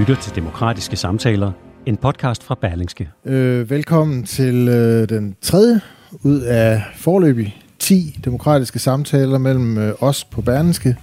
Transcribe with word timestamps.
Lytter 0.00 0.16
til 0.16 0.34
Demokratiske 0.34 0.96
Samtaler, 0.96 1.52
en 1.86 1.96
podcast 1.96 2.44
fra 2.44 2.54
Berlingske. 2.60 3.10
Øh, 3.24 3.70
velkommen 3.70 4.24
til 4.24 4.68
øh, 4.68 5.08
den 5.08 5.36
tredje 5.42 5.80
ud 6.22 6.40
af 6.40 6.82
forløbig 6.96 7.62
10 7.78 8.20
demokratiske 8.24 8.78
samtaler 8.78 9.38
mellem 9.38 9.78
øh, 9.78 9.94
os 10.00 10.24
på 10.24 10.42
Berlingske 10.42 10.96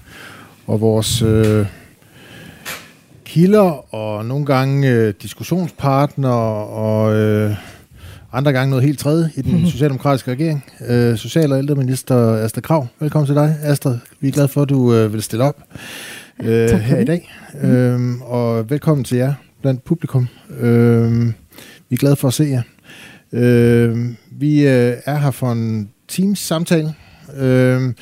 og 0.68 0.82
vores 0.82 1.22
øh, 1.22 1.66
kilder 3.26 3.96
og 3.96 4.26
nogle 4.26 4.46
gange 4.46 4.90
øh, 4.90 5.14
diskussionspartnere 5.22 6.68
og 6.68 7.16
øh, 7.16 7.56
andre 8.34 8.54
gange 8.54 8.70
noget 8.70 8.86
helt 8.86 9.00
tredje 9.00 9.30
i 9.36 9.42
den 9.42 9.68
socialdemokratiske 9.72 10.32
regering. 10.32 10.66
Øh, 10.88 11.18
Social- 11.18 11.52
og 11.52 11.58
ældreminister 11.58 12.44
Astrid 12.44 12.64
Krav. 12.64 12.88
Velkommen 13.00 13.26
til 13.26 13.36
dig, 13.36 13.56
Astrid. 13.64 13.98
Vi 14.20 14.28
er 14.28 14.32
glade 14.32 14.48
for, 14.48 14.62
at 14.62 14.70
du 14.70 14.94
øh, 14.94 15.14
vil 15.14 15.22
stille 15.22 15.44
op 15.44 15.58
øh, 16.44 16.70
Tak 16.70 16.82
her 16.82 17.00
i 17.00 17.06
dag. 17.06 17.34
Øh, 17.62 18.22
og 18.22 18.70
velkommen 18.70 19.04
til 19.04 19.18
jer 19.18 19.34
blandt 19.62 19.84
publikum. 19.84 20.28
Øh, 20.60 21.26
vi 21.90 21.94
er 21.94 21.98
glade 21.98 22.16
for 22.16 22.28
at 22.28 22.34
se 22.34 22.44
jer. 22.44 22.62
Øh, 23.32 24.08
vi 24.32 24.68
øh, 24.68 24.94
er 25.06 25.18
her 25.18 25.32
for 25.32 25.52
en 25.52 25.90
Teams 26.08 26.40
samtale. 26.40 26.94
Øh, 27.38 27.94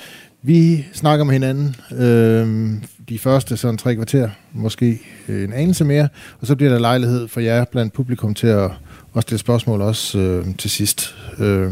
vi 0.41 0.85
snakker 0.93 1.25
med 1.25 1.33
hinanden 1.33 1.75
øh, 1.91 2.73
de 3.09 3.19
første 3.19 3.57
sådan 3.57 3.77
tre 3.77 3.95
kvarter, 3.95 4.29
måske 4.53 4.99
en 5.27 5.53
anelse 5.53 5.85
mere, 5.85 6.07
og 6.41 6.47
så 6.47 6.55
bliver 6.55 6.71
der 6.71 6.79
lejlighed 6.79 7.27
for 7.27 7.39
jer 7.39 7.65
blandt 7.65 7.93
publikum 7.93 8.33
til 8.33 8.47
at, 8.47 8.71
at 9.15 9.21
stille 9.21 9.39
spørgsmål 9.39 9.81
også 9.81 10.19
øh, 10.19 10.45
til 10.57 10.69
sidst. 10.69 11.15
Øh, 11.39 11.71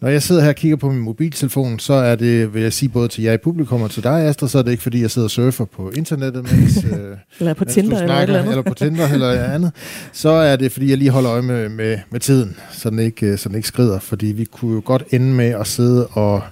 når 0.00 0.08
jeg 0.08 0.22
sidder 0.22 0.42
her 0.42 0.48
og 0.48 0.54
kigger 0.54 0.76
på 0.76 0.90
min 0.90 1.02
mobiltelefon, 1.02 1.78
så 1.78 1.92
er 1.92 2.14
det, 2.14 2.54
vil 2.54 2.62
jeg 2.62 2.72
sige, 2.72 2.88
både 2.88 3.08
til 3.08 3.24
jer 3.24 3.32
i 3.32 3.36
publikum 3.36 3.82
og 3.82 3.90
til 3.90 4.02
dig, 4.02 4.22
Astrid, 4.22 4.48
så 4.48 4.58
er 4.58 4.62
det 4.62 4.70
ikke 4.70 4.82
fordi, 4.82 5.00
jeg 5.00 5.10
sidder 5.10 5.26
og 5.26 5.30
surfer 5.30 5.64
på 5.64 5.90
internettet, 5.90 6.42
mens, 6.42 6.84
øh, 6.84 7.16
Eller 7.38 7.54
på 7.54 7.64
mens 7.64 7.74
Tinder 7.74 7.96
eller 7.96 8.06
snakker, 8.06 8.22
eller 8.22 8.38
andet. 8.38 8.50
eller 8.50 8.62
på 8.62 8.74
Tinder 8.74 9.08
eller 9.08 9.42
andet, 9.42 9.72
så 10.12 10.28
er 10.28 10.56
det, 10.56 10.72
fordi 10.72 10.90
jeg 10.90 10.98
lige 10.98 11.10
holder 11.10 11.32
øje 11.32 11.42
med, 11.42 11.68
med, 11.68 11.98
med 12.10 12.20
tiden, 12.20 12.56
så 12.72 12.90
den, 12.90 12.98
ikke, 12.98 13.26
øh, 13.26 13.38
så 13.38 13.48
den 13.48 13.56
ikke 13.56 13.68
skrider. 13.68 13.98
Fordi 13.98 14.26
vi 14.26 14.44
kunne 14.44 14.74
jo 14.74 14.82
godt 14.84 15.04
ende 15.10 15.34
med 15.34 15.48
at 15.60 15.66
sidde 15.66 16.06
og 16.06 16.42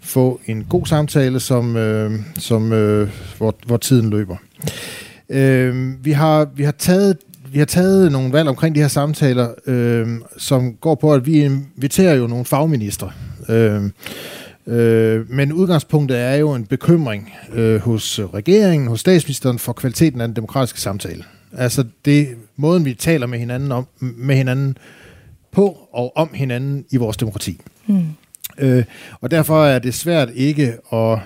få 0.00 0.40
en 0.46 0.64
god 0.64 0.86
samtale, 0.86 1.40
som, 1.40 1.76
øh, 1.76 2.12
som, 2.38 2.72
øh, 2.72 3.10
hvor, 3.38 3.54
hvor 3.66 3.76
tiden 3.76 4.10
løber. 4.10 4.36
Øh, 5.28 6.04
vi, 6.04 6.12
har, 6.12 6.48
vi, 6.56 6.62
har 6.62 6.74
taget, 6.78 7.16
vi 7.54 7.58
har 7.58 7.66
taget 7.66 8.12
nogle 8.12 8.32
valg 8.32 8.48
omkring 8.48 8.74
de 8.74 8.80
her 8.80 8.88
samtaler, 8.88 9.48
øh, 9.66 10.08
som 10.38 10.74
går 10.74 10.94
på, 10.94 11.12
at 11.12 11.26
vi 11.26 11.44
inviterer 11.44 12.14
jo 12.14 12.26
nogle 12.26 12.44
fagministre. 12.44 13.10
Øh, 13.48 13.82
Øh, 14.66 15.30
men 15.30 15.52
udgangspunktet 15.52 16.20
er 16.20 16.34
jo 16.34 16.54
en 16.54 16.66
bekymring 16.66 17.32
øh, 17.52 17.80
hos 17.80 18.20
regeringen, 18.34 18.88
hos 18.88 19.00
statsministeren 19.00 19.58
for 19.58 19.72
kvaliteten 19.72 20.20
af 20.20 20.28
den 20.28 20.36
demokratiske 20.36 20.80
samtale. 20.80 21.24
Altså 21.56 21.84
det 22.04 22.28
måden 22.56 22.84
vi 22.84 22.94
taler 22.94 23.26
med 23.26 23.38
hinanden 23.38 23.72
om 23.72 23.86
med 23.98 24.36
hinanden 24.36 24.78
på 25.52 25.88
og 25.92 26.16
om 26.16 26.30
hinanden 26.34 26.84
i 26.90 26.96
vores 26.96 27.16
demokrati. 27.16 27.60
Mm. 27.86 28.04
Øh, 28.58 28.84
og 29.20 29.30
derfor 29.30 29.64
er 29.64 29.78
det 29.78 29.94
svært 29.94 30.28
ikke 30.34 30.74
at, 30.92 31.18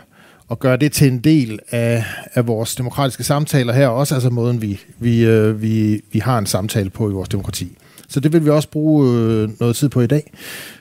at 0.51 0.59
gøre 0.59 0.77
det 0.77 0.93
til 0.93 1.09
en 1.09 1.19
del 1.19 1.59
af, 1.71 2.05
af 2.35 2.47
vores 2.47 2.75
demokratiske 2.75 3.25
samtaler 3.25 3.73
her, 3.73 3.89
også 3.89 4.15
altså 4.15 4.31
måden 4.31 4.63
vi, 4.63 4.81
vi, 4.99 5.25
øh, 5.25 5.63
vi, 5.63 6.01
vi 6.13 6.19
har 6.19 6.39
en 6.39 6.47
samtale 6.47 6.91
på 6.91 7.11
i 7.11 7.13
vores 7.13 7.29
demokrati. 7.29 7.77
Så 8.09 8.21
det 8.21 8.33
vil 8.33 8.45
vi 8.45 8.51
også 8.51 8.71
bruge 8.71 9.09
øh, 9.09 9.49
noget 9.61 9.77
tid 9.77 9.89
på 9.89 10.01
i 10.01 10.07
dag. 10.07 10.33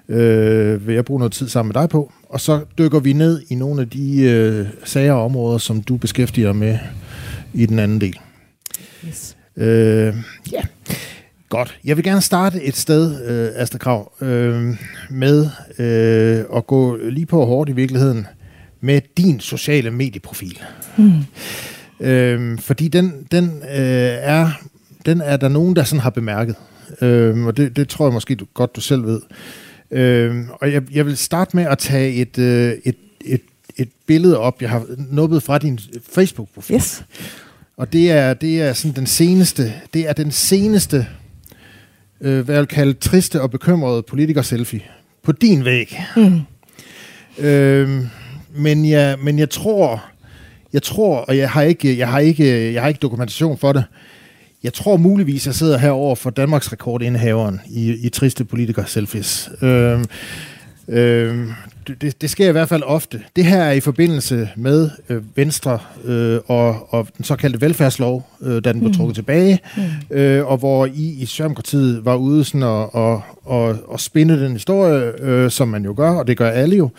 Øh, 0.09 0.87
vil 0.87 0.95
jeg 0.95 1.05
bruge 1.05 1.19
noget 1.19 1.33
tid 1.33 1.47
sammen 1.47 1.73
med 1.73 1.81
dig 1.81 1.89
på. 1.89 2.11
Og 2.29 2.41
så 2.41 2.65
dykker 2.77 2.99
vi 2.99 3.13
ned 3.13 3.41
i 3.49 3.55
nogle 3.55 3.81
af 3.81 3.89
de 3.89 4.21
øh, 4.21 4.67
sager 4.83 5.13
og 5.13 5.25
områder, 5.25 5.57
som 5.57 5.81
du 5.81 5.97
beskæftiger 5.97 6.53
med 6.53 6.77
i 7.53 7.65
den 7.65 7.79
anden 7.79 8.01
del. 8.01 8.19
Yes. 9.07 9.37
Øh, 9.57 10.15
ja, 10.51 10.61
godt. 11.49 11.79
Jeg 11.83 11.97
vil 11.97 12.03
gerne 12.03 12.21
starte 12.21 12.63
et 12.63 12.75
sted, 12.75 13.25
øh, 13.25 13.61
Astrid 13.61 13.79
Krav, 13.79 14.11
øh, 14.21 14.75
med 15.09 15.49
øh, 15.79 16.45
at 16.57 16.67
gå 16.67 16.95
lige 16.95 17.25
på 17.25 17.45
hårdt 17.45 17.69
i 17.69 17.73
virkeligheden 17.73 18.27
med 18.81 19.01
din 19.17 19.39
sociale 19.39 19.91
medieprofil. 19.91 20.61
Mm. 20.97 21.13
Øh, 21.99 22.59
fordi 22.59 22.87
den, 22.87 23.27
den, 23.31 23.45
øh, 23.45 24.17
er, 24.21 24.49
den 25.05 25.21
er 25.21 25.37
der 25.37 25.47
nogen, 25.47 25.75
der 25.75 25.83
sådan 25.83 26.01
har 26.01 26.09
bemærket. 26.09 26.55
Øh, 27.01 27.45
og 27.45 27.57
det, 27.57 27.75
det 27.75 27.89
tror 27.89 28.05
jeg 28.05 28.13
måske 28.13 28.35
du, 28.35 28.45
godt, 28.53 28.75
du 28.75 28.81
selv 28.81 29.03
ved. 29.03 29.21
Øh, 29.91 30.35
og 30.61 30.73
jeg, 30.73 30.81
jeg 30.91 31.05
vil 31.05 31.17
starte 31.17 31.55
med 31.55 31.63
at 31.63 31.77
tage 31.77 32.13
et, 32.13 32.37
øh, 32.37 32.73
et, 32.85 32.97
et, 33.25 33.41
et 33.77 33.89
billede 34.07 34.39
op, 34.39 34.61
jeg 34.61 34.69
har 34.69 34.85
nubbet 34.97 35.43
fra 35.43 35.57
din 35.57 35.79
Facebook-profil. 36.13 36.75
Yes. 36.75 37.03
Og 37.77 37.93
det 37.93 38.11
er, 38.11 38.33
det 38.33 38.61
er 38.61 38.73
sådan 38.73 38.95
den 38.95 39.07
seneste, 39.07 39.73
det 39.93 40.09
er 40.09 40.13
den 40.13 40.31
seneste, 40.31 41.07
øh, 42.21 42.45
hvad 42.45 42.55
jeg 42.55 42.61
vil 42.61 42.67
kalde 42.67 42.93
triste 42.93 43.41
og 43.41 43.51
bekymrede 43.51 44.03
politiker-selfie 44.03 44.81
på 45.23 45.31
din 45.31 45.65
væg. 45.65 45.99
Mm. 46.15 46.41
Øh, 47.45 48.05
men, 48.57 48.89
jeg, 48.89 49.17
men 49.23 49.39
jeg 49.39 49.49
tror, 49.49 50.03
jeg 50.73 50.83
tror, 50.83 51.17
og 51.17 51.37
jeg 51.37 51.49
har 51.49 51.61
ikke, 51.61 51.97
jeg 51.97 52.07
har 52.07 52.19
ikke, 52.19 52.73
jeg 52.73 52.81
har 52.81 52.87
ikke 52.87 52.99
dokumentation 52.99 53.57
for 53.57 53.73
det. 53.73 53.83
Jeg 54.63 54.73
tror 54.73 54.97
muligvis, 54.97 55.45
jeg 55.45 55.55
sidder 55.55 55.77
herover 55.77 56.15
for 56.15 56.29
Danmarks 56.29 56.71
rekordindehaveren 56.73 57.61
i, 57.69 58.05
i 58.05 58.09
triste 58.09 58.45
politikers 58.45 58.91
selfies. 58.91 59.49
Øh, 59.61 59.99
øh, 60.87 61.47
det, 61.87 62.21
det 62.21 62.29
sker 62.29 62.49
i 62.49 62.51
hvert 62.51 62.69
fald 62.69 62.83
ofte. 62.85 63.21
Det 63.35 63.45
her 63.45 63.63
er 63.63 63.71
i 63.71 63.79
forbindelse 63.79 64.49
med 64.55 64.89
øh, 65.09 65.37
Venstre 65.37 65.79
øh, 66.05 66.39
og, 66.47 66.93
og 66.93 67.07
den 67.17 67.25
såkaldte 67.25 67.61
velfærdslov, 67.61 68.27
øh, 68.41 68.63
da 68.63 68.71
den 68.71 68.79
blev 68.79 68.89
Mm. 68.89 68.93
trukket 68.93 69.15
tilbage, 69.15 69.59
Mm. 69.77 69.83
øh, 70.17 70.45
og 70.47 70.57
hvor 70.57 70.85
I 70.85 71.15
i 71.19 71.25
Socialdemokratiet 71.25 72.05
var 72.05 72.15
ude 72.15 72.43
sådan 72.43 72.63
og, 72.63 72.95
og, 72.95 73.21
og, 73.45 73.75
og 73.87 73.99
spinde 73.99 74.39
den 74.43 74.51
historie, 74.53 75.11
øh, 75.21 75.51
som 75.51 75.67
man 75.67 75.83
jo 75.85 75.93
gør, 75.97 76.11
og 76.11 76.27
det 76.27 76.37
gør 76.37 76.49
alle 76.49 76.75
jo, 76.77 76.89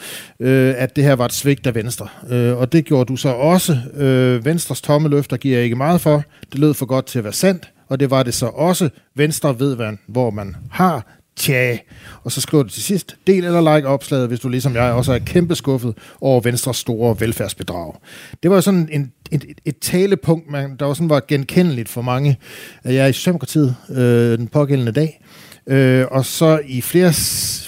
øh, 0.41 0.75
at 0.77 0.97
det 0.97 1.05
her 1.05 1.13
var 1.13 1.25
et 1.25 1.33
svigt 1.33 1.67
af 1.67 1.75
Venstre. 1.75 2.09
Øh, 2.31 2.57
og 2.57 2.73
det 2.73 2.85
gjorde 2.85 3.05
du 3.09 3.17
så 3.17 3.29
også. 3.29 3.79
Øh, 3.97 4.45
Venstres 4.45 4.81
tomme 4.81 5.09
løfter 5.09 5.37
giver 5.37 5.55
jeg 5.57 5.65
ikke 5.65 5.77
meget 5.77 6.01
for. 6.01 6.23
Det 6.53 6.61
lød 6.61 6.75
for 6.75 6.87
godt 6.87 7.07
til 7.07 7.19
at 7.19 7.25
være 7.25 7.33
sandt, 7.33 7.71
og 7.89 8.01
det 8.01 8.11
var 8.11 8.23
det 8.23 8.35
så 8.35 8.47
også. 8.47 8.89
Venstre 9.17 9.61
ved, 9.61 9.77
hvor 10.07 10.31
man 10.31 10.57
har 10.71 11.18
Tja. 11.39 11.79
Og 12.25 12.33
så 12.33 12.41
skriver 12.41 12.63
du 12.63 12.69
til 12.69 12.83
sidst, 12.83 13.17
del 13.27 13.45
eller 13.45 13.77
like 13.77 13.89
opslaget, 13.89 14.29
hvis 14.29 14.41
du 14.41 14.49
ligesom 14.49 14.75
jeg 14.75 14.93
også 14.93 15.13
er 15.13 15.19
kæmpe 15.19 15.55
skuffet 15.55 15.95
over 16.21 16.41
Venstres 16.41 16.77
store 16.77 17.17
velfærdsbedrag. 17.21 17.95
Det 18.43 18.51
var 18.51 18.61
sådan 18.61 18.89
en, 18.93 19.13
et, 19.31 19.45
et, 19.65 19.79
talepunkt, 19.79 20.51
man, 20.51 20.77
der 20.77 20.87
var 20.87 20.95
sådan 20.95 21.11
var 21.11 21.23
genkendeligt 21.29 21.89
for 21.89 22.03
mange 22.03 22.39
af 22.85 22.93
jer 22.93 23.07
i 23.07 23.13
Socialdemokratiet 23.13 23.77
øh, 23.91 24.39
den 24.39 24.49
pågældende 24.49 24.93
dag. 24.93 25.25
Øh, 25.67 26.07
og 26.11 26.25
så 26.25 26.61
i 26.67 26.81
flere, 26.81 27.13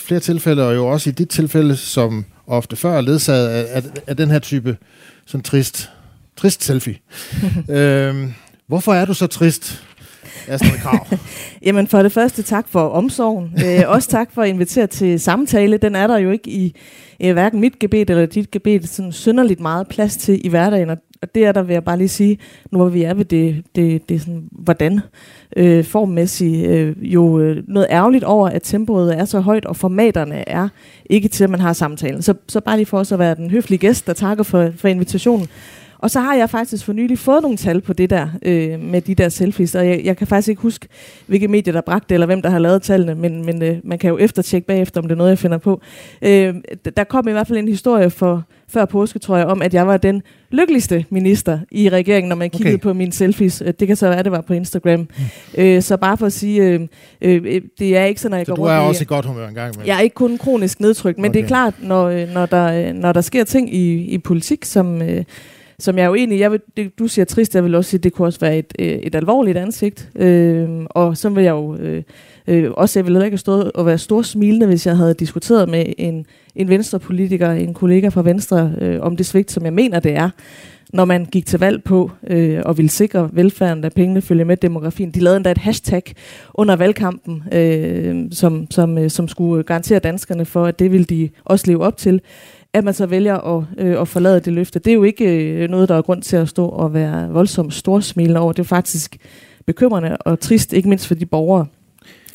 flere 0.00 0.20
tilfælde, 0.20 0.66
og 0.66 0.74
jo 0.74 0.86
også 0.86 1.10
i 1.10 1.12
dit 1.12 1.28
tilfælde, 1.28 1.76
som 1.76 2.24
ofte 2.46 2.76
før 2.76 2.96
er 2.96 3.00
ledsaget 3.00 3.48
af, 3.48 3.76
af, 3.76 3.82
af 4.06 4.16
den 4.16 4.30
her 4.30 4.38
type 4.38 4.76
sådan 5.26 5.42
trist, 5.42 5.90
trist 6.36 6.64
selfie. 6.64 6.96
øh, 7.76 8.32
hvorfor 8.66 8.94
er 8.94 9.04
du 9.04 9.14
så 9.14 9.26
trist, 9.26 9.84
Astrid 10.48 10.78
Krav? 10.78 11.06
Jamen 11.66 11.86
for 11.86 12.02
det 12.02 12.12
første 12.12 12.42
tak 12.42 12.68
for 12.68 12.80
omsorgen. 12.80 13.52
Øh, 13.66 13.82
også 13.86 14.08
tak 14.08 14.32
for 14.32 14.42
at 14.42 14.48
invitere 14.48 14.86
til 14.86 15.20
samtale. 15.20 15.76
Den 15.76 15.94
er 15.94 16.06
der 16.06 16.18
jo 16.18 16.30
ikke 16.30 16.50
i 16.50 16.76
øh, 17.22 17.32
hverken 17.32 17.60
mit 17.60 17.78
gebet 17.78 18.10
eller 18.10 18.26
dit 18.26 18.50
gebet 18.50 18.88
sådan 18.88 19.12
synderligt 19.12 19.60
meget 19.60 19.88
plads 19.88 20.16
til 20.16 20.46
i 20.46 20.48
hverdagen. 20.48 20.90
Og, 20.90 20.96
og 21.22 21.34
det 21.34 21.44
er 21.44 21.52
der, 21.52 21.62
vil 21.62 21.72
jeg 21.72 21.84
bare 21.84 21.98
lige 21.98 22.08
sige, 22.08 22.38
nu 22.72 22.78
hvor 22.78 22.88
vi 22.88 23.02
er 23.02 23.14
ved 23.14 23.24
det, 23.24 23.62
det, 23.74 24.08
det 24.08 24.20
sådan, 24.20 24.48
hvordan 24.52 25.00
øh, 25.56 25.84
formmæssigt, 25.84 26.66
øh, 26.66 26.96
jo 27.00 27.40
øh, 27.40 27.62
noget 27.68 27.86
ærgerligt 27.90 28.24
over, 28.24 28.48
at 28.48 28.62
tempoet 28.62 29.18
er 29.18 29.24
så 29.24 29.40
højt, 29.40 29.64
og 29.64 29.76
formaterne 29.76 30.48
er 30.48 30.68
ikke 31.10 31.28
til, 31.28 31.44
at 31.44 31.50
man 31.50 31.60
har 31.60 31.72
samtalen. 31.72 32.22
Så, 32.22 32.34
så 32.48 32.60
bare 32.60 32.76
lige 32.76 32.86
for 32.86 32.98
os 32.98 33.12
at 33.12 33.18
være 33.18 33.34
den 33.34 33.50
høflige 33.50 33.78
gæst, 33.78 34.06
der 34.06 34.12
takker 34.12 34.44
for, 34.44 34.70
for 34.76 34.88
invitationen. 34.88 35.48
Og 36.02 36.10
så 36.10 36.20
har 36.20 36.34
jeg 36.34 36.50
faktisk 36.50 36.84
for 36.84 36.92
nylig 36.92 37.18
fået 37.18 37.42
nogle 37.42 37.56
tal 37.56 37.80
på 37.80 37.92
det 37.92 38.10
der, 38.10 38.28
øh, 38.42 38.80
med 38.80 39.00
de 39.00 39.14
der 39.14 39.28
selfies, 39.28 39.74
og 39.74 39.86
jeg, 39.88 40.00
jeg 40.04 40.16
kan 40.16 40.26
faktisk 40.26 40.48
ikke 40.48 40.62
huske, 40.62 40.88
hvilke 41.26 41.48
medier 41.48 41.72
der 41.72 41.80
bragte 41.80 42.06
det, 42.08 42.14
eller 42.14 42.26
hvem 42.26 42.42
der 42.42 42.50
har 42.50 42.58
lavet 42.58 42.82
tallene, 42.82 43.14
men, 43.14 43.44
men 43.44 43.62
øh, 43.62 43.76
man 43.84 43.98
kan 43.98 44.10
jo 44.10 44.18
eftertjekke 44.18 44.66
bagefter, 44.66 45.00
om 45.00 45.04
det 45.08 45.12
er 45.12 45.16
noget, 45.18 45.30
jeg 45.30 45.38
finder 45.38 45.58
på. 45.58 45.80
Øh, 46.22 46.54
der 46.96 47.04
kom 47.04 47.28
i 47.28 47.32
hvert 47.32 47.46
fald 47.46 47.58
en 47.58 47.68
historie 47.68 48.10
for 48.10 48.44
før 48.68 48.84
påske, 48.84 49.18
tror 49.18 49.36
jeg, 49.36 49.46
om, 49.46 49.62
at 49.62 49.74
jeg 49.74 49.86
var 49.86 49.96
den 49.96 50.22
lykkeligste 50.50 51.04
minister 51.10 51.58
i 51.70 51.88
regeringen, 51.88 52.28
når 52.28 52.36
man 52.36 52.50
kiggede 52.50 52.74
okay. 52.74 52.82
på 52.82 52.92
mine 52.92 53.12
selfies. 53.12 53.62
Øh, 53.66 53.72
det 53.80 53.86
kan 53.88 53.96
så 53.96 54.08
være, 54.08 54.18
at 54.18 54.24
det 54.24 54.32
var 54.32 54.40
på 54.40 54.52
Instagram. 54.54 55.00
Mm. 55.00 55.06
Øh, 55.58 55.82
så 55.82 55.96
bare 55.96 56.16
for 56.16 56.26
at 56.26 56.32
sige, 56.32 56.62
øh, 56.62 56.80
øh, 57.22 57.60
det 57.78 57.96
er 57.96 58.04
ikke 58.04 58.20
sådan, 58.20 58.34
at 58.34 58.38
jeg 58.38 58.46
så 58.46 58.50
går 58.52 58.56
du 58.56 58.62
rundt 58.62 58.74
er 58.74 58.84
i- 58.84 58.88
også 58.88 59.02
i 59.02 59.06
godt 59.08 59.26
humør 59.26 59.48
en 59.48 59.54
gang 59.54 59.74
jeg 59.86 59.96
er 59.96 60.00
ikke 60.00 60.14
kun 60.14 60.38
kronisk 60.38 60.80
nedtrykt, 60.80 61.18
men 61.18 61.24
okay. 61.30 61.36
det 61.38 61.44
er 61.44 61.48
klart, 61.48 61.74
når, 61.82 62.04
øh, 62.08 62.28
når, 62.34 62.46
der, 62.46 62.88
øh, 62.88 62.94
når 62.94 63.12
der 63.12 63.20
sker 63.20 63.44
ting 63.44 63.74
i, 63.74 63.94
i 64.04 64.18
politik, 64.18 64.64
som, 64.64 65.02
øh, 65.02 65.24
som 65.80 65.98
jeg 65.98 66.04
er 66.04 66.10
uenig 66.10 66.38
i. 66.38 66.40
Jeg 66.40 66.52
vil, 66.52 66.60
det, 66.76 66.98
du 66.98 67.08
siger 67.08 67.24
trist, 67.24 67.54
jeg 67.54 67.64
vil 67.64 67.74
også 67.74 67.90
sige, 67.90 67.98
at 67.98 68.04
det 68.04 68.12
kunne 68.12 68.28
også 68.28 68.40
være 68.40 68.58
et, 68.58 68.72
øh, 68.78 68.86
et 68.86 69.14
alvorligt 69.14 69.58
ansigt. 69.58 70.10
Øh, 70.16 70.68
og 70.90 71.16
så 71.16 71.28
vil 71.28 71.44
jeg 71.44 71.50
jo 71.50 71.76
øh, 71.76 72.02
øh, 72.46 72.70
også, 72.70 72.98
jeg 72.98 73.04
ville 73.04 73.16
heller 73.16 73.24
ikke 73.24 73.34
have 73.34 73.38
stået 73.38 73.72
og 73.72 73.86
være 73.86 73.98
stor 73.98 74.22
smilende, 74.22 74.66
hvis 74.66 74.86
jeg 74.86 74.96
havde 74.96 75.14
diskuteret 75.14 75.68
med 75.68 75.86
en, 75.98 76.26
en 76.54 76.68
venstrepolitiker, 76.68 77.50
en 77.50 77.74
kollega 77.74 78.08
fra 78.08 78.22
Venstre, 78.22 78.72
øh, 78.80 79.00
om 79.00 79.16
det 79.16 79.26
svigt, 79.26 79.50
som 79.50 79.64
jeg 79.64 79.72
mener, 79.72 80.00
det 80.00 80.12
er 80.12 80.30
når 80.92 81.04
man 81.04 81.24
gik 81.24 81.46
til 81.46 81.60
valg 81.60 81.84
på 81.84 82.10
øh, 82.26 82.62
og 82.64 82.76
ville 82.76 82.88
sikre 82.88 83.30
velfærden, 83.32 83.82
da 83.82 83.88
pengene 83.88 84.22
følger 84.22 84.44
med 84.44 84.56
demografien. 84.56 85.10
De 85.10 85.20
lavede 85.20 85.36
endda 85.36 85.50
et 85.50 85.58
hashtag 85.58 86.02
under 86.54 86.76
valgkampen, 86.76 87.42
øh, 87.52 88.24
som, 88.32 88.66
som, 88.70 88.98
øh, 88.98 89.10
som 89.10 89.28
skulle 89.28 89.62
garantere 89.62 89.98
danskerne 89.98 90.44
for, 90.44 90.64
at 90.64 90.78
det 90.78 90.92
ville 90.92 91.04
de 91.04 91.28
også 91.44 91.66
leve 91.66 91.82
op 91.82 91.96
til. 91.96 92.20
At 92.72 92.84
man 92.84 92.94
så 92.94 93.06
vælger 93.06 93.36
at, 93.38 93.64
øh, 93.78 94.00
at 94.00 94.08
forlade 94.08 94.40
det 94.40 94.52
løfte, 94.52 94.78
det 94.78 94.90
er 94.90 94.94
jo 94.94 95.02
ikke 95.02 95.52
øh, 95.52 95.68
noget, 95.70 95.88
der 95.88 95.94
er 95.94 96.02
grund 96.02 96.22
til 96.22 96.36
at 96.36 96.48
stå 96.48 96.68
og 96.68 96.94
være 96.94 97.28
voldsomt 97.28 97.74
storsmilende 97.74 98.40
over. 98.40 98.52
Det 98.52 98.62
er 98.62 98.66
faktisk 98.66 99.16
bekymrende 99.66 100.16
og 100.16 100.40
trist, 100.40 100.72
ikke 100.72 100.88
mindst 100.88 101.06
for 101.06 101.14
de 101.14 101.26
borgere, 101.26 101.66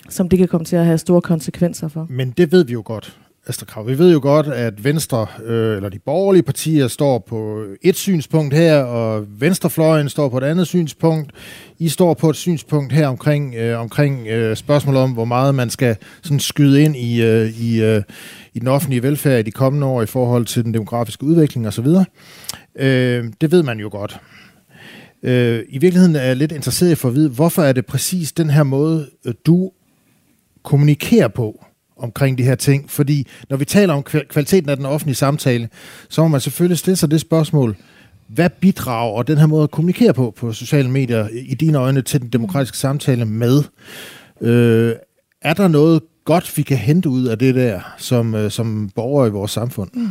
som 0.10 0.30
det 0.30 0.40
kan 0.40 0.48
komme 0.48 0.66
til 0.66 0.76
at 0.76 0.86
have 0.86 0.98
store 0.98 1.22
konsekvenser 1.22 1.88
for. 1.88 2.08
Men 2.10 2.32
det 2.32 2.52
ved 2.52 2.66
vi 2.66 2.74
jo 2.74 2.82
godt, 2.86 3.20
Astrid 3.48 3.68
Krav. 3.68 3.88
Vi 3.88 3.98
ved 3.98 4.14
jo 4.14 4.20
godt, 4.22 4.48
at 4.48 4.84
Venstre, 4.84 5.28
øh, 5.44 5.76
eller 5.76 5.90
de 5.90 6.00
borgerlige 6.00 6.44
partier, 6.44 6.88
står 6.88 7.20
på 7.20 7.64
et 7.82 7.96
synspunkt 7.96 8.54
her, 8.54 8.84
og 8.84 9.26
Venstrefløjen 9.40 10.10
står 10.10 10.30
på 10.30 10.38
et 10.38 10.44
andet 10.44 10.68
synspunkt. 10.68 11.32
I 11.80 11.90
står 11.90 12.14
på 12.14 12.30
et 12.30 12.36
synspunkt 12.36 12.94
her 12.94 13.08
omkring, 13.08 13.56
øh, 13.56 13.80
omkring 13.80 14.28
øh, 14.28 14.56
spørgsmålet 14.56 15.02
om, 15.02 15.12
hvor 15.12 15.26
meget 15.26 15.56
man 15.56 15.70
skal 15.70 15.96
sådan 16.24 16.40
skyde 16.40 16.84
ind 16.84 16.96
i, 16.96 17.22
øh, 17.22 17.50
i, 17.50 17.84
øh, 17.84 18.04
i 18.54 18.60
den 18.60 18.68
offentlige 18.68 19.04
velfærd 19.04 19.40
i 19.40 19.44
de 19.44 19.52
kommende 19.52 19.88
år 19.88 20.02
i 20.02 20.06
forhold 20.06 20.46
til 20.46 20.64
den 20.64 20.74
demografiske 20.74 21.24
udvikling 21.24 21.68
osv. 21.68 21.88
Øh, 22.76 23.26
det 23.42 23.52
ved 23.52 23.64
man 23.64 23.80
jo 23.80 23.90
godt. 23.92 24.20
Øh, 25.24 25.64
I 25.70 25.78
virkeligheden 25.78 26.16
er 26.16 26.24
jeg 26.24 26.36
lidt 26.36 26.52
interesseret 26.52 26.90
i 26.90 26.92
at 26.92 26.98
få 26.98 27.08
at 27.08 27.16
vide, 27.16 27.30
hvorfor 27.30 27.62
er 27.62 27.74
det 27.74 27.86
præcis 27.86 28.32
den 28.32 28.50
her 28.50 28.64
måde, 28.64 29.10
øh, 29.26 29.34
du 29.46 29.72
kommunikerer 30.64 31.28
på 31.28 31.65
omkring 31.98 32.38
de 32.38 32.44
her 32.44 32.56
ting. 32.56 32.92
Fordi 32.92 33.28
når 33.50 33.58
vi 33.58 33.66
taler 33.66 33.94
om 33.94 34.04
kvaliteten 34.04 34.70
af 34.70 34.78
den 34.78 34.86
offentlige 34.86 35.16
samtale, 35.16 35.70
så 36.10 36.22
må 36.22 36.28
man 36.28 36.42
selvfølgelig 36.42 36.78
stille 36.78 36.98
sig 36.98 37.12
det 37.12 37.22
spørgsmål, 37.22 37.76
hvad 38.28 38.50
bidrager 38.50 39.24
den 39.24 39.38
her 39.38 39.46
måde 39.46 39.64
at 39.64 39.72
kommunikere 39.72 40.14
på 40.14 40.34
på 40.38 40.54
sociale 40.54 40.90
medier 40.90 41.28
i 41.32 41.56
dine 41.56 41.78
øjne 41.78 42.02
til 42.02 42.22
den 42.22 42.30
demokratiske 42.30 42.78
samtale 42.78 43.26
med? 43.26 43.64
Øh, 44.42 44.94
er 45.42 45.54
der 45.54 45.68
noget 45.68 46.02
godt, 46.26 46.58
vi 46.58 46.62
kan 46.62 46.78
hente 46.78 47.10
ud 47.10 47.26
af 47.26 47.40
det 47.40 47.56
der 47.56 47.80
som, 47.98 48.36
øh, 48.36 48.52
som 48.52 48.90
borgere 48.96 49.28
i 49.28 49.32
vores 49.32 49.52
samfund? 49.52 49.90
Mm. 49.94 50.10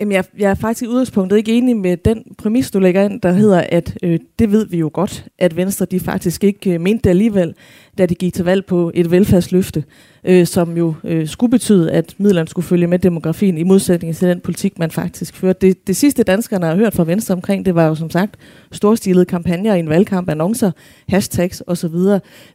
Jamen, 0.00 0.12
jeg, 0.12 0.24
jeg 0.38 0.50
er 0.50 0.54
faktisk 0.54 0.82
i 0.82 0.86
udgangspunktet 0.86 1.36
ikke 1.36 1.52
enig 1.52 1.76
med 1.76 1.96
den 1.96 2.24
præmis, 2.38 2.70
du 2.70 2.78
lægger 2.78 3.02
ind, 3.02 3.20
der 3.20 3.32
hedder, 3.32 3.64
at 3.68 3.98
øh, 4.02 4.18
det 4.38 4.52
ved 4.52 4.66
vi 4.66 4.78
jo 4.78 4.90
godt, 4.92 5.24
at 5.38 5.56
Venstre 5.56 5.86
de 5.86 6.00
faktisk 6.00 6.44
ikke 6.44 6.74
øh, 6.74 6.80
mente 6.80 7.02
det 7.04 7.10
alligevel, 7.10 7.54
da 7.98 8.06
de 8.06 8.14
gik 8.14 8.34
til 8.34 8.44
valg 8.44 8.66
på 8.66 8.90
et 8.94 9.10
velfærdsløfte, 9.10 9.84
øh, 10.24 10.46
som 10.46 10.76
jo 10.76 10.94
øh, 11.04 11.28
skulle 11.28 11.50
betyde, 11.50 11.92
at 11.92 12.14
midlerne 12.18 12.48
skulle 12.48 12.66
følge 12.66 12.86
med 12.86 12.98
demografien, 12.98 13.58
i 13.58 13.62
modsætning 13.62 14.16
til 14.16 14.28
den 14.28 14.40
politik, 14.40 14.78
man 14.78 14.90
faktisk 14.90 15.36
førte. 15.36 15.66
Det, 15.66 15.86
det 15.86 15.96
sidste 15.96 16.22
danskerne 16.22 16.66
har 16.66 16.76
hørt 16.76 16.94
fra 16.94 17.04
Venstre 17.04 17.34
omkring, 17.34 17.66
det 17.66 17.74
var 17.74 17.86
jo 17.86 17.94
som 17.94 18.10
sagt 18.10 18.34
storstilede 18.72 19.24
kampagner 19.24 19.74
i 19.74 19.78
en 19.78 19.88
valgkamp, 19.88 20.28
annoncer, 20.28 20.70
hashtags 21.08 21.62
osv. 21.66 21.94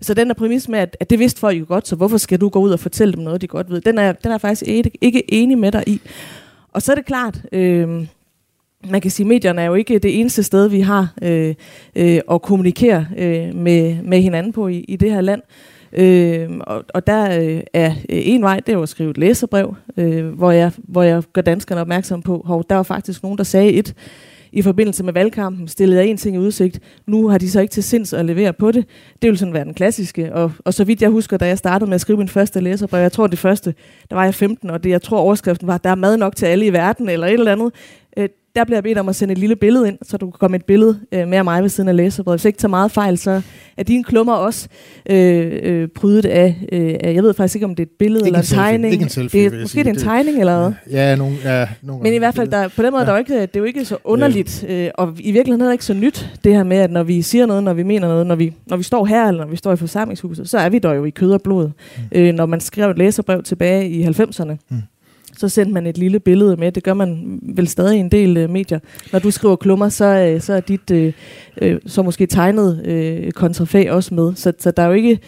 Så 0.01 0.13
den 0.13 0.27
der 0.27 0.33
præmis 0.33 0.69
med, 0.69 0.79
at, 0.79 0.97
at 0.99 1.09
det 1.09 1.19
vidste 1.19 1.39
folk 1.39 1.59
jo 1.59 1.65
godt, 1.67 1.87
så 1.87 1.95
hvorfor 1.95 2.17
skal 2.17 2.41
du 2.41 2.49
gå 2.49 2.59
ud 2.59 2.71
og 2.71 2.79
fortælle 2.79 3.13
dem 3.13 3.23
noget, 3.23 3.41
de 3.41 3.47
godt 3.47 3.69
ved, 3.69 3.81
den 3.81 3.97
er, 3.97 4.11
den 4.11 4.31
er 4.31 4.37
faktisk 4.37 4.63
ikke, 4.67 4.91
ikke 5.01 5.33
enig 5.33 5.57
med 5.57 5.71
dig 5.71 5.83
i. 5.87 6.01
Og 6.75 6.81
så 6.81 6.91
er 6.91 6.95
det 6.95 7.05
klart, 7.05 7.41
øh, 7.51 8.07
man 8.89 9.01
kan 9.01 9.11
sige, 9.11 9.23
at 9.23 9.27
medierne 9.27 9.61
er 9.61 9.65
jo 9.65 9.73
ikke 9.73 9.99
det 9.99 10.19
eneste 10.19 10.43
sted, 10.43 10.67
vi 10.67 10.79
har 10.79 11.13
øh, 11.21 11.55
øh, 11.95 12.19
at 12.31 12.41
kommunikere 12.41 13.07
øh, 13.17 13.55
med, 13.55 14.03
med 14.03 14.21
hinanden 14.21 14.53
på 14.53 14.67
i, 14.67 14.77
i 14.77 14.95
det 14.95 15.11
her 15.11 15.21
land. 15.21 15.41
Øh, 15.93 16.49
og, 16.61 16.85
og 16.93 17.07
der 17.07 17.41
øh, 17.41 17.61
er 17.73 17.91
øh, 17.91 17.95
en 18.09 18.41
vej, 18.41 18.59
det 18.59 18.69
er 18.69 18.77
jo 18.77 18.83
at 18.83 18.89
skrive 18.89 19.11
et 19.11 19.17
læserbrev, 19.17 19.75
øh, 19.97 20.27
hvor, 20.27 20.51
jeg, 20.51 20.71
hvor 20.77 21.03
jeg 21.03 21.23
gør 21.33 21.41
danskerne 21.41 21.81
opmærksom 21.81 22.21
på, 22.21 22.41
hov, 22.45 22.63
der 22.69 22.75
var 22.75 22.83
faktisk 22.83 23.23
nogen, 23.23 23.37
der 23.37 23.43
sagde 23.43 23.71
et 23.71 23.93
i 24.55 24.61
forbindelse 24.61 25.03
med 25.03 25.13
valgkampen, 25.13 25.67
stillede 25.67 26.01
jeg 26.01 26.09
en 26.09 26.17
ting 26.17 26.35
i 26.35 26.39
udsigt. 26.39 26.79
Nu 27.07 27.27
har 27.27 27.37
de 27.37 27.51
så 27.51 27.61
ikke 27.61 27.71
til 27.71 27.83
sinds 27.83 28.13
at 28.13 28.25
levere 28.25 28.53
på 28.53 28.71
det. 28.71 28.85
Det 29.21 29.29
vil 29.29 29.37
sådan 29.37 29.53
være 29.53 29.63
den 29.63 29.73
klassiske. 29.73 30.33
Og, 30.33 30.51
og 30.65 30.73
så 30.73 30.83
vidt 30.83 31.01
jeg 31.01 31.09
husker, 31.09 31.37
da 31.37 31.47
jeg 31.47 31.57
startede 31.57 31.89
med 31.89 31.95
at 31.95 32.01
skrive 32.01 32.17
min 32.17 32.27
første 32.27 32.59
læserbrev, 32.59 33.01
jeg 33.01 33.11
tror 33.11 33.27
det 33.27 33.39
første, 33.39 33.73
der 34.09 34.15
var 34.15 34.23
jeg 34.23 34.35
15, 34.35 34.69
og 34.69 34.83
det 34.83 34.89
jeg 34.89 35.01
tror 35.01 35.17
overskriften 35.17 35.67
var, 35.67 35.77
der 35.77 35.89
er 35.89 35.95
mad 35.95 36.17
nok 36.17 36.35
til 36.35 36.45
alle 36.45 36.65
i 36.65 36.73
verden, 36.73 37.09
eller 37.09 37.27
et 37.27 37.33
eller 37.33 37.51
andet. 37.51 37.73
Øh, 38.55 38.59
der 38.59 38.65
bliver 38.65 38.77
jeg 38.77 38.83
bedt 38.83 38.97
om 38.97 39.09
at 39.09 39.15
sende 39.15 39.31
et 39.31 39.37
lille 39.37 39.55
billede 39.55 39.87
ind, 39.87 39.97
så 40.03 40.17
du 40.17 40.25
kan 40.25 40.37
komme 40.39 40.57
et 40.57 40.65
billede 40.65 40.99
øh, 41.11 41.27
med 41.27 41.43
mig 41.43 41.61
ved 41.61 41.69
siden 41.69 41.89
af 41.89 41.95
læserbrevet. 41.95 42.39
Hvis 42.39 42.45
jeg 42.45 42.49
ikke 42.49 42.59
tager 42.59 42.69
meget 42.69 42.91
fejl, 42.91 43.17
så 43.17 43.41
er 43.77 43.83
dine 43.83 44.03
klummer 44.03 44.33
også 44.33 44.67
øh, 45.09 45.59
øh, 45.63 45.87
prydet 45.95 46.25
af, 46.25 46.55
øh, 46.71 46.95
af, 47.03 47.13
jeg 47.13 47.23
ved 47.23 47.33
faktisk 47.33 47.55
ikke, 47.55 47.65
om 47.65 47.75
det 47.75 47.83
er 47.83 47.87
et 47.87 47.97
billede 47.99 48.25
eller 48.25 48.39
en 48.39 48.45
selfie. 48.45 48.63
tegning. 48.63 48.93
Ikke 48.93 49.03
en 49.03 49.09
selfie, 49.09 49.49
det 49.49 49.53
er, 49.53 49.61
måske 49.61 49.71
sige. 49.71 49.83
det 49.83 49.89
er 49.89 49.93
en 49.93 49.99
tegning 49.99 50.39
eller 50.39 50.59
hvad. 50.59 50.73
Ja, 50.91 51.15
nogle, 51.15 51.35
ja, 51.43 51.67
nogle 51.81 52.03
Men 52.03 52.13
i 52.13 52.17
hvert 52.17 52.35
fald, 52.35 52.51
der, 52.51 52.67
på 52.67 52.81
den 52.83 52.91
måde, 52.91 53.01
ja. 53.03 53.07
der 53.07 53.13
er 53.13 53.17
ikke, 53.17 53.41
det 53.41 53.55
er 53.55 53.59
jo 53.59 53.63
ikke 53.63 53.85
så 53.85 53.97
underligt, 54.03 54.65
øh, 54.69 54.89
og 54.95 55.13
i 55.19 55.31
virkeligheden 55.31 55.61
er 55.61 55.65
det 55.65 55.73
ikke 55.73 55.85
så 55.85 55.93
nyt, 55.93 56.29
det 56.43 56.55
her 56.55 56.63
med, 56.63 56.77
at 56.77 56.91
når 56.91 57.03
vi 57.03 57.21
siger 57.21 57.45
noget, 57.45 57.63
når 57.63 57.73
vi 57.73 57.83
mener 57.83 58.07
noget, 58.07 58.27
når 58.27 58.35
vi, 58.35 58.53
når 58.67 58.77
vi 58.77 58.83
står 58.83 59.05
her, 59.05 59.27
eller 59.27 59.43
når 59.43 59.51
vi 59.51 59.55
står 59.57 59.73
i 59.73 59.75
forsamlingshuset, 59.75 60.49
så 60.49 60.57
er 60.57 60.69
vi 60.69 60.79
der 60.79 60.93
jo 60.93 61.05
i 61.05 61.09
kød 61.09 61.31
og 61.31 61.41
blod. 61.41 61.65
Mm. 61.65 62.03
Øh, 62.11 62.33
når 62.33 62.45
man 62.45 62.59
skrev 62.59 62.89
et 62.89 62.97
læserbrev 62.97 63.43
tilbage 63.43 63.89
i 63.89 64.03
90'erne, 64.03 64.55
Mm. 64.69 64.77
Så 65.37 65.49
sendte 65.49 65.73
man 65.73 65.87
et 65.87 65.97
lille 65.97 66.19
billede 66.19 66.57
med. 66.57 66.71
Det 66.71 66.83
gør 66.83 66.93
man 66.93 67.39
vel 67.41 67.67
stadig 67.67 67.99
en 67.99 68.11
del 68.11 68.37
øh, 68.37 68.49
medier. 68.49 68.79
Når 69.11 69.19
du 69.19 69.31
skriver 69.31 69.55
klummer, 69.55 69.89
så, 69.89 70.05
øh, 70.05 70.41
så 70.41 70.53
er 70.53 70.59
dit 70.59 70.91
øh, 70.91 71.13
øh, 71.61 71.79
så 71.85 72.01
måske 72.01 72.25
tegnet 72.25 72.85
øh, 72.85 73.31
kontrafag 73.31 73.91
også 73.91 74.13
med. 74.13 74.35
Så, 74.35 74.53
så 74.59 74.71
der 74.71 74.83
er 74.83 74.87
jo 74.87 74.93
ikke 74.93 75.19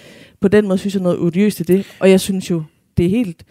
på 0.42 0.48
den 0.48 0.68
måde, 0.68 0.78
synes 0.78 0.94
jeg, 0.94 1.04
noget 1.04 1.20
odiøst 1.20 1.60
i 1.60 1.64
det. 1.64 1.86
Og 2.00 2.10
jeg 2.10 2.20
synes 2.20 2.52
jo, 2.52 2.64
det 2.98 3.06
er 3.06 3.10
helt 3.10 3.44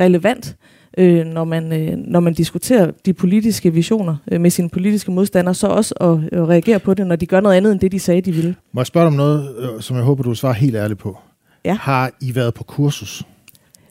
relevant, 0.00 0.56
øh, 0.98 1.26
når, 1.26 1.44
man, 1.44 1.72
øh, 1.72 1.96
når 1.96 2.20
man 2.20 2.34
diskuterer 2.34 2.90
de 3.06 3.12
politiske 3.12 3.72
visioner 3.72 4.16
øh, 4.32 4.40
med 4.40 4.50
sine 4.50 4.68
politiske 4.68 5.10
modstandere, 5.10 5.54
så 5.54 5.66
også 5.66 5.94
at 5.94 6.38
øh, 6.38 6.48
reagere 6.48 6.78
på 6.78 6.94
det, 6.94 7.06
når 7.06 7.16
de 7.16 7.26
gør 7.26 7.40
noget 7.40 7.56
andet 7.56 7.72
end 7.72 7.80
det, 7.80 7.92
de 7.92 8.00
sagde, 8.00 8.20
de 8.20 8.32
ville. 8.32 8.54
Må 8.72 8.80
jeg 8.80 8.86
spørge 8.86 9.04
dig 9.04 9.08
om 9.08 9.16
noget, 9.16 9.56
øh, 9.58 9.80
som 9.80 9.96
jeg 9.96 10.04
håber, 10.04 10.22
du 10.22 10.34
svarer 10.34 10.54
helt 10.54 10.76
ærligt 10.76 11.00
på? 11.00 11.18
Ja. 11.64 11.74
Har 11.74 12.10
I 12.20 12.34
været 12.34 12.54
på 12.54 12.64
kursus? 12.64 13.22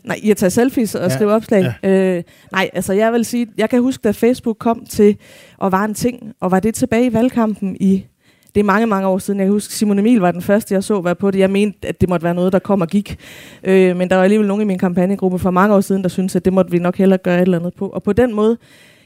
Nej, 0.03 0.19
I 0.23 0.31
at 0.31 0.37
tage 0.37 0.49
selfies 0.49 0.95
og 0.95 1.01
Ja, 1.01 1.07
ja, 1.07 1.15
skrive 1.15 1.31
opslag? 1.31 1.73
Ja. 1.83 1.89
Øh, 1.89 2.23
nej, 2.51 2.69
altså 2.73 2.93
jeg 2.93 3.13
vil 3.13 3.25
sige, 3.25 3.47
jeg 3.57 3.69
kan 3.69 3.81
huske, 3.81 4.01
da 4.01 4.11
Facebook 4.11 4.57
kom 4.59 4.85
til 4.85 5.17
og 5.57 5.71
var 5.71 5.85
en 5.85 5.93
ting, 5.93 6.33
og 6.41 6.51
var 6.51 6.59
det 6.59 6.75
tilbage 6.75 7.05
i 7.05 7.13
valgkampen 7.13 7.77
i, 7.79 8.05
det 8.55 8.59
er 8.59 8.63
mange, 8.63 8.87
mange 8.87 9.07
år 9.07 9.17
siden. 9.17 9.39
Jeg 9.39 9.45
kan 9.45 9.51
huske, 9.51 9.73
Simon 9.73 9.99
Emil 9.99 10.19
var 10.19 10.31
den 10.31 10.41
første, 10.41 10.73
jeg 10.73 10.83
så 10.83 11.01
være 11.01 11.15
på 11.15 11.31
det. 11.31 11.39
Jeg 11.39 11.49
mente, 11.49 11.87
at 11.87 12.01
det 12.01 12.09
måtte 12.09 12.23
være 12.23 12.33
noget, 12.33 12.53
der 12.53 12.59
kom 12.59 12.81
og 12.81 12.87
gik. 12.87 13.17
Øh, 13.63 13.97
men 13.97 14.09
der 14.09 14.15
var 14.15 14.23
alligevel 14.23 14.47
nogen 14.47 14.61
i 14.61 14.65
min 14.65 14.77
kampagnegruppe 14.77 15.39
for 15.39 15.51
mange 15.51 15.75
år 15.75 15.81
siden, 15.81 16.01
der 16.03 16.09
syntes, 16.09 16.35
at 16.35 16.45
det 16.45 16.53
måtte 16.53 16.71
vi 16.71 16.79
nok 16.79 16.97
hellere 16.97 17.17
gøre 17.17 17.37
et 17.37 17.41
eller 17.41 17.59
andet 17.59 17.73
på. 17.73 17.87
Og 17.89 18.03
på 18.03 18.13
den 18.13 18.33
måde, 18.33 18.57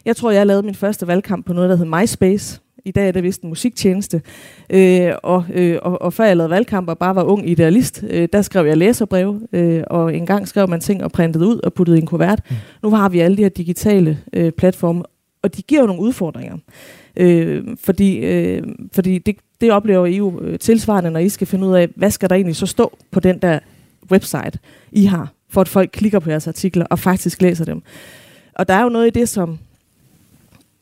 jeg 0.05 0.15
tror, 0.15 0.31
jeg 0.31 0.47
lavede 0.47 0.63
min 0.63 0.75
første 0.75 1.07
valgkamp 1.07 1.45
på 1.45 1.53
noget, 1.53 1.69
der 1.69 1.75
hed 1.75 1.85
MySpace. 1.85 2.61
I 2.85 2.91
dag 2.91 3.07
er 3.07 3.11
det 3.11 3.23
vist 3.23 3.41
en 3.41 3.49
musiktjeneste. 3.49 4.21
Øh, 4.69 5.11
og, 5.23 5.45
øh, 5.53 5.77
og, 5.81 6.01
og 6.01 6.13
før 6.13 6.25
jeg 6.25 6.37
lavede 6.37 6.49
valgkamp 6.49 6.89
og 6.89 6.97
bare 6.97 7.15
var 7.15 7.23
ung 7.23 7.49
idealist, 7.49 8.03
øh, 8.09 8.27
der 8.33 8.41
skrev 8.41 8.65
jeg 8.65 8.77
læserbreve, 8.77 9.41
øh, 9.53 9.83
og 9.87 10.15
en 10.15 10.25
gang 10.25 10.47
skrev 10.47 10.69
man 10.69 10.79
ting 10.79 11.03
og 11.03 11.11
printede 11.11 11.47
ud 11.47 11.59
og 11.63 11.73
puttede 11.73 11.97
i 11.97 12.01
en 12.01 12.07
kuvert. 12.07 12.41
Mm. 12.49 12.55
Nu 12.83 12.89
har 12.89 13.09
vi 13.09 13.19
alle 13.19 13.37
de 13.37 13.41
her 13.41 13.49
digitale 13.49 14.19
øh, 14.33 14.51
platforme, 14.51 15.03
og 15.41 15.57
de 15.57 15.61
giver 15.61 15.81
jo 15.81 15.87
nogle 15.87 16.01
udfordringer. 16.01 16.57
Øh, 17.17 17.63
fordi 17.83 18.17
øh, 18.17 18.63
fordi 18.93 19.17
det, 19.17 19.35
det 19.61 19.71
oplever 19.71 20.05
I 20.05 20.17
jo 20.17 20.41
øh, 20.41 20.59
tilsvarende, 20.59 21.11
når 21.11 21.19
I 21.19 21.29
skal 21.29 21.47
finde 21.47 21.67
ud 21.67 21.75
af, 21.75 21.89
hvad 21.95 22.11
skal 22.11 22.29
der 22.29 22.35
egentlig 22.35 22.55
så 22.55 22.65
stå 22.65 22.97
på 23.11 23.19
den 23.19 23.39
der 23.39 23.59
website, 24.11 24.59
I 24.91 25.05
har, 25.05 25.33
for 25.49 25.61
at 25.61 25.67
folk 25.67 25.89
klikker 25.93 26.19
på 26.19 26.29
jeres 26.29 26.47
artikler 26.47 26.85
og 26.85 26.99
faktisk 26.99 27.41
læser 27.41 27.65
dem. 27.65 27.81
Og 28.55 28.67
der 28.67 28.73
er 28.73 28.83
jo 28.83 28.89
noget 28.89 29.07
i 29.07 29.19
det, 29.19 29.29
som 29.29 29.59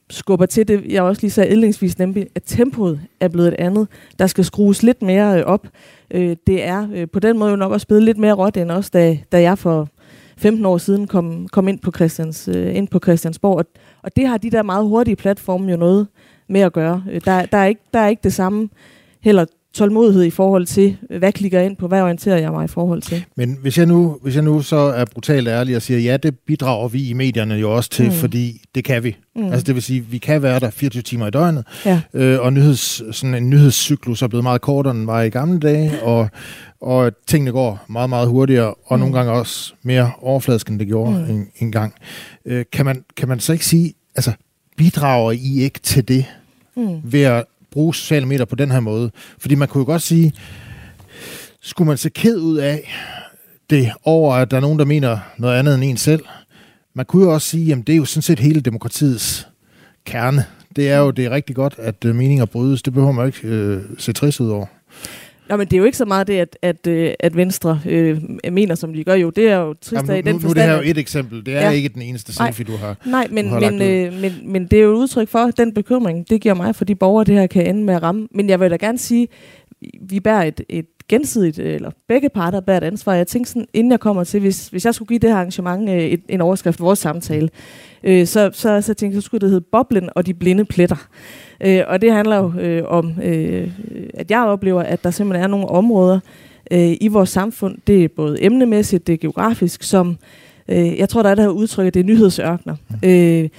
skubber 0.10 0.46
til 0.46 0.68
det, 0.68 0.86
jeg 0.90 1.04
også 1.04 1.22
lige 1.22 1.32
sagde 1.32 1.50
indlægsvis, 1.50 2.00
nemlig 2.00 2.28
at 2.36 2.42
tempoet 2.46 3.02
er 3.20 3.28
blevet 3.28 3.48
et 3.48 3.54
andet. 3.54 3.88
Der 4.20 4.28
skal 4.28 4.46
skrues 4.46 4.84
lidt 4.84 5.02
mere 5.02 5.40
øh, 5.40 5.46
op. 5.46 5.68
Øh, 6.12 6.36
det 6.48 6.64
er 6.64 6.88
øh, 6.94 7.08
på 7.14 7.20
den 7.20 7.38
måde 7.38 7.50
jo 7.50 7.56
nok 7.56 7.72
også 7.72 7.88
blevet 7.88 8.04
lidt 8.04 8.18
mere 8.18 8.34
råt 8.34 8.58
end 8.58 8.72
også, 8.72 8.90
da, 8.94 9.18
da 9.32 9.42
jeg 9.42 9.58
for 9.58 9.90
15 10.38 10.66
år 10.66 10.78
siden 10.78 11.08
kom, 11.08 11.48
kom 11.48 11.68
ind, 11.68 11.80
på 11.80 11.92
Christians, 11.92 12.48
øh, 12.48 12.76
ind 12.76 12.88
på 12.88 13.00
Christiansborg. 13.00 13.58
Og, 13.58 13.66
og 14.04 14.16
det 14.16 14.28
har 14.28 14.38
de 14.38 14.52
der 14.52 14.64
meget 14.64 14.86
hurtige 14.86 15.16
platforme 15.16 15.72
jo 15.72 15.78
noget 15.78 16.08
med 16.48 16.62
at 16.62 16.74
gøre. 16.74 17.04
Øh, 17.12 17.22
der, 17.26 17.46
der, 17.46 17.58
er 17.58 17.66
ikke, 17.66 17.82
der 17.94 18.00
er 18.00 18.08
ikke 18.08 18.24
det 18.24 18.34
samme 18.34 18.70
heller 19.22 19.46
tålmodighed 19.76 20.24
i 20.24 20.30
forhold 20.30 20.66
til, 20.66 20.98
hvad 21.20 21.32
klikker 21.32 21.60
jeg 21.60 21.66
ind 21.66 21.78
på, 21.78 21.88
hvad 21.88 22.02
orienterer 22.02 22.38
jeg 22.38 22.52
mig 22.52 22.66
i 22.66 22.68
forhold 22.68 23.02
til. 23.02 23.26
Men 23.36 23.58
hvis 23.62 23.78
jeg 23.78 23.86
nu, 23.86 24.18
hvis 24.22 24.36
jeg 24.36 24.44
nu 24.44 24.62
så 24.62 24.76
er 24.76 25.06
brutalt 25.06 25.48
ærlig 25.48 25.76
og 25.76 25.82
siger, 25.82 26.00
ja, 26.00 26.18
det 26.18 26.40
bidrager 26.40 26.88
vi 26.88 27.10
i 27.10 27.14
medierne 27.14 27.54
jo 27.54 27.76
også 27.76 27.90
til, 27.90 28.06
mm. 28.06 28.12
fordi 28.12 28.62
det 28.76 28.84
kan 28.84 29.04
vi. 29.04 29.16
Mm. 29.36 29.46
Altså 29.46 29.64
det 29.64 29.76
vil 29.76 29.84
sige, 29.84 30.02
vi 30.02 30.18
kan 30.18 30.42
være 30.42 30.60
der 30.60 30.70
24 30.70 31.02
timer 31.02 31.28
i 31.28 31.32
døgnet, 31.32 31.66
ja. 31.86 32.02
øh, 32.14 32.40
og 32.40 32.54
nyheds, 32.54 33.16
sådan 33.16 33.36
en 33.36 33.50
nyhedscyklus 33.50 34.22
er 34.22 34.28
blevet 34.28 34.44
meget 34.44 34.62
kortere, 34.62 34.96
end 34.96 35.06
var 35.06 35.22
i 35.22 35.30
gamle 35.30 35.60
dage, 35.60 35.92
og, 36.04 36.30
og 36.82 37.12
tingene 37.28 37.52
går 37.52 37.86
meget, 37.90 38.10
meget 38.10 38.28
hurtigere, 38.28 38.74
og 38.86 38.98
mm. 38.98 39.00
nogle 39.00 39.18
gange 39.18 39.32
også 39.32 39.74
mere 39.84 40.12
overfladisk, 40.22 40.70
end 40.70 40.80
det 40.80 40.88
gjorde 40.88 41.12
mm. 41.12 41.36
en, 41.36 41.48
en 41.60 41.72
gang. 41.72 41.94
Øh, 42.46 42.66
kan, 42.72 42.86
man, 42.86 43.04
kan 43.18 43.28
man 43.28 43.40
så 43.40 43.54
ikke 43.54 43.66
sige, 43.66 43.94
altså 44.16 44.32
bidrager 44.78 45.32
I 45.32 45.60
ikke 45.60 45.80
til 45.80 46.08
det, 46.08 46.26
mm. 46.76 47.00
ved 47.04 47.22
at 47.22 47.44
bruge 47.76 47.96
sociale 47.96 48.26
medier 48.26 48.46
på 48.46 48.56
den 48.56 48.72
her 48.72 48.80
måde. 48.80 49.12
Fordi 49.40 49.56
man 49.56 49.68
kunne 49.68 49.82
jo 49.82 49.86
godt 49.86 50.02
sige, 50.02 50.34
skulle 51.62 51.88
man 51.88 51.98
se 51.98 52.10
ked 52.10 52.38
ud 52.38 52.58
af 52.58 52.92
det 53.70 53.92
over, 54.04 54.36
at 54.36 54.52
der 54.52 54.58
er 54.58 54.62
nogen, 54.62 54.80
der 54.80 54.86
mener 54.86 55.18
noget 55.38 55.60
andet 55.60 55.76
end 55.76 55.84
en 55.84 55.98
selv? 55.98 56.26
Man 56.94 57.06
kunne 57.06 57.24
jo 57.24 57.34
også 57.34 57.48
sige, 57.48 57.72
at 57.72 57.88
det 57.88 57.94
er 57.94 57.98
jo 57.98 58.06
sådan 58.06 58.22
set 58.22 58.40
hele 58.40 58.62
demokratiets 58.62 59.48
kerne. 60.06 60.46
Det 60.76 60.90
er 60.92 60.98
jo 60.98 61.12
det 61.12 61.26
er 61.26 61.30
rigtig 61.30 61.56
godt, 61.56 61.76
at 61.78 62.06
øh, 62.06 62.16
meninger 62.16 62.46
brydes. 62.46 62.82
Det 62.82 62.94
behøver 62.94 63.12
man 63.12 63.26
ikke 63.26 63.48
øh, 63.48 63.84
se 63.98 64.14
trist 64.14 64.40
ud 64.40 64.50
over. 64.50 64.66
Nå, 65.50 65.58
men 65.58 65.68
det 65.68 65.74
er 65.74 65.78
jo 65.78 65.84
ikke 65.84 65.98
så 65.98 66.06
meget 66.06 66.28
det, 66.28 66.34
at, 66.34 66.58
at, 66.62 66.88
øh, 66.88 67.14
at 67.20 67.36
Venstre 67.36 67.80
øh, 67.86 68.22
mener, 68.52 68.76
som 68.76 68.94
de 68.94 69.04
gør. 69.04 69.14
Jo, 69.14 69.30
det 69.30 69.50
er 69.50 69.58
jo 69.58 69.74
trist 69.74 69.94
Jamen, 69.94 70.08
nu, 70.08 70.14
af 70.14 70.18
i 70.18 70.22
den 70.22 70.36
nu, 70.36 70.40
forstand. 70.40 70.56
Nu 70.56 70.62
er 70.62 70.66
det 70.66 70.76
her 70.76 70.84
jo 70.84 70.92
et 70.92 70.98
eksempel. 70.98 71.46
Det 71.46 71.56
er 71.56 71.62
ja. 71.62 71.70
ikke 71.70 71.90
den 71.90 72.02
eneste 72.02 72.34
selfie, 72.34 72.66
du 72.66 72.78
har 72.78 72.96
Nej, 73.06 73.28
men, 73.32 73.50
har 73.50 73.60
men, 73.60 73.82
øh, 73.82 74.14
men, 74.22 74.34
men 74.44 74.66
det 74.66 74.80
er 74.80 74.84
jo 74.84 74.92
et 74.94 74.98
udtryk 74.98 75.30
for 75.30 75.52
den 75.58 75.74
bekymring, 75.74 76.30
det 76.30 76.42
giver 76.42 76.56
mig 76.56 76.76
for 76.76 76.86
de 76.86 76.96
borgere, 76.96 77.24
det 77.24 77.36
her 77.36 77.48
kan 77.48 77.68
ende 77.68 77.84
med 77.84 77.94
at 77.94 78.04
ramme. 78.04 78.28
Men 78.32 78.50
jeg 78.50 78.60
vil 78.60 78.72
da 78.72 78.76
gerne 78.76 78.98
sige, 78.98 79.28
vi 80.02 80.20
bærer 80.20 80.44
et, 80.44 80.62
et 80.70 80.86
gensidigt, 81.10 81.60
eller 81.60 81.92
begge 82.08 82.30
parter 82.30 82.60
bærer 82.60 82.78
et 82.78 82.84
ansvar. 82.84 83.14
Jeg 83.14 83.28
tænkte 83.28 83.52
sådan, 83.52 83.68
inden 83.74 83.92
jeg 83.92 84.00
kommer 84.00 84.24
til, 84.24 84.40
hvis, 84.40 84.68
hvis 84.68 84.86
jeg 84.86 84.96
skulle 84.96 85.08
give 85.08 85.20
det 85.20 85.30
her 85.30 85.38
arrangement 85.38 85.90
øh, 85.90 85.96
et, 85.96 86.22
en 86.30 86.42
overskrift 86.42 86.78
for 86.78 86.86
vores 86.86 87.00
samtale, 87.00 87.50
øh, 88.04 88.28
så, 88.28 88.50
så, 88.54 88.82
så 88.82 88.94
tænkte 88.94 89.16
jeg, 89.16 89.24
så 89.24 89.26
skulle 89.26 89.42
det 89.42 89.50
hedde 89.50 89.66
Boblen 89.72 90.10
og 90.16 90.26
de 90.26 90.34
blinde 90.34 90.66
pletter. 90.66 91.08
Øh, 91.62 91.82
og 91.88 92.02
det 92.02 92.12
handler 92.12 92.38
jo 92.38 92.54
øh, 92.60 92.84
om, 92.88 93.14
øh, 93.24 93.72
at 94.14 94.32
jeg 94.32 94.46
oplever, 94.46 94.82
at 94.82 95.04
der 95.04 95.12
simpelthen 95.12 95.44
er 95.44 95.48
nogle 95.48 95.68
områder 95.68 96.20
øh, 96.72 96.94
i 97.02 97.08
vores 97.08 97.30
samfund, 97.30 97.78
det 97.88 98.04
er 98.04 98.08
både 98.08 98.44
emnemæssigt, 98.44 99.08
det 99.08 99.14
er 99.14 99.18
geografisk, 99.18 99.84
som 99.84 100.18
øh, 100.68 101.00
jeg 101.00 101.10
tror, 101.10 101.24
der 101.24 101.30
er 101.30 101.36
det 101.36 101.44
her 101.44 101.52
udtryk, 101.52 101.88
at 101.88 101.94
det 101.94 102.00
er 102.00 102.04
nyhedsørkner. 102.04 102.76
Mm. 102.90 103.10
Øh, 103.10 103.50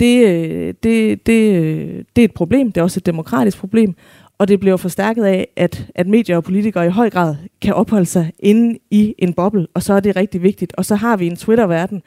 det, 0.00 0.26
øh, 0.26 0.74
det, 0.82 1.26
det, 1.26 1.62
øh, 1.62 2.04
det 2.16 2.22
er 2.22 2.24
et 2.24 2.34
problem, 2.34 2.72
det 2.72 2.80
er 2.80 2.84
også 2.84 3.00
et 3.00 3.06
demokratisk 3.06 3.58
problem, 3.58 3.94
og 4.38 4.48
det 4.48 4.60
bliver 4.60 4.76
forstærket 4.76 5.24
af, 5.24 5.48
at, 5.56 5.86
at 5.94 6.06
medier 6.06 6.36
og 6.36 6.44
politikere 6.44 6.86
i 6.86 6.90
høj 6.90 7.10
grad 7.10 7.36
kan 7.62 7.74
opholde 7.74 8.06
sig 8.06 8.32
inde 8.38 8.78
i 8.90 9.14
en 9.18 9.32
boble, 9.32 9.66
og 9.74 9.82
så 9.82 9.94
er 9.94 10.00
det 10.00 10.16
rigtig 10.16 10.42
vigtigt. 10.42 10.74
Og 10.76 10.84
så 10.84 10.94
har 10.94 11.16
vi 11.16 11.26
en 11.26 11.36
Twitter-verden, 11.36 12.02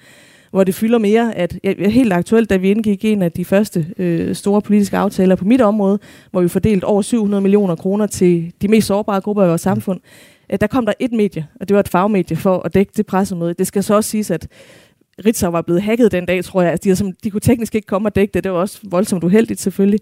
hvor 0.57 0.63
det 0.63 0.75
fylder 0.75 0.97
mere, 0.97 1.35
at 1.35 1.59
ja, 1.63 1.89
helt 1.89 2.13
aktuelt, 2.13 2.49
da 2.49 2.57
vi 2.57 2.71
indgik 2.71 3.05
en 3.05 3.21
af 3.21 3.31
de 3.31 3.45
første 3.45 3.85
øh, 3.97 4.35
store 4.35 4.61
politiske 4.61 4.97
aftaler 4.97 5.35
på 5.35 5.45
mit 5.45 5.61
område, 5.61 5.99
hvor 6.31 6.41
vi 6.41 6.47
fordelte 6.47 6.85
over 6.85 7.01
700 7.01 7.41
millioner 7.41 7.75
kroner 7.75 8.07
til 8.07 8.53
de 8.61 8.67
mest 8.67 8.87
sårbare 8.87 9.21
grupper 9.21 9.43
i 9.43 9.47
vores 9.47 9.61
samfund, 9.61 9.99
øh, 10.51 10.57
der 10.61 10.67
kom 10.67 10.85
der 10.85 10.93
et 10.99 11.11
medie, 11.11 11.47
og 11.59 11.67
det 11.67 11.75
var 11.75 11.79
et 11.79 11.87
fagmedie 11.87 12.37
for 12.37 12.59
at 12.59 12.73
dække 12.73 12.91
det 12.97 13.05
pressemøde. 13.05 13.53
Det 13.53 13.67
skal 13.67 13.83
så 13.83 13.95
også 13.95 14.09
siges, 14.09 14.31
at 14.31 14.47
Ritzau 15.25 15.51
var 15.51 15.61
blevet 15.61 15.81
hacket 15.81 16.11
den 16.11 16.25
dag, 16.25 16.43
tror 16.43 16.61
jeg. 16.61 16.71
Altså, 16.71 16.89
de, 16.89 16.95
som, 16.95 17.11
de 17.23 17.31
kunne 17.31 17.41
teknisk 17.41 17.75
ikke 17.75 17.87
komme 17.87 18.07
og 18.07 18.15
dække 18.15 18.33
det. 18.33 18.43
Det 18.43 18.51
var 18.51 18.57
også 18.57 18.79
voldsomt 18.83 19.23
uheldigt, 19.23 19.59
selvfølgelig. 19.59 19.99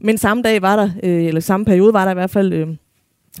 Men 0.00 0.18
samme 0.18 0.42
dag 0.42 0.62
var 0.62 0.76
der, 0.76 0.90
øh, 1.02 1.24
eller 1.24 1.40
samme 1.40 1.66
periode 1.66 1.92
var 1.92 2.04
der 2.04 2.10
i 2.10 2.14
hvert 2.14 2.30
fald 2.30 2.52
øh, 2.52 2.68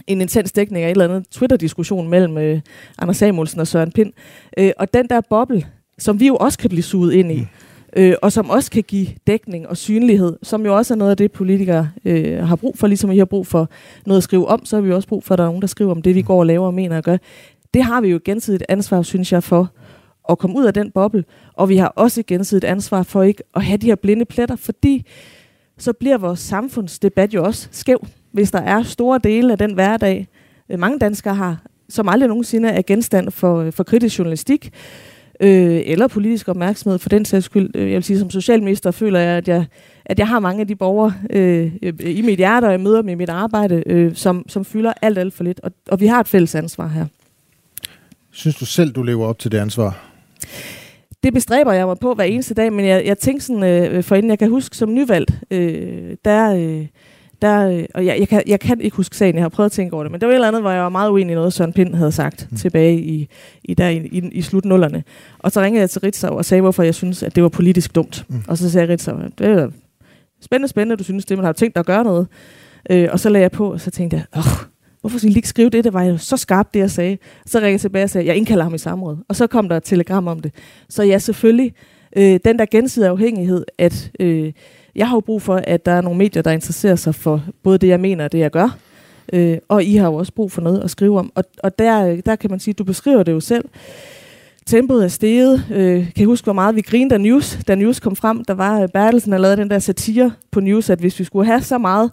en 0.06 0.20
intens 0.20 0.52
dækning 0.52 0.84
af 0.84 0.88
et 0.88 0.90
eller 0.90 1.04
andet 1.04 1.28
Twitter-diskussion 1.30 2.08
mellem 2.08 2.38
øh, 2.38 2.60
Anders 2.98 3.16
Samuelsen 3.16 3.60
og 3.60 3.66
Søren 3.66 3.92
Pind. 3.92 4.12
Øh, 4.58 4.72
og 4.78 4.94
den 4.94 5.08
der 5.08 5.20
boble, 5.30 5.66
som 5.98 6.20
vi 6.20 6.26
jo 6.26 6.36
også 6.36 6.58
kan 6.58 6.70
blive 6.70 6.82
suget 6.82 7.12
ind 7.12 7.32
i, 7.32 7.40
mm. 7.40 8.02
øh, 8.02 8.14
og 8.22 8.32
som 8.32 8.50
også 8.50 8.70
kan 8.70 8.82
give 8.82 9.08
dækning 9.26 9.68
og 9.68 9.76
synlighed, 9.76 10.36
som 10.42 10.66
jo 10.66 10.76
også 10.76 10.94
er 10.94 10.98
noget 10.98 11.10
af 11.10 11.16
det, 11.16 11.32
politikere 11.32 11.90
øh, 12.04 12.38
har 12.48 12.56
brug 12.56 12.78
for, 12.78 12.86
ligesom 12.86 13.10
vi 13.10 13.18
har 13.18 13.24
brug 13.24 13.46
for 13.46 13.68
noget 14.06 14.16
at 14.16 14.24
skrive 14.24 14.48
om, 14.48 14.64
så 14.64 14.76
har 14.76 14.80
vi 14.80 14.92
også 14.92 15.08
brug 15.08 15.24
for, 15.24 15.34
at 15.34 15.38
der 15.38 15.44
er 15.44 15.48
nogen, 15.48 15.60
der 15.60 15.68
skriver 15.68 15.90
om 15.90 16.02
det, 16.02 16.14
vi 16.14 16.22
går 16.22 16.38
og 16.38 16.46
laver 16.46 16.66
og 16.66 16.74
mener 16.74 16.96
og 16.96 17.02
gør. 17.02 17.16
Det 17.74 17.82
har 17.82 18.00
vi 18.00 18.08
jo 18.08 18.20
gensidigt 18.24 18.64
ansvar, 18.68 19.02
synes 19.02 19.32
jeg, 19.32 19.42
for 19.42 19.70
at 20.28 20.38
komme 20.38 20.56
ud 20.56 20.64
af 20.64 20.74
den 20.74 20.90
boble, 20.90 21.24
og 21.54 21.68
vi 21.68 21.76
har 21.76 21.88
også 21.88 22.22
gensidigt 22.26 22.64
ansvar 22.64 23.02
for 23.02 23.22
ikke 23.22 23.42
at 23.56 23.64
have 23.64 23.76
de 23.76 23.86
her 23.86 23.94
blinde 23.94 24.24
pletter, 24.24 24.56
fordi 24.56 25.06
så 25.78 25.92
bliver 25.92 26.18
vores 26.18 26.40
samfundsdebat 26.40 27.34
jo 27.34 27.44
også 27.44 27.68
skæv, 27.70 28.06
hvis 28.32 28.50
der 28.50 28.60
er 28.60 28.82
store 28.82 29.20
dele 29.24 29.52
af 29.52 29.58
den 29.58 29.74
hverdag, 29.74 30.28
øh, 30.70 30.78
mange 30.78 30.98
danskere 30.98 31.34
har, 31.34 31.62
som 31.88 32.08
aldrig 32.08 32.28
nogensinde 32.28 32.68
er 32.68 32.82
genstand 32.82 33.30
for, 33.30 33.60
øh, 33.60 33.72
for 33.72 33.84
kritisk 33.84 34.18
journalistik, 34.18 34.72
øh, 35.40 35.80
eller 35.84 36.08
politisk 36.08 36.48
opmærksomhed 36.48 36.98
for 36.98 37.08
den 37.08 37.24
sags 37.24 37.44
skyld. 37.44 37.70
Øh, 37.74 37.82
jeg 37.82 37.94
vil 37.94 38.02
sige, 38.02 38.18
som 38.18 38.30
socialminister 38.30 38.90
føler 38.90 39.20
jeg, 39.20 39.36
at 39.36 39.48
jeg, 39.48 39.64
at 40.04 40.18
jeg 40.18 40.28
har 40.28 40.40
mange 40.40 40.60
af 40.60 40.68
de 40.68 40.76
borgere 40.76 41.14
øh, 41.30 41.72
i 42.00 42.22
mit 42.22 42.36
hjerte, 42.36 42.64
og 42.64 42.72
jeg 42.72 42.80
møder 42.80 43.02
dem 43.02 43.08
i 43.08 43.14
mit 43.14 43.28
arbejde, 43.28 43.82
øh, 43.86 44.14
som, 44.14 44.48
som 44.48 44.64
fylder 44.64 44.92
alt, 45.02 45.18
alt 45.18 45.34
for 45.34 45.44
lidt. 45.44 45.60
Og, 45.62 45.72
og 45.88 46.00
vi 46.00 46.06
har 46.06 46.20
et 46.20 46.28
fælles 46.28 46.54
ansvar 46.54 46.88
her. 46.88 47.06
Synes 48.30 48.56
du 48.56 48.66
selv, 48.66 48.92
du 48.92 49.02
lever 49.02 49.26
op 49.26 49.38
til 49.38 49.52
det 49.52 49.58
ansvar? 49.58 50.04
Det 51.22 51.32
bestræber 51.34 51.72
jeg 51.72 51.86
mig 51.86 51.96
på 51.98 52.14
hver 52.14 52.24
eneste 52.24 52.54
dag, 52.54 52.72
men 52.72 52.86
jeg, 52.86 53.06
jeg 53.06 53.18
tænker 53.18 53.42
sådan, 53.42 53.62
øh, 53.62 54.02
for 54.02 54.16
inden 54.16 54.30
jeg 54.30 54.38
kan 54.38 54.50
huske 54.50 54.76
som 54.76 54.94
nyvalgt, 54.94 55.30
øh, 55.50 56.16
der... 56.24 56.54
Øh, 56.54 56.86
der, 57.42 57.68
øh, 57.68 57.84
og 57.94 58.06
jeg, 58.06 58.18
jeg, 58.18 58.28
kan, 58.28 58.42
jeg 58.46 58.60
kan 58.60 58.80
ikke 58.80 58.96
huske 58.96 59.16
sagen, 59.16 59.34
jeg 59.34 59.44
har 59.44 59.48
prøvet 59.48 59.66
at 59.66 59.72
tænke 59.72 59.94
over 59.94 60.04
det, 60.04 60.12
men 60.12 60.20
der 60.20 60.26
var 60.26 60.32
et 60.32 60.34
eller 60.34 60.48
andet, 60.48 60.62
hvor 60.62 60.70
jeg 60.70 60.82
var 60.82 60.88
meget 60.88 61.10
uenig 61.10 61.32
i 61.32 61.34
noget, 61.34 61.52
Søren 61.52 61.72
Pind 61.72 61.94
havde 61.94 62.12
sagt 62.12 62.48
mm. 62.50 62.56
tilbage 62.56 63.00
i, 63.00 63.28
i, 63.64 63.74
der, 63.74 63.88
i, 63.88 63.96
i, 63.96 64.28
i 64.32 64.42
slutnullerne. 64.42 65.04
Og 65.38 65.52
så 65.52 65.60
ringede 65.60 65.80
jeg 65.80 65.90
til 65.90 66.00
Ritzau 66.00 66.36
og 66.36 66.44
sagde, 66.44 66.60
hvorfor 66.60 66.82
jeg 66.82 66.94
synes, 66.94 67.22
at 67.22 67.34
det 67.34 67.42
var 67.42 67.48
politisk 67.48 67.94
dumt. 67.94 68.24
Mm. 68.28 68.42
Og 68.48 68.58
så 68.58 68.70
sagde 68.70 68.92
Ritzau, 68.92 69.16
det 69.38 69.46
er 69.46 69.70
spændende, 70.40 70.68
spændende, 70.68 70.96
du 70.96 71.04
synes 71.04 71.24
det, 71.24 71.38
man 71.38 71.44
har 71.44 71.52
tænkt 71.52 71.74
dig 71.74 71.80
at 71.80 71.86
gøre 71.86 72.04
noget. 72.04 72.26
Øh, 72.90 73.08
og 73.12 73.20
så 73.20 73.28
lagde 73.28 73.42
jeg 73.42 73.50
på, 73.50 73.72
og 73.72 73.80
så 73.80 73.90
tænkte 73.90 74.16
jeg, 74.16 74.24
åh, 74.36 74.66
hvorfor 75.00 75.18
skulle 75.18 75.32
I 75.32 75.36
ikke 75.36 75.48
skrive 75.48 75.70
det? 75.70 75.84
Det 75.84 75.92
var 75.92 76.02
jo 76.02 76.18
så 76.18 76.36
skarpt, 76.36 76.74
det 76.74 76.80
jeg 76.80 76.90
sagde. 76.90 77.18
Så 77.46 77.58
ringede 77.58 77.72
jeg 77.72 77.80
tilbage 77.80 78.04
og 78.04 78.10
sagde, 78.10 78.26
jeg 78.26 78.36
indkalder 78.36 78.64
ham 78.64 78.74
i 78.74 78.78
samråd. 78.78 79.16
Og 79.28 79.36
så 79.36 79.46
kom 79.46 79.68
der 79.68 79.76
et 79.76 79.84
telegram 79.84 80.26
om 80.26 80.40
det. 80.40 80.54
Så 80.88 81.02
ja, 81.02 81.18
selvfølgelig, 81.18 81.72
øh, 82.16 82.40
den 82.44 82.58
der 82.58 82.66
gensidige 82.70 83.10
afhængighed, 83.10 83.64
at 83.78 84.10
øh, 84.20 84.52
jeg 84.96 85.08
har 85.08 85.16
jo 85.16 85.20
brug 85.20 85.42
for, 85.42 85.56
at 85.56 85.86
der 85.86 85.92
er 85.92 86.00
nogle 86.00 86.18
medier, 86.18 86.42
der 86.42 86.50
interesserer 86.50 86.96
sig 86.96 87.14
for 87.14 87.44
både 87.62 87.78
det, 87.78 87.88
jeg 87.88 88.00
mener 88.00 88.24
og 88.24 88.32
det, 88.32 88.38
jeg 88.38 88.50
gør. 88.50 88.78
Øh, 89.32 89.58
og 89.68 89.84
I 89.84 89.96
har 89.96 90.06
jo 90.06 90.14
også 90.14 90.32
brug 90.32 90.52
for 90.52 90.60
noget 90.60 90.80
at 90.80 90.90
skrive 90.90 91.18
om. 91.18 91.32
Og, 91.34 91.44
og 91.62 91.78
der, 91.78 92.20
der 92.20 92.36
kan 92.36 92.50
man 92.50 92.60
sige, 92.60 92.74
du 92.74 92.84
beskriver 92.84 93.22
det 93.22 93.32
jo 93.32 93.40
selv. 93.40 93.64
Tempoet 94.66 95.04
er 95.04 95.08
steget. 95.08 95.64
Øh, 95.70 96.04
kan 96.04 96.12
jeg 96.16 96.26
huske, 96.26 96.44
hvor 96.44 96.52
meget 96.52 96.76
vi 96.76 96.80
grinede, 96.80 97.10
da 97.10 97.18
News, 97.18 97.58
da 97.68 97.74
News 97.74 98.00
kom 98.00 98.16
frem? 98.16 98.44
Der 98.44 98.54
var 98.54 98.80
øh, 98.80 98.88
Bertelsen, 98.88 99.32
der 99.32 99.38
lavede 99.38 99.56
den 99.56 99.70
der 99.70 99.78
satire 99.78 100.32
på 100.50 100.60
News, 100.60 100.90
at 100.90 100.98
hvis 100.98 101.18
vi 101.18 101.24
skulle 101.24 101.46
have 101.46 101.62
så 101.62 101.78
meget 101.78 102.10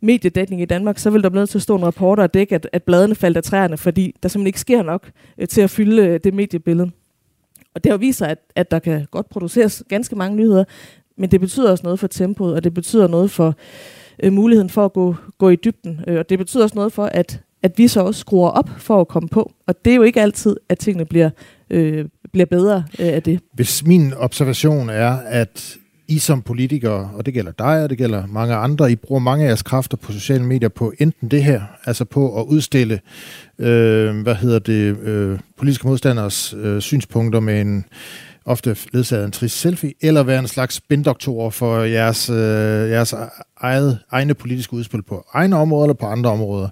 mediedækning 0.00 0.62
i 0.62 0.64
Danmark, 0.64 0.98
så 0.98 1.10
ville 1.10 1.22
der 1.22 1.28
blive 1.28 1.40
nødt 1.40 1.50
til 1.50 1.58
at 1.58 1.62
stå 1.62 1.76
en 1.76 1.86
reporter 1.86 2.22
og 2.22 2.34
dække, 2.34 2.54
at, 2.54 2.68
at 2.72 2.82
bladene 2.82 3.14
faldt 3.14 3.36
af 3.36 3.42
træerne, 3.42 3.76
fordi 3.76 4.14
der 4.22 4.28
simpelthen 4.28 4.46
ikke 4.46 4.60
sker 4.60 4.82
nok 4.82 5.10
øh, 5.38 5.48
til 5.48 5.60
at 5.60 5.70
fylde 5.70 6.06
øh, 6.06 6.20
det 6.24 6.34
mediebillede. 6.34 6.90
Og 7.74 7.84
det 7.84 7.92
har 7.92 7.96
vist 7.96 8.18
sig, 8.18 8.28
at, 8.28 8.38
at 8.56 8.70
der 8.70 8.78
kan 8.78 9.06
godt 9.10 9.28
produceres 9.28 9.84
ganske 9.88 10.16
mange 10.16 10.36
nyheder, 10.36 10.64
men 11.18 11.30
det 11.30 11.40
betyder 11.40 11.70
også 11.70 11.84
noget 11.84 11.98
for 11.98 12.06
tempoet, 12.06 12.54
og 12.54 12.64
det 12.64 12.74
betyder 12.74 13.08
noget 13.08 13.30
for 13.30 13.54
øh, 14.22 14.32
muligheden 14.32 14.70
for 14.70 14.84
at 14.84 14.92
gå, 14.92 15.16
gå 15.38 15.48
i 15.48 15.56
dybden. 15.56 16.00
Øh, 16.06 16.18
og 16.18 16.28
det 16.28 16.38
betyder 16.38 16.62
også 16.62 16.74
noget 16.74 16.92
for, 16.92 17.04
at, 17.04 17.40
at 17.62 17.78
vi 17.78 17.88
så 17.88 18.00
også 18.00 18.20
skruer 18.20 18.50
op 18.50 18.70
for 18.78 19.00
at 19.00 19.08
komme 19.08 19.28
på. 19.28 19.52
Og 19.66 19.84
det 19.84 19.90
er 19.90 19.96
jo 19.96 20.02
ikke 20.02 20.20
altid, 20.20 20.56
at 20.68 20.78
tingene 20.78 21.04
bliver, 21.04 21.30
øh, 21.70 22.04
bliver 22.32 22.46
bedre 22.46 22.84
øh, 22.98 23.06
af 23.06 23.22
det. 23.22 23.40
Hvis 23.54 23.86
min 23.86 24.14
observation 24.14 24.90
er, 24.90 25.16
at 25.26 25.78
i 26.08 26.18
som 26.18 26.42
politikere, 26.42 27.10
og 27.14 27.26
det 27.26 27.34
gælder 27.34 27.52
dig, 27.52 27.82
og 27.82 27.90
det 27.90 27.98
gælder 27.98 28.26
mange 28.26 28.54
andre, 28.54 28.92
I 28.92 28.96
bruger 28.96 29.20
mange 29.20 29.44
af 29.44 29.48
jeres 29.48 29.62
kræfter 29.62 29.96
på 29.96 30.12
sociale 30.12 30.44
medier 30.44 30.68
på 30.68 30.92
enten 30.98 31.28
det 31.28 31.44
her, 31.44 31.62
altså 31.84 32.04
på 32.04 32.40
at 32.40 32.46
udstille, 32.46 33.00
øh, 33.58 34.22
hvad 34.22 34.34
hedder 34.34 34.58
det, 34.58 34.98
øh, 34.98 35.38
politiske 35.58 35.86
modstanders 35.86 36.54
øh, 36.54 36.80
synspunkter 36.80 37.40
med 37.40 37.60
en 37.60 37.84
ofte 38.44 38.76
ledsaget 38.92 39.24
en 39.24 39.32
trist 39.32 39.60
selfie, 39.60 39.92
eller 40.00 40.22
være 40.22 40.38
en 40.38 40.48
slags 40.48 40.74
spindoktor 40.74 41.50
for 41.50 41.80
jeres, 41.80 42.30
øh, 42.30 42.36
jeres 42.90 43.14
eget, 43.56 43.98
egne 44.10 44.34
politiske 44.34 44.74
udspil 44.74 45.02
på 45.02 45.26
egne 45.32 45.56
områder 45.56 45.84
eller 45.84 45.94
på 45.94 46.06
andre 46.06 46.30
områder. 46.30 46.68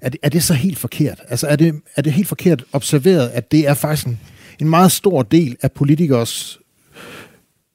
Er 0.00 0.08
det, 0.08 0.20
er 0.22 0.28
det 0.28 0.42
så 0.42 0.54
helt 0.54 0.78
forkert? 0.78 1.20
Altså 1.28 1.46
er 1.46 1.56
det, 1.56 1.74
er 1.96 2.02
det 2.02 2.12
helt 2.12 2.28
forkert 2.28 2.64
observeret, 2.72 3.28
at 3.28 3.52
det 3.52 3.68
er 3.68 3.74
faktisk 3.74 4.06
en, 4.06 4.20
en 4.58 4.68
meget 4.68 4.92
stor 4.92 5.22
del 5.22 5.56
af 5.62 5.72
politikers 5.72 6.60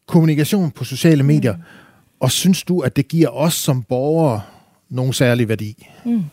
kommunikation 0.08 0.72
på 0.72 0.84
sociale 0.84 1.24
medier, 1.24 1.56
mm. 1.56 1.62
og 2.20 2.32
synes 2.32 2.64
du, 2.64 2.80
at 2.80 2.96
det 2.96 3.08
giver 3.08 3.30
os 3.30 3.54
som 3.54 3.84
borgere 3.84 4.42
nogen 4.90 5.14
særlig 5.14 5.50
værdi? 5.50 5.88
Mm. 6.06 6.24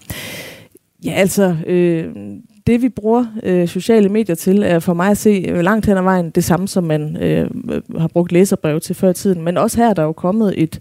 Ja, 1.04 1.11
altså, 1.11 1.57
øh, 1.66 2.14
det 2.66 2.83
vi 2.83 2.88
bruger 2.88 3.26
øh, 3.42 3.69
sociale 3.69 4.09
medier 4.09 4.37
til, 4.37 4.62
er 4.62 4.78
for 4.78 4.95
mig 4.95 5.11
at 5.11 5.19
se 5.19 5.45
øh, 5.49 5.61
langt 5.61 5.87
hen 5.87 5.97
ad 5.97 6.02
vejen 6.02 6.31
det 6.31 6.45
samme, 6.45 6.69
som 6.69 6.85
man 6.85 7.16
øh, 7.16 7.50
har 7.99 8.09
brugt 8.09 8.33
læserbrev 8.33 8.81
til 8.81 8.95
før 8.95 9.11
i 9.11 9.14
tiden. 9.14 9.42
Men 9.42 9.57
også 9.57 9.81
her 9.81 9.90
er 9.90 9.95
der 9.95 10.02
jo 10.02 10.12
kommet 10.12 10.54
et, 10.57 10.81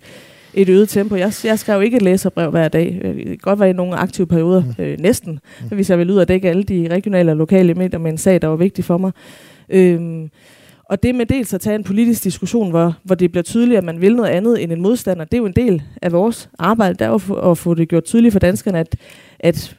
et 0.53 0.69
øget 0.69 0.89
tempo. 0.89 1.15
Jeg, 1.15 1.33
jeg 1.43 1.59
skrev 1.59 1.83
ikke 1.83 1.97
et 1.97 2.03
læserbrev 2.03 2.51
hver 2.51 2.67
dag. 2.67 2.99
Det 3.03 3.25
kan 3.25 3.37
godt 3.41 3.59
være 3.59 3.69
i 3.69 3.73
nogle 3.73 3.95
aktive 3.95 4.27
perioder, 4.27 4.63
mm. 4.77 4.83
øh, 4.83 4.99
næsten, 4.99 5.39
mm. 5.61 5.67
hvis 5.67 5.89
jeg 5.89 5.99
vil 5.99 6.11
ud 6.11 6.17
og 6.17 6.27
dække 6.27 6.49
alle 6.49 6.63
de 6.63 6.87
regionale 6.91 7.31
og 7.31 7.37
lokale 7.37 7.73
medier 7.73 7.99
med 7.99 8.11
en 8.11 8.17
sag, 8.17 8.41
der 8.41 8.47
var 8.47 8.55
vigtig 8.55 8.85
for 8.85 8.97
mig. 8.97 9.11
Øhm, 9.69 10.29
og 10.91 11.03
det 11.03 11.15
med 11.15 11.25
dels 11.25 11.53
at 11.53 11.61
tage 11.61 11.75
en 11.75 11.83
politisk 11.83 12.23
diskussion, 12.23 12.69
hvor, 12.69 12.95
hvor 13.03 13.15
det 13.15 13.31
bliver 13.31 13.43
tydeligt, 13.43 13.77
at 13.77 13.83
man 13.83 14.01
vil 14.01 14.15
noget 14.15 14.29
andet 14.29 14.63
end 14.63 14.71
en 14.71 14.81
modstander, 14.81 15.25
det 15.25 15.33
er 15.33 15.37
jo 15.37 15.45
en 15.45 15.53
del 15.55 15.81
af 16.01 16.11
vores 16.11 16.49
arbejde, 16.59 16.93
der 16.93 17.05
er 17.05 17.13
at 17.13 17.21
få, 17.21 17.51
at 17.51 17.57
få 17.57 17.73
det 17.73 17.89
gjort 17.89 18.03
tydeligt 18.03 18.31
for 18.31 18.39
danskerne, 18.39 18.79
at, 18.79 18.95
at 19.39 19.77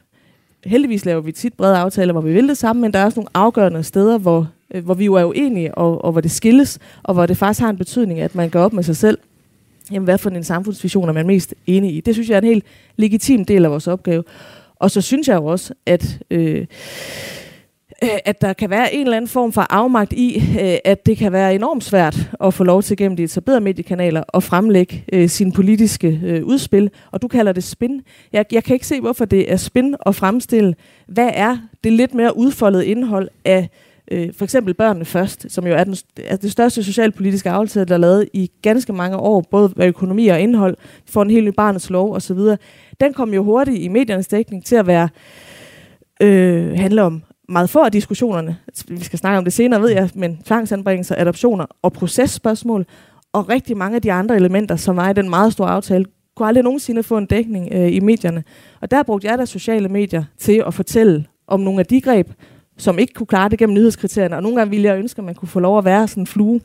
heldigvis 0.65 1.05
laver 1.05 1.21
vi 1.21 1.31
tit 1.31 1.53
brede 1.53 1.77
aftaler, 1.77 2.11
hvor 2.11 2.21
vi 2.21 2.33
vil 2.33 2.47
det 2.47 2.57
samme, 2.57 2.81
men 2.81 2.93
der 2.93 2.99
er 2.99 3.05
også 3.05 3.19
nogle 3.19 3.29
afgørende 3.33 3.83
steder, 3.83 4.17
hvor, 4.17 4.49
øh, 4.73 4.85
hvor 4.85 4.93
vi 4.93 5.05
jo 5.05 5.13
er 5.13 5.23
uenige, 5.23 5.75
og, 5.75 6.05
og 6.05 6.11
hvor 6.11 6.21
det 6.21 6.31
skilles, 6.31 6.79
og 7.03 7.13
hvor 7.13 7.25
det 7.25 7.37
faktisk 7.37 7.61
har 7.61 7.69
en 7.69 7.77
betydning, 7.77 8.19
at 8.19 8.35
man 8.35 8.49
går 8.49 8.59
op 8.59 8.73
med 8.73 8.83
sig 8.83 8.95
selv. 8.95 9.17
Jamen, 9.91 10.03
hvad 10.03 10.17
for 10.17 10.29
en 10.29 10.43
samfundsvision 10.43 11.09
er 11.09 11.13
man 11.13 11.27
mest 11.27 11.55
enig 11.67 11.95
i? 11.95 12.01
Det 12.01 12.15
synes 12.15 12.29
jeg 12.29 12.35
er 12.35 12.41
en 12.41 12.47
helt 12.47 12.65
legitim 12.97 13.45
del 13.45 13.65
af 13.65 13.71
vores 13.71 13.87
opgave. 13.87 14.23
Og 14.75 14.91
så 14.91 15.01
synes 15.01 15.27
jeg 15.27 15.35
jo 15.35 15.45
også, 15.45 15.73
at... 15.85 16.19
Øh, 16.31 16.65
Øh, 18.03 18.19
at 18.25 18.41
der 18.41 18.53
kan 18.53 18.69
være 18.69 18.93
en 18.93 19.05
eller 19.05 19.17
anden 19.17 19.29
form 19.29 19.51
for 19.51 19.61
afmagt 19.69 20.13
i, 20.13 20.37
øh, 20.37 20.77
at 20.85 21.05
det 21.05 21.17
kan 21.17 21.31
være 21.31 21.55
enormt 21.55 21.83
svært 21.83 22.31
at 22.43 22.53
få 22.53 22.63
lov 22.63 22.83
til 22.83 22.97
gennem 22.97 23.15
de 23.15 23.23
etablerede 23.23 23.61
mediekanaler 23.61 24.23
at 24.33 24.43
fremlægge 24.43 25.05
øh, 25.13 25.29
sine 25.29 25.51
politiske 25.51 26.21
øh, 26.23 26.45
udspil. 26.45 26.89
Og 27.11 27.21
du 27.21 27.27
kalder 27.27 27.51
det 27.51 27.63
spin. 27.63 28.01
Jeg, 28.33 28.45
jeg 28.51 28.63
kan 28.63 28.73
ikke 28.73 28.87
se, 28.87 29.01
hvorfor 29.01 29.25
det 29.25 29.51
er 29.51 29.57
spin 29.57 29.95
at 30.05 30.15
fremstille. 30.15 30.75
Hvad 31.07 31.29
er 31.33 31.57
det 31.83 31.91
lidt 31.93 32.13
mere 32.13 32.37
udfoldet 32.37 32.83
indhold 32.83 33.29
af 33.45 33.69
for 34.37 34.43
eksempel 34.43 34.73
Børnene 34.73 35.05
Først, 35.05 35.45
som 35.49 35.67
jo 35.67 35.73
er, 35.73 35.83
den, 35.83 35.95
er 36.25 36.35
det 36.35 36.51
største 36.51 36.83
socialpolitiske 36.83 37.49
aftale, 37.49 37.85
der 37.85 37.93
er 37.93 37.97
lavet 37.97 38.29
i 38.33 38.51
ganske 38.61 38.93
mange 38.93 39.17
år, 39.17 39.41
både 39.51 39.67
hvad 39.67 39.87
økonomi 39.87 40.27
og 40.27 40.41
indhold, 40.41 40.77
for 41.05 41.21
en 41.21 41.29
helt 41.29 41.45
ny 41.45 41.53
barnets 41.57 41.89
lov 41.89 42.15
osv. 42.15 42.37
Den 43.01 43.13
kom 43.13 43.33
jo 43.33 43.43
hurtigt 43.43 43.77
i 43.77 43.87
mediernes 43.87 44.27
dækning 44.27 44.65
til 44.65 44.75
at 44.75 44.87
være 44.87 45.09
øh, 46.21 46.79
handle 46.79 47.03
om 47.03 47.23
meget 47.49 47.69
få 47.69 47.79
af 47.79 47.91
diskussionerne, 47.91 48.57
vi 48.87 49.03
skal 49.03 49.19
snakke 49.19 49.37
om 49.37 49.43
det 49.43 49.53
senere, 49.53 49.81
ved 49.81 49.89
jeg, 49.89 50.09
men 50.15 50.39
tvangsanbringelser, 50.45 51.15
adoptioner 51.17 51.65
og 51.81 51.93
processpørgsmål, 51.93 52.85
og 53.33 53.49
rigtig 53.49 53.77
mange 53.77 53.95
af 53.95 54.01
de 54.01 54.11
andre 54.11 54.35
elementer, 54.35 54.75
som 54.75 54.95
var 54.95 55.09
i 55.09 55.13
den 55.13 55.29
meget 55.29 55.53
store 55.53 55.69
aftale, 55.69 56.05
kunne 56.35 56.47
aldrig 56.47 56.63
nogensinde 56.63 57.03
få 57.03 57.17
en 57.17 57.25
dækning 57.25 57.69
øh, 57.71 57.93
i 57.93 57.99
medierne. 57.99 58.43
Og 58.81 58.91
der 58.91 59.03
brugte 59.03 59.27
jeg 59.27 59.37
da 59.37 59.45
sociale 59.45 59.89
medier 59.89 60.23
til 60.37 60.63
at 60.67 60.73
fortælle 60.73 61.25
om 61.47 61.59
nogle 61.59 61.79
af 61.79 61.85
de 61.85 62.01
greb, 62.01 62.31
som 62.77 62.99
ikke 62.99 63.13
kunne 63.13 63.27
klare 63.27 63.49
det 63.49 63.59
gennem 63.59 63.73
nyhedskriterierne. 63.73 64.35
Og 64.35 64.43
nogle 64.43 64.57
gange 64.57 64.69
ville 64.69 64.87
jeg 64.89 64.97
ønske, 64.97 65.19
at 65.19 65.25
man 65.25 65.35
kunne 65.35 65.49
få 65.49 65.59
lov 65.59 65.77
at 65.77 65.85
være 65.85 66.07
sådan 66.07 66.23
en 66.23 66.27
flue 66.27 66.61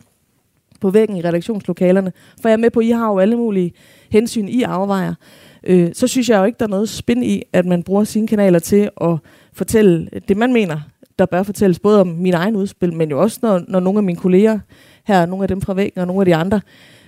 på 0.81 0.91
væggen 0.91 1.17
i 1.17 1.21
redaktionslokalerne. 1.21 2.13
For 2.43 2.49
jeg 2.49 2.53
er 2.55 2.61
med 2.61 2.71
på, 2.71 2.81
at 2.81 2.87
I 2.87 2.91
har 2.91 3.09
jo 3.09 3.19
alle 3.19 3.37
mulige 3.37 3.73
hensyn, 4.11 4.49
I 4.49 4.63
afvejer. 4.63 5.15
Øh, 5.65 5.91
så 5.93 6.07
synes 6.07 6.29
jeg 6.29 6.38
jo 6.38 6.45
ikke, 6.45 6.57
der 6.59 6.65
er 6.65 6.71
noget 6.71 6.88
spin 6.88 7.23
i, 7.23 7.43
at 7.53 7.67
man 7.67 7.83
bruger 7.83 8.05
sine 8.05 8.27
kanaler 8.27 8.59
til 8.59 8.91
at 9.00 9.17
fortælle 9.53 10.09
det, 10.29 10.37
man 10.37 10.53
mener, 10.53 10.81
der 11.19 11.27
bør 11.27 11.43
fortælles, 11.43 11.79
både 11.79 12.00
om 12.00 12.07
min 12.07 12.35
egen 12.35 12.57
udspil, 12.57 12.93
men 12.93 13.11
jo 13.11 13.21
også, 13.21 13.38
når, 13.43 13.62
når 13.69 13.81
nogle 13.81 13.99
af 13.99 14.03
mine 14.03 14.19
kolleger 14.19 14.59
her, 15.05 15.27
nogle 15.27 15.45
af 15.45 15.49
dem 15.49 15.61
fra 15.61 15.75
væggen 15.75 16.00
og 16.00 16.07
nogle 16.07 16.21
af 16.21 16.27
de 16.27 16.35
andre, 16.35 16.61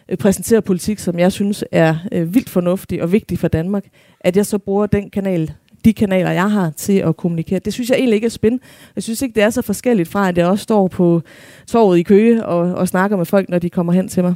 øh, 0.08 0.16
præsenterer 0.16 0.60
politik, 0.60 0.98
som 0.98 1.18
jeg 1.18 1.32
synes 1.32 1.64
er 1.72 1.96
øh, 2.12 2.34
vildt 2.34 2.50
fornuftig 2.50 3.02
og 3.02 3.12
vigtig 3.12 3.38
for 3.38 3.48
Danmark, 3.48 3.84
at 4.20 4.36
jeg 4.36 4.46
så 4.46 4.58
bruger 4.58 4.86
den 4.86 5.10
kanal, 5.10 5.52
de 5.84 5.92
kanaler, 5.92 6.30
jeg 6.30 6.50
har 6.50 6.70
til 6.70 6.98
at 6.98 7.16
kommunikere. 7.16 7.58
Det 7.58 7.72
synes 7.72 7.90
jeg 7.90 7.96
egentlig 7.96 8.14
ikke 8.14 8.24
er 8.24 8.30
spændende. 8.30 8.64
Jeg 8.96 9.02
synes 9.02 9.22
ikke, 9.22 9.34
det 9.34 9.42
er 9.42 9.50
så 9.50 9.62
forskelligt 9.62 10.08
fra, 10.08 10.28
at 10.28 10.38
jeg 10.38 10.46
også 10.46 10.62
står 10.62 10.88
på 10.88 11.22
torvet 11.66 11.98
i 11.98 12.02
Køge 12.02 12.46
og, 12.46 12.74
og 12.74 12.88
snakker 12.88 13.16
med 13.16 13.24
folk, 13.24 13.48
når 13.48 13.58
de 13.58 13.70
kommer 13.70 13.92
hen 13.92 14.08
til 14.08 14.22
mig. 14.22 14.34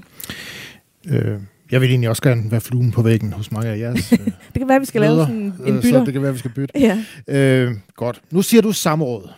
Øh, 1.10 1.38
jeg 1.74 1.80
vil 1.80 1.90
egentlig 1.90 2.08
også 2.08 2.22
gerne 2.22 2.50
være 2.50 2.60
fluen 2.60 2.92
på 2.92 3.02
væggen 3.02 3.32
hos 3.32 3.52
mange 3.52 3.68
af 3.68 3.78
jeres 3.78 4.08
Det 4.52 4.58
kan 4.58 4.68
være, 4.68 4.80
vi 4.80 4.86
skal 4.86 5.00
møder, 5.00 5.14
lave 5.14 5.26
sådan 5.26 5.36
en 5.36 5.52
bytter. 5.80 5.98
Så 5.98 6.04
det 6.04 6.12
kan 6.12 6.22
være, 6.22 6.32
vi 6.32 6.38
skal 6.38 6.50
bytte. 6.50 6.80
Ja. 6.80 6.98
Øh, 7.28 7.72
godt. 7.96 8.20
Nu 8.30 8.42
siger 8.42 8.62
du 8.62 8.72
samråd. 8.72 9.30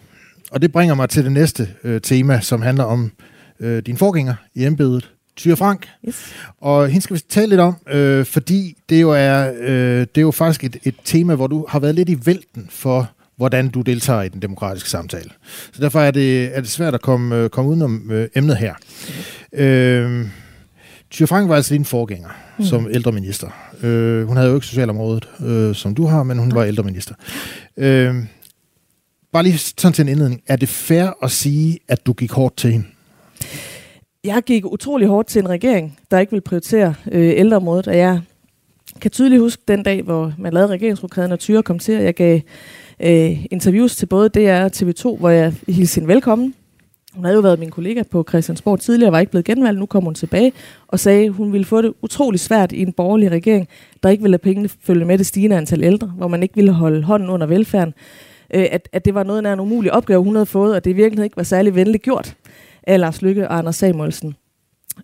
Og 0.50 0.62
det 0.62 0.72
bringer 0.72 0.94
mig 0.94 1.08
til 1.08 1.24
det 1.24 1.32
næste 1.32 1.68
øh, 1.84 2.00
tema, 2.00 2.40
som 2.40 2.62
handler 2.62 2.84
om 2.84 3.12
øh, 3.60 3.82
din 3.82 3.96
forgænger 3.96 4.34
i 4.54 4.64
embedet, 4.64 5.10
Tyre 5.36 5.56
Frank. 5.56 5.88
Yes. 6.08 6.32
Og 6.60 6.88
hende 6.88 7.00
skal 7.00 7.16
vi 7.16 7.20
tale 7.28 7.48
lidt 7.48 7.60
om, 7.60 7.76
øh, 7.88 8.24
fordi 8.24 8.76
det 8.88 9.02
jo 9.02 9.10
er, 9.10 9.52
øh, 9.60 10.00
det 10.00 10.18
er 10.18 10.20
jo 10.20 10.30
faktisk 10.30 10.64
et, 10.64 10.76
et 10.82 10.94
tema, 11.04 11.34
hvor 11.34 11.46
du 11.46 11.66
har 11.68 11.78
været 11.78 11.94
lidt 11.94 12.08
i 12.08 12.18
vælten 12.24 12.66
for, 12.70 13.10
hvordan 13.36 13.68
du 13.68 13.80
deltager 13.80 14.22
i 14.22 14.28
den 14.28 14.42
demokratiske 14.42 14.90
samtale. 14.90 15.30
Så 15.72 15.82
derfor 15.82 16.00
er 16.00 16.10
det, 16.10 16.56
er 16.56 16.60
det 16.60 16.70
svært 16.70 16.94
at 16.94 17.02
komme, 17.02 17.36
øh, 17.36 17.50
komme 17.50 17.70
udenom 17.70 18.10
øh, 18.10 18.28
emnet 18.34 18.56
her. 18.56 18.74
Mm. 19.52 19.58
Øh, 19.58 20.26
Tyre 21.16 21.26
Frank 21.26 21.48
var 21.48 21.56
altså 21.56 21.74
din 21.74 21.84
forgænger 21.84 22.28
mm. 22.58 22.64
som 22.64 22.88
ældreminister. 22.90 23.48
Øh, 23.82 24.26
hun 24.26 24.36
havde 24.36 24.48
jo 24.48 24.54
ikke 24.54 24.66
socialområdet, 24.66 25.28
øh, 25.46 25.74
som 25.74 25.94
du 25.94 26.06
har, 26.06 26.22
men 26.22 26.38
hun 26.38 26.54
var 26.54 26.64
ældreminister. 26.64 27.14
Øh, 27.76 28.14
bare 29.32 29.42
lige 29.42 29.58
sådan 29.58 29.92
til 29.92 30.02
en 30.02 30.08
indledning. 30.08 30.42
Er 30.46 30.56
det 30.56 30.68
fair 30.68 31.24
at 31.24 31.30
sige, 31.30 31.78
at 31.88 32.06
du 32.06 32.12
gik 32.12 32.32
hårdt 32.32 32.56
til 32.56 32.72
hende? 32.72 32.86
Jeg 34.24 34.42
gik 34.42 34.64
utrolig 34.64 35.08
hårdt 35.08 35.28
til 35.28 35.40
en 35.40 35.48
regering, 35.48 35.98
der 36.10 36.18
ikke 36.18 36.30
ville 36.30 36.42
prioritere 36.42 36.94
øh, 37.12 37.32
ældreområdet, 37.36 37.88
og 37.88 37.96
jeg 37.96 38.20
kan 39.00 39.10
tydeligt 39.10 39.40
huske 39.40 39.62
den 39.68 39.82
dag, 39.82 40.02
hvor 40.02 40.32
man 40.38 40.52
lavede 40.52 40.72
regeringsprogrammet, 40.72 41.32
og 41.32 41.38
Tyre 41.38 41.62
kom 41.62 41.78
til, 41.78 41.96
og 41.98 42.04
jeg 42.04 42.14
gav 42.14 42.40
øh, 43.00 43.44
interviews 43.50 43.96
til 43.96 44.06
både 44.06 44.28
DR 44.28 44.64
og 44.64 44.70
TV2, 44.76 45.18
hvor 45.18 45.28
jeg 45.28 45.54
hilste 45.68 46.00
hende 46.00 46.14
velkommen. 46.14 46.54
Hun 47.16 47.24
havde 47.24 47.36
jo 47.36 47.40
været 47.40 47.58
min 47.58 47.70
kollega 47.70 48.02
på 48.02 48.24
Christiansborg 48.28 48.80
tidligere, 48.80 49.12
var 49.12 49.18
ikke 49.18 49.30
blevet 49.30 49.44
genvalgt, 49.44 49.78
nu 49.78 49.86
kom 49.86 50.04
hun 50.04 50.14
tilbage 50.14 50.52
og 50.88 51.00
sagde, 51.00 51.24
at 51.24 51.32
hun 51.32 51.52
ville 51.52 51.64
få 51.64 51.82
det 51.82 51.92
utrolig 52.02 52.40
svært 52.40 52.72
i 52.72 52.82
en 52.82 52.92
borgerlig 52.92 53.30
regering, 53.30 53.68
der 54.02 54.08
ikke 54.08 54.22
ville 54.22 54.32
lade 54.32 54.42
pengene 54.42 54.68
følge 54.68 55.04
med 55.04 55.18
det 55.18 55.26
stigende 55.26 55.56
antal 55.56 55.84
ældre, 55.84 56.06
hvor 56.06 56.28
man 56.28 56.42
ikke 56.42 56.54
ville 56.54 56.72
holde 56.72 57.02
hånden 57.02 57.30
under 57.30 57.46
velfærden. 57.46 57.94
Øh, 58.54 58.66
at, 58.70 58.88
at 58.92 59.04
det 59.04 59.14
var 59.14 59.22
noget 59.22 59.46
af 59.46 59.52
en 59.52 59.60
umulig 59.60 59.92
opgave, 59.92 60.22
hun 60.22 60.34
havde 60.34 60.46
fået, 60.46 60.74
og 60.74 60.84
det 60.84 60.90
i 60.90 60.94
virkeligheden 60.94 61.24
ikke 61.24 61.36
var 61.36 61.42
særlig 61.42 61.74
venligt 61.74 62.02
gjort 62.02 62.36
af 62.82 63.00
Lars 63.00 63.22
Lykke 63.22 63.48
og 63.48 63.58
Anders 63.58 63.76
Samuelsen. 63.76 64.36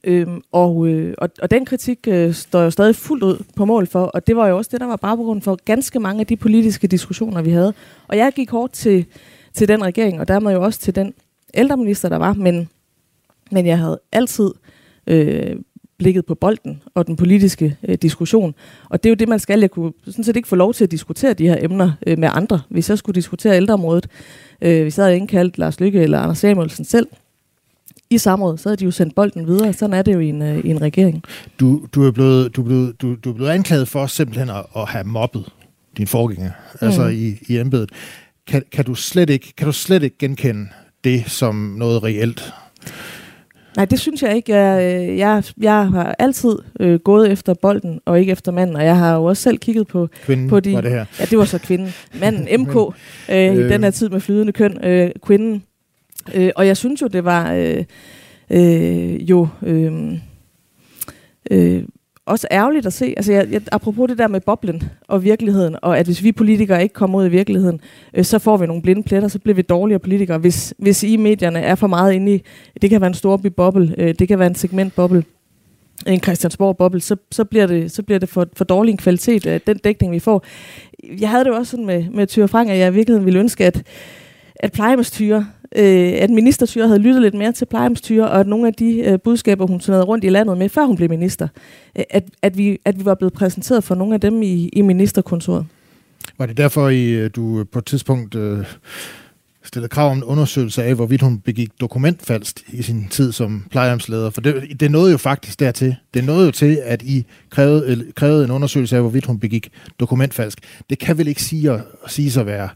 Øhm, 0.05 0.43
og, 0.53 0.87
øh, 0.87 1.15
og, 1.19 1.29
og 1.43 1.51
den 1.51 1.65
kritik 1.65 1.99
øh, 2.09 2.35
står 2.35 2.63
jo 2.63 2.71
stadig 2.71 2.97
fuldt 2.97 3.25
ud 3.25 3.45
på 3.57 3.65
mål 3.65 3.87
for, 3.87 4.05
og 4.05 4.27
det 4.27 4.37
var 4.37 4.49
jo 4.49 4.57
også 4.57 4.69
det, 4.73 4.81
der 4.81 4.87
var 4.87 4.97
baggrunden 4.97 5.43
for 5.43 5.59
ganske 5.65 6.01
mange 6.01 6.21
af 6.21 6.27
de 6.27 6.37
politiske 6.37 6.87
diskussioner, 6.87 7.43
vi 7.43 7.51
havde. 7.51 7.75
Og 8.09 8.17
jeg 8.17 8.33
gik 8.37 8.51
hårdt 8.51 8.73
til, 8.73 9.07
til 9.55 9.69
den 9.69 9.85
regering, 9.85 10.21
og 10.21 10.29
dermed 10.29 10.53
jo 10.53 10.63
også 10.63 10.81
til 10.81 10.95
den 10.95 11.15
ældreminister, 11.55 12.09
der 12.09 12.17
var, 12.17 12.33
men, 12.33 12.69
men 13.51 13.67
jeg 13.67 13.79
havde 13.79 14.01
altid 14.13 14.51
øh, 15.07 15.57
blikket 15.99 16.27
på 16.27 16.35
bolden 16.35 16.83
og 16.95 17.07
den 17.07 17.17
politiske 17.17 17.77
øh, 17.89 17.99
diskussion. 18.03 18.55
Og 18.89 19.03
det 19.03 19.09
er 19.09 19.11
jo 19.11 19.15
det, 19.15 19.29
man 19.29 19.39
skal. 19.39 19.61
Jeg 19.61 19.71
kunne 19.71 19.93
sådan 20.05 20.25
set 20.25 20.37
ikke 20.37 20.49
få 20.49 20.57
lov 20.57 20.75
til 20.75 20.85
at 20.85 20.91
diskutere 20.91 21.33
de 21.33 21.49
her 21.49 21.57
emner 21.61 21.93
øh, 22.07 22.19
med 22.19 22.29
andre. 22.33 22.61
Hvis 22.69 22.91
jeg 22.91 22.99
skulle 22.99 23.15
diskutere 23.15 23.57
ældreområdet, 23.57 24.09
øh, 24.63 24.83
hvis 24.83 24.99
jeg 24.99 25.05
havde 25.05 25.17
indkaldt 25.17 25.59
Lars 25.59 25.81
Lykke 25.81 26.03
eller 26.03 26.19
Anders 26.19 26.39
Samuelsen 26.39 26.85
selv, 26.85 27.07
i 28.11 28.19
samråd, 28.19 28.59
så 28.59 28.69
havde 28.69 28.77
de 28.77 28.85
jo 28.85 28.91
sendt 28.91 29.15
bolden 29.15 29.47
videre. 29.47 29.73
Sådan 29.73 29.95
er 29.95 30.03
det 30.03 30.15
jo 30.15 30.19
i 30.19 30.29
en, 30.29 30.43
øh, 30.43 30.59
i 30.59 30.69
en 30.69 30.83
regering. 30.83 31.23
Du, 31.61 31.87
du, 31.95 32.05
er 32.05 32.11
blevet, 32.11 32.57
du, 32.57 32.61
er 32.61 32.65
blevet, 32.65 33.03
du, 33.03 33.15
du 33.15 33.31
er 33.31 33.35
blevet 33.35 33.51
anklaget 33.51 33.89
for 33.89 34.07
simpelthen 34.07 34.51
at, 34.51 34.67
at 34.77 34.89
have 34.89 35.05
mobbet 35.05 35.49
din 35.97 36.07
forgænger, 36.07 36.51
mm. 36.73 36.87
altså 36.87 37.07
i, 37.07 37.39
i 37.49 37.59
embedet. 37.59 37.91
Kan, 38.47 38.63
kan, 38.73 38.85
du 38.85 38.95
slet 38.95 39.31
ikke, 39.31 39.53
kan 39.57 39.67
du 39.67 39.73
slet 39.73 40.03
ikke 40.03 40.19
genkende 40.19 40.67
det 41.05 41.31
som 41.31 41.55
noget 41.55 42.03
reelt? 42.03 42.53
Nej, 43.77 43.85
det 43.85 44.01
synes 44.01 44.23
jeg 44.23 44.37
ikke. 44.37 44.55
Jeg, 44.55 44.83
øh, 44.83 45.19
jeg, 45.19 45.45
jeg 45.61 45.89
har 45.89 46.15
altid 46.19 46.59
øh, 46.81 46.99
gået 46.99 47.33
efter 47.33 47.55
bolden, 47.55 48.01
og 48.05 48.21
ikke 48.21 48.33
efter 48.33 48.53
manden. 48.53 48.77
Og 48.77 48.85
jeg 48.85 48.97
har 48.97 49.17
jo 49.17 49.25
også 49.25 49.43
selv 49.43 49.59
kigget 49.59 49.87
på, 49.87 50.09
kvinden, 50.23 50.49
på 50.49 50.61
de... 50.61 50.73
var 50.73 50.81
det 50.81 50.91
her. 50.91 51.05
Ja, 51.21 51.25
det 51.25 51.39
var 51.39 51.45
så 51.45 51.59
kvinden. 51.59 51.93
Manden, 52.21 52.61
MK, 52.61 52.77
øh, 52.77 52.87
øh. 53.29 53.55
i 53.55 53.69
den 53.69 53.85
her 53.85 53.91
tid 53.91 54.09
med 54.09 54.21
flydende 54.21 54.53
køn. 54.53 54.85
Øh, 54.85 55.11
kvinden. 55.23 55.63
Øh, 56.35 56.51
og 56.57 56.67
jeg 56.67 56.77
synes 56.77 57.03
jo, 57.03 57.07
det 57.07 57.25
var 57.25 57.53
øh, 57.53 57.85
øh, 58.51 59.31
jo... 59.31 59.49
Øh, 59.63 60.13
øh, 61.51 61.83
også 62.27 62.47
ærgerligt 62.51 62.87
at 62.87 62.93
se. 62.93 63.15
Altså, 63.17 63.33
jeg, 63.33 63.49
jeg, 63.51 63.63
apropos 63.73 64.09
det 64.09 64.19
der 64.19 64.29
med 64.29 64.41
boblen 64.41 64.83
og 65.09 65.25
virkeligheden, 65.25 65.77
og 65.83 65.99
at 65.99 66.07
hvis 66.07 66.23
vi 66.23 66.33
politikere 66.33 66.83
ikke 66.83 66.93
kommer 66.93 67.19
ud 67.19 67.27
i 67.27 67.29
virkeligheden, 67.29 67.81
øh, 68.15 68.25
så 68.25 68.39
får 68.39 68.57
vi 68.57 68.67
nogle 68.67 68.83
blinde 68.83 69.03
pletter, 69.03 69.29
så 69.29 69.39
bliver 69.39 69.55
vi 69.55 69.63
dårligere 69.63 69.99
politikere. 69.99 70.39
Hvis, 70.39 70.75
hvis 70.79 71.03
I 71.03 71.17
medierne 71.17 71.61
er 71.61 71.75
for 71.75 71.87
meget 71.87 72.13
inde 72.13 72.35
i, 72.35 72.43
det 72.83 72.91
kan 72.91 73.01
være 73.01 73.09
en 73.09 73.15
stor 73.15 73.37
boble, 73.57 73.95
øh, 73.99 74.15
det 74.19 74.29
kan 74.29 74.39
være 74.39 74.49
en 74.49 74.55
segmentboble, 74.55 75.25
en 76.07 76.23
Christiansborg-boble, 76.23 77.01
så, 77.01 77.17
så, 77.31 77.45
bliver 77.45 77.67
det, 77.67 77.93
så 77.93 78.03
bliver 78.03 78.19
det 78.19 78.29
for, 78.29 78.47
for 78.57 78.65
dårlig 78.65 78.93
en 78.93 78.99
kvalitet 78.99 79.47
af 79.47 79.61
den 79.61 79.79
dækning, 79.79 80.13
vi 80.13 80.19
får. 80.19 80.45
Jeg 81.21 81.31
havde 81.31 81.45
det 81.45 81.51
jo 81.51 81.57
også 81.57 81.71
sådan 81.71 81.87
med, 81.87 82.05
med 82.11 82.27
Tyre 82.27 82.49
Frank, 82.49 82.71
at 82.71 82.79
jeg 82.79 82.89
i 82.89 82.95
virkeligheden 82.95 83.27
ville 83.27 83.41
ønske, 83.41 83.67
at, 83.67 83.83
at 84.55 84.73
plejehjemstyre 84.73 85.47
øh, 85.77 86.13
at 86.19 86.31
ministerstyret 86.31 86.89
havde 86.89 87.01
lyttet 87.01 87.23
lidt 87.23 87.35
mere 87.35 87.53
til 87.53 87.67
plejehjemstyre, 87.67 88.31
og 88.31 88.41
at 88.41 88.47
nogle 88.47 88.67
af 88.67 88.75
de 88.75 88.99
øh, 88.99 89.19
budskaber, 89.25 89.67
hun 89.67 89.81
turnerede 89.81 90.05
rundt 90.05 90.25
i 90.25 90.29
landet 90.29 90.59
med, 90.59 90.69
før 90.69 90.85
hun 90.85 90.97
blev 90.97 91.09
minister, 91.09 91.49
øh, 91.99 92.05
at, 92.11 92.25
at, 92.43 92.59
vi, 92.59 92.79
at 92.85 92.99
vi 92.99 93.05
var 93.05 93.15
blevet 93.15 93.33
præsenteret 93.33 93.85
for 93.85 93.95
nogle 93.95 94.15
af 94.15 94.21
dem 94.21 94.43
i, 94.43 94.69
i 94.69 94.83
ministerkontoret. 94.83 95.67
Var 96.39 96.47
det 96.47 96.57
derfor, 96.57 96.89
I, 96.89 97.11
øh, 97.11 97.31
du 97.37 97.61
øh, 97.61 97.67
på 97.73 97.79
et 97.79 97.85
tidspunkt 97.87 98.35
øh, 98.35 98.65
stillede 99.65 99.89
krav 99.89 100.11
om 100.11 100.17
en 100.17 100.25
undersøgelse 100.25 100.85
af, 100.85 100.95
hvorvidt 100.95 101.23
hun 101.23 101.39
begik 101.39 101.71
dokumentfalsk 101.81 102.65
i 102.73 102.83
sin 102.83 103.07
tid 103.11 103.33
som 103.33 103.65
plejehjemsleder. 103.71 104.31
For 104.31 104.41
det, 104.41 104.81
det 104.81 104.91
nåede 104.91 105.11
jo 105.11 105.17
faktisk 105.17 105.61
dertil. 105.61 105.97
Det 106.15 106.25
nåede 106.25 106.47
jo 106.47 106.51
til, 106.51 106.79
at 106.85 107.03
I 107.03 107.27
krævede, 107.51 108.07
krævede 108.17 108.45
en 108.45 108.51
undersøgelse 108.51 108.97
af, 108.97 109.03
hvorvidt 109.03 109.27
hun 109.27 109.39
begik 109.39 109.69
dokumentfalsk. 110.01 110.59
Det 110.91 110.99
kan 110.99 111.19
vel 111.19 111.29
ikke 111.29 111.43
sige, 111.43 111.71
at, 111.71 111.81
sige 112.07 112.41
at 112.41 112.47
være 112.47 112.69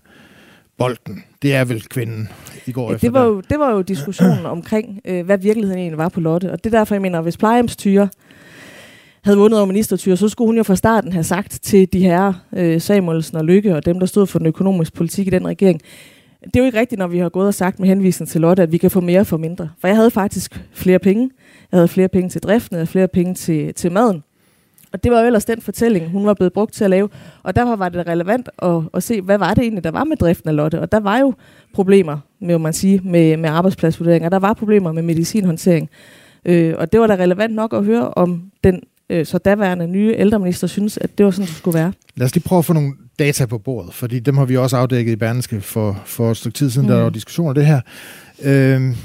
bolden. 0.79 1.25
Det 1.43 1.55
er 1.55 1.65
vel 1.65 1.83
kvinden 1.89 2.29
i 2.67 2.73
går 2.73 2.89
ja, 2.89 2.95
efter 2.95 3.09
det 3.09 3.15
var, 3.15 3.25
jo, 3.25 3.41
det 3.41 3.59
var 3.59 3.73
jo 3.73 3.83
diskussionen 3.83 4.47
omkring, 4.57 5.01
øh, 5.05 5.25
hvad 5.25 5.39
virkeligheden 5.39 5.79
egentlig 5.81 5.99
var 5.99 6.09
på 6.09 6.21
Lotte. 6.21 6.53
Og 6.53 6.65
det 6.65 6.75
er 6.75 6.79
derfor, 6.79 6.95
jeg 6.95 7.03
mener, 7.03 7.21
hvis 7.21 7.37
plejehjemstyre 7.37 8.09
havde 9.25 9.39
vundet 9.39 9.59
over 9.59 9.67
ministertyre, 9.67 10.17
så 10.17 10.29
skulle 10.29 10.49
hun 10.49 10.57
jo 10.57 10.63
fra 10.63 10.77
starten 10.77 11.13
have 11.13 11.25
sagt 11.25 11.59
til 11.63 11.93
de 11.93 12.01
her 12.01 12.33
øh, 12.53 12.81
Samuelsen 12.81 13.37
og 13.37 13.45
Lykke 13.45 13.77
og 13.77 13.85
dem, 13.85 13.99
der 13.99 14.07
stod 14.07 14.27
for 14.27 14.39
den 14.39 14.47
økonomiske 14.47 14.97
politik 14.97 15.27
i 15.27 15.31
den 15.31 15.47
regering, 15.47 15.81
det 16.45 16.57
er 16.57 16.61
jo 16.61 16.67
ikke 16.67 16.81
rigtigt, 16.81 16.99
når 16.99 17.07
vi 17.07 17.19
har 17.19 17.29
gået 17.29 17.47
og 17.47 17.55
sagt 17.55 17.81
med 17.81 17.89
henvisning 17.89 18.29
til 18.29 18.41
Lotte, 18.41 18.63
at 18.63 18.73
vi 18.73 18.79
kan 18.79 18.91
få 18.91 19.01
mere 19.01 19.25
for 19.25 19.37
mindre. 19.37 19.71
For 19.81 19.89
jeg 19.89 19.97
havde 19.97 20.11
faktisk 20.11 20.61
flere 20.73 20.99
penge. 20.99 21.31
Jeg 21.73 21.79
havde 21.79 21.89
flere 21.89 22.09
penge 22.09 22.31
til 22.31 22.43
driften, 22.43 22.75
jeg 22.75 22.79
havde 22.79 22.87
flere 22.87 23.09
penge 23.09 23.35
til, 23.35 23.75
til 23.75 23.93
maden. 23.93 24.23
Og 24.97 25.05
det 25.05 25.13
var 25.13 25.21
jo 25.21 25.27
ellers 25.27 25.45
den 25.45 25.61
fortælling, 25.61 26.11
hun 26.11 26.27
var 26.27 26.35
blevet 26.35 26.53
brugt 26.53 26.75
til 26.75 26.85
at 26.85 26.91
lave. 26.91 27.09
Og 27.43 27.57
derfor 27.57 27.77
var 27.77 27.89
det 27.89 28.07
relevant 28.07 28.49
at, 28.63 28.83
at 28.95 29.03
se, 29.03 29.21
hvad 29.21 29.39
var 29.39 29.55
det 29.55 29.63
egentlig, 29.63 29.85
der 29.85 29.91
var 29.91 30.05
med 30.05 30.17
driften 30.17 30.49
af 30.49 30.57
Lotte. 30.57 30.81
Og 30.81 30.93
der 30.93 31.01
var 31.01 31.19
jo 31.19 31.35
problemer, 31.75 32.19
må 32.41 32.59
man 32.59 32.73
sige, 32.73 33.01
med, 33.05 33.37
med 33.37 33.51
arbejdspladsvurderinger. 33.51 34.29
Der 34.29 34.39
var 34.39 34.53
problemer 34.53 34.93
med 34.93 35.03
medicinhåndtering. 35.03 35.89
Øh, 36.45 36.75
og 36.79 36.93
det 36.93 37.01
var 37.01 37.07
da 37.07 37.15
relevant 37.15 37.55
nok 37.55 37.73
at 37.75 37.85
høre, 37.85 38.09
om 38.09 38.43
den 38.65 38.81
øh, 39.11 39.27
så 39.27 39.39
daværende 39.39 39.87
nye 39.87 40.15
ældreminister 40.17 40.67
synes, 40.67 40.99
at 40.99 41.19
det 41.19 41.27
var 41.27 41.31
sådan, 41.31 41.47
det 41.47 41.55
skulle 41.55 41.79
være. 41.79 41.93
Lad 42.17 42.25
os 42.25 42.35
lige 42.35 42.45
prøve 42.45 42.59
at 42.59 42.65
få 42.65 42.73
nogle 42.73 42.93
data 43.19 43.47
på 43.47 43.59
bordet, 43.59 43.95
fordi 43.95 44.19
dem 44.19 44.37
har 44.37 44.45
vi 44.45 44.57
også 44.57 44.77
afdækket 44.77 45.13
i 45.13 45.17
Berneske 45.17 45.61
for, 45.61 46.03
for 46.05 46.31
et 46.31 46.37
stykke 46.37 46.57
tid 46.57 46.71
siden, 46.71 46.89
mm. 46.89 46.95
der 46.95 47.03
var 47.03 47.11
diskussion 47.11 47.49
af 47.49 47.55
det 47.55 47.67
her. 47.67 47.81
Øh, 48.43 48.97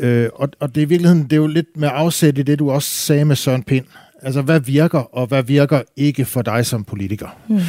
øh, 0.00 0.28
og, 0.34 0.48
og 0.60 0.74
det 0.74 0.80
er 0.80 0.86
i 0.86 0.88
virkeligheden, 0.88 1.24
det 1.24 1.32
er 1.32 1.36
jo 1.36 1.46
lidt 1.46 1.76
med 1.76 1.88
afsæt 1.92 2.38
i 2.38 2.42
det, 2.42 2.58
du 2.58 2.70
også 2.70 2.88
sagde 2.88 3.24
med 3.24 3.36
Søren 3.36 3.62
Pind. 3.62 3.84
Altså, 4.24 4.42
hvad 4.42 4.60
virker, 4.60 5.16
og 5.16 5.26
hvad 5.26 5.42
virker 5.42 5.82
ikke 5.96 6.24
for 6.24 6.42
dig 6.42 6.66
som 6.66 6.84
politiker? 6.84 7.28
Mm. 7.48 7.60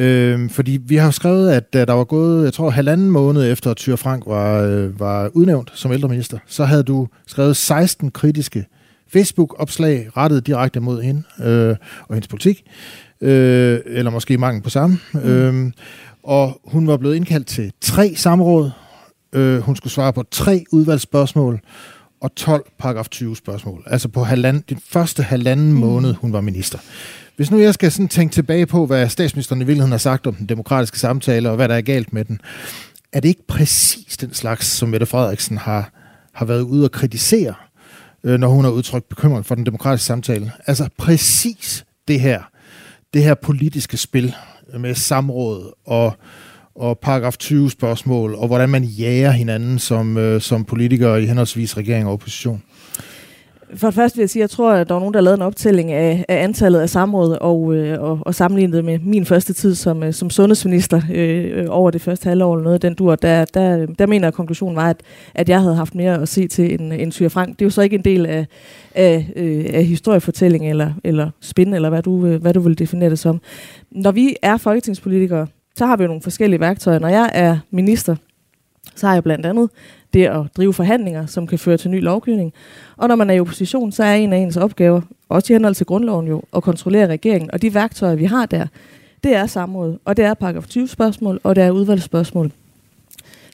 Øh, 0.00 0.50
fordi 0.50 0.78
vi 0.84 0.96
har 0.96 1.10
skrevet, 1.10 1.50
at 1.50 1.72
da 1.72 1.84
der 1.84 1.92
var 1.92 2.04
gået, 2.04 2.44
jeg 2.44 2.52
tror, 2.52 2.70
halvanden 2.70 3.10
måned 3.10 3.52
efter, 3.52 3.70
at 3.70 3.76
Tyre 3.76 3.96
Frank 3.96 4.22
var, 4.26 4.60
øh, 4.62 5.00
var 5.00 5.30
udnævnt 5.32 5.70
som 5.74 5.92
ældreminister, 5.92 6.38
så 6.46 6.64
havde 6.64 6.82
du 6.82 7.08
skrevet 7.26 7.56
16 7.56 8.10
kritiske 8.10 8.66
Facebook-opslag 9.12 10.08
rettet 10.16 10.46
direkte 10.46 10.80
mod 10.80 11.02
hende 11.02 11.22
øh, 11.44 11.76
og 12.08 12.14
hendes 12.14 12.28
politik, 12.28 12.62
øh, 13.20 13.80
eller 13.86 14.10
måske 14.10 14.38
mangel 14.38 14.62
på 14.62 14.70
samme. 14.70 14.98
Mm. 15.12 15.20
Øh, 15.20 15.72
og 16.22 16.60
hun 16.64 16.86
var 16.86 16.96
blevet 16.96 17.16
indkaldt 17.16 17.46
til 17.46 17.72
tre 17.80 18.14
samråd. 18.16 18.70
Øh, 19.32 19.58
hun 19.58 19.76
skulle 19.76 19.92
svare 19.92 20.12
på 20.12 20.24
tre 20.30 20.64
udvalgsspørgsmål 20.72 21.60
og 22.20 22.34
12 22.34 22.66
paragraf 22.78 23.08
20 23.08 23.36
spørgsmål. 23.36 23.82
Altså 23.86 24.08
på 24.08 24.24
halvanden, 24.24 24.64
den 24.68 24.80
første 24.88 25.22
halvanden 25.22 25.72
mm. 25.72 25.78
måned, 25.78 26.14
hun 26.14 26.32
var 26.32 26.40
minister. 26.40 26.78
Hvis 27.36 27.50
nu 27.50 27.58
jeg 27.58 27.74
skal 27.74 27.92
sådan 27.92 28.08
tænke 28.08 28.32
tilbage 28.32 28.66
på, 28.66 28.86
hvad 28.86 29.08
statsministeren 29.08 29.62
i 29.62 29.64
virkeligheden 29.64 29.92
har 29.92 29.98
sagt 29.98 30.26
om 30.26 30.34
den 30.34 30.46
demokratiske 30.46 30.98
samtale, 30.98 31.50
og 31.50 31.56
hvad 31.56 31.68
der 31.68 31.74
er 31.74 31.80
galt 31.80 32.12
med 32.12 32.24
den, 32.24 32.40
er 33.12 33.20
det 33.20 33.28
ikke 33.28 33.46
præcis 33.46 34.16
den 34.16 34.34
slags, 34.34 34.66
som 34.66 34.88
Mette 34.88 35.06
Frederiksen 35.06 35.58
har, 35.58 35.90
har 36.32 36.44
været 36.44 36.60
ude 36.60 36.84
og 36.84 36.92
kritisere 36.92 37.54
øh, 38.24 38.40
når 38.40 38.48
hun 38.48 38.64
har 38.64 38.72
udtrykt 38.72 39.08
bekymring 39.08 39.46
for 39.46 39.54
den 39.54 39.66
demokratiske 39.66 40.06
samtale. 40.06 40.52
Altså 40.66 40.88
præcis 40.98 41.84
det 42.08 42.20
her, 42.20 42.42
det 43.14 43.22
her 43.22 43.34
politiske 43.34 43.96
spil 43.96 44.34
med 44.78 44.94
samråd 44.94 45.72
og, 45.86 46.16
og 46.78 46.98
paragraf 46.98 47.36
20 47.36 47.70
spørgsmål, 47.70 48.34
og 48.34 48.46
hvordan 48.46 48.68
man 48.68 48.84
jager 48.84 49.30
hinanden 49.30 49.78
som, 49.78 50.16
øh, 50.16 50.40
som 50.40 50.64
politikere 50.64 51.22
i 51.22 51.26
henholdsvis 51.26 51.76
regering 51.76 52.06
og 52.06 52.12
opposition. 52.12 52.62
For 53.74 53.86
det 53.86 53.94
første 53.94 54.16
vil 54.16 54.22
jeg 54.22 54.30
sige, 54.30 54.40
at 54.40 54.42
jeg 54.42 54.50
tror, 54.50 54.72
at 54.72 54.88
der 54.88 54.94
var 54.94 55.00
nogen, 55.00 55.14
der 55.14 55.20
lavede 55.20 55.38
en 55.38 55.42
optælling 55.42 55.92
af, 55.92 56.24
af 56.28 56.42
antallet 56.42 56.80
af 56.80 56.90
samråd 56.90 57.38
og, 57.40 57.74
øh, 57.74 58.02
og, 58.02 58.18
og 58.22 58.34
sammenlignet 58.34 58.84
med 58.84 58.98
min 58.98 59.24
første 59.24 59.52
tid 59.52 59.74
som, 59.74 60.02
øh, 60.02 60.12
som 60.12 60.30
sundhedsminister 60.30 61.00
øh, 61.12 61.58
øh 61.58 61.66
over 61.68 61.90
det 61.90 62.00
første 62.00 62.28
halvår 62.28 62.54
eller 62.54 62.64
noget 62.64 62.82
den 62.82 62.94
dur. 62.94 63.14
Der, 63.14 63.44
der, 63.44 63.86
der 63.86 64.06
mener 64.06 64.24
jeg, 64.24 64.28
at 64.28 64.34
konklusionen 64.34 64.76
var, 64.76 64.90
at, 64.90 65.00
at 65.34 65.48
jeg 65.48 65.60
havde 65.60 65.74
haft 65.74 65.94
mere 65.94 66.22
at 66.22 66.28
se 66.28 66.48
til 66.48 66.74
end, 66.74 66.92
end 66.92 67.12
Tyre 67.12 67.30
Frank. 67.30 67.58
Det 67.58 67.62
er 67.62 67.66
jo 67.66 67.70
så 67.70 67.82
ikke 67.82 67.96
en 67.96 68.04
del 68.04 68.26
af, 68.26 68.46
af, 68.94 69.32
øh, 69.36 69.64
af 69.72 69.84
historiefortælling 69.84 70.70
eller, 70.70 70.92
eller 71.04 71.30
spin, 71.40 71.74
eller 71.74 71.88
hvad 71.88 72.02
du, 72.02 72.26
øh, 72.26 72.40
hvad 72.40 72.54
du 72.54 72.60
vil 72.60 72.78
definere 72.78 73.10
det 73.10 73.18
som. 73.18 73.40
Når 73.90 74.12
vi 74.12 74.36
er 74.42 74.56
folketingspolitikere, 74.56 75.46
så 75.78 75.86
har 75.86 75.96
vi 75.96 76.02
jo 76.02 76.06
nogle 76.06 76.22
forskellige 76.22 76.60
værktøjer. 76.60 76.98
Når 76.98 77.08
jeg 77.08 77.30
er 77.34 77.58
minister, 77.70 78.16
så 78.94 79.06
har 79.06 79.14
jeg 79.14 79.22
blandt 79.22 79.46
andet 79.46 79.70
det 80.14 80.26
at 80.26 80.46
drive 80.56 80.74
forhandlinger, 80.74 81.26
som 81.26 81.46
kan 81.46 81.58
føre 81.58 81.76
til 81.76 81.90
ny 81.90 82.02
lovgivning. 82.02 82.52
Og 82.96 83.08
når 83.08 83.14
man 83.14 83.30
er 83.30 83.34
i 83.34 83.40
opposition, 83.40 83.92
så 83.92 84.04
er 84.04 84.14
en 84.14 84.32
af 84.32 84.36
ens 84.36 84.56
opgaver, 84.56 85.00
også 85.28 85.52
i 85.52 85.54
henhold 85.54 85.74
til 85.74 85.86
grundloven 85.86 86.26
jo, 86.26 86.42
at 86.56 86.62
kontrollere 86.62 87.06
regeringen. 87.06 87.50
Og 87.50 87.62
de 87.62 87.74
værktøjer, 87.74 88.14
vi 88.14 88.24
har 88.24 88.46
der, 88.46 88.66
det 89.24 89.36
er 89.36 89.46
samråd, 89.46 89.98
og 90.04 90.16
det 90.16 90.24
er 90.24 90.34
paragraf 90.34 90.66
20 90.66 90.88
spørgsmål, 90.88 91.40
og 91.42 91.56
det 91.56 91.64
er 91.64 91.70
udvalgsspørgsmål. 91.70 92.52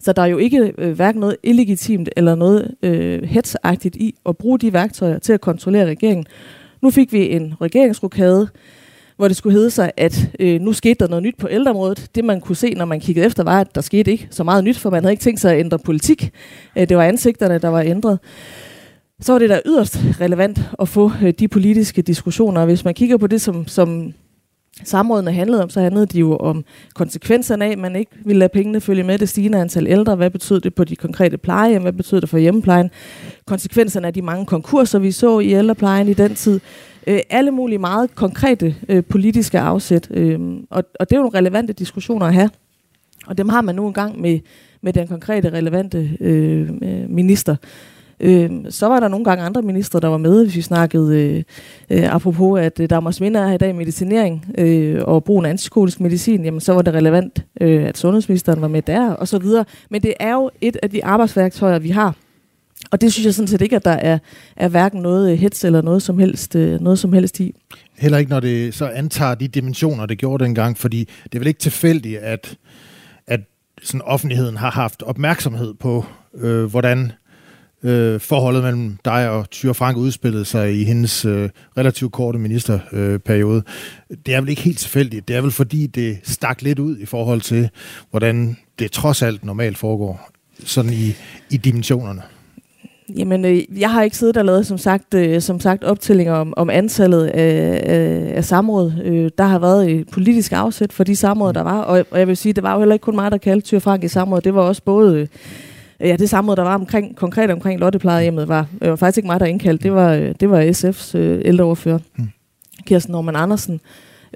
Så 0.03 0.13
der 0.13 0.23
er 0.23 0.27
jo 0.27 0.39
ikke 0.39 0.73
øh, 0.79 0.93
hverken 0.93 1.21
noget 1.21 1.37
illegitimt 1.43 2.09
eller 2.17 2.35
noget 2.35 2.75
øh, 2.83 3.23
hetsagtigt 3.23 3.97
i 3.97 4.15
at 4.29 4.37
bruge 4.37 4.59
de 4.59 4.73
værktøjer 4.73 5.19
til 5.19 5.33
at 5.33 5.41
kontrollere 5.41 5.87
regeringen. 5.87 6.27
Nu 6.81 6.91
fik 6.91 7.13
vi 7.13 7.31
en 7.31 7.55
regeringsrokade, 7.61 8.49
hvor 9.16 9.29
det 9.29 9.37
skulle 9.37 9.53
hedde 9.53 9.70
sig, 9.70 9.92
at 9.96 10.29
øh, 10.40 10.61
nu 10.61 10.72
skete 10.72 10.94
der 10.94 11.09
noget 11.09 11.22
nyt 11.22 11.37
på 11.38 11.48
ældreområdet. 11.50 12.11
Det 12.14 12.24
man 12.24 12.40
kunne 12.40 12.57
se, 12.57 12.74
når 12.74 12.85
man 12.85 13.00
kiggede 13.00 13.27
efter, 13.27 13.44
var, 13.44 13.61
at 13.61 13.74
der 13.74 13.81
skete 13.81 14.12
ikke 14.12 14.29
så 14.31 14.44
meget 14.44 14.64
nyt, 14.64 14.79
for 14.79 14.90
man 14.90 15.03
havde 15.03 15.12
ikke 15.12 15.22
tænkt 15.22 15.40
sig 15.40 15.53
at 15.53 15.61
ændre 15.61 15.79
politik. 15.79 16.31
Øh, 16.77 16.88
det 16.88 16.96
var 16.96 17.05
ansigterne, 17.05 17.59
der 17.59 17.68
var 17.68 17.81
ændret. 17.81 18.18
Så 19.20 19.33
var 19.33 19.38
det 19.38 19.50
da 19.50 19.61
yderst 19.66 19.98
relevant 20.20 20.61
at 20.81 20.88
få 20.88 21.12
øh, 21.22 21.33
de 21.38 21.48
politiske 21.48 22.03
diskussioner. 22.03 22.64
Hvis 22.64 22.85
man 22.85 22.94
kigger 22.94 23.16
på 23.16 23.27
det, 23.27 23.40
som, 23.40 23.66
som 23.66 24.14
samrådene 24.83 25.33
handlede 25.33 25.63
om, 25.63 25.71
så 25.71 25.81
handlede 25.81 26.07
de 26.07 26.19
jo 26.19 26.37
om 26.37 26.65
konsekvenserne 26.95 27.65
af, 27.65 27.71
at 27.71 27.79
man 27.79 27.97
ikke 27.97 28.13
ville 28.25 28.39
lade 28.39 28.49
pengene 28.53 28.81
følge 28.81 29.03
med 29.03 29.19
det 29.19 29.29
stigende 29.29 29.61
antal 29.61 29.87
ældre. 29.87 30.17
Hvad 30.17 30.31
betød 30.31 30.61
det 30.61 30.75
på 30.75 30.85
de 30.85 30.97
konkrete 30.97 31.39
plejehjem? 31.39 31.83
Hvad 31.83 31.93
betød 31.93 32.21
det 32.21 32.29
for 32.29 32.39
hjemmeplejen? 32.39 32.91
Konsekvenserne 33.47 34.07
af 34.07 34.15
de 34.15 34.23
mange 34.23 34.47
konkurser, 34.47 34.99
vi 34.99 35.13
så 35.13 35.39
i 35.39 35.53
ældreplejen 35.53 36.09
i 36.09 36.15
den 36.15 36.35
tid. 36.35 36.61
Øh, 37.07 37.21
alle 37.31 37.51
mulige 37.51 37.79
meget 37.79 38.15
konkrete 38.15 38.77
øh, 38.89 39.05
politiske 39.05 39.61
afsæt. 39.61 40.09
Øh, 40.11 40.41
og, 40.71 40.85
og 41.01 41.11
det 41.11 41.17
er 41.17 41.21
jo 41.21 41.23
nogle 41.23 41.39
relevante 41.39 41.73
diskussioner 41.73 42.27
at 42.27 42.35
have. 42.35 42.51
Og 43.27 43.39
dem 43.39 43.49
har 43.49 43.61
man 43.61 43.75
nu 43.75 43.87
engang 43.87 44.21
med, 44.21 44.41
med 44.83 44.93
den 44.93 45.09
konkrete 45.09 45.51
relevante 45.51 46.11
øh, 46.21 46.71
minister. 47.09 47.57
Øh, 48.20 48.50
så 48.70 48.87
var 48.87 49.00
der 49.00 49.09
nogle 49.09 49.24
gange 49.24 49.44
andre 49.44 49.62
ministre, 49.62 50.00
der 50.00 50.09
var 50.09 50.16
med, 50.16 50.44
hvis 50.44 50.57
vi 50.57 50.62
snakkede, 50.62 51.22
øh, 51.22 51.42
øh, 51.90 52.14
apropos 52.14 52.61
at 52.61 52.81
øh, 52.81 52.90
der 52.90 53.00
måske 53.00 53.22
minde 53.24 53.48
her 53.48 53.55
i 53.55 53.59
dag 53.59 53.74
medicinering 53.74 54.46
øh, 54.59 55.03
og 55.05 55.24
brugen 55.24 55.46
af 55.46 55.50
antipsykotisk 55.50 56.00
medicin, 56.00 56.44
jamen 56.44 56.61
så 56.61 56.72
var 56.72 56.83
det 56.83 56.94
relevant, 56.94 57.44
øh, 57.61 57.85
at 57.85 57.98
sundhedsministeren 57.98 58.61
var 58.61 58.68
med 58.68 58.83
der, 58.83 59.11
og 59.11 59.29
så 59.29 59.38
videre. 59.38 59.64
Men 59.90 60.03
det 60.03 60.14
er 60.20 60.33
jo 60.33 60.50
et 60.61 60.77
af 60.83 60.90
de 60.90 61.05
arbejdsværktøjer, 61.05 61.79
vi 61.79 61.90
har. 61.90 62.14
Og 62.90 63.00
det 63.00 63.12
synes 63.12 63.27
jeg 63.27 63.35
sådan 63.35 63.48
set 63.48 63.62
ikke, 63.62 63.77
at 63.77 63.85
der 63.85 63.90
er, 63.90 64.18
er 64.57 64.68
hverken 64.68 65.03
noget 65.03 65.33
øh, 65.33 65.38
hets 65.38 65.64
eller 65.64 65.83
noget 65.83 66.03
som, 66.03 66.18
helst, 66.18 66.57
øh, 66.57 66.81
noget 66.81 66.98
som 66.98 67.12
helst 67.12 67.40
i. 67.40 67.55
Heller 67.98 68.18
ikke, 68.18 68.31
når 68.31 68.40
det 68.40 68.74
så 68.74 68.87
antager 68.87 69.35
de 69.35 69.48
dimensioner, 69.48 70.07
det 70.07 70.18
gjorde 70.18 70.44
dengang, 70.44 70.79
fordi 70.79 71.09
det 71.24 71.35
er 71.35 71.38
vel 71.38 71.48
ikke 71.48 71.61
tilfældigt, 71.61 72.18
at, 72.18 72.57
at 73.27 73.40
sådan 73.83 74.03
offentligheden 74.03 74.57
har 74.57 74.70
haft 74.70 75.03
opmærksomhed 75.03 75.74
på, 75.74 76.05
øh, 76.35 76.64
hvordan 76.64 77.12
øh, 77.85 78.20
forholdet 78.20 78.62
mellem 78.62 78.97
dig 79.05 79.31
og 79.31 79.51
Tyre 79.51 79.75
Frank 79.75 79.97
udspillede 79.97 80.44
sig 80.44 80.81
i 80.81 80.85
hendes 80.85 81.25
øh, 81.25 81.49
relativt 81.79 82.12
korte 82.12 82.38
ministerperiode. 82.38 83.62
Øh, 84.11 84.16
det 84.27 84.35
er 84.35 84.40
vel 84.40 84.51
ikke 84.51 84.62
helt 84.62 84.79
tilfældigt. 84.79 85.29
Det 85.29 85.37
er 85.37 85.40
vel 85.40 85.51
fordi, 85.51 85.87
det 85.87 86.18
stak 86.23 86.62
lidt 86.62 86.79
ud 86.79 86.99
i 86.99 87.07
forhold 87.07 87.40
til, 87.40 87.70
hvordan 88.11 88.57
det 88.79 88.92
trods 88.92 89.23
alt 89.23 89.44
normalt 89.44 89.79
foregår, 89.79 90.31
sådan 90.64 90.92
i, 90.92 91.14
i 91.51 91.57
dimensionerne. 91.57 92.23
Jamen, 93.16 93.44
øh, 93.44 93.81
jeg 93.81 93.90
har 93.90 94.03
ikke 94.03 94.16
siddet 94.16 94.37
og 94.37 94.44
lavet, 94.44 94.66
som 94.66 94.79
sagt, 94.79 95.14
øh, 95.14 95.40
som 95.40 95.61
sagt 95.61 95.85
optællinger 95.85 96.33
om, 96.33 96.55
om 96.57 96.70
antallet 96.70 97.27
af, 97.27 97.83
af, 97.87 98.33
af 98.37 98.44
samråd. 98.44 98.92
Øh, 99.05 99.31
der 99.38 99.44
har 99.44 99.59
været 99.59 99.90
et 99.90 100.09
politisk 100.09 100.53
afsæt 100.53 100.92
for 100.92 101.05
de 101.05 101.16
samråd, 101.16 101.53
der 101.53 101.62
var, 101.62 101.81
og, 101.81 102.07
og 102.11 102.18
jeg 102.18 102.29
vil 102.29 102.37
sige, 102.37 102.53
det 102.53 102.62
var 102.62 102.73
jo 102.73 102.79
heller 102.79 102.94
ikke 102.94 103.05
kun 103.05 103.14
mig, 103.14 103.31
der 103.31 103.38
kaldte 103.38 103.66
Tyre 103.66 103.81
Frank 103.81 104.05
i 104.05 104.09
samråd. 104.09 104.40
Det 104.40 104.55
var 104.55 104.62
også 104.62 104.83
både... 104.83 105.20
Øh, 105.20 105.27
ja, 106.00 106.16
det 106.16 106.30
samråd, 106.30 106.57
der 106.57 106.62
var 106.62 106.74
omkring, 106.74 107.16
konkret 107.16 107.50
omkring 107.50 107.80
Lotteplejehjemmet, 107.80 108.48
var, 108.48 108.66
øh, 108.83 108.90
var 108.90 108.96
faktisk 108.96 109.18
ikke 109.18 109.26
mig, 109.26 109.40
der 109.40 109.46
indkaldte. 109.46 109.83
Det 109.83 109.92
var, 109.92 110.12
øh, 110.12 110.35
det 110.40 110.50
var 110.50 110.62
SF's 110.62 111.18
øh, 111.18 111.42
ældreordfører, 111.44 111.98
mm. 112.16 112.28
Kirsten 112.87 113.12
Norman 113.12 113.37
Andersen. 113.37 113.80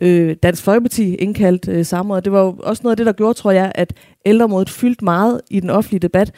Øh, 0.02 0.36
Dansk 0.42 0.62
Folkeparti 0.62 1.14
indkaldt 1.14 1.68
øh, 1.68 1.84
samråd. 1.84 2.20
Det 2.20 2.32
var 2.32 2.40
jo 2.40 2.56
også 2.58 2.82
noget 2.82 2.92
af 2.92 2.96
det, 2.96 3.06
der 3.06 3.12
gjorde, 3.12 3.34
tror 3.34 3.50
jeg, 3.50 3.72
at 3.74 3.92
ældreområdet 4.26 4.70
fyldte 4.70 5.04
meget 5.04 5.40
i 5.50 5.60
den 5.60 5.70
offentlige 5.70 6.00
debat 6.00 6.32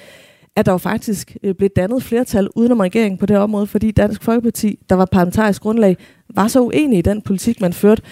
at 0.56 0.66
der 0.66 0.72
jo 0.72 0.78
faktisk 0.78 1.37
øh, 1.42 1.54
blev 1.54 1.70
dannet 1.76 2.02
flertal 2.02 2.48
udenom 2.56 2.80
regeringen 2.80 3.18
på 3.18 3.26
det 3.26 3.38
område, 3.38 3.66
fordi 3.66 3.90
Dansk 3.90 4.22
Folkeparti, 4.22 4.78
der 4.88 4.94
var 4.94 5.04
parlamentarisk 5.04 5.62
grundlag, 5.62 5.96
var 6.35 6.48
så 6.48 6.61
uenige 6.61 6.98
i 6.98 7.02
den 7.02 7.22
politik, 7.22 7.61
man 7.61 7.72
førte. 7.72 8.02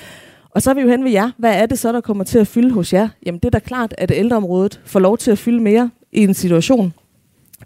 Og 0.50 0.62
så 0.62 0.70
er 0.70 0.74
vi 0.74 0.80
jo 0.80 0.88
hen 0.88 1.04
ved 1.04 1.10
jer. 1.10 1.30
Hvad 1.38 1.54
er 1.62 1.66
det 1.66 1.78
så, 1.78 1.92
der 1.92 2.00
kommer 2.00 2.24
til 2.24 2.38
at 2.38 2.46
fylde 2.46 2.72
hos 2.72 2.92
jer? 2.92 3.08
Jamen 3.26 3.38
det 3.38 3.44
er 3.44 3.50
da 3.50 3.58
klart, 3.58 3.94
at 3.98 4.12
ældreområdet 4.14 4.80
får 4.84 5.00
lov 5.00 5.18
til 5.18 5.30
at 5.30 5.38
fylde 5.38 5.62
mere 5.62 5.90
i 6.12 6.22
en 6.22 6.34
situation, 6.34 6.92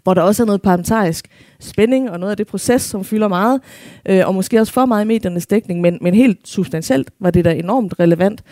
hvor 0.03 0.13
der 0.13 0.21
også 0.21 0.43
er 0.43 0.47
noget 0.47 0.61
parlamentarisk 0.61 1.27
spænding 1.59 2.09
og 2.09 2.19
noget 2.19 2.31
af 2.31 2.37
det 2.37 2.47
proces, 2.47 2.81
som 2.81 3.03
fylder 3.03 3.27
meget, 3.27 3.61
øh, 4.05 4.27
og 4.27 4.35
måske 4.35 4.59
også 4.59 4.73
for 4.73 4.85
meget 4.85 5.05
i 5.05 5.07
mediernes 5.07 5.47
dækning, 5.47 5.81
men, 5.81 5.97
men 6.01 6.13
helt 6.13 6.47
substantielt 6.47 7.11
var 7.19 7.31
det 7.31 7.45
da 7.45 7.53
enormt 7.53 7.99
relevant 7.99 8.43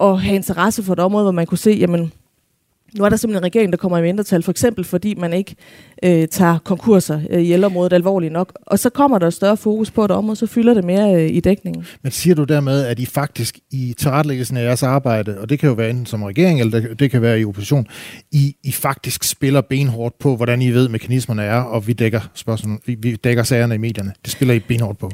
at 0.00 0.20
have 0.20 0.34
interesse 0.34 0.82
for 0.82 0.92
et 0.92 1.00
område, 1.00 1.24
hvor 1.24 1.32
man 1.32 1.46
kunne 1.46 1.58
se, 1.58 1.70
jamen, 1.70 2.12
nu 2.98 3.04
er 3.04 3.08
der 3.08 3.16
simpelthen 3.16 3.42
en 3.42 3.44
regering, 3.44 3.72
der 3.72 3.76
kommer 3.76 3.98
i 3.98 4.02
mindretal, 4.02 4.42
for 4.42 4.50
eksempel 4.50 4.84
fordi 4.84 5.14
man 5.14 5.32
ikke 5.32 5.56
øh, 6.04 6.28
tager 6.28 6.58
konkurser 6.58 7.20
øh, 7.30 7.42
i 7.42 7.52
ældreområdet 7.52 7.92
alvorligt 7.92 8.32
nok. 8.32 8.52
Og 8.66 8.78
så 8.78 8.90
kommer 8.90 9.18
der 9.18 9.30
større 9.30 9.56
fokus 9.56 9.90
på 9.90 10.04
et 10.04 10.10
område, 10.10 10.36
så 10.36 10.46
fylder 10.46 10.74
det 10.74 10.84
mere 10.84 11.14
øh, 11.14 11.30
i 11.30 11.40
dækningen. 11.40 11.86
Men 12.02 12.12
siger 12.12 12.34
du 12.34 12.44
dermed, 12.44 12.84
at 12.84 12.98
I 12.98 13.06
faktisk 13.06 13.58
i 13.70 13.94
tilrettelæggelsen 13.98 14.56
af 14.56 14.64
jeres 14.64 14.82
arbejde, 14.82 15.40
og 15.40 15.48
det 15.48 15.58
kan 15.58 15.68
jo 15.68 15.74
være 15.74 15.90
enten 15.90 16.06
som 16.06 16.22
regering, 16.22 16.60
eller 16.60 16.80
det, 16.80 16.98
det 16.98 17.10
kan 17.10 17.22
være 17.22 17.40
i 17.40 17.44
opposition, 17.44 17.86
I, 18.32 18.56
I 18.64 18.72
faktisk 18.72 19.24
spiller 19.24 19.60
benhårdt 19.60 20.18
på, 20.18 20.36
hvordan 20.36 20.62
I 20.62 20.70
ved, 20.70 20.88
mekanismerne 20.88 21.42
er, 21.42 21.60
og 21.60 21.86
vi 21.86 21.92
dækker, 21.92 22.20
spørgsmål, 22.34 22.80
vi, 22.86 22.94
vi 22.94 23.16
dækker 23.16 23.42
sagerne 23.42 23.74
i 23.74 23.78
medierne. 23.78 24.12
Det 24.24 24.32
spiller 24.32 24.54
I 24.54 24.58
benhårdt 24.58 24.98
på. 24.98 25.10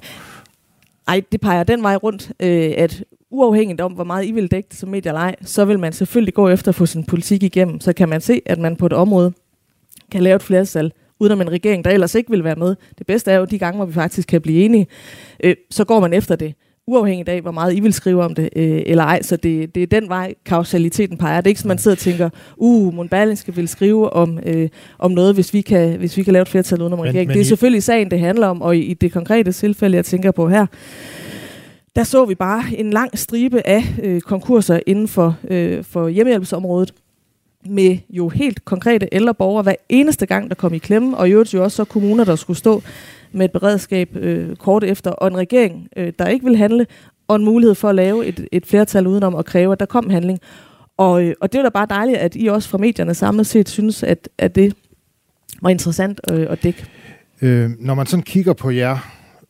Ej, 1.11 1.23
det 1.33 1.41
peger 1.41 1.63
den 1.63 1.83
vej 1.83 1.97
rundt, 1.97 2.33
øh, 2.41 2.73
at 2.77 3.05
uafhængigt 3.31 3.81
om, 3.81 3.93
hvor 3.93 4.05
meget 4.05 4.27
I 4.27 4.33
vil 4.33 4.51
dække 4.51 4.69
det 4.69 4.79
som 4.79 4.89
medier 4.89 5.13
eller 5.13 5.21
ej, 5.21 5.37
så 5.43 5.65
vil 5.65 5.79
man 5.79 5.93
selvfølgelig 5.93 6.35
gå 6.35 6.49
efter 6.49 6.69
at 6.69 6.75
få 6.75 6.87
sin 6.87 7.05
politik 7.05 7.43
igennem. 7.43 7.81
Så 7.81 7.93
kan 7.93 8.09
man 8.09 8.21
se, 8.21 8.43
at 8.47 8.59
man 8.59 8.77
på 8.77 8.87
et 8.87 8.93
område 8.93 9.33
kan 10.11 10.23
lave 10.23 10.37
et 10.37 10.43
flertal, 10.43 10.93
uden 11.21 11.33
om 11.33 11.41
en 11.41 11.51
regering, 11.51 11.85
der 11.85 11.91
ellers 11.91 12.15
ikke 12.15 12.31
vil 12.31 12.45
være 12.45 12.57
med. 12.57 12.77
Det 12.99 13.07
bedste 13.07 13.31
er 13.31 13.37
jo 13.37 13.45
de 13.45 13.59
gange, 13.59 13.77
hvor 13.77 13.87
vi 13.87 13.93
faktisk 13.93 14.29
kan 14.29 14.41
blive 14.41 14.65
enige. 14.65 14.87
Øh, 15.45 15.57
så 15.71 15.85
går 15.85 16.01
man 16.01 16.13
efter 16.13 16.37
det, 16.37 16.55
uafhængigt 16.91 17.29
af, 17.29 17.41
hvor 17.41 17.51
meget 17.51 17.75
I 17.75 17.81
vil 17.81 17.93
skrive 17.93 18.25
om 18.25 18.35
det 18.35 18.49
øh, 18.57 18.83
eller 18.87 19.05
ej. 19.05 19.23
Så 19.23 19.37
det, 19.37 19.75
det 19.75 19.83
er 19.83 19.87
den 19.87 20.09
vej, 20.09 20.35
kausaliteten 20.45 21.17
peger. 21.17 21.41
Det 21.41 21.47
er 21.47 21.51
ikke, 21.51 21.61
som 21.61 21.69
man 21.69 21.79
sidder 21.79 21.95
og 21.95 21.99
tænker, 21.99 22.31
uh, 22.57 22.95
Mon 22.95 23.09
Berlingske 23.09 23.55
vil 23.55 23.69
skrive 23.69 24.13
om, 24.13 24.39
øh, 24.47 24.69
om 24.99 25.11
noget, 25.11 25.35
hvis 25.35 25.55
vi, 25.55 25.61
kan, 25.61 25.99
hvis 25.99 26.17
vi 26.17 26.23
kan 26.23 26.33
lave 26.33 26.43
et 26.43 26.49
flertal 26.49 26.83
uden 26.83 26.93
om 26.93 27.01
regeringen. 27.01 27.29
Men 27.29 27.35
det 27.35 27.41
er 27.41 27.45
I... 27.45 27.49
selvfølgelig 27.49 27.83
sagen, 27.83 28.11
det 28.11 28.21
handler 28.21 28.47
om, 28.47 28.63
og 28.63 28.77
i, 28.77 28.81
i 28.81 28.95
det 28.95 29.13
konkrete 29.13 29.53
tilfælde, 29.53 29.97
jeg 29.97 30.05
tænker 30.05 30.31
på 30.31 30.49
her, 30.49 30.67
der 31.97 32.05
så 32.05 32.25
vi 32.25 32.35
bare 32.35 32.63
en 32.77 32.91
lang 32.91 33.19
stribe 33.19 33.67
af 33.67 33.85
øh, 34.03 34.21
konkurser 34.21 34.81
inden 34.87 35.09
for, 35.09 35.37
øh, 35.51 35.85
for 35.85 36.09
hjemmehjælpsområdet 36.09 36.95
med 37.67 37.99
jo 38.11 38.29
helt 38.29 38.65
konkrete 38.65 39.09
ældre 39.13 39.35
borgere 39.35 39.63
hver 39.63 39.75
eneste 39.89 40.27
gang, 40.27 40.49
der 40.49 40.55
kom 40.55 40.75
i 40.75 40.79
klemme, 40.79 41.17
og 41.17 41.29
i 41.29 41.33
øvrigt 41.33 41.55
jo 41.55 41.65
også 41.65 41.77
så 41.77 41.85
kommuner, 41.85 42.25
der 42.25 42.37
skulle 42.37 42.57
stå 42.57 42.83
med 43.33 43.45
et 43.45 43.53
beredskab 43.53 44.17
øh, 44.17 44.57
kort 44.57 44.85
efter, 44.85 45.11
og 45.11 45.29
en 45.29 45.37
regering, 45.37 45.89
øh, 45.97 46.13
der 46.19 46.27
ikke 46.27 46.45
vil 46.45 46.57
handle, 46.57 46.87
og 47.29 47.37
en 47.37 47.45
mulighed 47.45 47.75
for 47.75 47.89
at 47.89 47.95
lave 47.95 48.27
et, 48.27 48.49
et 48.53 48.67
flertal 48.67 49.07
udenom 49.07 49.35
og 49.35 49.45
kræve, 49.45 49.73
at 49.73 49.81
der 49.81 49.87
kom 49.87 50.11
handling. 50.11 50.39
Og, 50.97 51.25
øh, 51.25 51.35
og 51.41 51.53
det 51.53 51.59
er 51.59 51.63
da 51.63 51.69
bare 51.69 51.87
dejligt, 51.91 52.19
at 52.19 52.37
I 52.37 52.47
også 52.47 52.69
fra 52.69 52.79
medierne 52.79 53.15
samlet 53.15 53.47
set 53.47 53.69
synes, 53.69 54.03
at, 54.03 54.29
at 54.39 54.55
det 54.55 54.75
var 55.63 55.71
interessant 55.71 56.21
øh, 56.31 56.47
at 56.51 56.63
dække. 56.63 56.87
Øh, 57.43 57.71
når 57.79 57.95
man 57.95 58.07
sådan 58.07 58.23
kigger 58.23 58.53
på 58.53 58.71
jer 58.71 58.99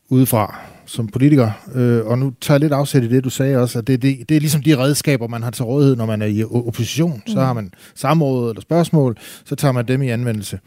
udefra, 0.09 0.70
som 0.91 1.07
politiker, 1.07 1.51
øh, 1.75 2.07
og 2.07 2.19
nu 2.19 2.33
tager 2.41 2.57
jeg 2.57 2.61
lidt 2.61 2.73
afsæt 2.73 3.03
i 3.03 3.09
det, 3.09 3.25
du 3.25 3.31
sagde 3.31 3.57
også, 3.57 3.79
at 3.79 3.87
det, 3.87 4.03
det, 4.03 4.29
det 4.29 4.37
er 4.37 4.41
ligesom 4.41 4.63
de 4.63 4.79
redskaber, 4.79 5.29
man 5.29 5.43
har 5.43 5.51
til 5.51 5.65
rådighed, 5.65 5.97
når 5.97 6.07
man 6.07 6.23
er 6.23 6.27
i 6.27 6.45
opposition. 6.45 7.23
Mm. 7.27 7.33
Så 7.33 7.41
har 7.41 7.53
man 7.53 7.73
samråd 7.95 8.51
eller 8.51 8.61
spørgsmål, 8.61 9.17
så 9.45 9.57
tager 9.57 9.73
man 9.73 9.89
dem 9.89 10.03
i 10.03 10.09
anvendelse. 10.09 10.59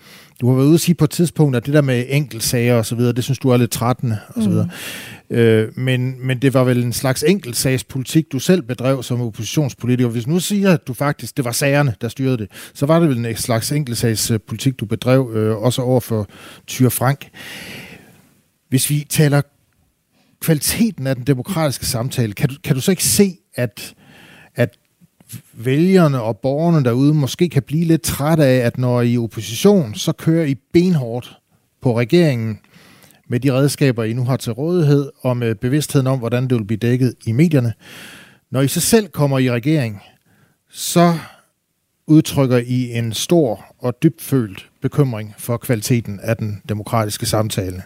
Du 0.41 0.49
har 0.49 0.55
været 0.55 0.65
ude 0.65 0.73
at 0.73 0.79
sige 0.79 0.95
på 0.95 1.03
et 1.03 1.09
tidspunkt, 1.09 1.55
at 1.55 1.65
det 1.65 1.73
der 1.73 1.81
med 1.81 2.05
enkeltsager 2.09 2.75
og 2.75 2.85
så 2.85 2.95
videre, 2.95 3.13
det 3.13 3.23
synes 3.23 3.39
du 3.39 3.49
er 3.49 3.57
lidt 3.57 3.71
trættende 3.71 4.17
og 4.27 4.43
så 4.43 4.49
videre. 4.49 4.69
Mm. 5.29 5.35
Øh, 5.35 5.77
men, 5.77 6.27
men 6.27 6.37
det 6.37 6.53
var 6.53 6.63
vel 6.63 6.83
en 6.83 6.93
slags 6.93 7.23
enkeltsagspolitik, 7.27 8.31
du 8.31 8.39
selv 8.39 8.61
bedrev 8.61 9.03
som 9.03 9.21
oppositionspolitiker. 9.21 10.09
Hvis 10.09 10.27
nu 10.27 10.39
siger, 10.39 10.73
at 10.73 10.87
du 10.87 10.93
faktisk, 10.93 11.37
det 11.37 11.45
var 11.45 11.51
sagerne, 11.51 11.95
der 12.01 12.07
styrede 12.07 12.37
det, 12.37 12.47
så 12.73 12.85
var 12.85 12.99
det 12.99 13.09
vel 13.09 13.25
en 13.25 13.35
slags 13.35 13.71
enkeltsagspolitik, 13.71 14.79
du 14.79 14.85
bedrev, 14.85 15.31
øh, 15.33 15.57
også 15.57 15.81
over 15.81 15.99
for 15.99 16.27
Tyre 16.67 16.91
Frank. 16.91 17.29
Hvis 18.69 18.89
vi 18.89 19.05
taler 19.09 19.41
kvaliteten 20.43 21.07
af 21.07 21.15
den 21.15 21.23
demokratiske 21.23 21.85
samtale, 21.85 22.33
kan 22.33 22.49
du, 22.49 22.55
kan 22.63 22.75
du 22.75 22.81
så 22.81 22.91
ikke 22.91 23.03
se, 23.03 23.37
at, 23.55 23.95
at 24.55 24.77
vælgerne 25.53 26.21
og 26.21 26.37
borgerne 26.37 26.83
derude 26.83 27.13
måske 27.13 27.49
kan 27.49 27.63
blive 27.63 27.85
lidt 27.85 28.01
trætte 28.01 28.45
af, 28.45 28.57
at 28.57 28.77
når 28.77 29.01
I 29.01 29.07
er 29.07 29.13
i 29.13 29.17
opposition, 29.17 29.95
så 29.95 30.11
kører 30.11 30.45
I 30.45 30.55
benhårdt 30.73 31.37
på 31.81 31.99
regeringen 31.99 32.59
med 33.27 33.39
de 33.39 33.53
redskaber, 33.53 34.03
I 34.03 34.13
nu 34.13 34.23
har 34.23 34.37
til 34.37 34.53
rådighed, 34.53 35.11
og 35.21 35.37
med 35.37 35.55
bevidstheden 35.55 36.07
om, 36.07 36.19
hvordan 36.19 36.43
det 36.43 36.57
vil 36.57 36.65
blive 36.65 36.77
dækket 36.77 37.13
i 37.25 37.31
medierne. 37.31 37.73
Når 38.51 38.61
I 38.61 38.67
så 38.67 38.81
selv 38.81 39.07
kommer 39.07 39.39
i 39.39 39.51
regering, 39.51 40.01
så 40.71 41.17
udtrykker 42.07 42.57
I 42.57 42.97
en 42.97 43.13
stor 43.13 43.65
og 43.79 44.03
dybfølt 44.03 44.69
bekymring 44.81 45.33
for 45.37 45.57
kvaliteten 45.57 46.19
af 46.19 46.37
den 46.37 46.61
demokratiske 46.69 47.25
samtale. 47.25 47.83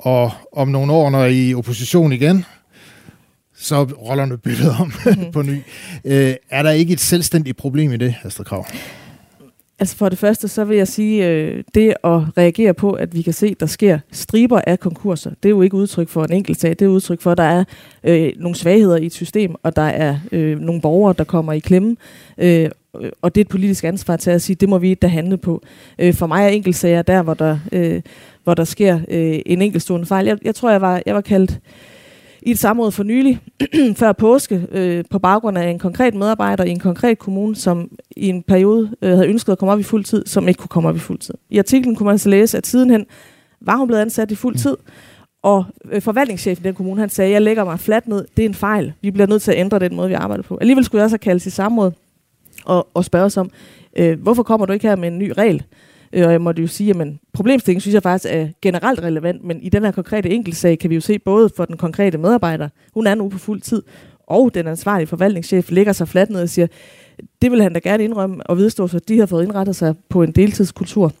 Og 0.00 0.32
om 0.52 0.68
nogle 0.68 0.92
år, 0.92 1.10
når 1.10 1.24
I 1.24 1.44
er 1.44 1.50
i 1.50 1.54
opposition 1.54 2.12
igen, 2.12 2.44
så 3.56 3.82
rollerne 3.82 4.38
byttet 4.38 4.70
om 4.80 4.92
mm. 5.06 5.32
på 5.32 5.42
ny. 5.42 5.62
Øh, 6.04 6.34
er 6.50 6.62
der 6.62 6.70
ikke 6.70 6.92
et 6.92 7.00
selvstændigt 7.00 7.56
problem 7.56 7.92
i 7.92 7.96
det, 7.96 8.14
Astrid 8.24 8.44
Krav? 8.44 8.66
Altså 9.80 9.96
for 9.96 10.08
det 10.08 10.18
første, 10.18 10.48
så 10.48 10.64
vil 10.64 10.76
jeg 10.76 10.88
sige, 10.88 11.28
øh, 11.28 11.64
det 11.74 11.88
at 12.04 12.38
reagere 12.38 12.74
på, 12.74 12.92
at 12.92 13.14
vi 13.14 13.22
kan 13.22 13.32
se, 13.32 13.54
der 13.60 13.66
sker 13.66 13.98
striber 14.12 14.60
af 14.66 14.80
konkurser, 14.80 15.30
det 15.30 15.48
er 15.48 15.50
jo 15.50 15.62
ikke 15.62 15.76
udtryk 15.76 16.08
for 16.08 16.24
en 16.24 16.32
enkelt 16.32 16.60
sag, 16.60 16.70
det 16.70 16.82
er 16.82 16.88
udtryk 16.88 17.20
for, 17.20 17.32
at 17.32 17.38
der 17.38 17.44
er 17.44 17.64
øh, 18.04 18.32
nogle 18.36 18.56
svagheder 18.56 18.96
i 18.96 19.06
et 19.06 19.12
system, 19.12 19.54
og 19.62 19.76
der 19.76 19.82
er 19.82 20.18
øh, 20.32 20.58
nogle 20.58 20.80
borgere, 20.80 21.14
der 21.18 21.24
kommer 21.24 21.52
i 21.52 21.58
klemme, 21.58 21.96
øh, 22.38 22.70
og 23.22 23.34
det 23.34 23.40
er 23.40 23.44
et 23.44 23.48
politisk 23.48 23.84
ansvar 23.84 24.16
til 24.16 24.30
at 24.30 24.42
sige, 24.42 24.56
det 24.56 24.68
må 24.68 24.78
vi 24.78 24.94
da 24.94 25.06
handle 25.06 25.36
på. 25.36 25.62
Øh, 25.98 26.14
for 26.14 26.26
mig 26.26 26.44
er 26.44 26.48
enkeltsager 26.48 27.02
der, 27.02 27.22
hvor 27.22 27.34
der, 27.34 27.58
øh, 27.72 28.02
hvor 28.44 28.54
der 28.54 28.64
sker 28.64 29.00
øh, 29.08 29.38
en 29.46 29.62
enkeltstående 29.62 30.06
fejl. 30.06 30.26
Jeg, 30.26 30.38
jeg 30.44 30.54
tror, 30.54 30.70
jeg 30.70 30.80
var, 30.80 31.02
jeg 31.06 31.14
var 31.14 31.20
kaldt 31.20 31.60
i 32.42 32.50
et 32.50 32.58
samråd 32.58 32.90
for 32.90 33.02
nylig, 33.02 33.40
før 33.96 34.12
påske, 34.12 34.66
øh, 34.72 35.04
på 35.10 35.18
baggrund 35.18 35.58
af 35.58 35.68
en 35.68 35.78
konkret 35.78 36.14
medarbejder 36.14 36.64
i 36.64 36.70
en 36.70 36.78
konkret 36.78 37.18
kommune, 37.18 37.56
som 37.56 37.90
i 38.16 38.28
en 38.28 38.42
periode 38.42 38.90
øh, 39.02 39.10
havde 39.10 39.26
ønsket 39.26 39.52
at 39.52 39.58
komme 39.58 39.72
op 39.72 39.80
i 39.80 39.82
fuld 39.82 40.04
tid, 40.04 40.26
som 40.26 40.48
ikke 40.48 40.58
kunne 40.58 40.68
komme 40.68 40.88
op 40.88 40.96
i 40.96 40.98
fuld 40.98 41.18
tid. 41.18 41.34
I 41.50 41.58
artiklen 41.58 41.96
kunne 41.96 42.06
man 42.06 42.18
så 42.18 42.28
læse, 42.28 42.58
at 42.58 42.66
sidenhen 42.66 43.06
var 43.60 43.76
hun 43.76 43.86
blevet 43.86 44.00
ansat 44.00 44.30
i 44.30 44.34
fuld 44.34 44.56
tid, 44.56 44.76
og 45.42 45.64
øh, 45.92 46.02
forvaltningschefen 46.02 46.64
i 46.64 46.66
den 46.66 46.74
kommune, 46.74 47.00
han 47.00 47.08
sagde, 47.08 47.30
jeg 47.30 47.42
lægger 47.42 47.64
mig 47.64 47.80
fladt 47.80 48.08
ned, 48.08 48.24
det 48.36 48.44
er 48.44 48.48
en 48.48 48.54
fejl. 48.54 48.92
Vi 49.02 49.10
bliver 49.10 49.26
nødt 49.26 49.42
til 49.42 49.52
at 49.52 49.58
ændre 49.58 49.78
den 49.78 49.96
måde, 49.96 50.08
vi 50.08 50.14
arbejder 50.14 50.42
på. 50.42 50.56
Alligevel 50.60 50.84
skulle 50.84 51.02
jeg 51.02 51.10
have 51.10 51.18
kaldt 51.18 51.46
i 51.46 51.50
samråd 51.50 51.92
og, 52.64 52.88
og 52.94 53.04
spørge 53.04 53.24
os 53.24 53.36
om, 53.36 53.50
øh, 53.96 54.20
hvorfor 54.20 54.42
kommer 54.42 54.66
du 54.66 54.72
ikke 54.72 54.88
her 54.88 54.96
med 54.96 55.08
en 55.08 55.18
ny 55.18 55.32
regel? 55.38 55.62
Øh, 56.12 56.26
og 56.26 56.32
jeg 56.32 56.40
måtte 56.40 56.62
jo 56.62 56.68
sige, 56.68 57.00
at 57.00 57.08
problemstillingen 57.32 57.80
synes 57.80 57.94
jeg 57.94 58.02
faktisk 58.02 58.34
er 58.34 58.48
generelt 58.62 59.02
relevant, 59.02 59.44
men 59.44 59.62
i 59.62 59.68
den 59.68 59.84
her 59.84 59.90
konkrete 59.90 60.30
enkeltsag 60.30 60.78
kan 60.78 60.90
vi 60.90 60.94
jo 60.94 61.00
se 61.00 61.18
både 61.18 61.50
for 61.56 61.64
den 61.64 61.76
konkrete 61.76 62.18
medarbejder, 62.18 62.68
hun 62.94 63.06
er 63.06 63.14
nu 63.14 63.28
på 63.28 63.38
fuld 63.38 63.60
tid, 63.60 63.82
og 64.26 64.54
den 64.54 64.66
ansvarlige 64.66 65.06
forvaltningschef 65.06 65.70
ligger 65.70 65.92
sig 65.92 66.08
fladt 66.08 66.30
ned 66.30 66.42
og 66.42 66.48
siger, 66.48 66.66
det 67.42 67.50
vil 67.50 67.62
han 67.62 67.72
da 67.72 67.78
gerne 67.78 68.04
indrømme 68.04 68.46
og 68.46 68.56
vedstå, 68.56 68.88
så 68.88 68.98
de 68.98 69.18
har 69.18 69.26
fået 69.26 69.44
indrettet 69.44 69.76
sig 69.76 69.94
på 70.08 70.22
en 70.22 70.32
deltidskultur. 70.32 71.12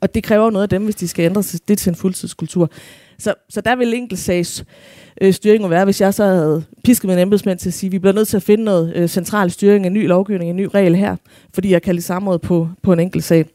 Og 0.00 0.14
det 0.14 0.24
kræver 0.24 0.50
noget 0.50 0.62
af 0.62 0.68
dem, 0.68 0.84
hvis 0.84 0.94
de 0.94 1.08
skal 1.08 1.24
ændre 1.24 1.42
det 1.68 1.78
til 1.78 1.90
en 1.90 1.96
fuldtidskultur. 1.96 2.70
Så, 3.18 3.34
så 3.48 3.60
der 3.60 3.76
vil 3.76 3.94
enkeltsags 3.94 4.64
øh, 5.20 5.32
styring 5.32 5.70
være, 5.70 5.84
hvis 5.84 6.00
jeg 6.00 6.14
så 6.14 6.24
havde 6.24 6.64
pisket 6.84 7.08
min 7.08 7.18
embedsmænd 7.18 7.58
til 7.58 7.70
at 7.70 7.74
sige, 7.74 7.88
at 7.88 7.92
vi 7.92 7.98
bliver 7.98 8.14
nødt 8.14 8.28
til 8.28 8.36
at 8.36 8.42
finde 8.42 8.64
noget 8.64 8.92
øh, 8.96 9.08
central 9.08 9.50
styring, 9.50 9.86
en 9.86 9.92
ny 9.92 10.08
lovgivning, 10.08 10.50
en 10.50 10.56
ny 10.56 10.68
regel 10.74 10.96
her, 10.96 11.16
fordi 11.54 11.70
jeg 11.70 11.82
kan 11.82 11.94
lide 11.94 12.04
samråd 12.04 12.38
på, 12.38 12.68
på 12.82 12.92
en 12.92 13.00
enkelt 13.00 13.24
sag. 13.24 13.46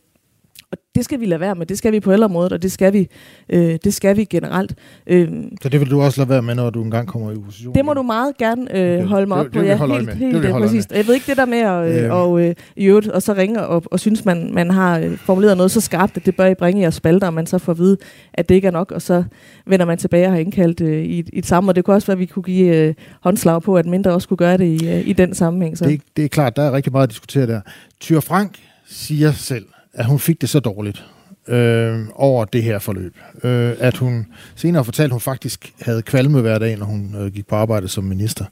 Og 0.72 0.78
det 0.96 1.06
skal 1.06 1.20
vi 1.20 1.26
lade 1.26 1.40
være 1.40 1.56
med. 1.56 1.66
Det 1.66 1.78
skal 1.78 1.92
vi 1.92 2.00
på 2.00 2.14
ældreområdet, 2.14 2.52
og 2.54 2.62
det 2.62 2.72
skal 2.72 2.94
vi, 2.94 3.08
øh, 3.50 3.78
det 3.84 3.94
skal 3.94 4.18
vi 4.18 4.24
generelt. 4.24 4.76
Øh, 5.08 5.30
så 5.62 5.70
det 5.70 5.80
vil 5.80 5.90
du 5.90 6.02
også 6.02 6.22
lade 6.22 6.30
være 6.30 6.42
med, 6.42 6.56
når 6.56 6.70
du 6.70 6.84
engang 6.84 7.08
kommer 7.08 7.32
i 7.32 7.36
opposition? 7.36 7.76
Det 7.76 7.86
må 7.86 7.94
du 7.94 8.02
meget 8.02 8.38
gerne 8.38 8.78
øh, 8.78 9.04
holde 9.04 9.28
mig 9.28 9.38
op 9.38 9.46
det, 9.46 9.54
på. 9.54 9.60
Det, 9.60 9.68
det 9.68 9.80
ja, 9.80 9.96
helt, 9.96 10.14
helt, 10.14 10.46
helt 10.46 10.56
præcis. 10.56 10.86
Jeg 10.92 11.08
ved 11.08 11.14
ikke 11.14 11.28
det 11.28 11.38
der 11.38 11.46
med 11.46 11.58
at 11.58 12.04
øh, 12.04 12.14
og, 12.14 12.42
øh, 12.42 12.56
i 12.76 12.86
øvrigt, 12.86 13.08
og 13.08 13.22
så 13.22 13.34
ringe 13.34 13.68
og, 13.68 13.84
og 13.86 14.00
synes, 14.00 14.26
man, 14.26 14.54
man 14.54 14.72
har 14.72 15.00
øh, 15.00 15.18
formuleret 15.18 15.58
noget 15.58 15.72
så 15.72 15.82
skarpt, 15.82 16.18
at 16.18 16.26
det 16.26 16.36
bør 16.36 16.46
I 16.46 16.56
bringe 16.56 16.82
jeres 16.82 16.96
spalter, 16.96 17.28
og 17.28 17.34
man 17.34 17.46
så 17.46 17.58
får 17.58 17.72
at 17.72 17.78
vide, 17.78 17.98
at 18.34 18.50
det 18.50 18.56
ikke 18.56 18.68
er 18.68 18.72
nok, 18.72 18.92
og 18.92 19.02
så 19.02 19.24
vender 19.66 19.86
man 19.86 19.98
tilbage 19.98 20.26
og 20.26 20.32
har 20.32 20.40
indkaldt 20.40 20.82
øh, 20.82 21.04
i, 21.04 21.20
i 21.34 21.40
et 21.40 21.46
samme. 21.46 21.72
Og 21.72 21.76
det 21.76 21.86
kunne 21.86 21.96
også 21.96 22.08
være, 22.08 22.16
at 22.16 22.20
vi 22.20 22.26
kunne 22.26 22.44
give 22.44 22.76
øh, 22.76 22.94
håndslag 23.22 23.62
på, 23.62 23.76
at 23.76 23.86
mindre 23.86 24.12
også 24.12 24.28
kunne 24.28 24.38
gøre 24.38 24.58
det 24.58 24.82
i, 24.82 24.88
øh, 24.88 25.08
i 25.08 25.14
den 25.14 25.36
sammenhæng. 25.36 25.78
Så. 25.78 25.86
Det, 25.86 26.02
det 26.18 26.26
er 26.26 26.30
klart, 26.30 26.56
der 26.56 26.64
er 26.64 26.72
rigtig 26.72 26.92
meget 26.92 27.04
at 27.04 27.10
diskutere 27.10 27.48
der. 27.48 27.62
Tyr 28.00 28.20
Frank 28.20 28.58
siger 28.90 29.32
selv, 29.32 29.66
at 29.98 30.06
hun 30.06 30.20
fik 30.20 30.42
det 30.42 30.50
så 30.50 30.60
dårligt 30.60 31.06
øh, 31.48 32.06
over 32.14 32.46
det 32.46 32.64
her 32.64 32.80
forløb. 32.80 33.18
Øh, 33.44 33.74
at 33.80 33.98
hun 33.98 34.26
senere 34.56 34.86
fortalte, 34.86 35.10
at 35.10 35.12
hun 35.12 35.22
faktisk 35.22 35.74
havde 35.82 36.02
kvalme 36.02 36.42
hver 36.42 36.60
dag, 36.60 36.78
når 36.78 36.86
hun 36.86 37.16
øh, 37.20 37.34
gik 37.34 37.48
på 37.48 37.56
arbejde 37.56 37.88
som 37.88 38.04
minister. 38.04 38.46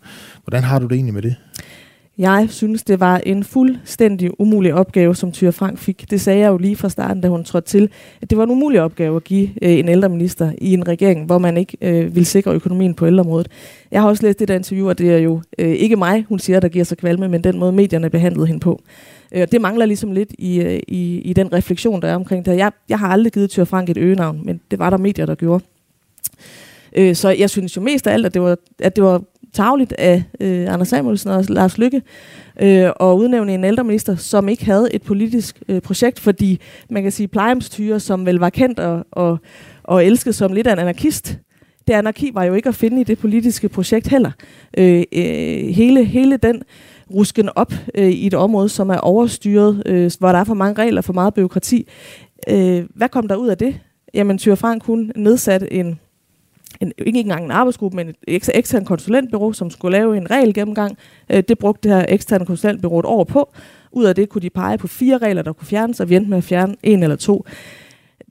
Hvordan 0.44 0.64
har 0.64 0.80
du 0.80 0.88
det 0.88 0.96
egentlig 0.96 1.14
med 1.14 1.22
det? 1.22 1.36
Jeg 2.18 2.48
synes, 2.50 2.84
det 2.84 3.00
var 3.00 3.18
en 3.18 3.44
fuldstændig 3.44 4.42
umulig 4.42 4.74
opgave, 4.74 5.16
som 5.16 5.32
Tyre 5.32 5.52
Frank 5.52 5.78
fik. 5.78 6.12
Det 6.12 6.22
sagde 6.22 6.40
jeg 6.40 6.48
jo 6.48 6.58
lige 6.58 6.76
fra 6.76 6.90
starten, 6.90 7.22
da 7.22 7.28
hun 7.28 7.44
trådte 7.44 7.68
til, 7.68 7.90
at 8.22 8.30
det 8.30 8.38
var 8.38 8.44
en 8.44 8.52
umulig 8.52 8.82
opgave 8.82 9.16
at 9.16 9.24
give 9.24 9.50
øh, 9.62 9.80
en 9.80 9.90
ældreminister 9.90 10.52
i 10.58 10.74
en 10.74 10.88
regering, 10.88 11.26
hvor 11.26 11.38
man 11.38 11.58
ikke 11.58 11.78
øh, 11.82 12.16
vil 12.16 12.26
sikre 12.26 12.54
økonomien 12.54 12.94
på 12.94 13.08
ældreområdet. 13.08 13.48
Jeg 13.92 14.02
har 14.02 14.10
også 14.10 14.24
læst 14.24 14.40
det 14.40 14.48
der 14.48 14.56
interview, 14.56 14.90
og 14.90 14.98
det 14.98 15.12
er 15.12 15.18
jo 15.18 15.42
øh, 15.58 15.72
ikke 15.72 15.96
mig, 15.96 16.26
hun 16.30 16.40
siger, 16.40 16.60
der 16.60 16.68
giver 16.68 16.86
sig 16.86 16.98
kvalme, 16.98 17.28
men 17.28 17.44
den 17.44 17.60
måde, 17.60 17.72
medierne 17.72 18.10
behandlede 18.10 18.48
hende 18.48 18.60
på. 18.60 18.82
Øh, 19.32 19.48
det 19.52 19.62
mangler 19.62 19.86
ligesom 19.86 20.12
lidt 20.12 20.34
i, 20.38 20.62
øh, 20.62 20.80
i, 20.88 21.22
i 21.22 21.34
den 21.34 21.54
refleksion, 21.54 22.02
der 22.02 22.08
er 22.08 22.16
omkring 22.16 22.46
det. 22.46 22.58
Jeg, 22.58 22.72
jeg 22.90 23.00
har 23.00 23.08
aldrig 23.08 23.34
givet 23.34 23.50
Tyre 23.50 23.66
Frank 23.66 23.90
et 23.90 23.98
øgenavn, 23.98 24.42
men 24.44 24.62
det 24.72 24.80
var 24.80 24.90
der 24.90 24.98
medier, 24.98 25.26
der 25.26 25.36
gjorde. 25.36 25.64
Øh, 26.96 27.16
så 27.16 27.30
jeg 27.30 27.50
synes 27.50 27.76
jo 27.76 27.82
mest 27.82 28.08
af 28.08 28.14
alt, 28.14 28.26
at 28.26 28.34
det 28.34 28.42
var, 28.42 28.58
at 28.80 28.96
det 28.96 29.04
var 29.04 29.22
tagligt 29.56 29.94
af 29.94 30.24
øh, 30.40 30.74
Anders 30.74 30.88
Samuelsen 30.88 31.30
og 31.30 31.46
Lars 31.50 31.78
Lykke 31.78 32.02
øh, 32.62 32.90
og 32.96 33.18
udnævne 33.18 33.54
en 33.54 33.64
ældreminister, 33.64 34.16
som 34.16 34.50
ikke 34.50 34.66
havde 34.66 34.94
et 34.94 35.02
politisk 35.02 35.64
øh, 35.68 35.82
projekt, 35.82 36.20
fordi 36.20 36.60
man 36.90 37.04
kan 37.04 37.12
sige 37.12 37.28
plejehjemstyre, 37.28 38.00
som 38.00 38.26
vel 38.26 38.36
var 38.36 38.50
kendt 38.50 38.80
og, 38.80 39.06
og, 39.12 39.38
og 39.84 40.06
elsket 40.06 40.36
som 40.36 40.54
lidt 40.54 40.68
af 40.68 40.74
en 40.74 40.80
anarkist, 40.80 41.40
det 41.88 41.94
anarki 41.94 42.32
var 42.34 42.44
jo 42.44 42.54
ikke 42.54 42.70
at 42.70 42.76
finde 42.76 43.02
i 43.02 43.04
det 43.04 43.18
politiske 43.18 43.70
projekt 43.70 44.08
heller. 44.08 44.32
Øh, 44.78 45.04
øh, 45.14 45.68
hele, 45.70 46.06
hele 46.06 46.38
den 46.38 46.62
rusken 47.14 47.50
op 47.56 47.74
øh, 47.96 48.10
i 48.10 48.28
et 48.28 48.34
område, 48.34 48.70
som 48.70 48.90
er 48.90 48.98
overstyret, 48.98 49.84
øh, 49.86 50.12
hvor 50.20 50.32
der 50.32 50.40
er 50.40 50.44
for 50.44 50.54
mange 50.54 50.82
regler, 50.82 51.02
for 51.02 51.14
meget 51.14 51.34
byråkrati. 51.34 51.88
Øh, 52.50 52.84
hvad 52.96 53.10
kom 53.10 53.28
der 53.28 53.36
ud 53.36 53.48
af 53.48 53.58
det? 53.58 53.80
Jamen, 54.14 54.38
Thyre 54.38 54.58
Frank, 54.58 54.84
hun 54.84 55.12
nedsatte 55.16 55.74
en 55.74 56.00
en, 56.82 56.92
ikke 56.98 57.20
engang 57.20 57.46
en 57.46 57.52
arbejdsgruppe, 57.52 57.96
men 57.96 58.14
et 58.28 58.50
ekstern 58.54 58.86
konsulentbyrå, 58.86 59.54
som 59.54 59.70
skulle 59.70 59.98
lave 59.98 60.18
en 60.18 60.32
regel 60.32 60.54
gennemgang. 60.54 60.98
Øh, 61.30 61.44
det 61.48 61.60
brugte 61.60 61.90
det 61.90 61.98
her 61.98 62.06
eksterne 62.10 62.46
konsulentbyrå 62.46 63.00
et 63.00 63.06
år 63.06 63.24
på. 63.24 63.54
Ud 63.92 64.06
af 64.06 64.16
det 64.16 64.30
kunne 64.30 64.42
de 64.42 64.50
pege 64.50 64.78
på 64.78 64.88
fire 64.88 65.18
regler, 65.18 65.42
der 65.42 65.54
kunne 65.54 65.68
fjernes, 65.68 66.00
og 66.00 66.10
vi 66.10 66.16
endte 66.16 66.30
med 66.30 66.38
at 66.38 66.44
fjerne 66.44 66.76
en 66.84 67.04
eller 67.04 67.16
to. 67.16 67.46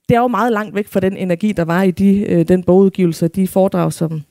Det 0.08 0.14
er 0.16 0.20
jo 0.20 0.28
meget 0.28 0.52
langt 0.52 0.74
væk 0.74 0.88
fra 0.88 1.00
den 1.00 1.16
energi, 1.16 1.52
der 1.52 1.64
var 1.64 1.82
i 1.82 1.90
de, 1.90 2.18
øh, 2.18 2.48
den 2.48 2.62
bogudgivelse, 2.62 3.28
de 3.28 3.48
foredrag, 3.48 3.92
som, 3.92 4.22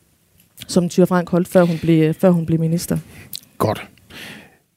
som 0.67 0.89
Tyre 0.89 1.07
Frank 1.07 1.29
holdt, 1.29 1.47
før 1.47 1.63
hun, 1.63 1.77
blev, 1.81 2.13
før 2.13 2.29
hun 2.29 2.45
blev 2.45 2.59
minister. 2.59 2.97
Godt. 3.57 3.87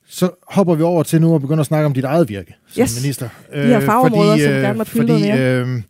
Så 0.09 0.31
hopper 0.49 0.75
vi 0.75 0.83
over 0.83 1.03
til 1.03 1.21
nu 1.21 1.35
at 1.35 1.41
begynde 1.41 1.61
at 1.61 1.67
snakke 1.67 1.87
om 1.87 1.93
dit 1.95 2.05
eget 2.05 2.29
virke 2.29 2.55
som 2.69 2.83
Yes. 2.83 3.03
minister. 3.03 3.29
De 3.55 3.59
her 3.61 3.77
Øh, 3.77 3.83
fagområder, 3.83 4.31
fordi, 4.31 4.43
som 4.43 4.53
gerne 4.53 4.77
måtte 4.79 4.93
fylde 4.93 5.13
fordi, 5.13 5.29
noget 5.29 5.41
øh, 5.41 5.83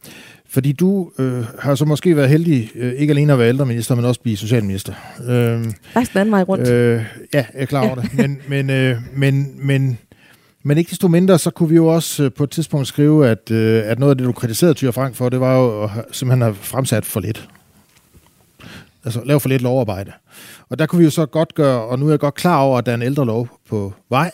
fordi 0.56 0.72
du 0.72 1.10
øh, 1.18 1.44
har 1.58 1.74
så 1.74 1.84
måske 1.84 2.16
været 2.16 2.28
heldig, 2.28 2.70
øh, 2.74 2.92
ikke 2.92 3.10
alene 3.10 3.32
at 3.32 3.38
være 3.38 3.48
ældreminister, 3.48 3.94
men 3.94 4.04
også 4.04 4.20
blive 4.20 4.36
socialminister. 4.36 4.92
Øh, 5.28 5.64
Faktisk 5.92 6.12
den 6.12 6.20
anden 6.20 6.32
vej 6.32 6.42
rundt. 6.42 6.68
Øh, 6.68 7.04
ja, 7.34 7.38
jeg 7.38 7.46
er 7.54 7.66
klar 7.66 7.86
over 7.86 7.94
det. 7.94 8.14
Men, 8.14 8.38
men, 8.48 8.70
øh, 8.70 8.96
men, 9.12 9.66
men, 9.66 9.98
men 10.62 10.78
ikke 10.78 10.90
desto 10.90 11.08
mindre, 11.08 11.38
så 11.38 11.50
kunne 11.50 11.68
vi 11.68 11.74
jo 11.74 11.86
også 11.86 12.24
øh, 12.24 12.32
på 12.32 12.44
et 12.44 12.50
tidspunkt 12.50 12.88
skrive, 12.88 13.28
at, 13.28 13.50
øh, 13.50 13.82
at 13.86 13.98
noget 13.98 14.10
af 14.10 14.18
det, 14.18 14.26
du 14.26 14.32
kritiserede 14.32 14.74
Tyre 14.74 14.92
Frank 14.92 15.14
for, 15.14 15.28
det 15.28 15.40
var 15.40 15.56
jo 15.56 15.82
at 15.82 15.90
simpelthen 16.12 16.42
have 16.42 16.54
fremsat 16.54 17.04
for 17.04 17.20
lidt. 17.20 17.48
Altså 19.04 19.20
lave 19.24 19.40
for 19.40 19.48
lidt 19.48 19.62
lovarbejde. 19.62 20.12
Og 20.68 20.78
der 20.78 20.86
kunne 20.86 20.98
vi 20.98 21.04
jo 21.04 21.10
så 21.10 21.26
godt 21.26 21.54
gøre, 21.54 21.80
og 21.80 21.98
nu 21.98 22.06
er 22.06 22.10
jeg 22.10 22.18
godt 22.18 22.34
klar 22.34 22.58
over, 22.58 22.78
at 22.78 22.86
der 22.86 22.92
er 22.92 22.96
en 22.96 23.02
ældrelov 23.02 23.48
på 23.68 23.92
vej, 24.10 24.30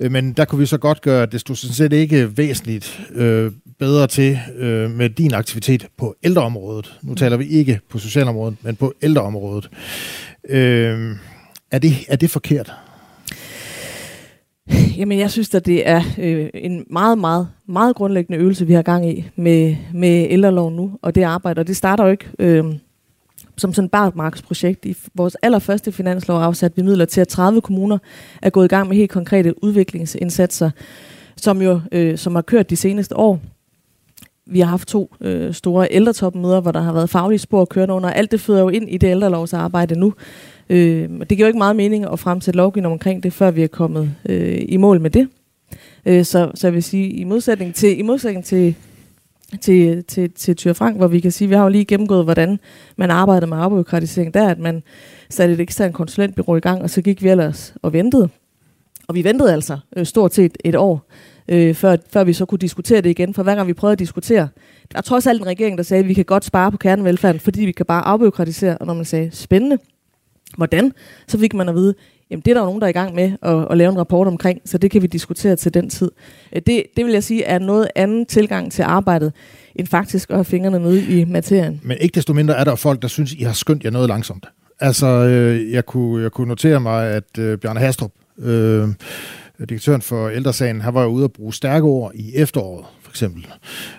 øh, 0.00 0.12
men 0.12 0.32
der 0.32 0.44
kunne 0.44 0.58
vi 0.58 0.66
så 0.66 0.78
godt 0.78 1.00
gøre, 1.00 1.22
at 1.22 1.32
det 1.32 1.40
stod 1.40 1.56
sådan 1.56 1.74
set 1.74 1.92
ikke 1.92 2.36
væsentligt 2.36 3.00
øh, 3.14 3.52
bedre 3.80 4.06
til 4.06 4.38
øh, 4.56 4.90
med 4.90 5.10
din 5.10 5.34
aktivitet 5.34 5.86
på 5.96 6.14
ældreområdet. 6.22 6.98
Nu 7.02 7.14
taler 7.14 7.36
vi 7.36 7.46
ikke 7.46 7.80
på 7.88 7.98
socialområdet, 7.98 8.56
men 8.62 8.76
på 8.76 8.92
ældreområdet. 9.02 9.70
Øh, 10.48 11.16
er, 11.70 11.78
det, 11.78 11.92
er 12.08 12.16
det 12.16 12.30
forkert? 12.30 12.72
Jamen, 14.96 15.18
jeg 15.18 15.30
synes, 15.30 15.54
at 15.54 15.66
det 15.66 15.88
er 15.88 16.02
øh, 16.18 16.50
en 16.54 16.86
meget, 16.90 17.18
meget, 17.18 17.48
meget 17.68 17.96
grundlæggende 17.96 18.38
øvelse, 18.38 18.66
vi 18.66 18.72
har 18.72 18.82
gang 18.82 19.10
i 19.10 19.24
med, 19.36 19.76
med 19.94 20.26
ældreloven 20.30 20.76
nu, 20.76 20.98
og 21.02 21.14
det 21.14 21.22
arbejde. 21.22 21.60
Og 21.60 21.66
det 21.66 21.76
starter 21.76 22.04
jo 22.04 22.10
ikke 22.10 22.28
øh, 22.38 22.64
som 23.56 23.74
sådan 23.74 23.84
et 23.84 23.90
barmarksprojekt. 23.90 24.86
I 24.86 24.96
vores 25.14 25.34
allerførste 25.42 25.92
finanslov 25.92 26.42
afsatte 26.42 26.76
vi 26.76 26.82
midler 26.82 27.04
til, 27.04 27.20
at 27.20 27.28
30 27.28 27.60
kommuner 27.60 27.98
er 28.42 28.50
gået 28.50 28.64
i 28.64 28.68
gang 28.68 28.88
med 28.88 28.96
helt 28.96 29.10
konkrete 29.10 29.64
udviklingsindsatser, 29.64 30.70
som 31.36 31.62
jo 31.62 31.80
øh, 31.92 32.18
som 32.18 32.34
har 32.34 32.42
kørt 32.42 32.70
de 32.70 32.76
seneste 32.76 33.16
år. 33.16 33.40
Vi 34.50 34.60
har 34.60 34.66
haft 34.66 34.88
to 34.88 35.14
øh, 35.20 35.54
store 35.54 35.88
ældretopmøder, 35.90 36.60
hvor 36.60 36.72
der 36.72 36.80
har 36.80 36.92
været 36.92 37.10
faglige 37.10 37.38
spor 37.38 37.64
kørende 37.64 37.94
under. 37.94 38.10
Alt 38.10 38.30
det 38.30 38.40
føder 38.40 38.60
jo 38.60 38.68
ind 38.68 38.90
i 38.90 38.98
det 38.98 39.08
ældrelovsarbejde 39.10 39.98
nu. 39.98 40.14
Øh, 40.70 41.08
det 41.08 41.28
giver 41.28 41.40
jo 41.40 41.46
ikke 41.46 41.58
meget 41.58 41.76
mening 41.76 42.12
at 42.12 42.18
fremsætte 42.18 42.56
lovgivning 42.56 42.92
omkring 42.92 43.22
det, 43.22 43.32
før 43.32 43.50
vi 43.50 43.62
er 43.62 43.66
kommet 43.66 44.14
øh, 44.28 44.62
i 44.68 44.76
mål 44.76 45.00
med 45.00 45.10
det. 45.10 45.28
Øh, 46.06 46.24
så, 46.24 46.50
så 46.54 46.66
jeg 46.66 46.74
vil 46.74 46.82
sige, 46.82 47.10
i 47.10 47.24
modsætning 47.24 47.74
til, 47.74 47.98
i 47.98 48.02
modsætning 48.02 48.44
til, 48.44 48.74
til, 49.60 50.04
til, 50.04 50.30
til 50.30 50.56
Tyre 50.56 50.74
Frank, 50.74 50.96
hvor 50.96 51.06
vi 51.06 51.20
kan 51.20 51.32
sige, 51.32 51.48
vi 51.48 51.54
har 51.54 51.62
jo 51.62 51.68
lige 51.68 51.84
gennemgået, 51.84 52.24
hvordan 52.24 52.58
man 52.96 53.10
arbejder 53.10 53.46
med 53.46 53.56
afbyråkratisering, 53.58 54.34
der 54.34 54.48
at 54.48 54.58
man 54.58 54.82
satte 55.30 55.54
et 55.54 55.60
eksternt 55.60 55.94
konsulentbyrå 55.94 56.56
i 56.56 56.60
gang, 56.60 56.82
og 56.82 56.90
så 56.90 57.02
gik 57.02 57.22
vi 57.22 57.28
ellers 57.28 57.74
og 57.82 57.92
ventede. 57.92 58.28
Og 59.08 59.14
vi 59.14 59.24
ventede 59.24 59.52
altså 59.52 59.78
øh, 59.96 60.06
stort 60.06 60.34
set 60.34 60.58
et 60.64 60.74
år, 60.76 61.06
øh, 61.48 61.74
før, 61.74 61.96
før 62.12 62.24
vi 62.24 62.32
så 62.32 62.44
kunne 62.44 62.58
diskutere 62.58 63.00
det 63.00 63.10
igen. 63.10 63.34
For 63.34 63.42
hver 63.42 63.54
gang 63.54 63.68
vi 63.68 63.72
prøvede 63.72 63.92
at 63.92 63.98
diskutere, 63.98 64.48
der 64.92 64.98
er 64.98 65.02
trods 65.02 65.26
alt 65.26 65.40
en 65.40 65.46
regering, 65.46 65.78
der 65.78 65.84
sagde, 65.84 66.02
at 66.02 66.08
vi 66.08 66.14
kan 66.14 66.24
godt 66.24 66.44
spare 66.44 66.70
på 66.70 66.76
kernevelfærden, 66.76 67.40
fordi 67.40 67.64
vi 67.64 67.72
kan 67.72 67.86
bare 67.86 68.02
afbyråkratisere. 68.02 68.78
Og 68.78 68.86
når 68.86 68.94
man 68.94 69.04
sagde, 69.04 69.30
spændende, 69.32 69.78
hvordan, 70.56 70.92
så 71.28 71.38
fik 71.38 71.54
man 71.54 71.68
at 71.68 71.74
vide, 71.74 71.94
jamen 72.30 72.42
det 72.44 72.50
er 72.50 72.54
der 72.54 72.60
jo 72.60 72.66
nogen, 72.66 72.80
der 72.80 72.86
er 72.86 72.90
i 72.90 72.92
gang 72.92 73.14
med 73.14 73.32
at, 73.42 73.66
at 73.70 73.76
lave 73.78 73.90
en 73.92 73.98
rapport 73.98 74.26
omkring, 74.26 74.60
så 74.64 74.78
det 74.78 74.90
kan 74.90 75.02
vi 75.02 75.06
diskutere 75.06 75.56
til 75.56 75.74
den 75.74 75.90
tid. 75.90 76.10
Øh, 76.52 76.62
det, 76.66 76.82
det 76.96 77.04
vil 77.04 77.12
jeg 77.12 77.24
sige 77.24 77.44
er 77.44 77.58
noget 77.58 77.88
anden 77.96 78.26
tilgang 78.26 78.72
til 78.72 78.82
arbejdet, 78.82 79.32
end 79.74 79.86
faktisk 79.86 80.30
at 80.30 80.36
have 80.36 80.44
fingrene 80.44 80.78
nede 80.78 81.20
i 81.20 81.24
materien. 81.24 81.80
Men 81.82 81.96
ikke 82.00 82.14
desto 82.14 82.32
mindre 82.32 82.56
er 82.56 82.64
der 82.64 82.74
folk, 82.74 83.02
der 83.02 83.08
synes, 83.08 83.32
I 83.32 83.42
har 83.42 83.52
skyndt 83.52 83.84
jer 83.84 83.90
noget 83.90 84.08
langsomt. 84.08 84.46
Altså, 84.80 85.06
øh, 85.06 85.72
jeg, 85.72 85.86
kunne, 85.86 86.22
jeg 86.22 86.32
kunne 86.32 86.48
notere 86.48 86.80
mig, 86.80 87.06
at 87.06 87.38
øh, 87.38 87.58
Bjarne 87.58 87.80
Hastrup, 87.80 88.10
øh, 88.38 88.88
direktøren 89.68 90.02
for 90.02 90.28
ældresagen, 90.28 90.80
han 90.80 90.94
var 90.94 91.02
jo 91.02 91.08
ude 91.08 91.24
at 91.24 91.32
bruge 91.32 91.54
stærke 91.54 91.84
ord 91.84 92.12
i 92.14 92.34
efteråret, 92.34 92.84
for 93.02 93.10
eksempel. 93.10 93.46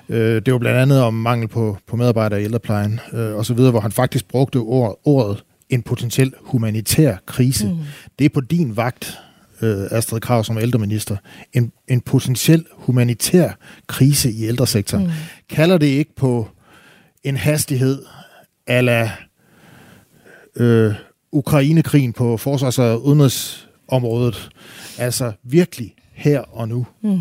Øh, 0.09 0.41
det 0.45 0.53
var 0.53 0.59
blandt 0.59 0.79
andet 0.79 1.01
om 1.01 1.13
mangel 1.13 1.47
på, 1.47 1.77
på 1.87 1.95
medarbejdere 1.95 2.41
i 2.41 2.43
ældreplejen, 2.43 2.99
øh, 3.13 3.35
og 3.35 3.45
så 3.45 3.53
videre, 3.53 3.71
hvor 3.71 3.79
han 3.79 3.91
faktisk 3.91 4.27
brugte 4.27 4.57
ordet, 4.57 4.95
ordet 5.03 5.43
en 5.69 5.81
potentiel 5.81 6.33
humanitær 6.41 7.15
krise. 7.25 7.67
Mm. 7.67 7.77
Det 8.19 8.25
er 8.25 8.29
på 8.29 8.41
din 8.41 8.77
vagt, 8.77 9.19
øh, 9.61 9.83
Astrid 9.91 10.19
Krav 10.19 10.43
som 10.43 10.57
ældreminister, 10.57 11.15
en, 11.53 11.71
en 11.87 12.01
potentiel 12.01 12.65
humanitær 12.73 13.49
krise 13.87 14.31
i 14.31 14.45
ældresektoren. 14.45 15.03
Mm. 15.03 15.11
Kalder 15.49 15.77
det 15.77 15.87
ikke 15.87 16.15
på 16.15 16.47
en 17.23 17.37
hastighed 17.37 18.03
ala 18.67 19.11
øh, 20.55 20.93
Ukrainekrigen 21.31 22.13
på 22.13 22.37
forsvars- 22.37 22.79
og 22.79 23.05
udenrigsområdet. 23.05 24.49
Altså 25.01 25.31
virkelig 25.43 25.95
her 26.13 26.39
og 26.39 26.67
nu. 26.67 26.85
Mm. 27.01 27.19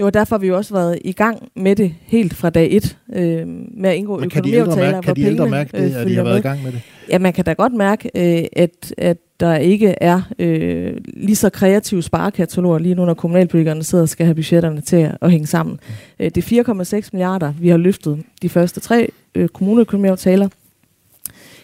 Jo, 0.00 0.06
og 0.06 0.14
derfor 0.14 0.36
har 0.36 0.40
vi 0.40 0.46
jo 0.46 0.56
også 0.56 0.74
været 0.74 0.98
i 1.04 1.12
gang 1.12 1.48
med 1.56 1.76
det 1.76 1.94
helt 2.00 2.34
fra 2.34 2.50
dag 2.50 2.68
et, 2.76 2.98
øh, 3.12 3.46
med 3.76 3.90
at 3.90 3.96
indgå 3.96 4.18
Men 4.18 4.30
kan 4.30 4.44
de 4.44 4.52
ældre 4.52 4.62
økonomiaftaler, 4.62 4.92
mærke, 4.92 5.06
hvor 5.06 5.14
kan 5.14 5.24
de 5.24 5.28
ældre 5.30 5.48
mærke 5.48 5.76
det, 5.76 5.94
øh, 5.94 6.00
at 6.00 6.06
de 6.06 6.14
har 6.14 6.22
været 6.22 6.34
i 6.34 6.36
med. 6.36 6.42
gang 6.42 6.62
med 6.62 6.72
det? 6.72 6.80
Ja, 7.08 7.18
man 7.18 7.32
kan 7.32 7.44
da 7.44 7.52
godt 7.52 7.74
mærke, 7.74 8.10
øh, 8.14 8.44
at, 8.52 8.94
at 8.98 9.16
der 9.40 9.56
ikke 9.56 9.94
er 10.00 10.22
øh, 10.38 10.96
lige 11.06 11.36
så 11.36 11.50
kreative 11.50 12.02
sparekataloger 12.02 12.78
lige 12.78 12.94
nu, 12.94 13.04
når 13.04 13.14
kommunalpolitikerne 13.14 13.84
sidder 13.84 14.02
og 14.02 14.08
skal 14.08 14.26
have 14.26 14.34
budgetterne 14.34 14.80
til 14.80 15.10
at, 15.20 15.30
hænge 15.30 15.46
sammen. 15.46 15.80
Øh, 16.20 16.30
det 16.34 16.52
er 16.52 17.00
4,6 17.02 17.08
milliarder, 17.12 17.52
vi 17.60 17.68
har 17.68 17.76
løftet 17.76 18.22
de 18.42 18.48
første 18.48 18.80
tre 18.80 19.08
øh, 19.34 19.48
kommuneøkonomiaftaler. 19.48 20.48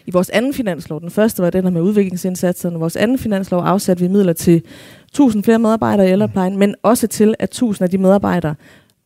I 0.08 0.10
vores 0.10 0.30
anden 0.30 0.54
finanslov, 0.54 1.00
den 1.00 1.10
første 1.10 1.42
var 1.42 1.50
den 1.50 1.64
her 1.64 1.70
med 1.70 1.80
udviklingsindsatserne, 1.80 2.78
vores 2.78 2.96
anden 2.96 3.18
finanslov 3.18 3.64
afsatte 3.64 4.02
vi 4.02 4.08
midler 4.08 4.32
til 4.32 4.62
1000 5.04 5.44
flere 5.44 5.58
medarbejdere 5.58 6.08
i 6.08 6.12
ældreplejen, 6.12 6.56
men 6.56 6.74
også 6.82 7.06
til, 7.06 7.34
at 7.38 7.48
1000 7.48 7.84
af 7.84 7.90
de 7.90 7.98
medarbejdere, 7.98 8.54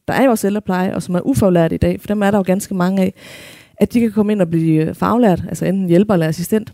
der 0.09 0.15
er 0.15 0.23
i 0.23 0.27
vores 0.27 0.45
ældrepleje, 0.45 0.95
og 0.95 1.03
som 1.03 1.15
er 1.15 1.21
ufaglærte 1.21 1.75
i 1.75 1.79
dag, 1.79 2.01
for 2.01 2.07
dem 2.07 2.23
er 2.23 2.31
der 2.31 2.39
jo 2.39 2.43
ganske 2.47 2.75
mange 2.75 3.03
af, 3.03 3.15
at 3.77 3.93
de 3.93 4.01
kan 4.01 4.13
komme 4.13 4.33
ind 4.33 4.43
og 4.43 4.49
blive 4.51 4.95
faglært, 4.95 5.43
altså 5.49 5.65
enten 5.65 5.89
hjælper 5.89 6.15
eller 6.15 6.29
assistent, 6.29 6.73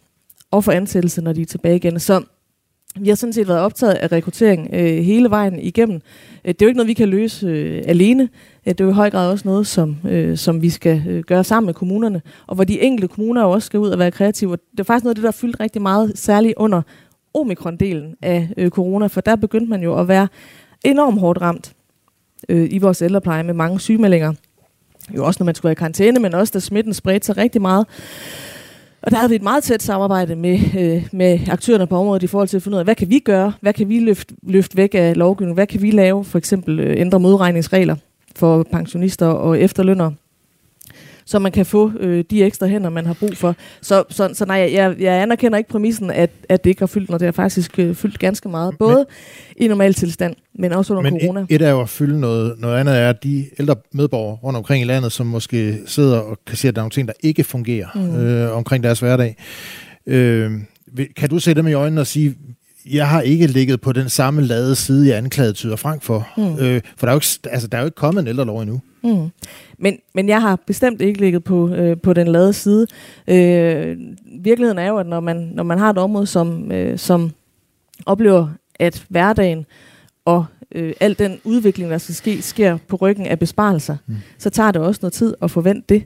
og 0.50 0.64
få 0.64 0.70
ansættelse, 0.70 1.22
når 1.22 1.32
de 1.32 1.42
er 1.42 1.46
tilbage 1.46 1.76
igen. 1.76 2.00
Så 2.00 2.22
vi 3.00 3.08
har 3.08 3.16
sådan 3.16 3.32
set 3.32 3.48
været 3.48 3.60
optaget 3.60 3.94
af 3.94 4.12
rekruttering 4.12 4.70
øh, 4.72 4.98
hele 5.04 5.30
vejen 5.30 5.58
igennem. 5.58 6.00
Øh, 6.44 6.48
det 6.48 6.62
er 6.62 6.66
jo 6.66 6.68
ikke 6.68 6.76
noget, 6.76 6.88
vi 6.88 6.94
kan 6.94 7.08
løse 7.08 7.46
øh, 7.46 7.82
alene. 7.86 8.22
Øh, 8.66 8.72
det 8.72 8.80
er 8.80 8.84
jo 8.84 8.90
i 8.90 8.94
høj 8.94 9.10
grad 9.10 9.30
også 9.30 9.48
noget, 9.48 9.66
som, 9.66 9.96
øh, 10.08 10.36
som 10.36 10.62
vi 10.62 10.70
skal 10.70 11.02
øh, 11.08 11.22
gøre 11.22 11.44
sammen 11.44 11.66
med 11.66 11.74
kommunerne, 11.74 12.22
og 12.46 12.54
hvor 12.54 12.64
de 12.64 12.80
enkelte 12.80 13.08
kommuner 13.08 13.42
jo 13.42 13.50
også 13.50 13.66
skal 13.66 13.80
ud 13.80 13.88
og 13.88 13.98
være 13.98 14.10
kreative. 14.10 14.56
Det 14.72 14.80
er 14.80 14.84
faktisk 14.84 15.04
noget 15.04 15.12
af 15.12 15.14
det, 15.14 15.22
der 15.22 15.28
har 15.28 15.32
fyldt 15.32 15.60
rigtig 15.60 15.82
meget, 15.82 16.12
særligt 16.14 16.54
under 16.56 16.82
omikron-delen 17.34 18.16
af 18.22 18.48
øh, 18.56 18.70
corona, 18.70 19.06
for 19.06 19.20
der 19.20 19.36
begyndte 19.36 19.70
man 19.70 19.82
jo 19.82 20.00
at 20.00 20.08
være 20.08 20.28
enormt 20.84 21.20
hårdt 21.20 21.40
ramt 21.40 21.72
øh, 22.48 22.68
i 22.70 22.78
vores 22.78 23.02
ældrepleje 23.02 23.42
med 23.42 23.54
mange 23.54 23.80
sygemeldinger. 23.80 24.32
Jo 25.16 25.24
også 25.24 25.42
når 25.42 25.44
man 25.44 25.54
skulle 25.54 25.68
være 25.68 25.72
i 25.72 25.74
karantæne, 25.74 26.20
men 26.20 26.34
også 26.34 26.50
da 26.52 26.58
smitten 26.58 26.94
spredte 26.94 27.26
sig 27.26 27.36
rigtig 27.36 27.62
meget. 27.62 27.86
Og 29.02 29.10
der 29.10 29.16
havde 29.16 29.30
vi 29.30 29.36
et 29.36 29.42
meget 29.42 29.64
tæt 29.64 29.82
samarbejde 29.82 30.36
med, 30.36 30.58
øh, 30.78 31.08
med 31.12 31.38
aktørerne 31.48 31.86
på 31.86 31.96
området 31.96 32.22
i 32.22 32.26
forhold 32.26 32.48
til 32.48 32.56
at 32.56 32.62
finde 32.62 32.74
ud 32.76 32.78
af, 32.78 32.86
hvad 32.86 32.94
kan 32.94 33.10
vi 33.10 33.18
gøre? 33.18 33.52
Hvad 33.60 33.72
kan 33.72 33.88
vi 33.88 33.98
løfte, 33.98 34.34
løfte 34.42 34.76
væk 34.76 34.94
af 34.94 35.16
lovgivningen? 35.16 35.54
Hvad 35.54 35.66
kan 35.66 35.82
vi 35.82 35.90
lave? 35.90 36.24
For 36.24 36.38
eksempel 36.38 36.80
øh, 36.80 37.00
ændre 37.00 37.20
modregningsregler 37.20 37.96
for 38.36 38.62
pensionister 38.72 39.26
og 39.26 39.60
efterlønnere 39.60 40.14
så 41.28 41.38
man 41.38 41.52
kan 41.52 41.66
få 41.66 41.92
øh, 42.00 42.24
de 42.30 42.44
ekstra 42.44 42.66
hænder, 42.66 42.90
man 42.90 43.06
har 43.06 43.14
brug 43.14 43.36
for. 43.36 43.56
Så, 43.82 44.04
så, 44.10 44.30
så 44.32 44.44
nej, 44.44 44.70
jeg, 44.72 44.96
jeg 45.00 45.22
anerkender 45.22 45.58
ikke 45.58 45.70
præmissen, 45.70 46.10
at, 46.10 46.30
at 46.48 46.64
det 46.64 46.70
ikke 46.70 46.82
har 46.82 46.86
fyldt, 46.86 47.10
når 47.10 47.18
det 47.18 47.26
har 47.26 47.32
faktisk 47.32 47.78
øh, 47.78 47.94
fyldt 47.94 48.18
ganske 48.18 48.48
meget. 48.48 48.78
Både 48.78 48.96
men, 48.96 49.64
i 49.64 49.68
normal 49.68 49.94
tilstand, 49.94 50.34
men 50.58 50.72
også 50.72 50.94
under 50.94 51.10
men 51.10 51.20
corona. 51.20 51.40
Et, 51.40 51.46
et 51.50 51.62
er 51.62 51.70
jo 51.70 51.80
at 51.80 51.88
fylde 51.88 52.20
noget, 52.20 52.54
noget 52.58 52.78
andet 52.78 52.98
er, 52.98 53.12
de 53.12 53.46
ældre 53.58 53.76
medborgere 53.92 54.36
rundt 54.36 54.56
omkring 54.56 54.82
i 54.82 54.86
landet, 54.86 55.12
som 55.12 55.26
måske 55.26 55.78
sidder 55.86 56.18
og 56.18 56.38
kan 56.46 56.56
se, 56.56 56.68
at 56.68 56.74
der 56.74 56.80
er 56.80 56.82
nogle 56.82 56.90
ting, 56.90 57.08
der 57.08 57.14
ikke 57.22 57.44
fungerer 57.44 57.88
mm. 57.94 58.16
øh, 58.16 58.56
omkring 58.56 58.84
deres 58.84 59.00
hverdag. 59.00 59.36
Øh, 60.06 60.52
kan 61.16 61.28
du 61.28 61.38
se 61.38 61.54
dem 61.54 61.66
i 61.66 61.72
øjnene 61.72 62.00
og 62.00 62.06
sige, 62.06 62.34
jeg 62.90 63.08
har 63.08 63.20
ikke 63.20 63.46
ligget 63.46 63.80
på 63.80 63.92
den 63.92 64.08
samme 64.08 64.42
lade 64.42 64.74
side, 64.74 65.08
jeg 65.08 65.16
anklagede 65.16 65.52
Tyder 65.52 65.76
Frank 65.76 66.02
for. 66.02 66.28
Mm. 66.36 66.58
Øh, 66.58 66.80
for 66.96 67.06
der 67.06 67.12
er, 67.12 67.14
jo 67.14 67.16
ikke, 67.16 67.54
altså, 67.54 67.68
der 67.68 67.78
er 67.78 67.82
jo 67.82 67.86
ikke 67.86 67.96
kommet 67.96 68.20
en 68.22 68.28
ældrelov 68.28 68.60
endnu. 68.60 68.80
Mm. 69.02 69.30
Men, 69.78 69.98
men 70.14 70.28
jeg 70.28 70.42
har 70.42 70.58
bestemt 70.66 71.00
ikke 71.00 71.20
ligget 71.20 71.44
på, 71.44 71.68
øh, 71.68 71.96
på 72.00 72.12
den 72.12 72.28
lade 72.28 72.52
side. 72.52 72.86
Øh, 73.28 73.98
virkeligheden 74.42 74.78
er 74.78 74.88
jo, 74.88 74.96
at 74.96 75.06
når 75.06 75.20
man, 75.20 75.36
når 75.54 75.62
man 75.62 75.78
har 75.78 75.90
et 75.90 75.98
område, 75.98 76.26
som, 76.26 76.72
øh, 76.72 76.98
som 76.98 77.30
oplever, 78.06 78.48
at 78.78 79.06
hverdagen 79.08 79.66
og 80.24 80.44
øh, 80.74 80.92
al 81.00 81.18
den 81.18 81.40
udvikling, 81.44 81.90
der 81.90 81.98
skal 81.98 82.14
ske, 82.14 82.42
sker 82.42 82.78
på 82.88 82.96
ryggen 82.96 83.26
af 83.26 83.38
besparelser, 83.38 83.96
mm. 84.06 84.16
så 84.38 84.50
tager 84.50 84.72
det 84.72 84.82
også 84.82 84.98
noget 85.02 85.12
tid 85.12 85.34
at 85.42 85.50
forvente 85.50 85.94
det. 85.94 86.04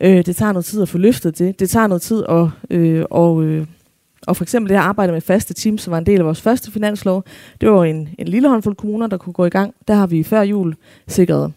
Øh, 0.00 0.26
det 0.26 0.36
tager 0.36 0.52
noget 0.52 0.64
tid 0.64 0.82
at 0.82 0.88
få 0.88 0.98
løftet 0.98 1.38
det. 1.38 1.60
Det 1.60 1.70
tager 1.70 1.86
noget 1.86 2.02
tid 2.02 2.24
at, 2.28 2.48
øh, 2.70 3.04
og, 3.10 3.42
øh, 3.42 3.66
og 4.26 4.36
for 4.36 4.44
eksempel 4.44 4.68
det 4.68 4.78
her 4.78 4.84
arbejde 4.84 5.12
med 5.12 5.20
faste 5.20 5.54
teams, 5.54 5.82
som 5.82 5.90
var 5.90 5.98
en 5.98 6.06
del 6.06 6.18
af 6.18 6.24
vores 6.24 6.40
første 6.40 6.72
finanslov, 6.72 7.24
det 7.60 7.70
var 7.70 7.84
en, 7.84 8.08
en 8.18 8.28
lille 8.28 8.48
håndfuld 8.48 8.76
kommuner, 8.76 9.06
der 9.06 9.16
kunne 9.16 9.32
gå 9.32 9.44
i 9.44 9.50
gang. 9.50 9.74
Der 9.88 9.94
har 9.94 10.06
vi 10.06 10.22
før 10.22 10.42
jul 10.42 10.76
sikret 11.08 11.52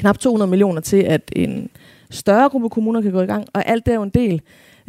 knap 0.00 0.18
200 0.18 0.50
millioner 0.50 0.80
til, 0.80 0.96
at 0.96 1.22
en 1.36 1.70
større 2.10 2.48
gruppe 2.48 2.68
kommuner 2.68 3.00
kan 3.00 3.12
gå 3.12 3.20
i 3.20 3.26
gang, 3.26 3.46
og 3.52 3.68
alt 3.68 3.86
det 3.86 3.92
er 3.92 3.96
jo 3.96 4.02
en 4.02 4.10
del 4.10 4.40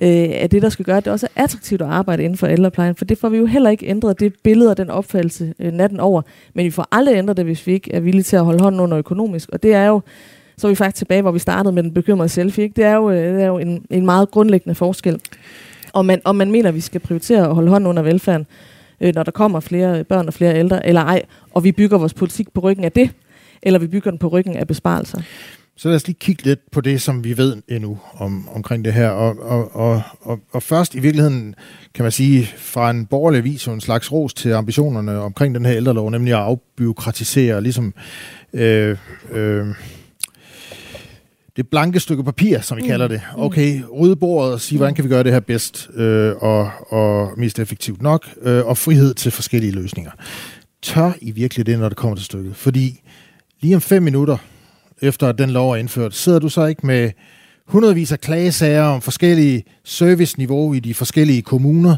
øh, 0.01 0.29
af 0.33 0.49
det, 0.49 0.61
der 0.61 0.69
skal 0.69 0.85
gøre, 0.85 0.97
at 0.97 1.05
det 1.05 1.13
også 1.13 1.27
er 1.35 1.43
attraktivt 1.43 1.81
at 1.81 1.87
arbejde 1.87 2.23
inden 2.23 2.37
for 2.37 2.47
ældreplejen, 2.47 2.95
for 2.95 3.05
det 3.05 3.17
får 3.17 3.29
vi 3.29 3.37
jo 3.37 3.45
heller 3.45 3.69
ikke 3.69 3.85
ændret, 3.85 4.19
det 4.19 4.33
billede 4.43 4.69
og 4.71 4.77
den 4.77 4.89
opfattelse 4.89 5.53
øh, 5.59 5.73
natten 5.73 5.99
over, 5.99 6.21
men 6.53 6.65
vi 6.65 6.71
får 6.71 6.87
aldrig 6.91 7.15
ændret 7.15 7.37
det, 7.37 7.45
hvis 7.45 7.67
vi 7.67 7.73
ikke 7.73 7.93
er 7.93 7.99
villige 7.99 8.23
til 8.23 8.35
at 8.35 8.45
holde 8.45 8.63
hånden 8.63 8.81
under 8.81 8.97
økonomisk, 8.97 9.49
og 9.49 9.63
det 9.63 9.73
er 9.73 9.85
jo, 9.85 10.01
så 10.57 10.67
er 10.67 10.69
vi 10.71 10.75
faktisk 10.75 10.97
tilbage, 10.97 11.21
hvor 11.21 11.31
vi 11.31 11.39
startede 11.39 11.73
med 11.73 11.83
den 11.83 11.93
bekymrede 11.93 12.29
selfie, 12.29 12.63
ikke? 12.63 12.75
Det, 12.75 12.83
er 12.85 12.95
jo, 12.95 13.09
øh, 13.09 13.33
det 13.33 13.43
er 13.43 13.47
jo 13.47 13.57
en, 13.57 13.85
en 13.89 14.05
meget 14.05 14.31
grundlæggende 14.31 14.75
forskel. 14.75 15.21
Og 15.93 16.05
man, 16.05 16.21
om 16.23 16.35
man 16.35 16.51
mener, 16.51 16.69
at 16.69 16.75
vi 16.75 16.81
skal 16.81 17.01
prioritere 17.01 17.47
at 17.47 17.55
holde 17.55 17.69
hånden 17.69 17.87
under 17.87 18.03
velfærden, 18.03 18.45
øh, 19.01 19.15
når 19.15 19.23
der 19.23 19.31
kommer 19.31 19.59
flere 19.59 20.03
børn 20.03 20.27
og 20.27 20.33
flere 20.33 20.59
ældre, 20.59 20.87
eller 20.87 21.01
ej, 21.01 21.21
og 21.53 21.63
vi 21.63 21.71
bygger 21.71 21.97
vores 21.97 22.13
politik 22.13 22.53
på 22.53 22.61
ryggen 22.61 22.85
af 22.85 22.91
det, 22.91 23.09
eller 23.63 23.79
vi 23.79 23.87
bygger 23.87 24.11
den 24.11 24.17
på 24.19 24.27
ryggen 24.27 24.55
af 24.55 24.67
besparelser. 24.67 25.21
Så 25.77 25.87
lad 25.87 25.95
os 25.95 26.07
lige 26.07 26.17
kigge 26.19 26.43
lidt 26.43 26.59
på 26.71 26.81
det, 26.81 27.01
som 27.01 27.23
vi 27.23 27.37
ved 27.37 27.61
endnu 27.67 27.99
om, 28.13 28.49
omkring 28.49 28.85
det 28.85 28.93
her. 28.93 29.09
Og, 29.09 29.39
og, 29.39 29.75
og, 29.75 30.01
og, 30.21 30.39
og 30.51 30.63
først 30.63 30.95
i 30.95 30.99
virkeligheden, 30.99 31.55
kan 31.93 32.03
man 32.03 32.11
sige, 32.11 32.49
fra 32.57 32.89
en 32.89 33.05
borgerlig 33.05 33.43
vis 33.43 33.67
en 33.67 33.81
slags 33.81 34.11
ros 34.11 34.33
til 34.33 34.51
ambitionerne 34.51 35.19
omkring 35.19 35.55
den 35.55 35.65
her 35.65 35.75
ældrelov, 35.75 36.09
nemlig 36.09 36.33
at 36.33 36.39
afbyråkratisere, 36.39 37.61
ligesom 37.61 37.93
øh, 38.53 38.97
øh, 39.31 39.67
det 41.55 41.67
blanke 41.67 41.99
stykke 41.99 42.23
papir, 42.23 42.59
som 42.59 42.77
vi 42.77 42.81
mm. 42.81 42.87
kalder 42.87 43.07
det. 43.07 43.21
Mm. 43.35 43.41
Okay, 43.41 43.81
rydde 43.99 44.15
bordet 44.15 44.53
og 44.53 44.61
sige, 44.61 44.77
hvordan 44.77 44.95
kan 44.95 45.03
vi 45.03 45.09
gøre 45.09 45.23
det 45.23 45.31
her 45.31 45.39
bedst 45.39 45.89
øh, 45.93 46.35
og, 46.35 46.71
og 46.87 47.31
mest 47.37 47.59
effektivt 47.59 48.01
nok, 48.01 48.27
øh, 48.41 48.65
og 48.65 48.77
frihed 48.77 49.13
til 49.13 49.31
forskellige 49.31 49.71
løsninger. 49.71 50.11
Tør 50.81 51.11
I 51.21 51.31
virkelig 51.31 51.65
det, 51.65 51.79
når 51.79 51.89
det 51.89 51.97
kommer 51.97 52.15
til 52.15 52.25
stykket? 52.25 52.55
Fordi 52.55 53.01
lige 53.61 53.75
om 53.75 53.81
fem 53.81 54.03
minutter, 54.03 54.37
efter 55.01 55.27
at 55.27 55.37
den 55.37 55.49
lov 55.49 55.71
er 55.71 55.75
indført, 55.75 56.15
sidder 56.15 56.39
du 56.39 56.49
så 56.49 56.65
ikke 56.65 56.87
med 56.87 57.11
hundredvis 57.67 58.11
af 58.11 58.19
klagesager 58.19 58.83
om 58.83 59.01
forskellige 59.01 59.63
serviceniveau 59.83 60.73
i 60.73 60.79
de 60.79 60.93
forskellige 60.93 61.41
kommuner, 61.41 61.95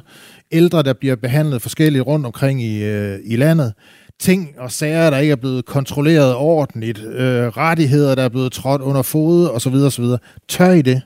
ældre, 0.52 0.84
der 0.84 0.94
bliver 0.94 1.16
behandlet 1.16 1.62
forskelligt 1.62 2.06
rundt 2.06 2.26
omkring 2.26 2.64
i, 2.64 2.84
øh, 2.84 3.20
i 3.26 3.36
landet, 3.36 3.74
ting 4.20 4.50
og 4.58 4.72
sager, 4.72 5.10
der 5.10 5.18
ikke 5.18 5.32
er 5.32 5.36
blevet 5.36 5.66
kontrolleret 5.66 6.36
ordentligt, 6.36 7.04
øh, 7.04 7.48
rettigheder, 7.48 8.16
der 8.16 8.24
er 8.24 8.30
blevet 8.30 8.52
trådt 8.52 8.82
under 8.82 9.02
fod 9.02 9.48
osv. 9.48 9.74
osv. 9.74 10.06
Tør 10.48 10.72
I 10.72 10.82
det? 10.82 11.02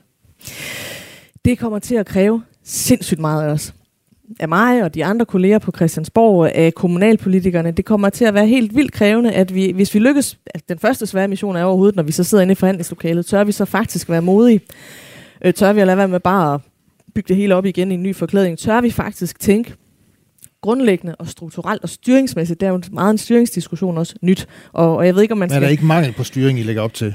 Det 1.44 1.58
kommer 1.58 1.78
til 1.78 1.94
at 1.94 2.06
kræve 2.06 2.42
sindssygt 2.64 3.20
meget 3.20 3.44
af 3.44 3.52
os 3.52 3.74
af 4.40 4.48
mig 4.48 4.82
og 4.84 4.94
de 4.94 5.04
andre 5.04 5.26
kolleger 5.26 5.58
på 5.58 5.72
Christiansborg, 5.76 6.52
af 6.54 6.74
kommunalpolitikerne. 6.74 7.70
Det 7.70 7.84
kommer 7.84 8.10
til 8.10 8.24
at 8.24 8.34
være 8.34 8.46
helt 8.46 8.74
vildt 8.76 8.92
krævende, 8.92 9.32
at 9.32 9.54
vi, 9.54 9.72
hvis 9.74 9.94
vi 9.94 9.98
lykkes, 9.98 10.38
at 10.46 10.68
den 10.68 10.78
første 10.78 11.06
svære 11.06 11.28
mission 11.28 11.56
er 11.56 11.64
overhovedet, 11.64 11.96
når 11.96 12.02
vi 12.02 12.12
så 12.12 12.24
sidder 12.24 12.42
inde 12.42 12.52
i 12.52 12.54
forhandlingslokalet, 12.54 13.26
tør 13.26 13.44
vi 13.44 13.52
så 13.52 13.64
faktisk 13.64 14.10
være 14.10 14.22
modige? 14.22 14.60
Øh, 15.44 15.54
tør 15.54 15.72
vi 15.72 15.80
at 15.80 15.86
lade 15.86 15.96
være 15.96 16.08
med 16.08 16.20
bare 16.20 16.54
at 16.54 16.60
bygge 17.14 17.28
det 17.28 17.36
hele 17.36 17.54
op 17.54 17.66
igen 17.66 17.90
i 17.90 17.94
en 17.94 18.02
ny 18.02 18.14
forklædning? 18.14 18.58
Tør 18.58 18.80
vi 18.80 18.90
faktisk 18.90 19.40
tænke 19.40 19.74
grundlæggende 20.60 21.14
og 21.14 21.28
strukturelt 21.28 21.82
og 21.82 21.88
styringsmæssigt? 21.88 22.60
Det 22.60 22.66
er 22.66 22.70
jo 22.70 22.82
meget 22.92 23.10
en 23.10 23.18
styringsdiskussion 23.18 23.98
også 23.98 24.14
nyt. 24.22 24.48
Og, 24.72 24.96
og 24.96 25.06
jeg 25.06 25.14
ved 25.14 25.22
ikke, 25.22 25.32
om 25.32 25.38
man 25.38 25.48
skal... 25.48 25.62
Er 25.62 25.66
der 25.66 25.70
ikke 25.70 25.84
mangel 25.84 26.12
på 26.12 26.24
styring, 26.24 26.58
I 26.58 26.62
lægger 26.62 26.82
op 26.82 26.94
til? 26.94 27.14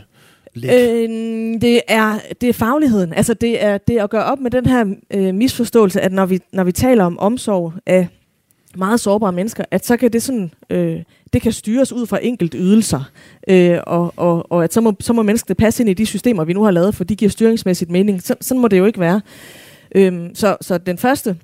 Øh, 0.58 1.62
det, 1.62 1.82
er, 1.88 2.20
det 2.42 2.50
er 2.50 2.54
fagligheden. 2.54 3.14
Altså 3.14 3.34
det 3.34 3.64
er, 3.64 3.78
det 3.78 3.96
er 3.96 4.04
at 4.04 4.10
gøre 4.10 4.24
op 4.24 4.40
med 4.40 4.52
den 4.52 4.66
her 4.66 4.86
øh, 5.14 5.36
misforståelse, 5.36 6.02
at 6.02 6.12
når 6.12 6.26
vi, 6.26 6.40
når 6.54 6.64
vi 6.64 6.72
taler 6.72 7.06
om 7.06 7.20
omsorg 7.20 7.74
af 7.86 8.08
meget 8.78 9.00
sårbare 9.00 9.32
mennesker, 9.32 9.64
at 9.72 9.86
så 9.86 9.98
kan 9.98 10.14
det 10.14 10.24
sådan, 10.24 10.52
øh, 10.70 11.00
det 11.34 11.42
kan 11.42 11.52
styres 11.52 11.92
ud 11.92 12.06
fra 12.06 12.20
enkelt 12.22 12.56
ydelser, 12.58 13.12
øh, 13.48 13.80
og, 13.88 14.14
og, 14.16 14.52
og 14.52 14.64
at 14.64 14.74
så 14.74 14.82
må, 14.82 14.94
så 15.00 15.14
må 15.14 15.22
menneskene 15.22 15.56
passe 15.56 15.84
ind 15.84 15.90
i 15.90 15.94
de 15.94 16.06
systemer, 16.06 16.44
vi 16.44 16.54
nu 16.54 16.64
har 16.64 16.72
lavet, 16.72 16.96
for 16.96 17.04
de 17.04 17.16
giver 17.16 17.30
styringsmæssigt 17.30 17.92
mening. 17.92 18.22
Så, 18.22 18.36
sådan 18.42 18.62
må 18.62 18.68
det 18.68 18.78
jo 18.78 18.86
ikke 18.86 19.00
være. 19.00 19.22
Øh, 19.96 20.30
så, 20.34 20.58
så 20.62 20.78
den 20.78 20.98
første, 20.98 21.38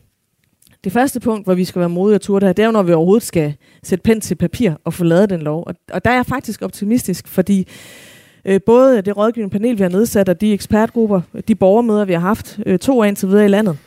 det 0.84 0.92
første 0.92 1.20
punkt, 1.20 1.46
hvor 1.46 1.54
vi 1.54 1.66
skal 1.66 1.80
være 1.80 1.90
modige 1.90 2.16
og 2.16 2.22
turde 2.22 2.46
her, 2.46 2.54
det 2.54 2.64
er 2.64 2.68
jo, 2.68 2.72
når 2.72 2.84
vi 2.84 2.94
overhovedet 2.94 3.28
skal 3.28 3.54
sætte 3.84 4.04
pen 4.04 4.22
til 4.22 4.36
papir 4.36 4.72
og 4.84 4.94
få 4.94 5.04
lavet 5.04 5.30
den 5.30 5.42
lov. 5.42 5.64
Og, 5.68 5.76
og 5.92 6.06
der 6.06 6.12
er 6.12 6.16
jeg 6.16 6.26
faktisk 6.26 6.62
optimistisk, 6.62 7.28
fordi 7.28 7.60
Øh, 7.60 7.66
Øh, 8.50 8.62
både 8.66 9.02
det 9.02 9.18
rådgivende 9.18 9.52
panel, 9.52 9.78
vi 9.78 9.84
har 9.84 9.90
nedsat, 9.90 10.30
og 10.30 10.42
de 10.42 10.54
ekspertgrupper, 10.54 11.22
de 11.48 11.56
borgermøder, 11.56 12.06
vi 12.06 12.14
har 12.14 12.20
haft, 12.20 12.60
øh, 12.66 12.80
to 12.80 13.04
af 13.04 13.08
indtil 13.08 13.30
videre 13.30 13.46
i 13.46 13.48
landet. 13.48 13.78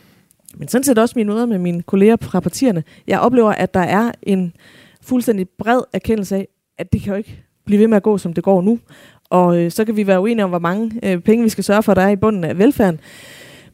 Men 0.57 0.69
sådan 0.69 0.85
set 0.85 0.99
også 0.99 1.13
mine 1.17 1.33
møder 1.33 1.47
med 1.47 1.59
mine 1.59 1.83
kolleger 1.83 2.17
fra 2.21 2.41
partierne. 2.41 2.85
Jeg 3.07 3.21
oplever, 3.21 3.53
at 3.53 3.75
der 3.75 3.81
er 3.81 4.13
en 4.23 4.53
fuldstændig 5.03 5.49
bred 5.59 5.81
erkendelse 5.93 6.37
af, 6.37 6.49
at 6.79 6.93
det 6.93 7.03
kan 7.03 7.11
jo 7.13 7.17
ikke 7.17 7.43
blive 7.65 7.81
ved 7.81 7.89
med 7.89 7.97
at 7.97 8.03
gå, 8.03 8.19
som 8.19 8.33
det 8.33 8.45
går 8.45 8.63
nu. 8.63 8.79
Og 9.31 9.59
øh, 9.59 9.71
så 9.71 9.85
kan 9.85 9.97
vi 9.97 10.07
være 10.07 10.21
uenige 10.21 10.45
om, 10.45 10.51
hvor 10.51 10.59
mange 10.59 11.01
øh, 11.03 11.21
penge 11.21 11.43
vi 11.43 11.49
skal 11.49 11.65
sørge 11.65 11.83
for, 11.83 11.95
der 11.95 12.03
er 12.03 12.09
i 12.09 12.17
bunden 12.17 12.45
af 12.45 12.59
velfærden. 12.59 13.01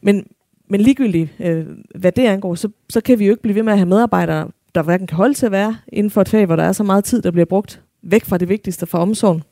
Men, 0.01 0.25
men 0.69 0.81
ligegyldigt, 0.81 1.29
øh, 1.39 1.65
hvad 1.95 2.11
det 2.11 2.25
angår, 2.25 2.55
så, 2.55 2.69
så 2.89 3.01
kan 3.01 3.19
vi 3.19 3.25
jo 3.25 3.31
ikke 3.31 3.41
blive 3.41 3.55
ved 3.55 3.63
med 3.63 3.73
at 3.73 3.79
have 3.79 3.89
medarbejdere, 3.89 4.47
der 4.75 4.83
hverken 4.83 5.07
kan 5.07 5.17
holde 5.17 5.33
til 5.33 5.45
at 5.45 5.51
være 5.51 5.77
inden 5.87 6.09
for 6.09 6.21
et 6.21 6.29
fag, 6.29 6.45
hvor 6.45 6.55
der 6.55 6.63
er 6.63 6.71
så 6.71 6.83
meget 6.83 7.03
tid, 7.03 7.21
der 7.21 7.31
bliver 7.31 7.45
brugt 7.45 7.81
væk 8.03 8.25
fra 8.25 8.37
det 8.37 8.49
vigtigste 8.49 8.85
for 8.85 8.97
omsorgen 8.97 9.43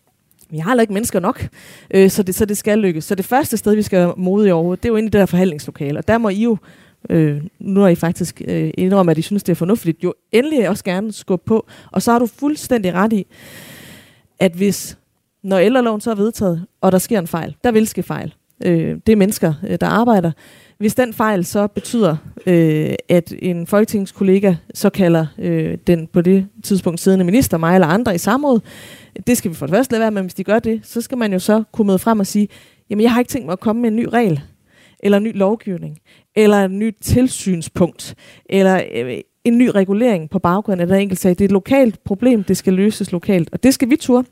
vi 0.49 0.57
har 0.57 0.69
heller 0.69 0.81
ikke 0.81 0.93
mennesker 0.93 1.19
nok, 1.19 1.47
øh, 1.93 2.09
så, 2.09 2.23
det, 2.23 2.35
så 2.35 2.45
det 2.45 2.57
skal 2.57 2.79
lykkes. 2.79 3.05
Så 3.05 3.15
det 3.15 3.25
første 3.25 3.57
sted, 3.57 3.75
vi 3.75 3.81
skal 3.81 3.99
være 3.99 4.13
modige 4.17 4.53
overhovedet, 4.53 4.83
det 4.83 4.89
er 4.89 4.93
jo 4.93 4.95
inde 4.95 5.07
i 5.07 5.09
det 5.09 5.19
der 5.19 5.25
forhandlingslokale. 5.25 5.99
Og 5.99 6.07
der 6.07 6.17
må 6.17 6.29
I 6.29 6.43
jo, 6.43 6.57
øh, 7.09 7.41
nu 7.59 7.81
har 7.81 7.87
I 7.87 7.95
faktisk 7.95 8.41
øh, 8.47 8.71
indrømmet, 8.77 9.11
at 9.11 9.17
I 9.17 9.21
synes, 9.21 9.43
det 9.43 9.51
er 9.51 9.55
fornuftigt, 9.55 10.03
jo 10.03 10.13
endelig 10.31 10.69
også 10.69 10.83
gerne 10.83 11.11
skubbe 11.11 11.45
på. 11.45 11.67
Og 11.91 12.01
så 12.01 12.11
har 12.11 12.19
du 12.19 12.25
fuldstændig 12.25 12.93
ret 12.93 13.13
i, 13.13 13.27
at 14.39 14.51
hvis, 14.51 14.97
når 15.43 15.57
ældreloven 15.59 16.01
så 16.01 16.11
er 16.11 16.15
vedtaget, 16.15 16.65
og 16.81 16.91
der 16.91 16.97
sker 16.97 17.19
en 17.19 17.27
fejl, 17.27 17.55
der 17.63 17.71
vil 17.71 17.87
ske 17.87 18.03
fejl. 18.03 18.33
Øh, 18.65 18.97
det 19.05 19.11
er 19.11 19.15
mennesker, 19.15 19.53
øh, 19.67 19.77
der 19.81 19.87
arbejder. 19.87 20.31
Hvis 20.77 20.95
den 20.95 21.13
fejl 21.13 21.45
så 21.45 21.67
betyder, 21.67 22.17
øh, 22.45 22.93
at 23.09 23.33
en 23.39 23.67
folketingskollega 23.67 24.55
så 24.73 24.89
kalder 24.89 25.25
øh, 25.37 25.77
den 25.87 26.07
på 26.07 26.21
det 26.21 26.47
tidspunkt 26.63 26.99
siddende 26.99 27.25
minister, 27.25 27.57
mig 27.57 27.75
eller 27.75 27.87
andre 27.87 28.15
i 28.15 28.17
samråd, 28.17 28.59
det 29.27 29.37
skal 29.37 29.51
vi 29.51 29.55
for 29.55 29.65
det 29.65 29.75
første 29.75 29.91
lade 29.91 30.01
være 30.01 30.11
med, 30.11 30.21
men 30.21 30.25
hvis 30.25 30.33
de 30.33 30.43
gør 30.43 30.59
det, 30.59 30.79
så 30.83 31.01
skal 31.01 31.17
man 31.17 31.33
jo 31.33 31.39
så 31.39 31.63
kunne 31.71 31.87
møde 31.87 31.99
frem 31.99 32.19
og 32.19 32.27
sige, 32.27 32.47
jamen 32.89 33.03
jeg 33.03 33.11
har 33.11 33.19
ikke 33.19 33.29
tænkt 33.29 33.45
mig 33.45 33.53
at 33.53 33.59
komme 33.59 33.81
med 33.81 33.89
en 33.89 33.95
ny 33.95 34.05
regel, 34.13 34.41
eller 34.99 35.17
en 35.17 35.23
ny 35.23 35.37
lovgivning, 35.37 35.97
eller 36.35 36.65
en 36.65 36.79
ny 36.79 36.95
tilsynspunkt, 37.01 38.15
eller 38.49 38.81
øh, 38.95 39.17
en 39.43 39.57
ny 39.57 39.67
regulering 39.67 40.29
på 40.29 40.39
baggrund 40.39 40.81
af 40.81 40.87
den 40.87 40.95
enkelte 40.95 41.21
sag. 41.21 41.29
Det 41.29 41.41
er 41.41 41.45
et 41.45 41.51
lokalt 41.51 42.03
problem, 42.03 42.43
det 42.43 42.57
skal 42.57 42.73
løses 42.73 43.11
lokalt, 43.11 43.49
og 43.51 43.63
det 43.63 43.73
skal 43.73 43.89
vi 43.89 43.95
turde. 43.95 44.27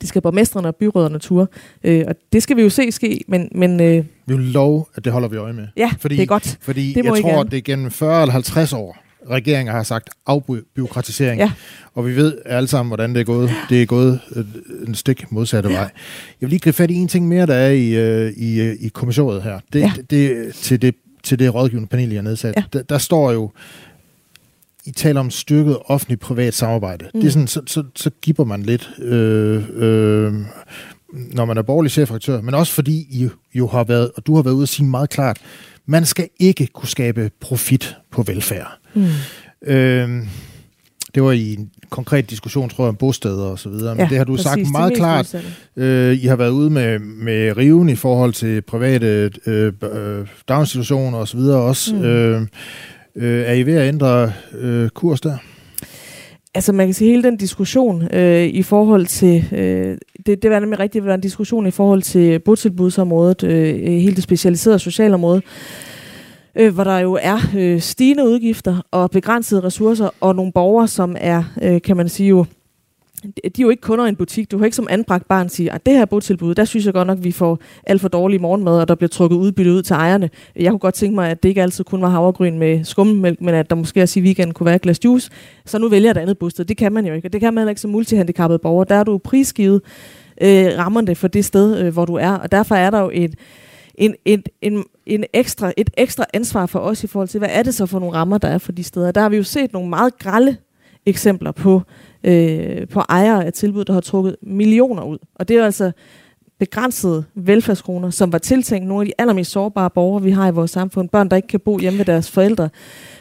Det 0.00 0.08
skal 0.08 0.22
borgmestrene 0.22 0.68
og 0.68 0.76
byråderne 0.76 1.18
ture. 1.18 1.46
Øh, 1.84 2.04
og 2.08 2.14
det 2.32 2.42
skal 2.42 2.56
vi 2.56 2.62
jo 2.62 2.70
se 2.70 2.92
ske, 2.92 3.20
men... 3.28 3.48
men 3.54 3.80
øh, 3.80 4.04
vi 4.26 4.34
vil 4.36 4.44
love, 4.44 4.84
at 4.94 5.04
det 5.04 5.12
holder 5.12 5.28
vi 5.28 5.36
øje 5.36 5.52
med. 5.52 5.66
Ja, 5.76 5.90
fordi, 6.00 6.16
det 6.16 6.22
er 6.22 6.26
godt. 6.26 6.58
Fordi 6.60 6.88
det 6.92 7.04
jeg 7.04 7.04
tror, 7.22 7.30
gerne. 7.36 7.50
det 7.50 7.56
er 7.56 7.62
gennem 7.62 7.90
40 7.90 8.22
eller 8.22 8.32
50 8.32 8.72
år, 8.72 8.98
regeringer 9.30 9.72
har 9.72 9.82
sagt 9.82 10.10
afbyråkratisering. 10.26 11.40
Ja. 11.40 11.52
Og 11.94 12.06
vi 12.06 12.16
ved 12.16 12.38
alle 12.46 12.68
sammen, 12.68 12.90
hvordan 12.90 13.14
det 13.14 13.20
er 13.20 13.24
gået. 13.24 13.50
Det 13.70 13.82
er 13.82 13.86
gået 13.86 14.20
øh, 14.36 14.44
en 14.88 14.94
stik 14.94 15.32
modsatte 15.32 15.68
vej. 15.68 15.78
Jeg 15.78 15.90
vil 16.40 16.48
lige 16.48 16.60
gribe 16.60 16.76
fat 16.76 16.90
i 16.90 16.94
en 16.94 17.08
ting 17.08 17.28
mere, 17.28 17.46
der 17.46 17.54
er 17.54 17.70
i, 17.70 17.88
øh, 17.96 18.32
i, 18.36 18.60
øh, 18.60 18.76
i 18.80 18.88
kommissoriet 18.88 19.42
her. 19.42 19.60
Det, 19.72 19.80
Ja. 19.80 19.92
det, 19.96 20.10
det, 20.10 20.54
til, 20.54 20.82
det, 20.82 20.94
til 21.22 21.38
det 21.38 21.54
rådgivende 21.54 21.88
panel, 21.88 22.08
jeg 22.08 22.18
har 22.18 22.22
nedsat. 22.22 22.54
Ja. 22.56 22.62
Der, 22.72 22.82
der 22.82 22.98
står 22.98 23.32
jo, 23.32 23.50
I 24.88 24.92
taler 24.92 25.20
om 25.20 25.30
styrket 25.30 25.78
offentlig-privat 25.84 26.54
samarbejde. 26.54 27.04
Mm. 27.14 27.20
Det 27.20 27.26
er 27.28 27.32
sådan, 27.32 27.46
så, 27.46 27.60
så, 27.66 27.82
så 27.96 28.10
giver 28.22 28.44
man 28.44 28.62
lidt, 28.62 28.90
øh, 28.98 29.62
øh, 29.74 30.32
når 31.12 31.44
man 31.44 31.58
er 31.58 31.62
borgerlig 31.62 31.90
chefredaktør, 31.92 32.40
men 32.40 32.54
også 32.54 32.72
fordi 32.72 33.06
I 33.10 33.28
jo 33.54 33.66
har 33.66 33.84
været, 33.84 34.10
og 34.16 34.26
du 34.26 34.34
har 34.34 34.42
været 34.42 34.54
ude 34.54 34.62
at 34.62 34.68
sige 34.68 34.86
meget 34.86 35.10
klart, 35.10 35.38
man 35.86 36.04
skal 36.04 36.28
ikke 36.40 36.66
kunne 36.66 36.88
skabe 36.88 37.30
profit 37.40 37.96
på 38.10 38.22
velfærd. 38.22 38.78
Mm. 38.94 39.06
Øh, 39.66 40.26
det 41.14 41.22
var 41.22 41.32
i 41.32 41.54
en 41.54 41.70
konkret 41.90 42.30
diskussion, 42.30 42.68
tror 42.68 42.84
jeg, 42.84 42.88
om 42.88 42.96
bosteder 42.96 43.44
og 43.44 43.58
så 43.58 43.68
videre, 43.68 43.94
men 43.94 44.04
Ja, 44.04 44.08
det 44.08 44.18
har 44.18 44.24
du 44.24 44.32
præcis. 44.32 44.44
sagt 44.44 44.70
meget 44.72 44.94
klart. 44.96 45.34
Øh, 45.76 46.14
I 46.22 46.26
har 46.26 46.36
været 46.36 46.50
ude 46.50 46.70
med, 46.70 46.98
med 46.98 47.56
riven 47.56 47.88
i 47.88 47.94
forhold 47.94 48.32
til 48.32 48.62
private 48.62 49.30
øh, 49.46 49.72
øh, 49.82 50.26
daginstitutioner 50.48 51.18
og 51.18 51.28
så 51.28 51.36
videre 51.36 51.58
også. 51.60 51.94
Mm. 51.94 52.00
Mm. 52.00 52.06
Øh, 52.06 52.46
øh, 53.18 53.44
er 53.46 53.52
I 53.52 53.62
ved 53.62 53.74
at 53.74 53.88
ændre 53.88 54.32
øh, 54.58 54.88
kurs 54.88 55.20
der? 55.20 55.36
Altså 56.54 56.72
man 56.72 56.86
kan 56.86 56.94
sige, 56.94 57.10
hele 57.10 57.22
den 57.22 57.36
diskussion 57.36 58.14
øh, 58.14 58.44
i 58.44 58.62
forhold 58.62 59.06
til, 59.06 59.44
øh, 59.52 59.98
det, 60.26 60.42
det 60.42 60.50
var 60.50 60.60
nemlig 60.60 60.80
rigtigt, 60.80 61.02
det 61.02 61.08
var 61.08 61.14
en 61.14 61.20
diskussion 61.20 61.66
i 61.66 61.70
forhold 61.70 62.02
til 62.02 62.38
botilbudsområdet, 62.38 63.42
øh, 63.42 63.74
hele 63.84 64.16
det 64.16 64.22
specialiserede 64.22 64.78
socialområde, 64.78 65.42
øh, 66.56 66.74
hvor 66.74 66.84
der 66.84 66.98
jo 66.98 67.18
er 67.22 67.38
øh, 67.56 67.80
stigende 67.80 68.28
udgifter 68.28 68.86
og 68.90 69.10
begrænsede 69.10 69.60
ressourcer, 69.60 70.08
og 70.20 70.36
nogle 70.36 70.52
borgere, 70.52 70.88
som 70.88 71.16
er, 71.20 71.42
øh, 71.62 71.82
kan 71.82 71.96
man 71.96 72.08
sige 72.08 72.28
jo, 72.28 72.44
de 73.22 73.30
er 73.44 73.50
jo 73.62 73.70
ikke 73.70 73.80
kunder 73.80 74.06
i 74.06 74.08
en 74.08 74.16
butik. 74.16 74.50
Du 74.50 74.58
kan 74.58 74.64
ikke 74.64 74.76
som 74.76 74.86
anbragt 74.90 75.28
barn 75.28 75.48
sige, 75.48 75.72
at 75.72 75.86
det 75.86 75.94
her 75.94 76.04
botilbud, 76.04 76.54
der 76.54 76.64
synes 76.64 76.86
jeg 76.86 76.94
godt 76.94 77.06
nok, 77.06 77.18
vi 77.22 77.32
får 77.32 77.58
alt 77.86 78.00
for 78.00 78.08
dårlig 78.08 78.40
morgenmad, 78.40 78.80
og 78.80 78.88
der 78.88 78.94
bliver 78.94 79.08
trukket 79.08 79.36
udbytte 79.36 79.72
ud 79.72 79.82
til 79.82 79.94
ejerne. 79.94 80.30
Jeg 80.56 80.70
kunne 80.70 80.78
godt 80.78 80.94
tænke 80.94 81.14
mig, 81.14 81.30
at 81.30 81.42
det 81.42 81.48
ikke 81.48 81.62
altid 81.62 81.84
kun 81.84 82.02
var 82.02 82.08
havregryn 82.08 82.58
med 82.58 82.84
skummemælk, 82.84 83.40
men 83.40 83.54
at 83.54 83.70
der 83.70 83.76
måske 83.76 84.02
også 84.02 84.20
i 84.20 84.22
weekenden 84.22 84.54
kunne 84.54 84.64
være 84.64 84.74
et 84.74 84.82
glas 84.82 85.04
juice. 85.04 85.30
Så 85.66 85.78
nu 85.78 85.88
vælger 85.88 86.06
jeg 86.06 86.10
et 86.10 86.22
andet 86.22 86.38
bosted. 86.38 86.64
Det 86.64 86.76
kan 86.76 86.92
man 86.92 87.06
jo 87.06 87.14
ikke, 87.14 87.28
og 87.28 87.32
det 87.32 87.40
kan 87.40 87.54
man 87.54 87.60
heller 87.60 87.70
ikke 87.70 87.80
som 87.80 87.90
multihandicappet 87.90 88.60
borger. 88.60 88.84
Der 88.84 88.94
er 88.94 89.04
du 89.04 89.18
prisgivet 89.18 89.82
øh, 90.40 90.78
rammerne 90.78 91.14
for 91.14 91.28
det 91.28 91.44
sted, 91.44 91.78
øh, 91.78 91.92
hvor 91.92 92.04
du 92.04 92.14
er, 92.14 92.32
og 92.32 92.52
derfor 92.52 92.74
er 92.74 92.90
der 92.90 93.00
jo 93.00 93.10
et, 93.14 93.34
en, 93.94 94.14
en, 94.24 94.42
en, 94.62 94.84
en 95.06 95.24
ekstra, 95.32 95.72
et 95.76 95.90
ekstra 95.96 96.24
ansvar 96.32 96.66
for 96.66 96.78
os 96.78 97.04
i 97.04 97.06
forhold 97.06 97.28
til, 97.28 97.38
hvad 97.38 97.48
er 97.52 97.62
det 97.62 97.74
så 97.74 97.86
for 97.86 97.98
nogle 97.98 98.14
rammer, 98.14 98.38
der 98.38 98.48
er 98.48 98.58
for 98.58 98.72
de 98.72 98.84
steder. 98.84 99.12
Der 99.12 99.20
har 99.20 99.28
vi 99.28 99.36
jo 99.36 99.42
set 99.42 99.72
nogle 99.72 99.88
meget 99.88 100.18
grælde 100.18 100.56
eksempler 101.06 101.52
på, 101.52 101.74
øh, 101.76 102.07
på 102.90 103.00
ejere 103.00 103.44
af 103.44 103.52
tilbud, 103.52 103.84
der 103.84 103.92
har 103.92 104.00
trukket 104.00 104.36
millioner 104.42 105.02
ud. 105.02 105.18
Og 105.34 105.48
det 105.48 105.54
er 105.54 105.58
jo 105.58 105.64
altså 105.64 105.92
begrænsede 106.58 107.24
velfærdskroner, 107.34 108.10
som 108.10 108.32
var 108.32 108.38
tiltænkt 108.38 108.88
nogle 108.88 109.02
af 109.02 109.06
de 109.06 109.12
allermest 109.18 109.50
sårbare 109.50 109.90
borgere, 109.90 110.22
vi 110.22 110.30
har 110.30 110.48
i 110.48 110.50
vores 110.50 110.70
samfund. 110.70 111.08
Børn, 111.08 111.28
der 111.28 111.36
ikke 111.36 111.48
kan 111.48 111.60
bo 111.60 111.78
hjemme 111.78 111.98
ved 111.98 112.04
deres 112.04 112.30
forældre. 112.30 112.68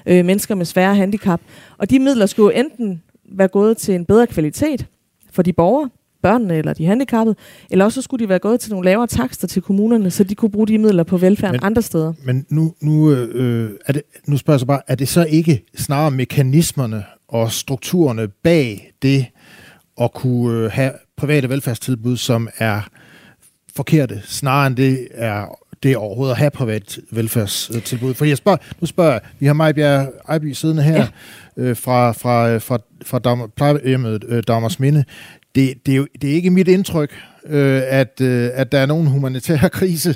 Øh, 0.05 0.25
mennesker 0.25 0.55
med 0.55 0.65
svære 0.65 0.95
handicap. 0.95 1.41
Og 1.77 1.89
de 1.89 1.99
midler 1.99 2.25
skulle 2.25 2.55
jo 2.55 2.59
enten 2.59 3.01
være 3.31 3.47
gået 3.47 3.77
til 3.77 3.95
en 3.95 4.05
bedre 4.05 4.27
kvalitet 4.27 4.85
for 5.31 5.41
de 5.41 5.53
borgere, 5.53 5.89
børnene 6.21 6.57
eller 6.57 6.73
de 6.73 6.85
handicappede, 6.85 7.35
eller 7.71 7.85
også 7.85 8.01
så 8.01 8.01
skulle 8.01 8.23
de 8.23 8.29
være 8.29 8.39
gået 8.39 8.59
til 8.59 8.71
nogle 8.71 8.85
lavere 8.85 9.07
takster 9.07 9.47
til 9.47 9.61
kommunerne, 9.61 10.11
så 10.11 10.23
de 10.23 10.35
kunne 10.35 10.51
bruge 10.51 10.67
de 10.67 10.77
midler 10.77 11.03
på 11.03 11.17
velfærden 11.17 11.53
Men, 11.53 11.63
andre 11.63 11.81
steder. 11.81 12.13
Men 12.23 12.45
nu, 12.49 12.73
nu, 12.81 13.11
øh, 13.11 13.71
er 13.85 13.93
det, 13.93 14.01
nu 14.27 14.37
spørger 14.37 14.55
jeg 14.55 14.59
så 14.59 14.65
bare, 14.65 14.81
er 14.87 14.95
det 14.95 15.07
så 15.07 15.25
ikke 15.25 15.63
snarere 15.75 16.11
mekanismerne 16.11 17.03
og 17.27 17.51
strukturerne 17.51 18.27
bag 18.27 18.91
det 19.01 19.25
at 20.01 20.13
kunne 20.13 20.63
øh, 20.63 20.71
have 20.71 20.91
private 21.17 21.49
velfærdstilbud, 21.49 22.17
som 22.17 22.49
er 22.57 22.81
forkerte, 23.75 24.21
snarere 24.25 24.67
end 24.67 24.75
det 24.75 25.07
er 25.11 25.57
det 25.83 25.91
er 25.91 25.97
overhovedet 25.97 26.33
at 26.33 26.37
have 26.37 26.51
privat 26.51 26.99
velfærdstilbud. 27.11 28.13
For 28.13 28.25
jeg 28.25 28.37
spørger, 28.37 28.57
nu 28.81 28.87
spørger 28.87 29.11
jeg, 29.11 29.21
vi 29.39 29.45
har 29.45 29.53
Majbjerg 29.53 30.13
Ejby 30.29 30.51
siddende 30.53 30.83
her 30.83 31.07
ja. 31.57 31.63
øh, 31.63 31.77
fra, 31.77 32.11
fra, 32.11 32.57
fra, 32.57 32.77
fra 33.05 33.19
Dagmar, 33.19 33.47
plejehjemmet 33.47 34.23
øh, 34.27 34.43
Dagmars 34.47 34.79
Minde. 34.79 35.03
Det, 35.55 35.73
det, 35.85 35.91
er 35.91 35.95
jo, 35.95 36.07
det 36.21 36.29
er 36.29 36.33
ikke 36.33 36.49
mit 36.49 36.67
indtryk, 36.67 37.11
øh, 37.45 37.81
at, 37.85 38.21
øh, 38.21 38.49
at 38.53 38.71
der 38.71 38.79
er 38.79 38.85
nogen 38.85 39.07
humanitær 39.07 39.67
krise 39.79 40.15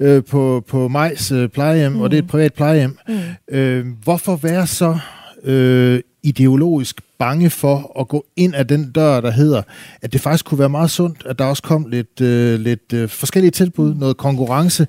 øh, 0.00 0.24
på, 0.24 0.64
på 0.68 0.88
Majs 0.88 1.32
øh, 1.32 1.48
plejehjem, 1.48 1.92
mm. 1.92 2.00
og 2.00 2.10
det 2.10 2.18
er 2.18 2.22
et 2.22 2.28
privat 2.28 2.54
plejehjem. 2.54 2.98
Mm. 3.08 3.18
Øh, 3.56 3.86
hvorfor 4.02 4.36
være 4.36 4.66
så 4.66 4.98
øh, 5.44 6.00
ideologisk 6.22 7.00
bange 7.18 7.50
for 7.50 8.00
at 8.00 8.08
gå 8.08 8.26
ind 8.36 8.54
af 8.54 8.66
den 8.66 8.92
dør, 8.92 9.20
der 9.20 9.30
hedder, 9.30 9.62
at 10.02 10.12
det 10.12 10.20
faktisk 10.20 10.44
kunne 10.44 10.58
være 10.58 10.68
meget 10.68 10.90
sundt, 10.90 11.22
at 11.26 11.38
der 11.38 11.44
også 11.44 11.62
kom 11.62 11.86
lidt, 11.86 12.20
øh, 12.20 12.60
lidt 12.60 12.92
øh, 12.92 13.08
forskellige 13.08 13.50
tilbud, 13.50 13.94
noget 13.94 14.16
konkurrence 14.16 14.86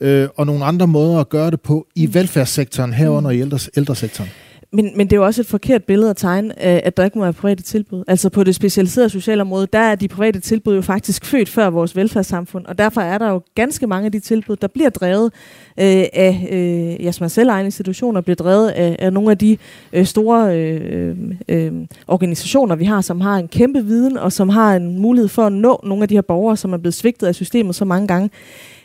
øh, 0.00 0.28
og 0.36 0.46
nogle 0.46 0.64
andre 0.64 0.86
måder 0.86 1.18
at 1.18 1.28
gøre 1.28 1.50
det 1.50 1.60
på 1.60 1.86
i 1.94 2.14
velfærdssektoren 2.14 2.92
herunder 2.92 3.30
i 3.30 3.40
ældres, 3.40 3.70
ældresektoren. 3.76 4.30
Men, 4.74 4.90
men 4.96 5.06
det 5.06 5.12
er 5.12 5.16
jo 5.16 5.24
også 5.24 5.40
et 5.40 5.46
forkert 5.46 5.84
billede 5.84 6.10
at 6.10 6.16
tegne, 6.16 6.48
øh, 6.48 6.80
at 6.84 6.96
der 6.96 7.04
ikke 7.04 7.18
må 7.18 7.24
være 7.24 7.32
private 7.32 7.62
tilbud. 7.62 8.04
Altså 8.08 8.28
på 8.28 8.44
det 8.44 8.54
specialiserede 8.54 9.08
socialområde, 9.08 9.66
der 9.72 9.78
er 9.78 9.94
de 9.94 10.08
private 10.08 10.40
tilbud 10.40 10.74
jo 10.74 10.82
faktisk 10.82 11.24
født 11.24 11.48
før 11.48 11.70
vores 11.70 11.96
velfærdssamfund, 11.96 12.66
og 12.66 12.78
derfor 12.78 13.00
er 13.00 13.18
der 13.18 13.28
jo 13.28 13.42
ganske 13.54 13.86
mange 13.86 14.06
af 14.06 14.12
de 14.12 14.20
tilbud, 14.20 14.56
der 14.56 14.68
bliver 14.68 14.90
drevet 14.90 15.32
øh, 15.80 16.04
af 16.12 16.48
øh, 16.52 17.04
ja, 17.04 17.12
som 17.12 17.24
er 17.24 17.28
selvejende 17.28 17.66
institutioner, 17.66 18.20
bliver 18.20 18.36
drevet 18.36 18.68
af, 18.68 18.96
af 18.98 19.12
nogle 19.12 19.30
af 19.30 19.38
de 19.38 19.56
øh, 19.92 20.06
store 20.06 20.58
øh, 20.58 21.16
øh, 21.48 21.72
organisationer, 22.08 22.76
vi 22.76 22.84
har, 22.84 23.00
som 23.00 23.20
har 23.20 23.36
en 23.36 23.48
kæmpe 23.48 23.84
viden, 23.84 24.16
og 24.16 24.32
som 24.32 24.48
har 24.48 24.76
en 24.76 24.98
mulighed 24.98 25.28
for 25.28 25.46
at 25.46 25.52
nå 25.52 25.80
nogle 25.84 26.02
af 26.02 26.08
de 26.08 26.14
her 26.14 26.22
borgere, 26.22 26.56
som 26.56 26.72
er 26.72 26.78
blevet 26.78 26.94
svigtet 26.94 27.26
af 27.26 27.34
systemet 27.34 27.74
så 27.74 27.84
mange 27.84 28.06
gange 28.06 28.30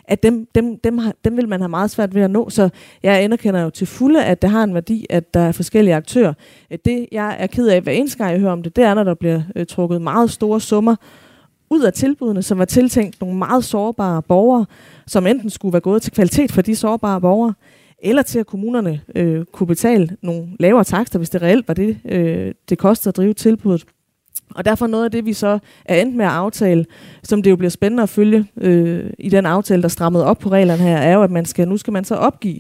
at 0.08 0.24
dem, 0.24 0.48
dem, 0.56 0.78
dem, 0.78 0.98
har, 0.98 1.14
dem 1.26 1.38
vil 1.38 1.48
man 1.48 1.60
have 1.62 1.70
meget 1.70 1.92
svært 1.92 2.16
ved 2.16 2.22
at 2.22 2.32
nå. 2.32 2.50
Så 2.50 2.70
jeg 3.04 3.24
anerkender 3.24 3.62
jo 3.62 3.70
til 3.70 3.88
fulde, 3.88 4.26
at 4.26 4.42
det 4.42 4.50
har 4.50 4.64
en 4.64 4.74
værdi, 4.74 5.06
at 5.10 5.34
der 5.34 5.40
er 5.40 5.52
forskellige 5.52 5.96
aktører. 5.96 6.34
Øh, 6.72 6.78
det, 6.86 7.08
jeg 7.12 7.36
er 7.40 7.48
ked 7.48 7.68
af, 7.68 7.82
hver 7.82 7.92
eneste 7.92 8.18
gang 8.18 8.32
jeg 8.32 8.40
hører 8.40 8.52
om 8.52 8.64
det, 8.64 8.76
det 8.76 8.84
er, 8.84 8.94
når 8.94 9.04
der 9.04 9.14
bliver 9.14 9.42
øh, 9.56 9.66
trukket 9.66 10.02
meget 10.02 10.32
store 10.32 10.62
summer 10.62 10.96
ud 11.70 11.82
af 11.82 11.94
tilbudene, 11.94 12.44
som 12.44 12.58
var 12.58 12.66
tiltænkt 12.66 13.22
nogle 13.22 13.38
meget 13.38 13.64
sårbare 13.64 14.22
borgere, 14.22 14.66
som 15.08 15.28
enten 15.28 15.50
skulle 15.50 15.74
være 15.74 15.82
gået 15.82 16.02
til 16.02 16.12
kvalitet 16.14 16.52
for 16.52 16.62
de 16.62 16.76
sårbare 16.76 17.22
borgere, 17.22 17.54
eller 18.00 18.22
til 18.22 18.40
at 18.40 18.46
kommunerne 18.46 19.02
øh, 19.16 19.46
kunne 19.46 19.68
betale 19.68 20.18
nogle 20.22 20.48
lavere 20.60 20.84
takster, 20.84 21.20
hvis 21.20 21.30
det 21.30 21.42
reelt 21.42 21.68
var 21.68 21.74
det, 21.74 21.98
øh, 22.06 22.54
det 22.70 22.78
kostede 22.78 23.10
at 23.10 23.18
drive 23.18 23.34
tilbuddet. 23.34 23.86
Og 24.56 24.66
derfor 24.66 24.88
noget 24.88 25.06
af 25.06 25.12
det, 25.12 25.26
vi 25.26 25.34
så 25.34 25.60
er 25.86 26.02
endt 26.02 26.16
med 26.16 26.26
at 26.26 26.32
aftale, 26.32 26.86
som 27.24 27.44
det 27.44 27.52
jo 27.52 27.56
bliver 27.56 27.70
spændende 27.70 28.04
at 28.04 28.10
følge 28.10 28.46
øh, 28.62 29.10
i 29.20 29.30
den 29.30 29.46
aftale, 29.46 29.82
der 29.82 29.88
strammede 29.88 30.26
op 30.26 30.40
på 30.40 30.50
reglerne 30.50 30.84
her, 30.84 30.98
er 30.98 31.14
jo, 31.14 31.24
at 31.24 31.32
man 31.32 31.46
skal, 31.46 31.68
nu 31.68 31.78
skal 31.78 31.94
man 31.94 32.06
så 32.06 32.16
opgive, 32.16 32.60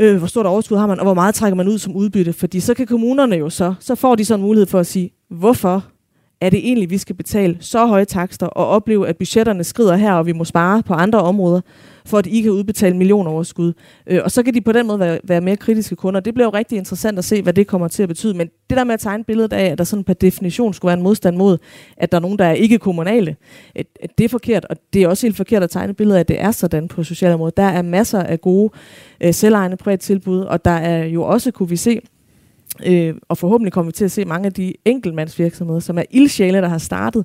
øh, 0.00 0.16
hvor 0.16 0.26
stort 0.26 0.46
overskud 0.46 0.76
har 0.76 0.86
man, 0.86 0.98
og 0.98 1.04
hvor 1.04 1.14
meget 1.14 1.34
trækker 1.34 1.56
man 1.56 1.68
ud 1.68 1.78
som 1.78 1.96
udbytte. 1.96 2.32
Fordi 2.32 2.60
så 2.60 2.74
kan 2.74 2.86
kommunerne 2.86 3.36
jo 3.36 3.50
så, 3.50 3.74
så 3.80 3.94
får 3.94 4.14
de 4.14 4.24
så 4.24 4.34
en 4.34 4.40
mulighed 4.40 4.66
for 4.66 4.78
at 4.78 4.86
sige, 4.86 5.10
hvorfor 5.30 5.84
er 6.40 6.50
det 6.50 6.58
egentlig, 6.58 6.90
vi 6.90 6.98
skal 6.98 7.16
betale 7.16 7.56
så 7.60 7.86
høje 7.86 8.04
takster 8.04 8.46
og 8.46 8.66
opleve, 8.66 9.08
at 9.08 9.16
budgetterne 9.16 9.64
skrider 9.64 9.96
her, 9.96 10.12
og 10.12 10.26
vi 10.26 10.32
må 10.32 10.44
spare 10.44 10.82
på 10.82 10.94
andre 10.94 11.18
områder, 11.18 11.60
for 12.06 12.18
at 12.18 12.26
I 12.26 12.40
kan 12.40 12.50
udbetale 12.50 12.96
millionoverskud. 12.96 13.72
Øh, 14.06 14.20
og 14.24 14.30
så 14.30 14.42
kan 14.42 14.54
de 14.54 14.60
på 14.60 14.72
den 14.72 14.86
måde 14.86 14.98
være, 14.98 15.18
være 15.24 15.40
mere 15.40 15.56
kritiske 15.56 15.96
kunder. 15.96 16.20
Det 16.20 16.34
bliver 16.34 16.46
jo 16.46 16.50
rigtig 16.50 16.78
interessant 16.78 17.18
at 17.18 17.24
se, 17.24 17.42
hvad 17.42 17.52
det 17.52 17.66
kommer 17.66 17.88
til 17.88 18.02
at 18.02 18.08
betyde. 18.08 18.34
Men 18.34 18.48
det 18.70 18.76
der 18.76 18.84
med 18.84 18.94
at 18.94 19.00
tegne 19.00 19.24
billedet 19.24 19.52
af, 19.52 19.64
at 19.64 19.78
der 19.78 19.84
sådan 19.84 20.04
per 20.04 20.14
definition 20.14 20.74
skulle 20.74 20.88
være 20.88 20.98
en 20.98 21.02
modstand 21.02 21.36
mod, 21.36 21.58
at 21.96 22.12
der 22.12 22.18
er 22.18 22.22
nogen, 22.22 22.38
der 22.38 22.44
er 22.44 22.52
ikke 22.52 22.78
kommunale, 22.78 23.36
at, 23.74 23.86
det 24.18 24.24
er 24.24 24.28
forkert. 24.28 24.64
Og 24.64 24.76
det 24.92 25.02
er 25.02 25.08
også 25.08 25.26
helt 25.26 25.36
forkert 25.36 25.62
at 25.62 25.70
tegne 25.70 25.94
billedet 25.94 26.16
af, 26.16 26.20
at 26.20 26.28
det 26.28 26.40
er 26.40 26.50
sådan 26.50 26.88
på 26.88 27.04
socialområdet. 27.04 27.56
Der 27.56 27.62
er 27.62 27.82
masser 27.82 28.22
af 28.22 28.40
gode 28.40 28.70
øh, 29.20 29.34
selvejende 29.34 29.76
privat 29.76 30.00
tilbud, 30.00 30.40
og 30.40 30.64
der 30.64 30.70
er 30.70 31.04
jo 31.04 31.22
også, 31.22 31.50
kunne 31.50 31.68
vi 31.68 31.76
se, 31.76 32.00
øh, 32.86 33.14
og 33.28 33.38
forhåbentlig 33.38 33.72
kommer 33.72 33.90
vi 33.90 33.92
til 33.92 34.04
at 34.04 34.10
se 34.10 34.24
mange 34.24 34.46
af 34.46 34.52
de 34.52 34.74
enkeltmandsvirksomheder, 34.84 35.80
som 35.80 35.98
er 35.98 36.02
ildsjæle, 36.10 36.58
der 36.58 36.68
har 36.68 36.78
startet, 36.78 37.24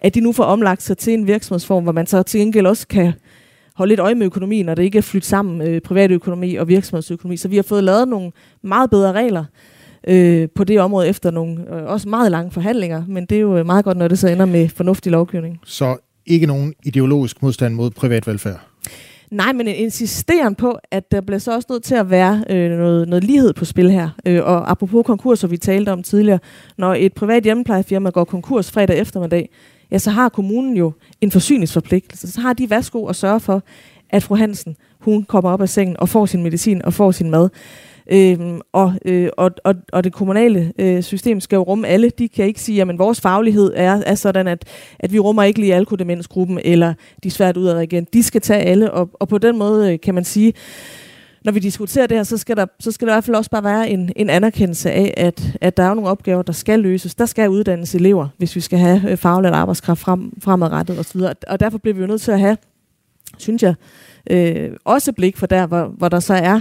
at 0.00 0.14
de 0.14 0.20
nu 0.20 0.32
får 0.32 0.44
omlagt 0.44 0.82
sig 0.82 0.98
til 0.98 1.12
en 1.12 1.26
virksomhedsform, 1.26 1.82
hvor 1.82 1.92
man 1.92 2.06
så 2.06 2.22
til 2.22 2.40
gengæld 2.40 2.66
også 2.66 2.88
kan 2.88 3.12
holde 3.74 3.90
lidt 3.90 4.00
øje 4.00 4.14
med 4.14 4.26
økonomien, 4.26 4.66
når 4.66 4.74
det 4.74 4.82
ikke 4.82 4.98
er 4.98 5.02
flyttet 5.02 5.28
sammen 5.28 5.68
øh, 5.68 5.80
privatøkonomi 5.80 6.54
og 6.54 6.68
virksomhedsøkonomi. 6.68 7.36
Så 7.36 7.48
vi 7.48 7.56
har 7.56 7.62
fået 7.62 7.84
lavet 7.84 8.08
nogle 8.08 8.32
meget 8.62 8.90
bedre 8.90 9.12
regler 9.12 9.44
øh, 10.08 10.48
på 10.54 10.64
det 10.64 10.80
område 10.80 11.08
efter 11.08 11.30
nogle 11.30 11.74
øh, 11.74 11.84
også 11.86 12.08
meget 12.08 12.30
lange 12.30 12.50
forhandlinger, 12.50 13.04
men 13.08 13.26
det 13.26 13.36
er 13.36 13.40
jo 13.40 13.56
øh, 13.56 13.66
meget 13.66 13.84
godt, 13.84 13.96
når 13.96 14.08
det 14.08 14.18
så 14.18 14.28
ender 14.28 14.46
med 14.46 14.68
fornuftig 14.68 15.12
lovgivning. 15.12 15.60
Så 15.64 15.96
ikke 16.26 16.46
nogen 16.46 16.74
ideologisk 16.84 17.42
modstand 17.42 17.74
mod 17.74 17.90
privat 17.90 18.26
velfærd. 18.26 18.60
Nej, 19.30 19.52
men 19.52 19.68
en 19.68 19.74
insisteren 19.74 20.54
på, 20.54 20.78
at 20.90 21.12
der 21.12 21.20
bliver 21.20 21.38
så 21.38 21.54
også 21.54 21.66
nødt 21.70 21.82
til 21.82 21.94
at 21.94 22.10
være 22.10 22.44
øh, 22.50 22.70
noget, 22.70 23.08
noget 23.08 23.24
lighed 23.24 23.52
på 23.52 23.64
spil 23.64 23.90
her. 23.90 24.08
Øh, 24.26 24.44
og 24.44 24.70
apropos 24.70 25.06
konkurser, 25.06 25.48
vi 25.48 25.56
talte 25.56 25.92
om 25.92 26.02
tidligere, 26.02 26.38
når 26.78 26.94
et 26.94 27.12
privat 27.12 27.42
hjemmeplejefirma 27.42 28.10
går 28.10 28.24
konkurs 28.24 28.70
fredag 28.70 28.98
eftermiddag, 28.98 29.50
ja, 29.90 29.98
så 29.98 30.10
har 30.10 30.28
kommunen 30.28 30.76
jo 30.76 30.92
en 31.20 31.30
forsyningsforpligtelse. 31.30 32.32
Så 32.32 32.40
har 32.40 32.52
de 32.52 32.70
værsgo 32.70 33.06
at 33.06 33.16
sørge 33.16 33.40
for, 33.40 33.62
at 34.10 34.22
fru 34.22 34.34
Hansen, 34.34 34.76
hun 35.00 35.24
kommer 35.24 35.50
op 35.50 35.62
af 35.62 35.68
sengen 35.68 35.96
og 36.00 36.08
får 36.08 36.26
sin 36.26 36.42
medicin 36.42 36.84
og 36.84 36.92
får 36.92 37.10
sin 37.10 37.30
mad. 37.30 37.48
Øhm, 38.12 38.60
og, 38.72 38.94
øh, 39.04 39.28
og, 39.36 39.50
og, 39.64 39.74
og 39.92 40.04
det 40.04 40.12
kommunale 40.12 40.72
øh, 40.78 41.02
system 41.02 41.40
skal 41.40 41.56
jo 41.56 41.62
rumme 41.62 41.88
alle. 41.88 42.10
De 42.10 42.28
kan 42.28 42.44
ikke 42.44 42.60
sige, 42.60 42.82
at 42.82 42.98
vores 42.98 43.20
faglighed 43.20 43.72
er, 43.76 44.02
er 44.06 44.14
sådan, 44.14 44.48
at, 44.48 44.64
at 44.98 45.12
vi 45.12 45.18
rummer 45.18 45.42
ikke 45.42 45.60
lige 45.60 45.74
alkodemensgruppen, 45.74 46.60
eller 46.64 46.94
de 47.22 47.28
er 47.28 47.32
svært 47.32 47.56
udadreagerende. 47.56 48.10
De 48.12 48.22
skal 48.22 48.40
tage 48.40 48.62
alle, 48.62 48.90
og, 48.90 49.10
og 49.14 49.28
på 49.28 49.38
den 49.38 49.58
måde 49.58 49.92
øh, 49.92 50.00
kan 50.00 50.14
man 50.14 50.24
sige, 50.24 50.52
når 51.44 51.52
vi 51.52 51.60
diskuterer 51.60 52.06
det 52.06 52.16
her, 52.16 52.24
så 52.24 52.36
skal 52.36 52.56
der, 52.56 52.66
så 52.80 52.92
skal 52.92 53.06
der 53.06 53.12
i 53.12 53.14
hvert 53.14 53.24
fald 53.24 53.36
også 53.36 53.50
bare 53.50 53.64
være 53.64 53.90
en, 53.90 54.12
en 54.16 54.30
anerkendelse 54.30 54.90
af, 54.90 55.14
at, 55.16 55.56
at 55.60 55.76
der 55.76 55.82
er 55.82 55.94
nogle 55.94 56.10
opgaver, 56.10 56.42
der 56.42 56.52
skal 56.52 56.80
løses. 56.80 57.14
Der 57.14 57.26
skal 57.26 57.48
uddannes 57.48 57.94
elever, 57.94 58.28
hvis 58.38 58.56
vi 58.56 58.60
skal 58.60 58.78
have 58.78 59.10
øh, 59.10 59.16
faglært 59.16 59.52
arbejdskraft 59.52 60.00
frem, 60.00 60.32
fremadrettet 60.42 60.98
osv. 60.98 61.20
Og 61.48 61.60
derfor 61.60 61.78
bliver 61.78 61.94
vi 61.94 62.00
jo 62.00 62.06
nødt 62.06 62.20
til 62.20 62.32
at 62.32 62.40
have, 62.40 62.56
synes 63.38 63.62
jeg, 63.62 63.74
øh, 64.30 64.70
også 64.84 65.12
blik 65.12 65.36
for 65.36 65.46
der, 65.46 65.66
hvor, 65.66 65.94
hvor 65.98 66.08
der 66.08 66.20
så 66.20 66.34
er 66.34 66.60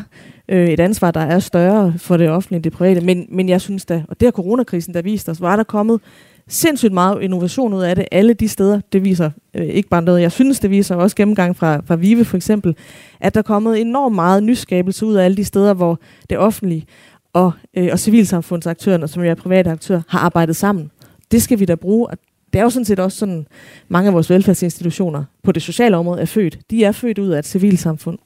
øh, 0.49 0.69
et 0.69 0.79
ansvar, 0.79 1.11
der 1.11 1.19
er 1.19 1.39
større 1.39 1.93
for 1.97 2.17
det 2.17 2.29
offentlige 2.29 2.57
end 2.57 2.63
det 2.63 2.73
private. 2.73 3.01
Men, 3.01 3.25
men 3.29 3.49
jeg 3.49 3.61
synes 3.61 3.85
da, 3.85 4.03
og 4.07 4.19
det 4.19 4.25
har 4.25 4.31
coronakrisen 4.31 4.93
der 4.93 5.01
vist 5.01 5.29
os, 5.29 5.41
var 5.41 5.55
der 5.55 5.63
kommet 5.63 6.01
sindssygt 6.47 6.93
meget 6.93 7.21
innovation 7.21 7.73
ud 7.73 7.81
af 7.81 7.95
det 7.95 8.05
alle 8.11 8.33
de 8.33 8.47
steder. 8.47 8.81
Det 8.93 9.03
viser 9.03 9.31
øh, 9.53 9.65
ikke 9.65 9.89
bare 9.89 10.01
noget, 10.01 10.21
jeg 10.21 10.31
synes, 10.31 10.59
det 10.59 10.69
viser 10.69 10.95
også 10.95 11.15
gennemgang 11.15 11.55
fra, 11.55 11.81
fra 11.85 11.95
Vive 11.95 12.25
for 12.25 12.37
eksempel, 12.37 12.75
at 13.19 13.33
der 13.33 13.39
er 13.39 13.43
kommet 13.43 13.81
enormt 13.81 14.15
meget 14.15 14.43
nyskabelse 14.43 15.05
ud 15.05 15.15
af 15.15 15.25
alle 15.25 15.37
de 15.37 15.45
steder, 15.45 15.73
hvor 15.73 15.99
det 16.29 16.37
offentlige 16.37 16.85
og, 17.33 17.51
øh, 17.77 17.89
og 17.91 17.99
civilsamfundsaktørerne, 17.99 19.07
som 19.07 19.23
jo 19.23 19.29
er 19.29 19.35
private 19.35 19.69
aktører, 19.69 20.01
har 20.07 20.19
arbejdet 20.19 20.55
sammen. 20.55 20.91
Det 21.31 21.41
skal 21.41 21.59
vi 21.59 21.65
da 21.65 21.75
bruge, 21.75 22.07
og 22.07 22.17
det 22.53 22.59
er 22.59 22.63
jo 22.63 22.69
sådan 22.69 22.85
set 22.85 22.99
også 22.99 23.17
sådan, 23.17 23.47
mange 23.87 24.07
af 24.07 24.13
vores 24.13 24.29
velfærdsinstitutioner 24.29 25.23
på 25.43 25.51
det 25.51 25.61
sociale 25.61 25.97
område 25.97 26.21
er 26.21 26.25
født. 26.25 26.59
De 26.69 26.83
er 26.83 26.91
født 26.91 27.19
ud 27.19 27.29
af 27.29 27.39
et 27.39 27.45
civilsamfund. 27.45 28.17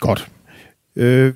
Godt. 0.00 0.30
Øh, 0.98 1.32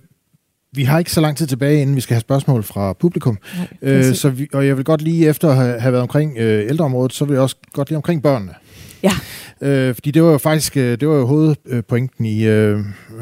vi 0.74 0.84
har 0.84 0.98
ikke 0.98 1.12
så 1.12 1.20
lang 1.20 1.36
tid 1.36 1.46
tilbage, 1.46 1.82
inden 1.82 1.96
vi 1.96 2.00
skal 2.00 2.14
have 2.14 2.20
spørgsmål 2.20 2.62
fra 2.62 2.92
publikum. 2.92 3.38
Nej, 3.56 3.66
øh, 3.82 4.14
så 4.14 4.30
vi, 4.30 4.48
og 4.52 4.66
jeg 4.66 4.76
vil 4.76 4.84
godt 4.84 5.02
lige 5.02 5.28
efter 5.28 5.48
at 5.48 5.80
have, 5.80 5.92
været 5.92 6.02
omkring 6.02 6.38
øh, 6.38 6.68
ældreområdet, 6.68 7.12
så 7.12 7.24
vil 7.24 7.32
jeg 7.32 7.42
også 7.42 7.56
godt 7.72 7.88
lige 7.88 7.96
omkring 7.96 8.22
børnene. 8.22 8.52
Ja. 9.02 9.12
Øh, 9.60 9.94
fordi 9.94 10.10
det 10.10 10.22
var 10.22 10.32
jo 10.32 10.38
faktisk 10.38 10.76
øh, 10.76 11.00
det 11.00 11.08
var 11.08 11.14
jo 11.14 11.26
hovedpointen 11.26 12.24
i, 12.24 12.44
øh, 12.44 12.80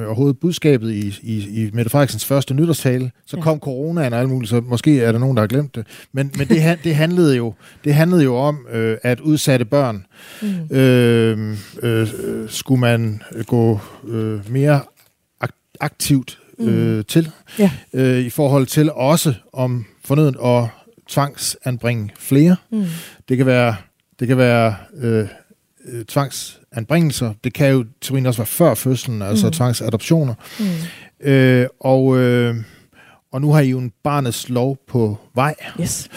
og 0.09 0.17
hovedbudskabet 0.17 0.93
i, 0.93 1.19
i, 1.23 1.65
i 1.65 1.71
Mette 1.73 1.91
Frederiksens 1.91 2.25
første 2.25 2.55
nytårstale. 2.55 3.11
Så 3.27 3.37
ja. 3.37 3.43
kom 3.43 3.59
coronaen 3.59 4.13
og 4.13 4.21
alt 4.21 4.29
muligt, 4.29 4.51
så 4.51 4.61
måske 4.61 5.01
er 5.01 5.13
der 5.13 5.19
nogen, 5.19 5.37
der 5.37 5.43
har 5.43 5.47
glemt 5.47 5.75
det. 5.75 5.87
Men, 6.13 6.31
men 6.39 6.49
det, 6.49 6.79
det, 6.85 6.95
handlede 6.95 7.37
jo, 7.37 7.55
det 7.85 7.95
handlede 7.95 8.25
jo 8.25 8.37
om, 8.37 8.67
øh, 8.73 8.97
at 9.03 9.21
udsatte 9.21 9.65
børn 9.65 10.07
mm. 10.43 10.77
øh, 10.77 11.57
øh, 11.83 12.09
skulle 12.49 12.81
man 12.81 13.23
gå 13.47 13.81
øh, 14.09 14.53
mere 14.53 14.81
aktivt 15.81 16.39
øh, 16.59 16.97
mm. 16.97 17.05
til, 17.05 17.31
ja. 17.59 17.71
øh, 17.93 18.19
i 18.19 18.31
forhold 18.31 18.67
til 18.67 18.93
også 18.93 19.35
om 19.53 19.87
fornøden 20.05 20.37
at 20.45 20.69
tvangsanbringe 21.09 22.11
flere. 22.19 22.57
Mm. 22.73 22.85
Det 23.29 23.37
kan 23.37 23.47
være, 23.47 23.77
det 24.21 24.29
kan 24.29 24.37
være 24.37 24.75
øh, 24.97 25.29
øh, 25.85 26.05
tvangsanbringelser. 26.05 27.33
Det 27.45 27.53
kan 27.53 27.71
jo 27.71 27.85
teorien 28.01 28.27
også 28.27 28.41
være 28.41 28.47
før 28.47 28.75
fødslen, 28.75 29.23
altså 29.23 29.47
mm. 29.47 29.53
tvangsadoptioner. 29.53 30.35
Mm. 30.61 31.29
Øh, 31.31 31.67
og, 31.81 32.19
øh, 32.19 32.57
og 33.33 33.41
nu 33.41 33.53
har 33.53 33.61
I 33.61 33.69
jo 33.69 33.79
en 33.79 33.93
barnets 34.05 34.49
lov 34.49 34.79
på 34.89 35.19
vej. 35.35 35.55
Yes. 35.81 36.09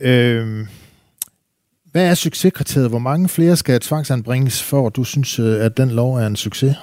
Øh, 0.00 0.66
hvad 1.92 2.10
er 2.10 2.14
succeskriteriet? 2.14 2.88
Hvor 2.88 2.98
mange 2.98 3.28
flere 3.28 3.56
skal 3.56 3.80
tvangsanbringes, 3.80 4.62
for 4.62 4.86
at 4.86 4.96
du 4.96 5.04
synes, 5.04 5.38
øh, 5.38 5.64
at 5.64 5.76
den 5.76 5.90
lov 5.90 6.14
er 6.14 6.26
en 6.26 6.36
succes? 6.36 6.76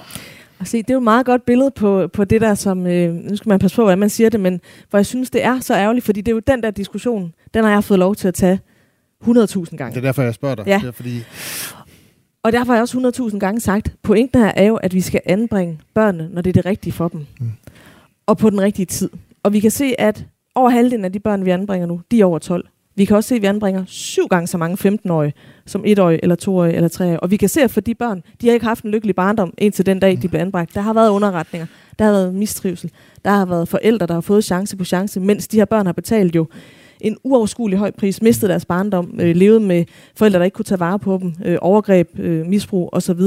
Og 0.62 0.68
se, 0.68 0.78
det 0.78 0.90
er 0.90 0.94
jo 0.94 1.00
et 1.00 1.04
meget 1.04 1.26
godt 1.26 1.44
billede 1.44 1.70
på, 1.70 2.08
på 2.08 2.24
det 2.24 2.40
der, 2.40 2.54
som, 2.54 2.86
øh, 2.86 3.14
nu 3.14 3.36
skal 3.36 3.48
man 3.48 3.58
passe 3.58 3.76
på, 3.76 3.82
hvordan 3.82 3.98
man 3.98 4.10
siger 4.10 4.30
det, 4.30 4.40
men 4.40 4.60
hvor 4.90 4.98
jeg 4.98 5.06
synes, 5.06 5.30
det 5.30 5.44
er 5.44 5.60
så 5.60 5.74
ærgerligt, 5.74 6.04
fordi 6.04 6.20
det 6.20 6.32
er 6.32 6.36
jo 6.36 6.42
den 6.46 6.62
der 6.62 6.70
diskussion, 6.70 7.34
den 7.54 7.64
har 7.64 7.70
jeg 7.70 7.84
fået 7.84 7.98
lov 7.98 8.14
til 8.14 8.28
at 8.28 8.34
tage 8.34 8.60
100.000 9.24 9.76
gange. 9.76 9.90
Det 9.90 9.96
er 9.96 10.00
derfor, 10.00 10.22
jeg 10.22 10.34
spørger 10.34 10.54
dig. 10.54 10.66
Ja. 10.66 10.78
Det 10.82 10.88
er 10.88 10.92
fordi... 10.92 11.24
Og 12.42 12.52
derfor 12.52 12.72
har 12.72 12.74
jeg 12.74 12.82
også 12.82 13.28
100.000 13.32 13.38
gange 13.38 13.60
sagt, 13.60 13.94
pointen 14.02 14.40
her 14.42 14.52
er 14.56 14.64
jo, 14.64 14.76
at 14.76 14.94
vi 14.94 15.00
skal 15.00 15.20
anbringe 15.26 15.80
børnene, 15.94 16.28
når 16.32 16.42
det 16.42 16.50
er 16.50 16.62
det 16.62 16.66
rigtige 16.66 16.92
for 16.92 17.08
dem. 17.08 17.26
Mm. 17.40 17.50
Og 18.26 18.38
på 18.38 18.50
den 18.50 18.60
rigtige 18.60 18.86
tid. 18.86 19.10
Og 19.42 19.52
vi 19.52 19.60
kan 19.60 19.70
se, 19.70 19.94
at 19.98 20.26
over 20.54 20.70
halvdelen 20.70 21.04
af 21.04 21.12
de 21.12 21.20
børn, 21.20 21.44
vi 21.44 21.50
anbringer 21.50 21.86
nu, 21.86 22.00
de 22.10 22.20
er 22.20 22.24
over 22.24 22.38
12. 22.38 22.68
Vi 22.94 23.04
kan 23.04 23.16
også 23.16 23.28
se, 23.28 23.34
at 23.34 23.42
vi 23.42 23.46
anbringer 23.46 23.84
syv 23.86 24.28
gange 24.28 24.46
så 24.46 24.58
mange 24.58 24.88
15-årige 24.88 25.32
som 25.66 25.84
1-årige, 25.84 26.22
eller 26.22 26.36
2-årige, 26.42 26.74
eller 26.74 26.88
3-årige. 26.88 27.20
Og 27.20 27.30
vi 27.30 27.36
kan 27.36 27.48
se, 27.48 27.62
at 27.62 27.70
for 27.70 27.80
de 27.80 27.94
børn, 27.94 28.22
de 28.40 28.46
har 28.46 28.54
ikke 28.54 28.66
haft 28.66 28.84
en 28.84 28.90
lykkelig 28.90 29.14
barndom 29.14 29.54
indtil 29.58 29.86
den 29.86 30.00
dag, 30.00 30.18
de 30.22 30.28
blev 30.28 30.40
anbragt. 30.40 30.74
Der 30.74 30.80
har 30.80 30.92
været 30.92 31.10
underretninger, 31.10 31.66
der 31.98 32.04
har 32.04 32.12
været 32.12 32.34
mistrivsel, 32.34 32.90
der 33.24 33.30
har 33.30 33.46
været 33.46 33.68
forældre, 33.68 34.06
der 34.06 34.14
har 34.14 34.20
fået 34.20 34.44
chance 34.44 34.76
på 34.76 34.84
chance, 34.84 35.20
mens 35.20 35.48
de 35.48 35.56
her 35.56 35.64
børn 35.64 35.86
har 35.86 35.92
betalt 35.92 36.36
jo 36.36 36.46
en 37.00 37.16
uoverskuelig 37.24 37.78
høj 37.78 37.90
pris, 37.90 38.22
mistet 38.22 38.50
deres 38.50 38.64
barndom, 38.64 39.14
øh, 39.20 39.36
levet 39.36 39.62
med 39.62 39.84
forældre, 40.16 40.38
der 40.38 40.44
ikke 40.44 40.54
kunne 40.54 40.64
tage 40.64 40.80
vare 40.80 40.98
på 40.98 41.18
dem, 41.22 41.34
øh, 41.44 41.58
overgreb, 41.60 42.18
øh, 42.18 42.46
misbrug 42.46 42.88
osv. 42.92 43.20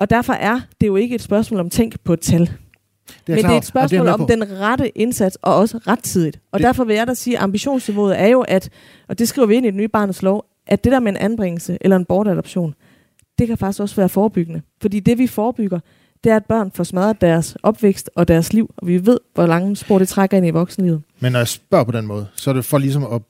Og 0.00 0.10
derfor 0.10 0.32
er 0.32 0.60
det 0.80 0.86
jo 0.86 0.96
ikke 0.96 1.14
et 1.14 1.22
spørgsmål 1.22 1.60
om 1.60 1.70
tænk 1.70 1.94
på 2.04 2.12
et 2.12 2.20
tal. 2.20 2.50
Det 3.08 3.34
Men 3.34 3.36
det 3.36 3.44
er 3.44 3.58
et 3.58 3.64
spørgsmål 3.64 4.06
er 4.06 4.12
om 4.12 4.26
den 4.26 4.60
rette 4.60 4.98
indsats, 4.98 5.38
og 5.42 5.54
også 5.54 5.78
rettidigt. 5.86 6.40
Og 6.52 6.58
det. 6.58 6.66
derfor 6.66 6.84
vil 6.84 6.96
jeg 6.96 7.06
da 7.06 7.14
sige, 7.14 7.36
at 7.36 7.42
ambitionsniveauet 7.42 8.20
er 8.20 8.26
jo, 8.26 8.40
at, 8.40 8.70
og 9.08 9.18
det 9.18 9.28
skriver 9.28 9.46
vi 9.46 9.54
ind 9.54 9.66
i 9.66 9.70
den 9.70 9.76
nye 9.76 9.88
barnets 9.88 10.22
lov, 10.22 10.44
at 10.66 10.84
det 10.84 10.92
der 10.92 11.00
med 11.00 11.12
en 11.12 11.16
anbringelse 11.16 11.78
eller 11.80 11.96
en 11.96 12.04
bortadoption, 12.04 12.74
det 13.38 13.48
kan 13.48 13.58
faktisk 13.58 13.80
også 13.80 13.96
være 13.96 14.08
forebyggende. 14.08 14.62
Fordi 14.82 15.00
det 15.00 15.18
vi 15.18 15.26
forebygger, 15.26 15.80
det 16.24 16.32
er, 16.32 16.36
at 16.36 16.44
børn 16.44 16.70
får 16.74 16.84
smadret 16.84 17.20
deres 17.20 17.56
opvækst 17.62 18.10
og 18.14 18.28
deres 18.28 18.52
liv, 18.52 18.74
og 18.76 18.86
vi 18.86 19.06
ved, 19.06 19.18
hvor 19.34 19.46
lange 19.46 19.76
spor 19.76 19.98
det 19.98 20.08
trækker 20.08 20.36
ind 20.36 20.46
i 20.46 20.50
voksenlivet. 20.50 21.02
Men 21.20 21.32
når 21.32 21.38
jeg 21.38 21.48
spørger 21.48 21.84
på 21.84 21.92
den 21.92 22.06
måde, 22.06 22.26
så 22.36 22.50
er 22.50 22.54
det 22.54 22.64
for 22.64 22.78
ligesom 22.78 23.04
at 23.12 23.22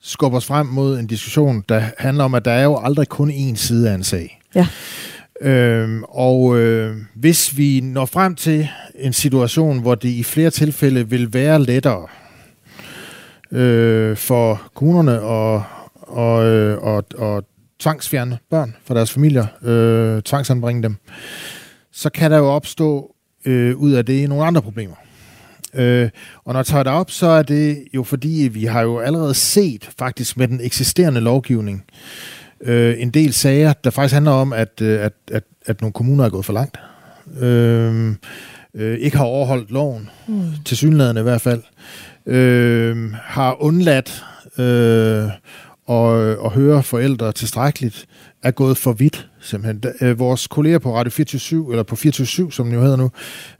skubbe 0.00 0.36
os 0.36 0.46
frem 0.46 0.66
mod 0.66 0.98
en 0.98 1.06
diskussion, 1.06 1.64
der 1.68 1.82
handler 1.98 2.24
om, 2.24 2.34
at 2.34 2.44
der 2.44 2.50
er 2.50 2.64
jo 2.64 2.78
aldrig 2.82 3.08
kun 3.08 3.30
én 3.30 3.56
side 3.56 3.90
af 3.90 3.94
en 3.94 4.02
sag. 4.02 4.40
Ja. 4.54 4.66
Øhm, 5.42 6.02
og 6.08 6.58
øh, 6.58 6.96
hvis 7.14 7.56
vi 7.58 7.80
når 7.80 8.06
frem 8.06 8.34
til 8.34 8.68
en 8.94 9.12
situation, 9.12 9.80
hvor 9.80 9.94
det 9.94 10.08
i 10.08 10.22
flere 10.22 10.50
tilfælde 10.50 11.08
vil 11.08 11.34
være 11.34 11.62
lettere 11.62 12.06
øh, 13.52 14.16
for 14.16 14.62
kommunerne 14.74 15.20
og, 15.20 15.62
og, 15.94 16.44
øh, 16.44 16.78
og, 16.78 17.04
og 17.18 17.44
tvangsfjerne 17.78 18.38
børn 18.50 18.76
fra 18.84 18.94
deres 18.94 19.12
familier, 19.12 19.46
øh, 19.62 20.22
tvangsanbringe 20.22 20.82
dem, 20.82 20.96
så 21.92 22.10
kan 22.10 22.30
der 22.30 22.38
jo 22.38 22.46
opstå 22.46 23.14
øh, 23.44 23.76
ud 23.76 23.92
af 23.92 24.06
det 24.06 24.28
nogle 24.28 24.44
andre 24.44 24.62
problemer. 24.62 24.96
Øh, 25.74 26.10
og 26.44 26.52
når 26.52 26.60
jeg 26.60 26.66
tager 26.66 26.82
det 26.82 26.92
op, 26.92 27.10
så 27.10 27.26
er 27.26 27.42
det 27.42 27.84
jo 27.94 28.02
fordi, 28.02 28.50
vi 28.52 28.64
har 28.64 28.82
jo 28.82 28.98
allerede 28.98 29.34
set 29.34 29.90
faktisk 29.98 30.36
med 30.36 30.48
den 30.48 30.60
eksisterende 30.60 31.20
lovgivning, 31.20 31.84
øh, 31.86 32.41
en 32.98 33.10
del 33.10 33.32
sager, 33.32 33.72
der 33.72 33.90
faktisk 33.90 34.14
handler 34.14 34.32
om, 34.32 34.52
at, 34.52 34.80
øh, 34.82 35.04
at, 35.04 35.12
at, 35.32 35.44
at 35.66 35.80
nogle 35.80 35.92
kommuner 35.92 36.24
er 36.24 36.30
gået 36.30 36.44
for 36.44 36.52
langt. 36.52 36.78
Øh, 37.40 38.14
øh, 38.74 38.98
ikke 38.98 39.16
har 39.16 39.24
overholdt 39.24 39.70
loven, 39.70 40.10
mm. 40.28 40.42
til 40.64 40.76
synligheden 40.76 41.16
i 41.16 41.22
hvert 41.22 41.40
fald. 41.40 41.62
Øh, 42.26 43.12
har 43.12 43.62
undladt 43.62 44.24
øh, 44.58 45.30
og, 45.86 46.10
og 46.38 46.52
høre 46.52 46.82
forældre 46.82 47.32
tilstrækkeligt, 47.32 48.06
er 48.42 48.50
gået 48.50 48.76
for 48.76 48.92
vidt, 48.92 49.28
simpelthen. 49.40 49.92
Øh, 50.00 50.18
vores 50.18 50.46
kolleger 50.46 50.78
på 50.78 50.96
Radio 50.96 51.10
24 51.10 51.70
eller 51.70 51.82
på 51.82 51.96
24 51.96 52.52
som 52.52 52.66
den 52.66 52.74
jo 52.74 52.82
hedder 52.82 52.96
nu, 52.96 53.10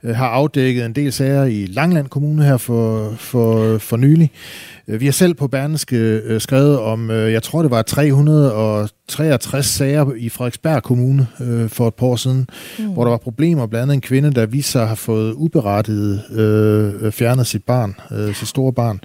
øh, 0.03 0.15
har 0.15 0.27
afdækket 0.27 0.85
en 0.85 0.93
del 0.93 1.11
sager 1.11 1.43
i 1.43 1.65
Langland 1.65 2.07
Kommune 2.07 2.43
her 2.43 2.57
for, 2.57 3.13
for, 3.17 3.77
for 3.77 3.97
nylig. 3.97 4.31
Øh, 4.87 4.99
vi 4.99 5.05
har 5.05 5.11
selv 5.11 5.33
på 5.33 5.47
Berneske 5.47 5.95
øh, 5.97 6.41
skrevet 6.41 6.79
om, 6.79 7.11
øh, 7.11 7.31
jeg 7.31 7.43
tror 7.43 7.61
det 7.61 7.71
var 7.71 7.81
363 7.81 9.65
sager 9.65 10.13
i 10.17 10.29
Frederiksberg 10.29 10.83
Kommune 10.83 11.27
øh, 11.41 11.69
for 11.69 11.87
et 11.87 11.93
par 11.93 12.07
år 12.07 12.15
siden, 12.15 12.47
mm. 12.79 12.85
hvor 12.85 13.03
der 13.03 13.11
var 13.11 13.17
problemer, 13.17 13.67
blandt 13.67 13.83
andet 13.83 13.93
en 13.95 14.01
kvinde, 14.01 14.31
der 14.31 14.45
viste 14.45 14.71
sig 14.71 14.81
at 14.81 14.87
have 14.87 14.97
fået 14.97 15.33
uberettiget 15.33 16.31
øh, 16.31 17.11
fjernet 17.11 17.47
sit 17.47 17.63
barn, 17.63 17.95
øh, 18.11 18.35
sit 18.35 18.47
store 18.47 18.73
barn. 18.73 18.99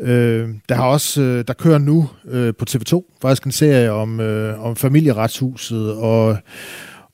Øh, 0.00 0.48
der 0.68 0.74
har 0.74 0.84
også, 0.84 1.22
øh, 1.22 1.44
der 1.46 1.52
kører 1.52 1.78
nu 1.78 2.08
øh, 2.28 2.54
på 2.58 2.64
TV2 2.70 3.18
faktisk 3.22 3.44
en 3.44 3.52
serie 3.52 3.92
om, 3.92 4.20
øh, 4.20 4.64
om 4.64 4.76
familieretshuset 4.76 5.92
og 5.92 6.36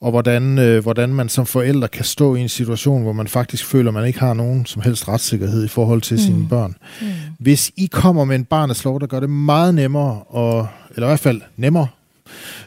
og 0.01 0.11
hvordan, 0.11 0.59
øh, 0.59 0.83
hvordan 0.83 1.09
man 1.09 1.29
som 1.29 1.45
forældre 1.45 1.87
kan 1.87 2.05
stå 2.05 2.35
i 2.35 2.41
en 2.41 2.49
situation, 2.49 3.03
hvor 3.03 3.13
man 3.13 3.27
faktisk 3.27 3.65
føler, 3.65 3.91
man 3.91 4.07
ikke 4.07 4.19
har 4.19 4.33
nogen 4.33 4.65
som 4.65 4.81
helst 4.81 5.07
retssikkerhed 5.07 5.65
i 5.65 5.67
forhold 5.67 6.01
til 6.01 6.15
mm. 6.15 6.21
sine 6.21 6.47
børn. 6.49 6.75
Mm. 7.01 7.07
Hvis 7.39 7.71
I 7.75 7.85
kommer 7.85 8.25
med 8.25 8.35
en 8.35 8.45
barnets 8.45 8.83
lov, 8.83 8.99
der 8.99 9.07
gør 9.07 9.19
det 9.19 9.29
meget 9.29 9.75
nemmere, 9.75 10.23
og, 10.27 10.67
eller 10.95 11.07
i 11.07 11.09
hvert 11.09 11.19
fald 11.19 11.41
nemmere, 11.57 11.87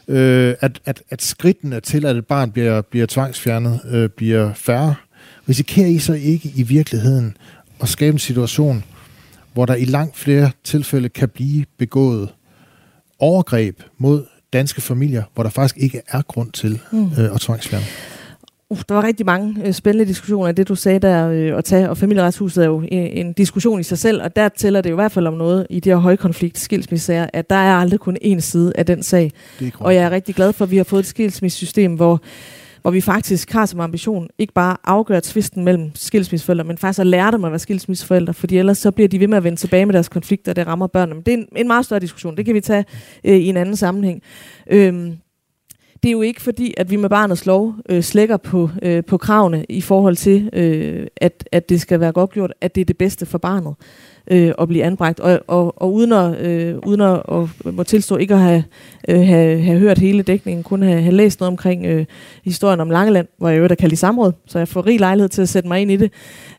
øh, 0.09 0.55
at, 0.61 0.81
at, 0.85 1.03
at 1.11 1.23
skridtene 1.23 1.81
til, 1.81 2.07
at 2.07 2.17
et 2.17 2.27
barn 2.27 2.51
bliver, 2.51 2.81
bliver 2.81 3.07
tvangsfjernet, 3.07 3.81
øh, 3.91 4.09
bliver 4.09 4.53
færre, 4.55 4.95
risikerer 5.49 5.89
I 5.89 5.99
så 5.99 6.13
ikke 6.13 6.53
i 6.55 6.63
virkeligheden 6.63 7.37
at 7.81 7.89
skabe 7.89 8.13
en 8.13 8.19
situation, 8.19 8.85
hvor 9.53 9.67
der 9.67 9.75
i 9.75 9.85
langt 9.85 10.17
flere 10.17 10.51
tilfælde 10.65 11.09
kan 11.09 11.29
blive 11.29 11.65
begået 11.79 12.29
overgreb 13.19 13.83
mod 13.99 14.25
danske 14.53 14.81
familier, 14.81 15.23
hvor 15.35 15.43
der 15.43 15.51
faktisk 15.51 15.77
ikke 15.79 16.01
er 16.09 16.23
grund 16.23 16.53
til 16.53 16.81
mm. 16.93 17.05
øh, 17.05 17.35
at 17.35 17.41
tvangsfjerne. 17.41 17.85
Uh, 18.71 18.79
der 18.89 18.95
var 18.95 19.05
rigtig 19.05 19.27
mange 19.27 19.67
øh, 19.67 19.73
spændende 19.73 20.09
diskussioner 20.09 20.49
af 20.49 20.57
det, 20.57 20.69
du 20.69 20.75
sagde 20.75 20.99
der 20.99 21.29
øh, 21.29 21.59
at 21.59 21.65
tage, 21.65 21.91
og 21.91 21.97
familieretshuset 21.97 22.63
er 22.63 22.69
jo 22.69 22.81
en, 22.81 23.27
en 23.27 23.33
diskussion 23.33 23.81
i 23.81 23.83
sig 23.83 23.99
selv, 23.99 24.23
og 24.23 24.37
der 24.37 24.49
tæller 24.49 24.81
det 24.81 24.91
jo 24.91 24.95
i 24.95 25.01
hvert 25.01 25.13
fald 25.13 25.27
om 25.27 25.35
noget 25.35 25.67
i 25.71 25.81
de 25.81 25.91
her 25.91 25.97
højkonflikt 25.97 26.59
skilsmissager, 26.59 27.27
at 27.33 27.51
der 27.51 27.57
er 27.57 27.75
aldrig 27.75 28.01
kun 28.01 28.17
én 28.25 28.41
side 28.41 28.73
af 28.75 28.87
den 28.87 29.03
sag. 29.03 29.33
Og 29.79 29.95
jeg 29.95 30.05
er 30.05 30.11
rigtig 30.11 30.35
glad 30.35 30.53
for, 30.53 30.65
at 30.65 30.71
vi 30.71 30.77
har 30.77 30.85
fået 30.85 31.01
et 31.01 31.07
skilsmissesystem, 31.07 31.95
hvor 31.95 32.23
hvor 32.83 32.91
vi 32.91 33.01
faktisk 33.01 33.53
har 33.53 33.67
som 33.67 33.81
ambition 33.81 34.29
ikke 34.39 34.53
bare 34.53 34.73
at 34.73 34.79
afgøre 34.85 35.21
tvisten 35.25 35.65
mellem 35.65 35.91
skilsmisseforældre, 35.95 36.65
men 36.65 36.79
faktisk 36.79 37.01
at 37.01 37.07
lære 37.07 37.33
dem 37.33 37.45
at 37.45 37.51
være 37.53 37.59
skilsmisseforældre, 37.59 38.35
fordi 38.35 38.59
ellers 38.59 38.79
så 38.79 38.91
bliver 38.91 39.09
de 39.09 39.21
ved 39.21 39.29
med 39.29 39.37
at 39.37 39.45
vende 39.45 39.59
tilbage 39.59 39.87
med 39.87 39.93
deres 39.93 40.09
konflikter, 40.09 40.53
det 40.53 40.67
rammer 40.67 40.87
børnene. 40.87 41.15
Men 41.15 41.23
det 41.23 41.35
er 41.35 41.39
en, 41.39 41.47
en 41.57 41.67
meget 41.67 41.85
større 41.85 42.01
diskussion, 42.01 42.37
det 42.37 42.45
kan 42.45 42.55
vi 42.55 42.61
tage 42.61 42.85
øh, 43.25 43.37
i 43.37 43.47
en 43.47 43.57
anden 43.57 43.77
sammenhæng. 43.77 44.23
Øhm, 44.71 45.17
det 46.03 46.09
er 46.09 46.13
jo 46.13 46.23
ikke 46.23 46.43
fordi, 46.43 46.75
at 46.77 46.91
vi 46.91 46.97
med 46.97 47.09
barnets 47.09 47.47
lov 47.47 47.75
øh, 47.89 48.03
slækker 48.03 48.37
på, 48.37 48.71
øh, 48.83 49.05
på 49.05 49.17
kravene 49.17 49.65
i 49.69 49.81
forhold 49.81 50.17
til, 50.17 50.51
øh, 50.53 51.07
at, 51.17 51.49
at 51.53 51.69
det 51.69 51.81
skal 51.81 52.01
være 52.01 52.13
godgjort, 52.13 52.53
at 52.61 52.75
det 52.75 52.81
er 52.81 52.85
det 52.85 52.99
bedste 52.99 53.27
for 53.27 53.39
barnet 53.39 53.75
øh, 54.31 54.53
at 54.59 54.69
blive 54.69 54.85
anbragt. 54.85 55.21
Og, 55.21 55.41
og, 55.47 55.83
og 55.83 55.95
uden, 55.95 56.13
at, 56.13 56.41
øh, 56.41 56.79
uden 56.87 57.01
at, 57.01 57.23
og 57.25 57.51
må 57.65 57.83
tilstå 57.83 58.17
ikke 58.17 58.35
at 58.35 58.41
have, 58.41 58.65
øh, 59.09 59.21
have, 59.21 59.61
have 59.61 59.79
hørt 59.79 59.99
hele 59.99 60.23
dækningen, 60.23 60.63
kun 60.63 60.83
have, 60.83 61.03
have 61.03 61.15
læst 61.15 61.41
noget 61.41 61.51
omkring 61.51 61.87
øh, 61.87 62.07
historien 62.45 62.81
om 62.81 62.91
Langeland, 62.91 63.27
hvor 63.39 63.49
jeg 63.49 63.59
jo 63.59 63.65
er 63.65 63.75
kaldt 63.75 63.93
i 63.93 63.97
samråd, 63.97 64.33
så 64.47 64.59
jeg 64.59 64.69
får 64.69 64.87
rig 64.87 65.01
lejlighed 65.01 65.29
til 65.29 65.43
at 65.43 65.49
sætte 65.49 65.69
mig 65.69 65.81
ind 65.81 65.91
i 65.91 65.97
det. 65.97 66.13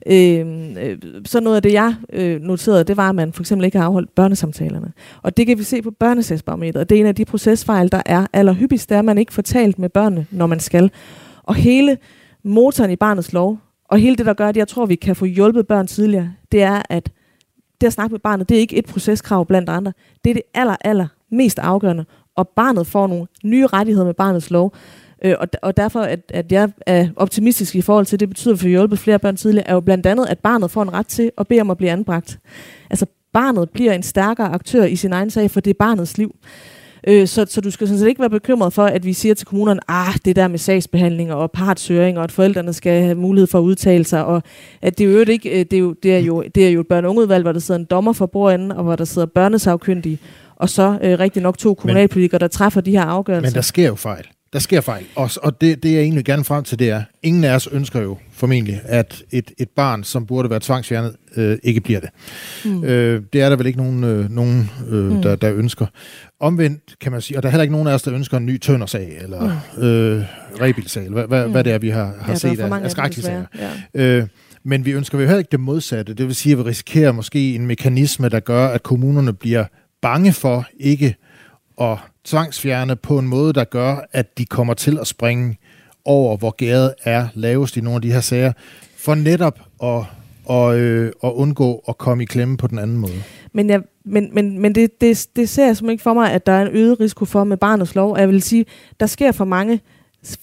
Øh, 0.07 0.47
øh, 0.83 0.97
så 1.25 1.39
noget 1.39 1.55
af 1.55 1.61
det, 1.61 1.73
jeg 1.73 1.95
øh, 2.13 2.41
noterede, 2.41 2.83
det 2.83 2.97
var, 2.97 3.09
at 3.09 3.15
man 3.15 3.33
for 3.33 3.43
eksempel 3.43 3.65
ikke 3.65 3.77
har 3.77 3.85
afholdt 3.85 4.15
børnesamtalerne. 4.15 4.91
Og 5.21 5.37
det 5.37 5.47
kan 5.47 5.57
vi 5.57 5.63
se 5.63 5.81
på 5.81 5.91
børnesagsbarometeret. 5.91 6.89
Det 6.89 6.95
er 6.95 6.99
en 6.99 7.05
af 7.05 7.15
de 7.15 7.25
procesfejl, 7.25 7.91
der 7.91 8.01
er 8.05 8.25
allerhyppigst, 8.33 8.89
det 8.89 8.95
er, 8.95 8.99
at 8.99 9.05
man 9.05 9.17
ikke 9.17 9.33
får 9.33 9.41
talt 9.41 9.79
med 9.79 9.89
børnene, 9.89 10.25
når 10.31 10.47
man 10.47 10.59
skal. 10.59 10.91
Og 11.43 11.55
hele 11.55 11.97
motoren 12.43 12.91
i 12.91 12.95
barnets 12.95 13.33
lov, 13.33 13.57
og 13.89 13.97
hele 13.97 14.15
det, 14.15 14.25
der 14.25 14.33
gør, 14.33 14.47
at 14.47 14.57
jeg 14.57 14.67
tror, 14.67 14.85
vi 14.85 14.95
kan 14.95 15.15
få 15.15 15.25
hjulpet 15.25 15.67
børn 15.67 15.87
tidligere, 15.87 16.31
det 16.51 16.63
er, 16.63 16.81
at 16.89 17.11
det 17.81 17.87
at 17.87 17.93
snakke 17.93 18.11
med 18.13 18.19
barnet, 18.19 18.49
det 18.49 18.55
er 18.55 18.61
ikke 18.61 18.75
et 18.75 18.85
proceskrav 18.85 19.45
blandt 19.45 19.69
andre. 19.69 19.93
Det 20.23 20.29
er 20.29 20.33
det 20.33 20.43
aller, 20.53 20.75
aller 20.81 21.07
mest 21.31 21.59
afgørende. 21.59 22.05
Og 22.35 22.47
barnet 22.47 22.87
får 22.87 23.07
nogle 23.07 23.27
nye 23.43 23.67
rettigheder 23.67 24.05
med 24.05 24.13
barnets 24.13 24.51
lov. 24.51 24.73
Øh, 25.25 25.35
og, 25.39 25.47
og 25.61 25.77
derfor, 25.77 26.01
at, 26.01 26.19
at 26.29 26.51
jeg 26.51 26.71
er 26.85 27.07
optimistisk 27.15 27.75
i 27.75 27.81
forhold 27.81 28.05
til, 28.05 28.19
det 28.19 28.29
betyder, 28.29 28.53
at 28.53 28.57
vi 28.57 28.61
får 28.61 28.69
hjulpet 28.69 28.99
flere 28.99 29.19
børn 29.19 29.35
tidligere, 29.37 29.67
er 29.67 29.73
jo 29.73 29.79
blandt 29.79 30.05
andet, 30.05 30.25
at 30.25 30.39
barnet 30.39 30.71
får 30.71 30.81
en 30.81 30.93
ret 30.93 31.07
til 31.07 31.31
at 31.37 31.47
bede 31.47 31.61
om 31.61 31.71
at 31.71 31.77
blive 31.77 31.91
anbragt. 31.91 32.39
Altså, 32.89 33.05
barnet 33.33 33.69
bliver 33.69 33.93
en 33.93 34.03
stærkere 34.03 34.47
aktør 34.47 34.83
i 34.83 34.95
sin 34.95 35.13
egen 35.13 35.29
sag, 35.29 35.51
for 35.51 35.59
det 35.59 35.69
er 35.69 35.77
barnets 35.79 36.17
liv. 36.17 36.35
Øh, 37.07 37.27
så, 37.27 37.45
så 37.49 37.61
du 37.61 37.71
skal 37.71 37.87
sådan 37.87 37.99
set 37.99 38.07
ikke 38.07 38.21
være 38.21 38.29
bekymret 38.29 38.73
for, 38.73 38.83
at 38.83 39.05
vi 39.05 39.13
siger 39.13 39.35
til 39.35 39.47
kommunerne, 39.47 39.79
ah, 39.87 40.13
det 40.25 40.35
der 40.35 40.47
med 40.47 40.59
sagsbehandling 40.59 41.33
og 41.33 41.51
partsøring, 41.51 42.17
og 42.17 42.23
at 42.23 42.31
forældrene 42.31 42.73
skal 42.73 43.03
have 43.03 43.15
mulighed 43.15 43.47
for 43.47 43.59
at 43.59 43.63
udtale 43.63 44.05
sig, 44.05 44.25
og 44.25 44.43
at 44.81 44.97
det 44.97 45.05
jo 45.05 45.19
ikke, 45.29 45.49
øh, 45.49 45.65
det 45.71 45.73
er 45.73 45.79
jo, 45.79 45.93
det 46.03 46.15
er 46.15 46.19
jo, 46.19 46.43
det 46.55 46.67
er 46.67 46.71
jo 46.71 46.81
et 46.81 46.91
og 46.91 47.09
ungeudvalg, 47.09 47.41
hvor 47.43 47.51
der 47.51 47.59
sidder 47.59 47.79
en 47.79 47.85
dommer 47.85 48.13
for 48.13 48.25
bordenden, 48.25 48.71
og 48.71 48.83
hvor 48.83 48.95
der 48.95 49.05
sidder 49.05 49.27
børnesagkyndige, 49.27 50.19
og 50.55 50.69
så 50.69 50.99
øh, 51.01 51.19
rigtig 51.19 51.41
nok 51.41 51.57
to 51.57 51.73
kommunalpolitikere, 51.73 52.39
der 52.39 52.47
træffer 52.47 52.81
de 52.81 52.91
her 52.91 53.03
afgørelser. 53.03 53.49
Men 53.51 53.55
der 53.55 53.61
sker 53.61 53.87
jo 53.87 53.95
fejl. 53.95 54.27
Der 54.53 54.59
sker 54.59 54.81
fejl. 54.81 55.05
Og, 55.15 55.29
og 55.43 55.61
det, 55.61 55.83
det, 55.83 55.93
jeg 55.93 56.01
egentlig 56.01 56.25
gerne 56.25 56.43
frem 56.43 56.63
til, 56.63 56.79
det 56.79 56.89
er, 56.89 57.03
ingen 57.23 57.43
af 57.43 57.55
os 57.55 57.67
ønsker 57.71 58.01
jo 58.01 58.17
formentlig, 58.31 58.81
at 58.83 59.23
et, 59.31 59.51
et 59.57 59.69
barn, 59.69 60.03
som 60.03 60.25
burde 60.25 60.49
være 60.49 60.59
tvangsfjernet, 60.59 61.15
øh, 61.35 61.57
ikke 61.63 61.81
bliver 61.81 61.99
det. 61.99 62.09
Mm. 62.65 62.83
Øh, 62.83 63.21
det 63.33 63.41
er 63.41 63.49
der 63.49 63.55
vel 63.55 63.65
ikke 63.65 63.79
nogen, 63.79 64.03
øh, 64.03 64.29
nogen 64.29 64.71
øh, 64.89 65.11
mm. 65.11 65.21
der, 65.21 65.35
der 65.35 65.53
ønsker. 65.53 65.85
Omvendt 66.39 66.95
kan 67.01 67.11
man 67.11 67.21
sige, 67.21 67.37
og 67.37 67.43
der 67.43 67.49
er 67.49 67.51
heller 67.51 67.63
ikke 67.63 67.71
nogen 67.73 67.87
af 67.87 67.93
os, 67.93 68.01
der 68.01 68.13
ønsker 68.13 68.37
en 68.37 68.45
ny 68.45 68.59
tøndersag, 68.59 69.17
eller 69.21 69.59
mm. 69.77 69.83
øh, 69.83 70.23
rebilsag, 70.61 71.03
eller 71.03 71.13
hvad, 71.13 71.27
hvad, 71.27 71.45
mm. 71.45 71.51
hvad 71.51 71.63
det 71.63 71.73
er, 71.73 71.77
vi 71.77 71.89
har, 71.89 72.13
har 72.21 72.31
ja, 72.31 72.35
set 72.35 72.59
af, 72.59 72.83
af 72.83 72.91
skrækkelige 72.91 73.25
sager. 73.25 73.45
Ja. 73.93 74.01
Øh, 74.01 74.27
men 74.63 74.85
vi 74.85 74.91
ønsker 74.91 75.19
jo 75.19 75.25
heller 75.25 75.37
ikke 75.37 75.51
det 75.51 75.59
modsatte. 75.59 76.13
Det 76.13 76.25
vil 76.25 76.35
sige, 76.35 76.53
at 76.53 76.59
vi 76.59 76.63
risikerer 76.63 77.11
måske 77.11 77.55
en 77.55 77.65
mekanisme, 77.65 78.29
der 78.29 78.39
gør, 78.39 78.67
at 78.67 78.83
kommunerne 78.83 79.33
bliver 79.33 79.65
bange 80.01 80.33
for 80.33 80.65
ikke 80.79 81.15
at 81.81 81.97
tvangsfjerne 82.23 82.95
på 82.95 83.19
en 83.19 83.27
måde, 83.27 83.53
der 83.53 83.63
gør, 83.63 84.07
at 84.11 84.37
de 84.37 84.45
kommer 84.45 84.73
til 84.73 84.97
at 85.01 85.07
springe 85.07 85.57
over, 86.05 86.37
hvor 86.37 86.55
gæret 86.55 86.93
er 87.03 87.27
lavest 87.33 87.77
i 87.77 87.81
nogle 87.81 87.95
af 87.95 88.01
de 88.01 88.11
her 88.11 88.21
sager, 88.21 88.51
for 88.97 89.15
netop 89.15 89.59
at, 89.83 90.03
og, 90.45 90.79
øh, 90.79 91.11
at 91.23 91.31
undgå 91.31 91.83
at 91.87 91.97
komme 91.97 92.23
i 92.23 92.25
klemme 92.25 92.57
på 92.57 92.67
den 92.67 92.79
anden 92.79 92.97
måde. 92.97 93.23
Men, 93.53 93.69
jeg, 93.69 93.81
men, 94.05 94.29
men, 94.33 94.59
men 94.59 94.75
det, 94.75 95.01
det, 95.01 95.27
det 95.35 95.49
ser 95.49 95.65
jeg 95.65 95.77
som 95.77 95.89
ikke 95.89 96.03
for 96.03 96.13
mig, 96.13 96.31
at 96.31 96.45
der 96.45 96.51
er 96.51 96.61
en 96.61 96.75
øget 96.75 96.99
risiko 96.99 97.25
for 97.25 97.43
med 97.43 97.57
barnets 97.57 97.95
lov. 97.95 98.17
Jeg 98.17 98.29
vil 98.29 98.41
sige, 98.41 98.65
der 98.99 99.05
sker 99.05 99.31
for 99.31 99.45
mange 99.45 99.79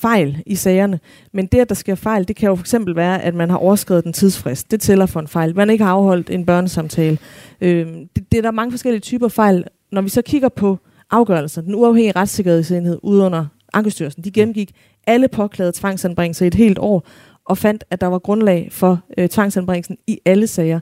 fejl 0.01 0.43
i 0.47 0.55
sagerne. 0.55 1.01
Men 1.33 1.47
det, 1.47 1.61
at 1.61 1.69
der 1.69 1.75
sker 1.75 1.95
fejl, 1.95 2.29
det 2.29 2.37
kan 2.37 2.49
jo 2.49 2.55
for 2.55 2.63
eksempel 2.63 2.97
være, 2.97 3.23
at 3.23 3.35
man 3.35 3.51
har 3.51 3.57
overskrevet 3.57 4.05
den 4.05 4.13
tidsfrist. 4.13 4.71
Det 4.71 4.81
tæller 4.81 5.07
for 5.07 5.21
en 5.21 5.29
fejl. 5.29 5.57
Man 5.57 5.71
ikke 5.71 5.85
har 5.85 5.93
afholdt 5.93 6.31
en 6.31 6.47
børnesamtale. 6.47 7.19
Øh, 7.61 7.87
det, 7.87 8.33
det 8.33 8.39
er 8.39 8.43
der 8.43 8.51
mange 8.51 8.73
forskellige 8.73 9.01
typer 9.01 9.29
fejl. 9.29 9.65
Når 9.93 10.03
vi 10.03 10.09
så 10.09 10.23
kigger 10.23 10.49
på 10.49 10.79
afgørelser, 11.11 11.63
den 11.63 11.75
uafhængige 11.75 12.13
retssikkerhedsenhed 12.17 12.99
ude 13.03 13.23
under 13.23 13.47
Ankestyrelsen, 13.73 14.25
de 14.25 14.31
gennemgik 14.31 14.75
alle 15.07 15.29
påklagede 15.29 15.73
tvangsanbringelser 15.77 16.45
i 16.45 16.49
et 16.49 16.55
helt 16.55 16.79
år, 16.79 17.07
og 17.45 17.59
fandt, 17.59 17.85
at 17.91 18.01
der 18.01 18.07
var 18.07 18.19
grundlag 18.19 18.69
for 18.73 19.01
øh, 19.19 19.29
tvangsanbringelsen 19.29 19.97
i 20.07 20.21
alle 20.25 20.47
sager. 20.47 20.81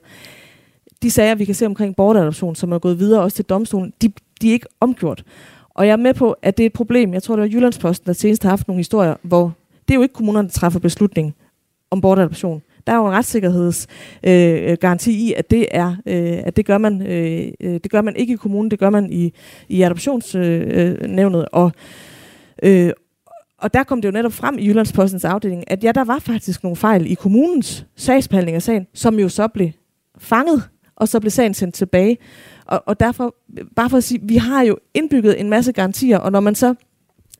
De 1.01 1.11
sager, 1.11 1.35
vi 1.35 1.45
kan 1.45 1.55
se 1.55 1.65
omkring 1.65 1.95
bortadoption, 1.95 2.55
som 2.55 2.71
er 2.71 2.79
gået 2.79 2.99
videre 2.99 3.21
også 3.21 3.35
til 3.35 3.45
domstolen, 3.45 3.93
de, 4.01 4.11
de 4.41 4.49
er 4.49 4.53
ikke 4.53 4.67
omgjort. 4.79 5.23
Og 5.69 5.87
jeg 5.87 5.91
er 5.91 5.97
med 5.97 6.13
på, 6.13 6.35
at 6.41 6.57
det 6.57 6.63
er 6.63 6.67
et 6.67 6.73
problem. 6.73 7.13
Jeg 7.13 7.23
tror, 7.23 7.35
det 7.35 7.41
var 7.41 7.49
Jyllandsposten, 7.49 8.07
der 8.07 8.13
senest 8.13 8.43
har 8.43 8.49
haft 8.49 8.67
nogle 8.67 8.79
historier, 8.79 9.15
hvor 9.21 9.53
det 9.87 9.93
er 9.93 9.95
jo 9.95 10.01
ikke 10.01 10.13
kommunerne, 10.13 10.47
der 10.47 10.51
træffer 10.53 10.79
beslutning 10.79 11.35
om 11.91 12.01
bortadoption. 12.01 12.61
Der 12.87 12.93
er 12.93 12.97
jo 12.97 13.05
en 13.05 13.13
retssikkerhedsgaranti 13.13 15.11
øh, 15.11 15.17
i, 15.19 15.33
at 15.33 15.51
det 15.51 15.67
er, 15.71 15.95
øh, 16.05 16.37
at 16.45 16.55
det 16.55 16.65
gør 16.65 16.77
man, 16.77 17.01
øh, 17.01 17.51
øh, 17.59 17.73
det 17.73 17.91
gør 17.91 18.01
man 18.01 18.15
ikke 18.15 18.33
i 18.33 18.37
kommunen, 18.37 18.71
det 18.71 18.79
gør 18.79 18.89
man 18.89 19.11
i, 19.11 19.33
i 19.69 19.81
adoptionsnævnet. 19.81 21.39
Øh, 21.39 21.41
øh 21.41 21.47
og, 21.51 21.71
øh, 22.63 22.91
og 23.57 23.73
der 23.73 23.83
kom 23.83 24.01
det 24.01 24.07
jo 24.07 24.11
netop 24.11 24.33
frem 24.33 24.57
i 24.57 24.67
Jyllandspostens 24.67 25.25
afdeling, 25.25 25.71
at 25.71 25.83
ja, 25.83 25.91
der 25.91 26.03
var 26.03 26.19
faktisk 26.19 26.63
nogle 26.63 26.75
fejl 26.75 27.11
i 27.11 27.13
kommunens 27.13 27.85
sagsbehandling 27.95 28.55
af 28.55 28.61
sagen, 28.61 28.87
som 28.93 29.19
jo 29.19 29.29
så 29.29 29.47
blev 29.47 29.69
fanget, 30.17 30.63
og 30.95 31.07
så 31.07 31.19
blev 31.19 31.31
sagen 31.31 31.53
sendt 31.53 31.75
tilbage. 31.75 32.17
Og, 32.65 32.83
og 32.85 32.99
derfor, 32.99 33.35
bare 33.75 33.89
for 33.89 33.97
at 33.97 34.03
sige, 34.03 34.19
vi 34.23 34.35
har 34.35 34.63
jo 34.63 34.77
indbygget 34.93 35.39
en 35.39 35.49
masse 35.49 35.71
garantier, 35.71 36.17
og 36.17 36.31
når 36.31 36.39
man 36.39 36.55
så, 36.55 36.75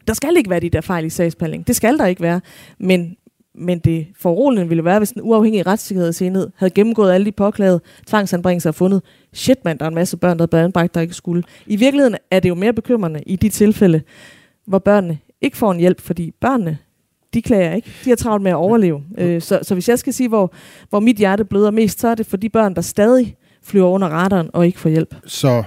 der 0.08 0.14
skal 0.14 0.38
ikke 0.38 0.50
være 0.50 0.60
de 0.60 0.70
der 0.70 0.82
fejl 0.82 1.06
i 1.06 1.10
sagsbehandling, 1.10 1.68
det 1.68 1.76
skal 1.76 1.98
der 1.98 2.06
ikke 2.06 2.22
være, 2.22 2.42
men, 2.80 3.18
men 3.58 3.80
det 3.80 4.08
foruroligende 4.20 4.70
ville 4.70 4.86
være, 4.86 4.98
hvis 4.98 5.12
den 5.12 5.22
uafhængige 5.22 5.64
retssikkerhedsenhed 5.64 6.50
havde 6.56 6.70
gennemgået 6.70 7.14
alle 7.14 7.26
de 7.26 7.32
påklagede 7.32 7.80
tvangsanbringelser 8.08 8.70
og 8.70 8.76
fundet, 8.76 9.02
shit 9.34 9.66
mand, 9.66 9.80
der 9.80 9.86
er 9.86 9.90
en 9.90 9.96
masse 9.96 10.18
børn, 10.18 10.40
der 10.40 10.48
er 10.52 10.64
anbragt, 10.64 10.96
der 10.96 11.02
ikke 11.02 11.14
skulle. 11.14 11.44
I 11.68 11.76
virkeligheden 11.76 12.16
er 12.32 12.40
det 12.40 12.50
jo 12.50 12.56
mere 12.56 12.74
bekymrende 12.74 13.24
i 13.26 13.36
de 13.36 13.50
tilfælde, 13.50 14.02
hvor 14.68 14.80
børnene 14.80 15.18
ikke 15.42 15.58
får 15.58 15.72
en 15.72 15.80
hjælp, 15.80 16.02
fordi 16.02 16.32
børnene, 16.42 16.78
de 17.34 17.42
klager 17.42 17.74
ikke. 17.74 17.92
De 18.06 18.10
har 18.10 18.16
travlt 18.16 18.44
med 18.44 18.52
at 18.52 18.56
overleve. 18.56 19.04
Øh, 19.18 19.42
så, 19.42 19.60
så 19.64 19.74
hvis 19.74 19.90
jeg 19.90 20.00
skal 20.00 20.14
sige, 20.14 20.30
hvor, 20.30 20.54
hvor 20.90 21.00
mit 21.00 21.18
hjerte 21.18 21.46
bløder 21.46 21.72
mest, 21.72 22.00
så 22.00 22.08
er 22.08 22.16
det 22.16 22.26
for 22.26 22.38
de 22.38 22.50
børn, 22.50 22.76
der 22.76 22.82
stadig 22.82 23.36
flyver 23.64 23.90
under 23.90 24.08
radaren 24.08 24.50
og 24.54 24.66
ikke 24.66 24.80
får 24.80 24.90
hjælp. 24.90 25.16
Så, 25.26 25.64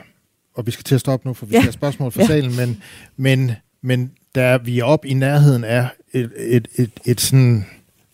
og 0.54 0.66
vi 0.66 0.70
skal 0.70 0.84
til 0.84 0.94
at 0.94 1.00
stoppe 1.00 1.28
nu, 1.28 1.34
for 1.34 1.46
vi 1.46 1.52
ja. 1.52 1.58
skal 1.58 1.64
have 1.64 1.72
spørgsmål 1.72 2.12
fra 2.12 2.20
ja. 2.20 2.26
salen, 2.26 2.56
men, 2.56 2.82
men, 3.16 3.52
men 3.82 4.12
der 4.34 4.58
vi 4.58 4.78
er 4.78 4.84
op 4.84 5.04
i 5.04 5.14
nærheden 5.14 5.64
af 5.64 5.88
et, 6.12 6.30
et, 6.36 6.68
et, 6.76 6.90
et 7.04 7.20
sådan 7.20 7.66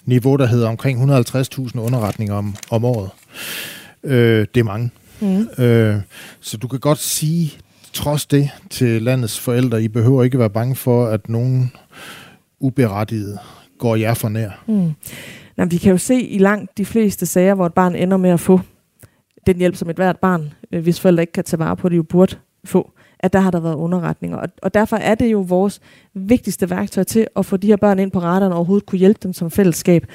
niveau, 0.06 0.36
der 0.36 0.46
hedder 0.46 0.68
omkring 0.68 1.12
150.000 1.12 1.78
underretninger 1.78 2.34
om, 2.34 2.54
om 2.70 2.84
året. 2.84 3.10
Øh, 4.04 4.46
det 4.54 4.60
er 4.60 4.64
mange. 4.64 4.90
Mm. 5.20 5.64
Øh, 5.64 5.96
så 6.40 6.56
du 6.56 6.68
kan 6.68 6.80
godt 6.80 6.98
sige, 6.98 7.52
trods 7.92 8.26
det, 8.26 8.50
til 8.70 9.02
landets 9.02 9.40
forældre, 9.40 9.82
I 9.82 9.88
behøver 9.88 10.22
ikke 10.22 10.38
være 10.38 10.50
bange 10.50 10.76
for, 10.76 11.06
at 11.06 11.28
nogen 11.28 11.72
uberettiget 12.60 13.38
går 13.78 13.96
jer 13.96 14.14
for 14.14 14.28
nær. 14.28 14.64
Mm. 14.66 14.92
Nå, 15.56 15.64
vi 15.64 15.76
kan 15.76 15.90
jo 15.90 15.98
se 15.98 16.20
i 16.20 16.38
langt 16.38 16.78
de 16.78 16.84
fleste 16.84 17.26
sager, 17.26 17.54
hvor 17.54 17.66
et 17.66 17.74
barn 17.74 17.94
ender 17.94 18.16
med 18.16 18.30
at 18.30 18.40
få 18.40 18.60
den 19.46 19.56
hjælp, 19.56 19.76
som 19.76 19.90
et 19.90 19.96
hvert 19.96 20.18
barn, 20.18 20.52
øh, 20.72 20.82
hvis 20.82 21.00
forældre 21.00 21.22
ikke 21.22 21.32
kan 21.32 21.44
tage 21.44 21.58
vare 21.58 21.76
på 21.76 21.88
det, 21.88 21.96
jo 21.96 22.02
burde 22.02 22.36
få, 22.64 22.90
at 23.24 23.32
der 23.32 23.40
har 23.40 23.50
der 23.50 23.60
været 23.60 23.74
underretninger. 23.74 24.38
Og, 24.38 24.48
og 24.62 24.74
derfor 24.74 24.96
er 24.96 25.14
det 25.14 25.32
jo 25.32 25.40
vores 25.40 25.80
vigtigste 26.14 26.70
værktøj 26.70 27.04
til 27.04 27.26
at 27.36 27.46
få 27.46 27.56
de 27.56 27.66
her 27.66 27.76
børn 27.76 27.98
ind 27.98 28.10
på 28.10 28.18
radaren 28.18 28.52
og 28.52 28.58
overhovedet 28.58 28.86
kunne 28.86 28.98
hjælpe 28.98 29.20
dem 29.22 29.32
som 29.32 29.50
fællesskab. 29.50 30.06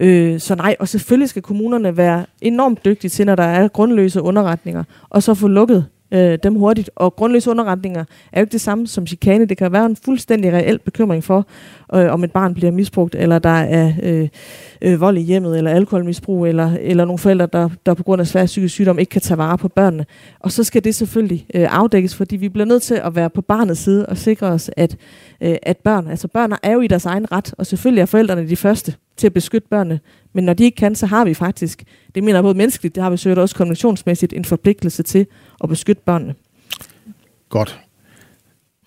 Øh, 0.00 0.40
så 0.40 0.54
nej, 0.54 0.76
og 0.80 0.88
selvfølgelig 0.88 1.28
skal 1.28 1.42
kommunerne 1.42 1.96
være 1.96 2.26
enormt 2.40 2.84
dygtige 2.84 3.08
til, 3.08 3.26
når 3.26 3.34
der 3.34 3.42
er 3.42 3.68
grundløse 3.68 4.22
underretninger, 4.22 4.84
og 5.10 5.22
så 5.22 5.34
få 5.34 5.48
lukket 5.48 5.86
øh, 6.14 6.38
dem 6.42 6.54
hurtigt. 6.54 6.90
Og 6.96 7.16
grundløse 7.16 7.50
underretninger 7.50 8.04
er 8.32 8.40
jo 8.40 8.44
ikke 8.44 8.52
det 8.52 8.60
samme 8.60 8.86
som 8.86 9.06
chikane. 9.06 9.44
Det 9.44 9.56
kan 9.56 9.72
være 9.72 9.86
en 9.86 9.96
fuldstændig 9.96 10.52
reel 10.52 10.78
bekymring 10.78 11.24
for, 11.24 11.46
øh, 11.94 12.12
om 12.12 12.24
et 12.24 12.32
barn 12.32 12.54
bliver 12.54 12.70
misbrugt, 12.70 13.14
eller 13.14 13.38
der 13.38 13.48
er 13.48 13.92
øh, 14.02 14.28
øh, 14.82 15.00
vold 15.00 15.18
i 15.18 15.20
hjemmet, 15.20 15.58
eller 15.58 15.70
alkoholmisbrug, 15.70 16.46
eller, 16.46 16.76
eller 16.80 17.04
nogle 17.04 17.18
forældre, 17.18 17.48
der, 17.52 17.68
der 17.86 17.94
på 17.94 18.02
grund 18.02 18.20
af 18.20 18.26
svær 18.26 18.46
psykisk 18.46 18.74
sygdom 18.74 18.98
ikke 18.98 19.10
kan 19.10 19.20
tage 19.20 19.38
vare 19.38 19.58
på 19.58 19.68
børnene. 19.68 20.06
Og 20.40 20.52
så 20.52 20.64
skal 20.64 20.84
det 20.84 20.94
selvfølgelig 20.94 21.46
øh, 21.54 21.66
afdækkes, 21.70 22.14
fordi 22.14 22.36
vi 22.36 22.48
bliver 22.48 22.66
nødt 22.66 22.82
til 22.82 22.94
at 22.94 23.16
være 23.16 23.30
på 23.30 23.40
barnets 23.40 23.80
side 23.80 24.06
og 24.06 24.16
sikre 24.16 24.46
os, 24.46 24.70
at, 24.76 24.96
øh, 25.40 25.56
at 25.62 25.76
børn, 25.76 26.08
altså 26.08 26.28
børn 26.28 26.52
er 26.62 26.72
jo 26.72 26.80
i 26.80 26.86
deres 26.86 27.06
egen 27.06 27.32
ret, 27.32 27.54
og 27.58 27.66
selvfølgelig 27.66 28.02
er 28.02 28.06
forældrene 28.06 28.48
de 28.48 28.56
første 28.56 28.94
til 29.16 29.26
at 29.26 29.32
beskytte 29.32 29.68
børnene. 29.68 30.00
Men 30.32 30.44
når 30.44 30.54
de 30.54 30.64
ikke 30.64 30.76
kan, 30.76 30.94
så 30.94 31.06
har 31.06 31.24
vi 31.24 31.34
faktisk, 31.34 31.84
det 32.14 32.24
mener 32.24 32.36
jeg 32.36 32.42
både 32.42 32.54
menneskeligt, 32.54 32.94
det 32.94 33.02
har 33.02 33.10
vi 33.10 33.16
søgt 33.16 33.38
også 33.38 33.54
konventionsmæssigt, 33.54 34.32
en 34.32 34.44
forpligtelse 34.44 35.02
til 35.02 35.26
at 35.62 35.68
beskytte 35.68 36.02
børnene. 36.06 36.34
Godt. 37.48 37.80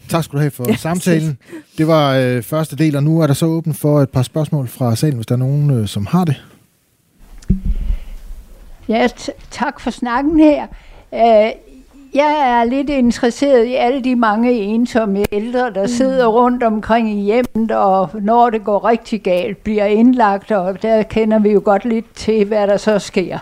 Tak 0.09 0.23
skal 0.23 0.37
du 0.37 0.39
have 0.39 0.51
for 0.51 0.65
ja, 0.69 0.75
samtalen. 0.75 1.37
Det 1.77 1.87
var 1.87 2.15
øh, 2.15 2.43
første 2.43 2.75
del, 2.75 2.95
og 2.95 3.03
nu 3.03 3.21
er 3.21 3.27
der 3.27 3.33
så 3.33 3.45
åben 3.45 3.73
for 3.73 4.01
et 4.01 4.09
par 4.09 4.21
spørgsmål 4.21 4.67
fra 4.67 4.95
salen, 4.95 5.15
hvis 5.15 5.25
der 5.25 5.35
er 5.35 5.39
nogen, 5.39 5.69
øh, 5.69 5.87
som 5.87 6.05
har 6.05 6.25
det. 6.25 6.43
Ja, 8.87 9.07
tak 9.51 9.79
for 9.79 9.91
snakken 9.91 10.39
her. 10.39 10.67
Øh, 11.13 11.51
jeg 12.13 12.59
er 12.59 12.63
lidt 12.63 12.89
interesseret 12.89 13.65
i 13.65 13.73
alle 13.73 14.03
de 14.03 14.15
mange 14.15 14.51
ensomme 14.51 15.25
ældre, 15.31 15.73
der 15.73 15.81
mm. 15.81 15.87
sidder 15.87 16.27
rundt 16.27 16.63
omkring 16.63 17.09
i 17.09 17.21
hjemmet, 17.21 17.71
og 17.71 18.09
når 18.21 18.49
det 18.49 18.63
går 18.63 18.85
rigtig 18.85 19.21
galt, 19.21 19.57
bliver 19.57 19.85
indlagt, 19.85 20.51
og 20.51 20.81
der 20.81 21.03
kender 21.03 21.39
vi 21.39 21.51
jo 21.51 21.61
godt 21.65 21.85
lidt 21.85 22.15
til, 22.15 22.45
hvad 22.45 22.67
der 22.67 22.77
så 22.77 22.99
sker. 22.99 23.39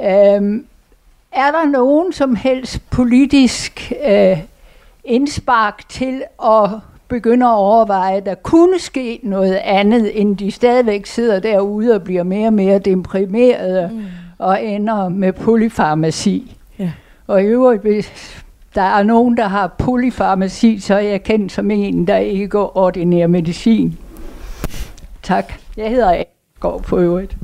Øhm, 0.00 0.64
er 1.32 1.50
der 1.50 1.70
nogen 1.70 2.12
som 2.12 2.36
helst 2.36 2.90
politisk 2.90 3.92
øh, 4.08 4.38
indspark 5.04 5.88
til 5.88 6.22
at 6.44 6.70
begynde 7.08 7.46
at 7.46 7.54
overveje, 7.54 8.16
at 8.16 8.26
der 8.26 8.34
kunne 8.34 8.78
ske 8.78 9.20
noget 9.22 9.54
andet, 9.54 10.20
end 10.20 10.36
de 10.36 10.50
stadigvæk 10.50 11.06
sidder 11.06 11.40
derude 11.40 11.94
og 11.94 12.02
bliver 12.02 12.22
mere 12.22 12.46
og 12.46 12.52
mere 12.52 12.78
deprimerede 12.78 13.90
mm. 13.92 14.04
og 14.38 14.64
ender 14.64 15.08
med 15.08 15.32
polyfarmaci? 15.32 16.56
Og 17.30 17.42
i 17.42 17.44
øvrigt, 17.44 17.82
hvis 17.82 18.12
der 18.74 18.82
er 18.82 19.02
nogen, 19.02 19.36
der 19.36 19.48
har 19.48 19.74
polyfarmaci, 19.78 20.78
så 20.78 20.94
er 20.94 21.00
jeg 21.00 21.22
kendt 21.22 21.52
som 21.52 21.70
en, 21.70 22.06
der 22.06 22.16
ikke 22.16 22.48
går 22.48 22.76
ordinær 22.76 23.26
medicin. 23.26 23.98
Tak. 25.22 25.52
Jeg 25.76 25.90
hedder 25.90 26.12
A. 26.12 26.22
Går 26.60 26.78
på 26.78 26.98
øvrigt. 26.98 27.36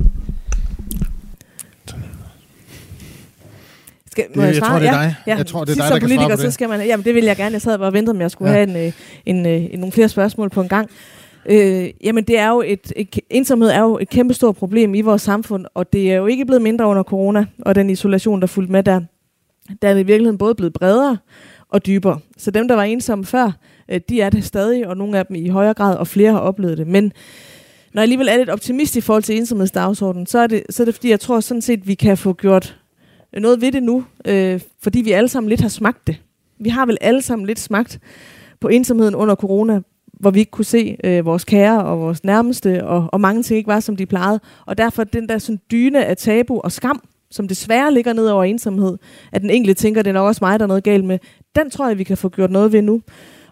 Skal, 4.11 4.25
må 4.35 4.41
det, 4.41 4.47
jeg, 4.47 4.55
jeg 4.55 4.63
tror, 4.63 4.79
det 4.79 4.87
er 4.87 4.91
dig. 4.91 5.15
Ja, 5.27 5.31
ja. 5.31 5.37
Jeg 5.37 5.47
tror, 5.47 5.63
det 5.63 5.71
er 5.71 5.75
dig, 5.75 5.93
der 5.93 5.99
politiker, 5.99 6.17
kan 6.17 6.27
svare 6.27 6.37
på 6.37 6.41
det. 6.41 6.51
Så 6.51 6.51
skal 6.51 6.69
man, 6.69 6.81
jamen, 6.81 7.05
det 7.05 7.15
vil 7.15 7.23
jeg 7.23 7.35
gerne. 7.35 7.53
Jeg 7.53 7.61
sad 7.61 7.77
bare 7.77 7.87
og 7.87 7.93
ventede, 7.93 8.15
om 8.15 8.21
jeg 8.21 8.31
skulle 8.31 8.51
ja. 8.51 8.57
have 8.57 8.69
en, 8.69 8.75
øh, 8.75 8.93
en, 9.25 9.35
en, 9.35 9.45
øh, 9.45 9.73
en, 9.73 9.79
nogle 9.79 9.91
flere 9.91 10.09
spørgsmål 10.09 10.49
på 10.49 10.61
en 10.61 10.67
gang. 10.67 10.89
Øh, 11.45 11.89
jamen, 12.03 12.23
det 12.23 12.39
er 12.39 12.49
jo 12.49 12.63
et, 12.65 12.93
et, 12.95 13.19
ensomhed 13.29 13.69
er 13.69 13.81
jo 13.81 13.97
et 13.97 14.09
kæmpestort 14.09 14.55
problem 14.55 14.95
i 14.95 15.01
vores 15.01 15.21
samfund, 15.21 15.65
og 15.73 15.93
det 15.93 16.11
er 16.11 16.15
jo 16.15 16.25
ikke 16.25 16.45
blevet 16.45 16.61
mindre 16.61 16.87
under 16.87 17.03
corona 17.03 17.45
og 17.61 17.75
den 17.75 17.89
isolation, 17.89 18.41
der 18.41 18.47
fulgte 18.47 18.71
med 18.71 18.83
der 18.83 19.01
der 19.81 19.87
er 19.87 19.93
i 19.93 19.95
virkeligheden 19.95 20.37
både 20.37 20.55
blevet 20.55 20.73
bredere 20.73 21.17
og 21.69 21.85
dybere. 21.85 22.19
Så 22.37 22.51
dem, 22.51 22.67
der 22.67 22.75
var 22.75 22.83
ensomme 22.83 23.25
før, 23.25 23.51
øh, 23.89 24.01
de 24.09 24.21
er 24.21 24.29
det 24.29 24.43
stadig, 24.43 24.87
og 24.87 24.97
nogle 24.97 25.17
af 25.17 25.25
dem 25.25 25.35
i 25.35 25.47
højere 25.47 25.73
grad, 25.73 25.97
og 25.97 26.07
flere 26.07 26.31
har 26.31 26.39
oplevet 26.39 26.77
det. 26.77 26.87
Men 26.87 27.03
når 27.93 28.01
jeg 28.01 28.03
alligevel 28.03 28.27
er 28.27 28.37
lidt 28.37 28.49
optimist 28.49 28.95
i 28.95 29.01
forhold 29.01 29.23
til 29.23 29.37
ensomhedsdagsordenen, 29.37 30.25
så 30.25 30.39
er 30.39 30.47
det, 30.47 30.63
så 30.69 30.83
er 30.83 30.85
det 30.85 30.93
fordi, 30.95 31.09
jeg 31.09 31.19
tror 31.19 31.39
sådan 31.39 31.61
set, 31.61 31.87
vi 31.87 31.95
kan 31.95 32.17
få 32.17 32.33
gjort 32.33 32.79
øh, 33.33 33.41
noget 33.41 33.61
ved 33.61 33.71
det 33.71 33.83
nu, 33.83 34.05
øh, 34.25 34.61
fordi 34.79 35.01
vi 35.01 35.11
alle 35.11 35.29
sammen 35.29 35.49
lidt 35.49 35.61
har 35.61 35.69
smagt 35.69 36.07
det. 36.07 36.21
Vi 36.59 36.69
har 36.69 36.85
vel 36.85 36.97
alle 37.01 37.21
sammen 37.21 37.47
lidt 37.47 37.59
smagt 37.59 37.99
på 38.59 38.67
ensomheden 38.67 39.15
under 39.15 39.35
corona, 39.35 39.81
hvor 40.19 40.31
vi 40.31 40.39
ikke 40.39 40.51
kunne 40.51 40.65
se 40.65 40.97
øh, 41.03 41.25
vores 41.25 41.43
kære 41.43 41.83
og 41.83 41.99
vores 41.99 42.23
nærmeste, 42.23 42.85
og, 42.85 43.09
og 43.11 43.21
mange 43.21 43.43
ting 43.43 43.57
ikke 43.57 43.67
var, 43.67 43.79
som 43.79 43.95
de 43.95 44.05
plejede. 44.05 44.39
Og 44.65 44.77
derfor 44.77 45.03
den 45.03 45.29
der 45.29 45.37
sådan 45.37 45.59
dyne 45.71 46.05
af 46.05 46.17
tabu 46.17 46.59
og 46.59 46.71
skam, 46.71 47.01
som 47.31 47.47
desværre 47.47 47.93
ligger 47.93 48.13
ned 48.13 48.27
over 48.27 48.43
ensomhed, 48.43 48.97
at 49.31 49.41
den 49.41 49.49
enkelte 49.49 49.81
tænker, 49.81 50.01
det 50.01 50.09
er 50.09 50.13
nok 50.13 50.27
også 50.27 50.39
mig, 50.41 50.59
der 50.59 50.65
er 50.65 50.67
noget 50.67 50.83
galt 50.83 51.05
med, 51.05 51.19
den 51.55 51.69
tror 51.69 51.87
jeg, 51.87 51.97
vi 51.97 52.03
kan 52.03 52.17
få 52.17 52.29
gjort 52.29 52.51
noget 52.51 52.71
ved 52.73 52.81
nu. 52.81 53.01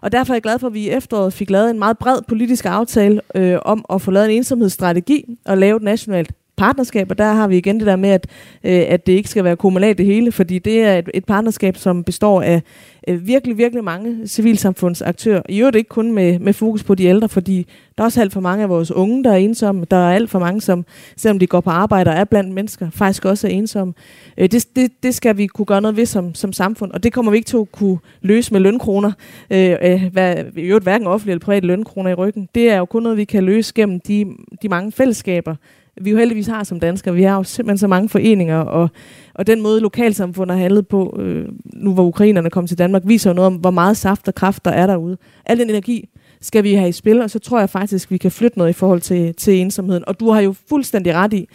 Og 0.00 0.12
derfor 0.12 0.32
er 0.32 0.36
jeg 0.36 0.42
glad 0.42 0.58
for, 0.58 0.66
at 0.66 0.74
vi 0.74 0.80
i 0.80 0.90
efteråret 0.90 1.32
fik 1.32 1.50
lavet 1.50 1.70
en 1.70 1.78
meget 1.78 1.98
bred 1.98 2.18
politisk 2.28 2.64
aftale 2.64 3.20
øh, 3.34 3.58
om 3.62 3.84
at 3.90 4.02
få 4.02 4.10
lavet 4.10 4.30
en 4.30 4.36
ensomhedsstrategi 4.36 5.24
og 5.46 5.58
lave 5.58 5.76
et 5.76 5.82
nationalt 5.82 6.32
partnerskab, 6.56 7.10
og 7.10 7.18
der 7.18 7.32
har 7.32 7.48
vi 7.48 7.56
igen 7.56 7.78
det 7.78 7.86
der 7.86 7.96
med, 7.96 8.10
at, 8.10 8.26
øh, 8.64 8.84
at 8.88 9.06
det 9.06 9.12
ikke 9.12 9.28
skal 9.28 9.44
være 9.44 9.56
kommunalt 9.56 9.98
det 9.98 10.06
hele, 10.06 10.32
fordi 10.32 10.58
det 10.58 10.82
er 10.82 10.98
et, 10.98 11.10
et 11.14 11.24
partnerskab, 11.24 11.76
som 11.76 12.04
består 12.04 12.42
af 12.42 12.62
øh, 13.08 13.26
virkelig, 13.26 13.58
virkelig 13.58 13.84
mange 13.84 14.28
civilsamfundsaktører. 14.28 15.42
I 15.48 15.58
øvrigt 15.58 15.76
ikke 15.76 15.88
kun 15.88 16.12
med, 16.12 16.38
med 16.38 16.52
fokus 16.52 16.84
på 16.84 16.94
de 16.94 17.04
ældre, 17.04 17.28
fordi 17.28 17.66
der 17.98 18.02
er 18.02 18.06
også 18.06 18.20
alt 18.20 18.32
for 18.32 18.40
mange 18.40 18.62
af 18.62 18.68
vores 18.68 18.90
unge, 18.90 19.24
der 19.24 19.32
er 19.32 19.36
ensomme. 19.36 19.86
Der 19.90 19.96
er 19.96 20.14
alt 20.14 20.30
for 20.30 20.38
mange, 20.38 20.60
som 20.60 20.84
selvom 21.16 21.38
de 21.38 21.46
går 21.46 21.60
på 21.60 21.70
arbejde 21.70 22.10
og 22.10 22.16
er 22.16 22.24
blandt 22.24 22.54
mennesker, 22.54 22.90
faktisk 22.90 23.24
også 23.24 23.46
er 23.46 23.50
ensomme. 23.50 23.94
Øh, 24.38 24.48
det, 24.48 24.66
det, 24.76 24.92
det 25.02 25.14
skal 25.14 25.36
vi 25.36 25.46
kunne 25.46 25.66
gøre 25.66 25.80
noget 25.80 25.96
ved 25.96 26.06
som, 26.06 26.34
som 26.34 26.52
samfund, 26.52 26.92
og 26.92 27.02
det 27.02 27.12
kommer 27.12 27.30
vi 27.30 27.36
ikke 27.36 27.48
til 27.48 27.56
at 27.56 27.72
kunne 27.72 27.98
løse 28.20 28.52
med 28.52 28.60
lønkroner. 28.60 29.12
Øh, 29.50 29.76
øh, 29.82 30.04
hvad, 30.12 30.44
I 30.56 30.60
øvrigt 30.60 30.84
hverken 30.84 31.06
offentlige 31.06 31.32
eller 31.32 31.44
private 31.44 31.66
lønkroner 31.66 32.10
i 32.10 32.14
ryggen. 32.14 32.48
Det 32.54 32.70
er 32.70 32.76
jo 32.76 32.84
kun 32.84 33.02
noget, 33.02 33.18
vi 33.18 33.24
kan 33.24 33.44
løse 33.44 33.72
gennem 33.74 34.00
de, 34.00 34.26
de 34.62 34.68
mange 34.68 34.92
fællesskaber, 34.92 35.54
vi 36.00 36.10
jo 36.10 36.16
heldigvis 36.16 36.46
har 36.46 36.64
som 36.64 36.80
danskere. 36.80 37.14
Vi 37.14 37.22
har 37.22 37.36
jo 37.36 37.42
simpelthen 37.42 37.78
så 37.78 37.86
mange 37.86 38.08
foreninger, 38.08 38.58
og, 38.58 38.90
og 39.34 39.46
den 39.46 39.62
måde 39.62 39.80
lokalsamfundet 39.80 40.56
har 40.56 40.62
handlet 40.62 40.88
på, 40.88 41.16
øh, 41.20 41.48
nu 41.64 41.94
hvor 41.94 42.04
ukrainerne 42.04 42.50
kom 42.50 42.66
til 42.66 42.78
Danmark, 42.78 43.02
viser 43.04 43.30
jo 43.30 43.34
noget 43.34 43.46
om, 43.46 43.54
hvor 43.54 43.70
meget 43.70 43.96
saft 43.96 44.28
og 44.28 44.34
kraft 44.34 44.64
der 44.64 44.70
er 44.70 44.86
derude. 44.86 45.16
Al 45.46 45.58
den 45.58 45.70
energi 45.70 46.08
skal 46.40 46.64
vi 46.64 46.74
have 46.74 46.88
i 46.88 46.92
spil, 46.92 47.20
og 47.20 47.30
så 47.30 47.38
tror 47.38 47.58
jeg 47.58 47.70
faktisk, 47.70 48.10
vi 48.10 48.18
kan 48.18 48.30
flytte 48.30 48.58
noget 48.58 48.70
i 48.70 48.72
forhold 48.72 49.00
til, 49.00 49.34
til 49.34 49.54
ensomheden. 49.54 50.04
Og 50.06 50.20
du 50.20 50.30
har 50.30 50.40
jo 50.40 50.54
fuldstændig 50.68 51.14
ret 51.14 51.32
i, 51.32 51.48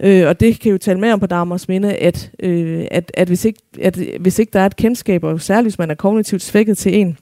øh, 0.00 0.28
og 0.28 0.40
det 0.40 0.60
kan 0.60 0.72
jo 0.72 0.78
tale 0.78 1.00
med 1.00 1.12
om 1.12 1.20
på 1.20 1.26
Dagmars 1.26 1.68
minde, 1.68 1.94
at, 1.94 2.30
øh, 2.40 2.86
at, 2.90 3.12
at, 3.14 3.28
hvis 3.28 3.44
ikke, 3.44 3.60
at 3.80 3.98
hvis 4.20 4.38
ikke 4.38 4.52
der 4.52 4.60
er 4.60 4.66
et 4.66 4.76
kendskab, 4.76 5.24
og 5.24 5.40
særligt 5.40 5.64
hvis 5.64 5.78
man 5.78 5.90
er 5.90 5.94
kognitivt 5.94 6.42
svækket 6.42 6.78
til 6.78 6.96
en, 6.96 7.18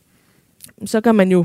så 0.85 1.01
kan 1.01 1.15
man 1.15 1.31
jo 1.31 1.45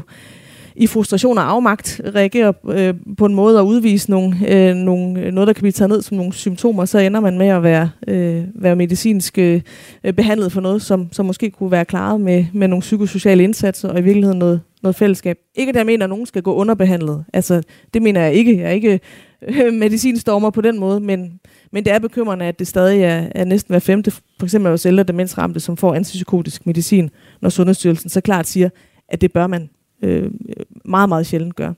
i 0.79 0.87
frustration 0.87 1.37
og 1.37 1.51
afmagt 1.51 2.01
reagerer 2.15 2.53
øh, 2.69 2.93
på 3.17 3.25
en 3.25 3.35
måde 3.35 3.59
at 3.59 3.63
udvise 3.63 4.11
nogle, 4.11 4.37
øh, 4.47 4.75
nogle, 4.75 5.21
øh, 5.21 5.31
noget, 5.31 5.47
der 5.47 5.53
kan 5.53 5.61
blive 5.61 5.71
taget 5.71 5.89
ned 5.89 6.01
som 6.01 6.17
nogle 6.17 6.33
symptomer, 6.33 6.85
så 6.85 6.99
ender 6.99 7.19
man 7.19 7.37
med 7.37 7.47
at 7.47 7.63
være, 7.63 7.89
øh, 8.07 8.43
være 8.55 8.75
medicinsk 8.75 9.37
øh, 9.37 9.61
behandlet 10.15 10.51
for 10.51 10.61
noget, 10.61 10.81
som, 10.81 11.07
som 11.11 11.25
måske 11.25 11.49
kunne 11.49 11.71
være 11.71 11.85
klaret 11.85 12.21
med, 12.21 12.45
med 12.53 12.67
nogle 12.67 12.81
psykosociale 12.81 13.43
indsatser, 13.43 13.89
og 13.89 13.99
i 13.99 14.01
virkeligheden 14.01 14.39
noget, 14.39 14.61
noget 14.83 14.95
fællesskab. 14.95 15.37
Ikke 15.55 15.69
at 15.69 15.75
jeg 15.75 15.85
mener, 15.85 16.05
at 16.05 16.09
nogen 16.09 16.25
skal 16.25 16.41
gå 16.41 16.53
underbehandlet. 16.53 17.25
Altså, 17.33 17.63
det 17.93 18.01
mener 18.01 18.21
jeg 18.21 18.33
ikke. 18.33 18.57
Jeg 18.57 18.67
er 18.67 18.71
ikke 18.71 18.99
øh, 19.47 19.73
medicinstormer 19.83 20.49
på 20.49 20.61
den 20.61 20.79
måde, 20.79 20.99
men, 20.99 21.39
men 21.71 21.85
det 21.85 21.93
er 21.93 21.99
bekymrende, 21.99 22.45
at 22.45 22.59
det 22.59 22.67
stadig 22.67 23.01
er, 23.01 23.27
er 23.35 23.45
næsten 23.45 23.71
hver 23.71 23.79
femte, 23.79 24.11
for 24.11 24.43
eksempel 24.43 24.71
hos 24.71 24.85
ældre 24.85 25.03
demensramte, 25.03 25.59
som 25.59 25.77
får 25.77 25.95
antipsykotisk 25.95 26.65
medicin, 26.65 27.09
når 27.41 27.49
Sundhedsstyrelsen 27.49 28.09
så 28.09 28.21
klart 28.21 28.47
siger, 28.47 28.69
at 29.09 29.21
det 29.21 29.31
bør 29.31 29.47
man 29.47 29.69
øh, 30.01 30.31
meget, 30.85 31.09
meget 31.09 31.27
sjældent 31.27 31.55
gør. 31.55 31.73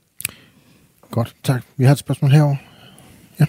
Godt, 1.11 1.35
tak. 1.43 1.63
Vi 1.77 1.85
har 1.85 1.91
et 1.91 1.97
spørgsmål 1.97 2.31
herovre. 2.31 2.57
Ja. 3.39 3.45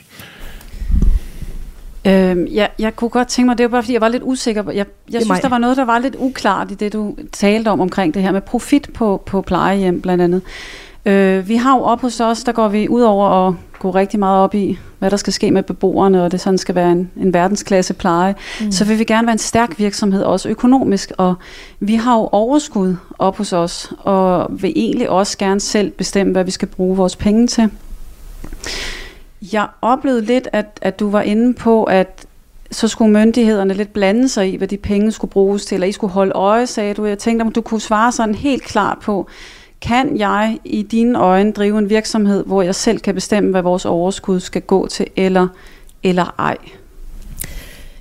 Øhm, 2.06 2.44
ja, 2.44 2.66
jeg 2.78 2.96
kunne 2.96 3.10
godt 3.10 3.28
tænke 3.28 3.46
mig, 3.46 3.58
det 3.58 3.64
var 3.64 3.70
bare 3.70 3.82
fordi, 3.82 3.92
jeg 3.92 4.00
var 4.00 4.08
lidt 4.08 4.22
usikker. 4.22 4.62
Jeg, 4.70 4.74
jeg 4.74 4.86
synes, 5.08 5.28
mig. 5.28 5.42
der 5.42 5.48
var 5.48 5.58
noget, 5.58 5.76
der 5.76 5.84
var 5.84 5.98
lidt 5.98 6.16
uklart 6.18 6.70
i 6.70 6.74
det, 6.74 6.92
du 6.92 7.16
talte 7.32 7.68
om, 7.68 7.80
omkring 7.80 8.14
det 8.14 8.22
her 8.22 8.32
med 8.32 8.40
profit 8.40 8.90
på, 8.94 9.22
på 9.26 9.42
plejehjem 9.42 10.00
blandt 10.00 10.22
andet. 10.22 10.42
Øh, 11.06 11.48
vi 11.48 11.56
har 11.56 11.76
jo 11.76 11.82
op 11.82 12.00
hos 12.00 12.20
os, 12.20 12.44
der 12.44 12.52
går 12.52 12.68
vi 12.68 12.88
ud 12.88 13.02
over 13.02 13.48
at 13.48 13.54
gå 13.82 13.90
rigtig 13.90 14.18
meget 14.18 14.38
op 14.44 14.54
i, 14.54 14.78
hvad 14.98 15.10
der 15.10 15.16
skal 15.16 15.32
ske 15.32 15.50
med 15.50 15.62
beboerne, 15.62 16.24
og 16.24 16.32
det 16.32 16.40
sådan 16.40 16.58
skal 16.58 16.74
være 16.74 16.92
en, 16.92 17.10
en 17.16 17.34
verdensklasse 17.34 17.94
pleje. 17.94 18.34
Mm. 18.60 18.72
Så 18.72 18.84
vil 18.84 18.98
vi 18.98 19.04
gerne 19.04 19.26
være 19.26 19.32
en 19.32 19.38
stærk 19.38 19.78
virksomhed, 19.78 20.22
også 20.22 20.48
økonomisk, 20.48 21.12
og 21.18 21.34
vi 21.80 21.94
har 21.94 22.16
jo 22.16 22.28
overskud 22.32 22.96
op 23.18 23.36
hos 23.38 23.52
os, 23.52 23.92
og 23.98 24.46
vil 24.50 24.72
egentlig 24.76 25.10
også 25.10 25.38
gerne 25.38 25.60
selv 25.60 25.90
bestemme, 25.90 26.32
hvad 26.32 26.44
vi 26.44 26.50
skal 26.50 26.68
bruge 26.68 26.96
vores 26.96 27.16
penge 27.16 27.46
til. 27.46 27.70
Jeg 29.52 29.66
oplevede 29.82 30.24
lidt, 30.24 30.48
at, 30.52 30.78
at 30.82 31.00
du 31.00 31.10
var 31.10 31.22
inde 31.22 31.54
på, 31.54 31.84
at 31.84 32.26
så 32.70 32.88
skulle 32.88 33.12
myndighederne 33.12 33.74
lidt 33.74 33.92
blande 33.92 34.28
sig 34.28 34.52
i, 34.52 34.56
hvad 34.56 34.68
de 34.68 34.76
penge 34.76 35.12
skulle 35.12 35.30
bruges 35.30 35.66
til, 35.66 35.74
eller 35.74 35.86
I 35.86 35.92
skulle 35.92 36.12
holde 36.12 36.32
øje, 36.32 36.66
sagde 36.66 36.94
du. 36.94 37.04
Jeg 37.04 37.18
tænkte, 37.18 37.42
om 37.42 37.52
du 37.52 37.60
kunne 37.60 37.80
svare 37.80 38.12
sådan 38.12 38.34
helt 38.34 38.62
klart 38.62 38.98
på, 39.02 39.28
kan 39.82 40.16
jeg 40.16 40.58
i 40.64 40.82
dine 40.82 41.18
øjne 41.18 41.52
drive 41.52 41.78
en 41.78 41.90
virksomhed, 41.90 42.44
hvor 42.44 42.62
jeg 42.62 42.74
selv 42.74 42.98
kan 42.98 43.14
bestemme, 43.14 43.50
hvad 43.50 43.62
vores 43.62 43.84
overskud 43.84 44.40
skal 44.40 44.62
gå 44.62 44.86
til, 44.86 45.06
eller, 45.16 45.48
eller 46.02 46.34
ej? 46.38 46.56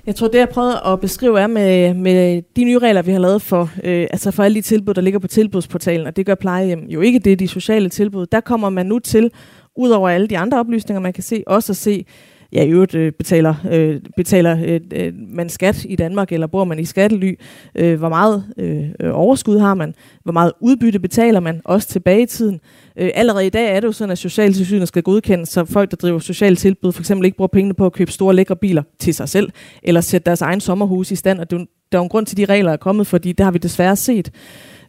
Jeg 0.06 0.14
tror, 0.16 0.28
det 0.28 0.38
jeg 0.38 0.48
prøvede 0.48 0.80
at 0.86 1.00
beskrive 1.00 1.40
er 1.40 1.46
med, 1.46 1.94
med 1.94 2.42
de 2.56 2.64
nye 2.64 2.78
regler, 2.78 3.02
vi 3.02 3.12
har 3.12 3.18
lavet 3.18 3.42
for, 3.42 3.70
øh, 3.84 4.06
altså 4.10 4.30
for 4.30 4.42
alle 4.42 4.54
de 4.54 4.62
tilbud, 4.62 4.94
der 4.94 5.00
ligger 5.00 5.20
på 5.20 5.26
tilbudsportalen, 5.26 6.06
og 6.06 6.16
det 6.16 6.26
gør 6.26 6.34
plejehjem 6.34 6.84
jo 6.88 7.00
ikke 7.00 7.18
det, 7.18 7.38
de 7.38 7.48
sociale 7.48 7.88
tilbud. 7.88 8.26
Der 8.26 8.40
kommer 8.40 8.70
man 8.70 8.86
nu 8.86 8.98
til, 8.98 9.30
ud 9.76 9.90
over 9.90 10.08
alle 10.08 10.26
de 10.26 10.38
andre 10.38 10.58
oplysninger, 10.58 11.00
man 11.00 11.12
kan 11.12 11.22
se, 11.22 11.44
også 11.46 11.72
at 11.72 11.76
se 11.76 12.04
ja, 12.52 12.64
i 12.64 12.70
øvrigt 12.70 12.94
øh, 12.94 13.12
betaler, 13.12 13.54
øh, 13.70 14.00
betaler 14.16 14.58
øh, 14.64 14.80
øh, 14.94 15.12
man 15.28 15.48
skat 15.48 15.84
i 15.88 15.96
Danmark, 15.96 16.32
eller 16.32 16.46
bor 16.46 16.64
man 16.64 16.78
i 16.78 16.84
skattely, 16.84 17.34
øh, 17.74 17.98
hvor 17.98 18.08
meget 18.08 18.44
øh, 18.56 18.88
øh, 19.00 19.10
overskud 19.12 19.58
har 19.58 19.74
man, 19.74 19.94
hvor 20.22 20.32
meget 20.32 20.52
udbytte 20.60 20.98
betaler 20.98 21.40
man, 21.40 21.60
også 21.64 21.88
tilbage 21.88 22.22
i 22.22 22.26
tiden. 22.26 22.60
Øh, 22.96 23.10
allerede 23.14 23.46
i 23.46 23.50
dag 23.50 23.76
er 23.76 23.80
det 23.80 23.86
jo 23.86 23.92
sådan, 23.92 24.12
at 24.12 24.18
socialtilsynet 24.18 24.88
skal 24.88 25.02
godkendes, 25.02 25.48
så 25.48 25.64
folk, 25.64 25.90
der 25.90 25.96
driver 25.96 26.18
socialt 26.18 26.58
tilbud, 26.58 26.92
for 26.92 27.02
eksempel 27.02 27.24
ikke 27.24 27.36
bruger 27.36 27.48
pengene 27.48 27.74
på 27.74 27.86
at 27.86 27.92
købe 27.92 28.12
store 28.12 28.34
lækre 28.34 28.56
biler 28.56 28.82
til 28.98 29.14
sig 29.14 29.28
selv, 29.28 29.50
eller 29.82 30.00
sætte 30.00 30.26
deres 30.26 30.42
egen 30.42 30.60
sommerhus 30.60 31.10
i 31.10 31.16
stand, 31.16 31.40
og 31.40 31.50
det, 31.50 31.58
der 31.92 31.98
er 31.98 32.00
jo 32.00 32.02
en 32.02 32.08
grund 32.08 32.26
til, 32.26 32.34
at 32.34 32.48
de 32.48 32.52
regler 32.52 32.72
er 32.72 32.76
kommet, 32.76 33.06
fordi 33.06 33.32
det 33.32 33.44
har 33.44 33.50
vi 33.50 33.58
desværre 33.58 33.96
set. 33.96 34.30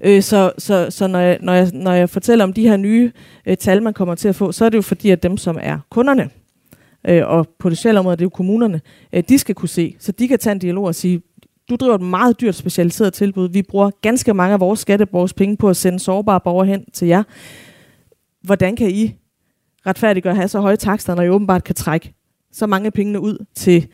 Øh, 0.04 0.22
så 0.22 0.52
så, 0.58 0.88
så 0.90 1.08
når, 1.08 1.20
jeg, 1.20 1.38
når, 1.42 1.54
jeg, 1.54 1.70
når 1.74 1.94
jeg 1.94 2.10
fortæller 2.10 2.46
om 2.46 2.54
de 2.54 2.68
her 2.68 2.78
nye 2.78 3.12
øh, 3.46 3.58
tal, 3.58 3.84
man 3.84 3.94
kommer 3.94 4.16
til 4.16 4.28
at 4.28 4.36
få, 4.36 4.52
så 4.52 4.66
er 4.66 4.70
det 4.70 4.78
jo 4.78 4.82
fordi, 4.82 5.10
at 5.10 5.24
dem, 5.24 5.38
som 5.38 5.58
er 5.62 5.80
kunderne, 5.90 6.30
øh, 7.08 7.28
og 7.28 7.48
på 7.60 7.70
det 7.70 7.78
sociale 7.78 8.00
område, 8.00 8.16
det 8.16 8.22
er 8.22 8.26
jo 8.26 8.30
kommunerne, 8.30 8.82
øh, 9.14 9.24
de 9.30 9.38
skal 9.38 9.56
kunne 9.56 9.70
se, 9.70 9.96
så 10.00 10.12
de 10.12 10.28
kan 10.28 10.40
tage 10.40 10.52
en 10.52 10.60
dialog 10.60 10.86
og 10.86 10.96
sige, 10.96 11.22
du 11.70 11.76
driver 11.76 11.96
et 11.96 12.02
meget 12.02 12.42
dyrt 12.42 12.56
specialiseret 12.56 13.14
tilbud. 13.14 13.50
Vi 13.50 13.62
bruger 13.62 13.92
ganske 14.02 14.34
mange 14.34 14.54
af 14.54 14.60
vores 14.60 14.80
skatteborgers 14.80 15.34
penge 15.34 15.58
på 15.58 15.70
at 15.70 15.78
sende 15.78 16.00
sårbare 16.00 16.40
borgere 16.44 16.68
hen 16.68 16.86
til 16.94 17.08
jer. 17.08 17.24
Hvordan 18.42 18.76
kan 18.76 18.90
I 18.90 19.16
retfærdiggøre 19.88 20.32
at 20.32 20.38
have 20.38 20.48
så 20.48 20.60
høje 20.60 20.76
takster, 20.76 21.16
når 21.16 21.24
I 21.24 21.30
åbenbart 21.30 21.64
kan 21.64 21.76
trække 21.76 22.14
så 22.52 22.68
mange 22.68 22.92
penge 22.92 23.20
ud 23.20 23.46
til 23.56 23.88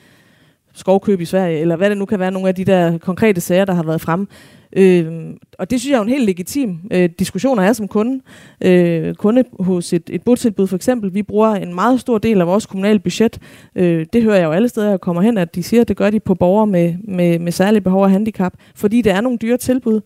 skovkøb 0.80 1.21
i 1.21 1.25
Sverige, 1.25 1.59
eller 1.59 1.75
hvad 1.75 1.89
det 1.89 1.97
nu 1.97 2.05
kan 2.05 2.19
være, 2.19 2.32
nogle 2.32 2.47
af 2.47 2.55
de 2.55 2.65
der 2.65 2.97
konkrete 2.97 3.41
sager, 3.41 3.65
der 3.65 3.73
har 3.73 3.84
været 3.84 4.01
frem. 4.01 4.27
Øh, 4.75 5.34
og 5.59 5.69
det 5.69 5.80
synes 5.80 5.91
jeg 5.91 5.97
er 5.97 6.01
en 6.01 6.09
helt 6.09 6.25
legitim 6.25 6.80
øh, 6.91 7.09
diskussion 7.19 7.59
at 7.59 7.65
have 7.65 7.73
som 7.73 7.88
kunde. 7.88 8.21
Øh, 8.61 9.15
kunde 9.15 9.43
hos 9.59 9.93
et, 9.93 10.09
et 10.09 10.21
botilbud 10.21 10.67
for 10.67 10.75
eksempel. 10.75 11.13
Vi 11.13 11.23
bruger 11.23 11.49
en 11.55 11.75
meget 11.75 11.99
stor 11.99 12.17
del 12.17 12.41
af 12.41 12.47
vores 12.47 12.65
kommunale 12.65 12.99
budget. 12.99 13.39
Øh, 13.75 14.05
det 14.13 14.23
hører 14.23 14.36
jeg 14.36 14.45
jo 14.45 14.51
alle 14.51 14.69
steder, 14.69 14.89
jeg 14.89 15.01
kommer 15.01 15.21
hen, 15.21 15.38
at 15.38 15.55
de 15.55 15.63
siger, 15.63 15.82
at 15.82 15.88
det 15.88 15.97
gør 15.97 16.09
de 16.09 16.19
på 16.19 16.36
borgere 16.36 16.67
med, 16.67 16.95
med, 17.03 17.39
med 17.39 17.51
særlige 17.51 17.82
behov 17.82 18.03
og 18.03 18.11
handicap, 18.11 18.53
fordi 18.75 19.01
det 19.01 19.11
er 19.11 19.21
nogle 19.21 19.38
dyre 19.38 19.57
tilbud. 19.57 20.01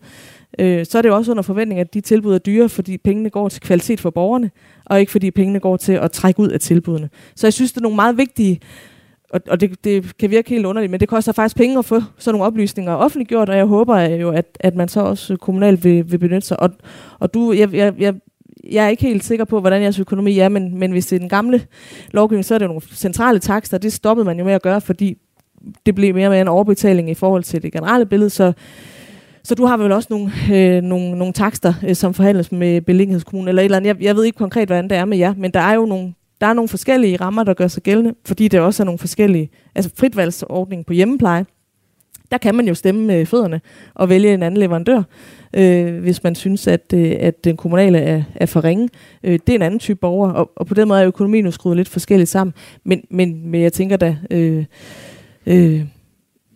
Øh, 0.58 0.86
så 0.86 0.98
er 0.98 1.02
det 1.02 1.08
jo 1.08 1.16
også 1.16 1.30
under 1.30 1.42
forventning, 1.42 1.80
at 1.80 1.94
de 1.94 2.00
tilbud 2.00 2.34
er 2.34 2.38
dyre, 2.38 2.68
fordi 2.68 2.98
pengene 2.98 3.30
går 3.30 3.48
til 3.48 3.62
kvalitet 3.62 4.00
for 4.00 4.10
borgerne, 4.10 4.50
og 4.84 5.00
ikke 5.00 5.12
fordi 5.12 5.30
pengene 5.30 5.60
går 5.60 5.76
til 5.76 5.92
at 5.92 6.12
trække 6.12 6.40
ud 6.40 6.48
af 6.48 6.60
tilbudene. 6.60 7.08
Så 7.36 7.46
jeg 7.46 7.52
synes, 7.52 7.72
det 7.72 7.78
er 7.78 7.82
nogle 7.82 7.96
meget 7.96 8.16
vigtige 8.16 8.60
og, 9.30 9.40
og 9.50 9.60
det, 9.60 9.84
det 9.84 10.16
kan 10.18 10.30
virke 10.30 10.50
helt 10.50 10.66
underligt, 10.66 10.90
men 10.90 11.00
det 11.00 11.08
koster 11.08 11.32
faktisk 11.32 11.56
penge 11.56 11.78
at 11.78 11.84
få 11.84 12.00
sådan 12.18 12.34
nogle 12.34 12.46
oplysninger 12.46 12.94
offentliggjort, 12.94 13.48
og 13.48 13.56
jeg 13.56 13.64
håber 13.64 14.00
jo, 14.00 14.30
at, 14.30 14.58
at 14.60 14.74
man 14.74 14.88
så 14.88 15.00
også 15.00 15.36
kommunalt 15.36 15.84
vil, 15.84 16.12
vil 16.12 16.18
benytte 16.18 16.46
sig. 16.48 16.60
Og, 16.60 16.70
og 17.18 17.34
du, 17.34 17.52
jeg, 17.52 17.74
jeg, 17.74 17.94
jeg, 17.98 18.14
jeg 18.70 18.84
er 18.84 18.88
ikke 18.88 19.02
helt 19.02 19.24
sikker 19.24 19.44
på, 19.44 19.60
hvordan 19.60 19.82
jeres 19.82 19.98
økonomi 19.98 20.38
er, 20.38 20.48
men, 20.48 20.78
men 20.78 20.90
hvis 20.90 21.06
det 21.06 21.16
er 21.16 21.20
den 21.20 21.28
gamle 21.28 21.66
lovgivning, 22.10 22.44
så 22.44 22.54
er 22.54 22.58
det 22.58 22.68
nogle 22.68 22.82
centrale 22.94 23.38
takster, 23.38 23.78
det 23.78 23.92
stoppede 23.92 24.24
man 24.24 24.38
jo 24.38 24.44
med 24.44 24.52
at 24.52 24.62
gøre, 24.62 24.80
fordi 24.80 25.18
det 25.86 25.94
blev 25.94 26.14
mere 26.14 26.30
med 26.30 26.40
en 26.40 26.48
overbetaling 26.48 27.10
i 27.10 27.14
forhold 27.14 27.42
til 27.42 27.62
det 27.62 27.72
generelle 27.72 28.06
billede, 28.06 28.30
så 28.30 28.52
så 29.46 29.54
du 29.54 29.66
har 29.66 29.76
vel 29.76 29.92
også 29.92 30.08
nogle, 30.10 30.32
øh, 30.52 30.82
nogle, 30.82 31.18
nogle 31.18 31.32
takster, 31.32 31.74
øh, 31.88 31.94
som 31.94 32.14
forhandles 32.14 32.52
med 32.52 32.80
beliggenhedskommunen, 32.80 33.48
eller 33.48 33.62
et 33.62 33.64
eller 33.64 33.76
andet. 33.76 33.88
Jeg, 33.88 34.02
jeg 34.02 34.16
ved 34.16 34.24
ikke 34.24 34.38
konkret, 34.38 34.68
hvordan 34.68 34.90
det 34.90 34.98
er 34.98 35.04
med 35.04 35.18
jer, 35.18 35.34
men 35.36 35.50
der 35.50 35.60
er 35.60 35.74
jo 35.74 35.86
nogle 35.86 36.14
der 36.40 36.46
er 36.46 36.52
nogle 36.52 36.68
forskellige 36.68 37.16
rammer, 37.16 37.44
der 37.44 37.54
gør 37.54 37.68
sig 37.68 37.82
gældende, 37.82 38.14
fordi 38.26 38.48
det 38.48 38.60
også 38.60 38.82
er 38.82 38.84
nogle 38.84 38.98
forskellige, 38.98 39.50
altså 39.74 39.90
fritvalgsordning 39.96 40.86
på 40.86 40.92
hjemmepleje, 40.92 41.46
der 42.32 42.38
kan 42.38 42.54
man 42.54 42.68
jo 42.68 42.74
stemme 42.74 43.06
med 43.06 43.26
fødderne 43.26 43.60
og 43.94 44.08
vælge 44.08 44.34
en 44.34 44.42
anden 44.42 44.60
leverandør, 44.60 45.02
øh, 45.56 45.98
hvis 45.98 46.22
man 46.22 46.34
synes, 46.34 46.66
at, 46.66 46.92
øh, 46.94 47.16
at 47.20 47.44
den 47.44 47.56
kommunale 47.56 47.98
er, 47.98 48.22
er 48.34 48.46
for 48.46 48.64
ringe. 48.64 48.88
Øh, 49.24 49.32
det 49.32 49.48
er 49.48 49.54
en 49.54 49.62
anden 49.62 49.80
type 49.80 50.00
borger, 50.00 50.30
og, 50.30 50.50
og 50.56 50.66
på 50.66 50.74
den 50.74 50.88
måde 50.88 51.00
er 51.00 51.06
økonomien 51.06 51.44
jo 51.44 51.50
skruet 51.50 51.76
lidt 51.76 51.88
forskelligt 51.88 52.30
sammen. 52.30 52.54
Men, 52.84 53.02
men, 53.10 53.50
men 53.50 53.62
jeg 53.62 53.72
tænker 53.72 53.96
da, 53.96 54.16
øh, 54.30 54.64
øh, 55.46 55.84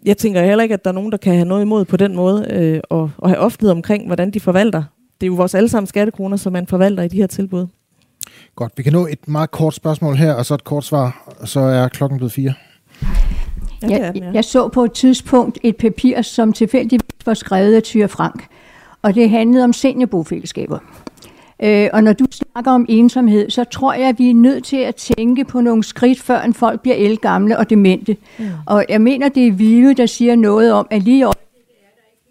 jeg 0.04 0.16
tænker 0.16 0.42
heller 0.42 0.62
ikke, 0.62 0.72
at 0.72 0.84
der 0.84 0.90
er 0.90 0.94
nogen, 0.94 1.12
der 1.12 1.18
kan 1.18 1.34
have 1.34 1.48
noget 1.48 1.62
imod 1.62 1.84
på 1.84 1.96
den 1.96 2.16
måde, 2.16 2.46
øh, 2.50 2.80
og, 2.90 3.10
og 3.18 3.28
have 3.28 3.38
offentlighed 3.38 3.70
omkring, 3.70 4.06
hvordan 4.06 4.30
de 4.30 4.40
forvalter. 4.40 4.82
Det 5.20 5.26
er 5.26 5.28
jo 5.28 5.34
vores 5.34 5.54
allesammen 5.54 5.86
skattekroner, 5.86 6.36
som 6.36 6.52
man 6.52 6.66
forvalter 6.66 7.02
i 7.02 7.08
de 7.08 7.16
her 7.16 7.26
tilbud. 7.26 7.66
Godt, 8.59 8.72
vi 8.76 8.82
kan 8.82 8.92
nå 8.92 9.06
et 9.06 9.28
meget 9.28 9.50
kort 9.50 9.74
spørgsmål 9.74 10.16
her, 10.16 10.34
og 10.34 10.46
så 10.46 10.54
et 10.54 10.64
kort 10.64 10.84
svar, 10.84 11.34
og 11.40 11.48
så 11.48 11.61
er 11.61 11.88
klokken 11.88 12.18
blevet 12.18 12.32
fire. 12.32 12.54
Jeg, 13.82 14.30
jeg 14.34 14.44
så 14.44 14.68
på 14.68 14.84
et 14.84 14.92
tidspunkt 14.92 15.59
et 15.62 15.76
papir, 15.76 16.22
som 16.22 16.52
tilfældigvis 16.52 17.26
var 17.26 17.34
skrevet 17.34 17.74
af 17.74 17.82
Tyre 17.82 18.09
Frank, 18.09 18.46
og 19.02 19.14
det 19.14 19.30
handlede 19.30 19.64
om 19.64 19.72
seniorbofællesskaber. 19.72 20.78
Øh, 21.62 21.88
og 21.92 22.04
når 22.04 22.12
du 22.12 22.24
snakker 22.30 22.70
om 22.70 22.86
ensomhed, 22.88 23.50
så 23.50 23.64
tror 23.64 23.92
jeg, 23.92 24.09
at 24.09 24.18
vi 24.18 24.30
er 24.30 24.34
nødt 24.34 24.64
til 24.64 24.76
at 24.76 24.94
tænke 24.94 25.44
på 25.44 25.61
nogle 25.61 25.84
skridt, 25.84 26.20
før 26.20 26.40
en 26.40 26.54
folk 26.54 26.80
bliver 26.80 26.96
elgamle 26.96 27.59
og 27.59 27.70
demente. 27.70 28.16
Mm. 28.38 28.44
Og 28.66 28.84
jeg 28.88 29.00
mener, 29.00 29.28
det 29.28 29.46
er 29.46 29.52
Vive, 29.52 29.94
der 29.94 30.06
siger 30.06 30.36
noget 30.36 30.72
om, 30.72 30.86
at 30.90 31.02
lige 31.02 31.26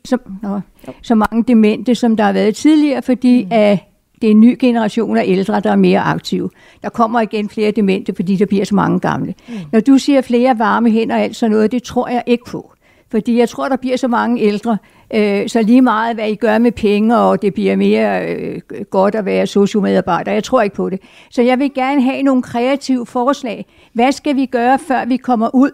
så, 0.06 0.18
nå, 0.42 0.60
så 1.02 1.16
mange 1.16 1.44
demente, 1.44 1.96
som 1.96 2.18
der 2.18 2.24
har 2.24 2.34
været 2.34 2.56
tidligere, 2.56 3.02
fordi 3.02 3.44
mm. 3.44 3.50
at 3.52 3.80
det 4.22 4.28
er 4.28 4.32
en 4.32 4.40
ny 4.40 4.58
generation 4.60 5.18
af 5.18 5.24
ældre, 5.28 5.60
der 5.60 5.72
er 5.72 5.76
mere 5.76 6.00
aktive. 6.00 6.50
Der 6.84 6.90
kommer 6.90 7.22
igen 7.22 7.50
flere 7.50 7.72
demente, 7.72 8.14
fordi 8.16 8.36
der 8.36 8.46
bliver 8.46 8.66
så 8.66 8.76
mange 8.76 9.00
gamle. 9.00 9.34
Mm. 9.48 9.54
Når 9.72 9.80
du 9.80 9.98
siger 9.98 10.22
flere 10.22 10.60
varme 10.60 10.92
hænder 10.92 11.16
og 11.16 11.22
alt 11.22 11.36
sådan 11.36 11.52
noget, 11.52 11.72
det 11.72 11.84
tror 11.84 12.08
jeg 12.08 12.24
ikke 12.26 12.46
på. 12.46 12.74
Fordi 13.12 13.40
jeg 13.40 13.50
tror, 13.50 13.70
der 13.70 13.76
bliver 13.76 13.98
så 13.98 14.08
mange 14.08 14.42
ældre, 14.42 14.78
øh, 15.14 15.50
så 15.50 15.62
lige 15.62 15.82
meget, 15.82 16.16
hvad 16.16 16.30
I 16.30 16.36
gør 16.36 16.58
med 16.58 16.72
penge, 16.72 17.18
og 17.18 17.42
det 17.42 17.54
bliver 17.54 17.76
mere 17.76 18.36
øh, 18.36 18.62
godt 18.90 19.16
at 19.16 19.26
være 19.26 19.48
sociomedarbejder. 19.48 20.32
Jeg 20.32 20.44
tror 20.44 20.62
ikke 20.62 20.76
på 20.76 20.90
det. 20.90 21.00
Så 21.32 21.42
jeg 21.42 21.60
vil 21.60 21.74
gerne 21.74 22.02
have 22.02 22.24
nogle 22.24 22.42
kreative 22.42 23.06
forslag. 23.06 23.66
Hvad 23.94 24.12
skal 24.12 24.36
vi 24.36 24.46
gøre, 24.46 24.80
før 24.80 25.06
vi 25.06 25.18
kommer 25.18 25.56
ud 25.56 25.72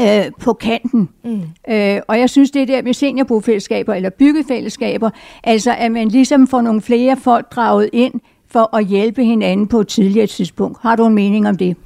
øh, 0.00 0.32
på 0.40 0.52
kanten. 0.52 1.08
Mm. 1.24 1.40
Øh, 1.68 2.00
og 2.08 2.18
jeg 2.18 2.30
synes, 2.30 2.50
det 2.50 2.68
der 2.68 2.82
med 2.82 2.94
seniorbofællesskaber 2.94 3.94
eller 3.94 4.10
byggefællesskaber, 4.10 5.10
altså 5.44 5.74
at 5.78 5.92
man 5.92 6.08
ligesom 6.08 6.46
får 6.46 6.60
nogle 6.60 6.80
flere 6.80 7.16
folk 7.16 7.54
draget 7.54 7.90
ind 7.92 8.14
for 8.48 8.76
at 8.76 8.86
hjælpe 8.86 9.24
hinanden 9.24 9.66
på 9.66 9.80
et 9.80 9.88
tidligere 9.88 10.26
tidspunkt. 10.26 10.78
Har 10.82 10.96
du 10.96 11.06
en 11.06 11.14
mening 11.14 11.48
om 11.48 11.56
det? 11.56 11.76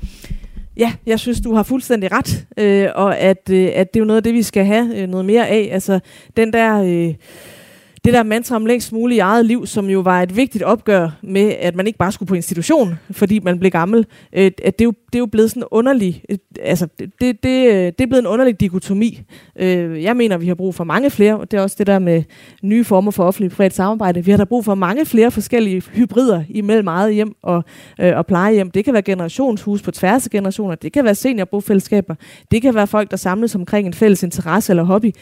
Ja, 0.76 0.92
jeg 1.06 1.20
synes, 1.20 1.40
du 1.40 1.54
har 1.54 1.62
fuldstændig 1.62 2.10
ret, 2.12 2.46
øh, 2.56 2.88
og 2.94 3.18
at, 3.18 3.50
øh, 3.50 3.70
at 3.74 3.94
det 3.94 4.00
er 4.00 4.04
jo 4.04 4.06
noget 4.06 4.16
af 4.16 4.22
det, 4.22 4.34
vi 4.34 4.42
skal 4.42 4.64
have 4.64 5.02
øh, 5.02 5.08
noget 5.08 5.26
mere 5.26 5.48
af. 5.48 5.68
Altså 5.72 6.00
den 6.36 6.52
der... 6.52 6.82
Øh, 6.82 7.14
det 8.04 8.14
der 8.14 8.22
mantra 8.22 8.56
om 8.56 8.66
længst 8.66 8.92
muligt 8.92 9.16
i 9.16 9.20
eget 9.20 9.46
liv, 9.46 9.66
som 9.66 9.90
jo 9.90 10.00
var 10.00 10.22
et 10.22 10.36
vigtigt 10.36 10.64
opgør 10.64 11.10
med, 11.22 11.54
at 11.60 11.74
man 11.74 11.86
ikke 11.86 11.98
bare 11.98 12.12
skulle 12.12 12.26
på 12.26 12.34
institution, 12.34 12.94
fordi 13.10 13.38
man 13.38 13.58
blev 13.58 13.70
gammel, 13.70 14.06
øh, 14.32 14.44
at 14.44 14.78
det, 14.78 14.80
er 14.80 14.84
jo, 14.84 14.92
det 15.06 15.14
er 15.14 15.18
jo 15.18 15.26
blevet 15.26 15.50
sådan 15.50 15.64
underlig, 15.70 16.22
øh, 16.30 16.38
altså 16.62 16.88
det, 17.20 17.42
det, 17.42 17.66
øh, 17.66 17.74
det 17.74 18.00
er 18.00 18.06
blevet 18.06 18.22
en 18.22 18.26
underlig 18.26 18.60
dikotomi. 18.60 19.20
Øh, 19.58 20.02
jeg 20.02 20.16
mener, 20.16 20.36
vi 20.36 20.48
har 20.48 20.54
brug 20.54 20.74
for 20.74 20.84
mange 20.84 21.10
flere, 21.10 21.38
og 21.38 21.50
det 21.50 21.58
er 21.58 21.62
også 21.62 21.76
det 21.78 21.86
der 21.86 21.98
med 21.98 22.22
nye 22.62 22.84
former 22.84 23.10
for 23.10 23.24
offentlig 23.24 23.50
privat 23.50 23.74
samarbejde. 23.74 24.24
Vi 24.24 24.30
har 24.30 24.38
da 24.38 24.44
brug 24.44 24.64
for 24.64 24.74
mange 24.74 25.06
flere 25.06 25.30
forskellige 25.30 25.80
hybrider 25.80 26.44
imellem 26.48 26.88
eget 26.88 27.14
hjem 27.14 27.34
og, 27.42 27.64
øh, 28.00 28.16
og 28.16 28.26
plejehjem. 28.26 28.70
Det 28.70 28.84
kan 28.84 28.94
være 28.94 29.02
generationshus 29.02 29.82
på 29.82 29.90
tværs 29.90 30.26
af 30.26 30.30
generationer, 30.30 30.74
det 30.74 30.92
kan 30.92 31.04
være 31.04 31.14
seniorbofællesskaber, 31.14 32.14
det 32.50 32.62
kan 32.62 32.74
være 32.74 32.86
folk, 32.86 33.10
der 33.10 33.16
samles 33.16 33.54
omkring 33.54 33.86
en 33.86 33.94
fælles 33.94 34.22
interesse 34.22 34.72
eller 34.72 34.82
hobby 34.82 35.12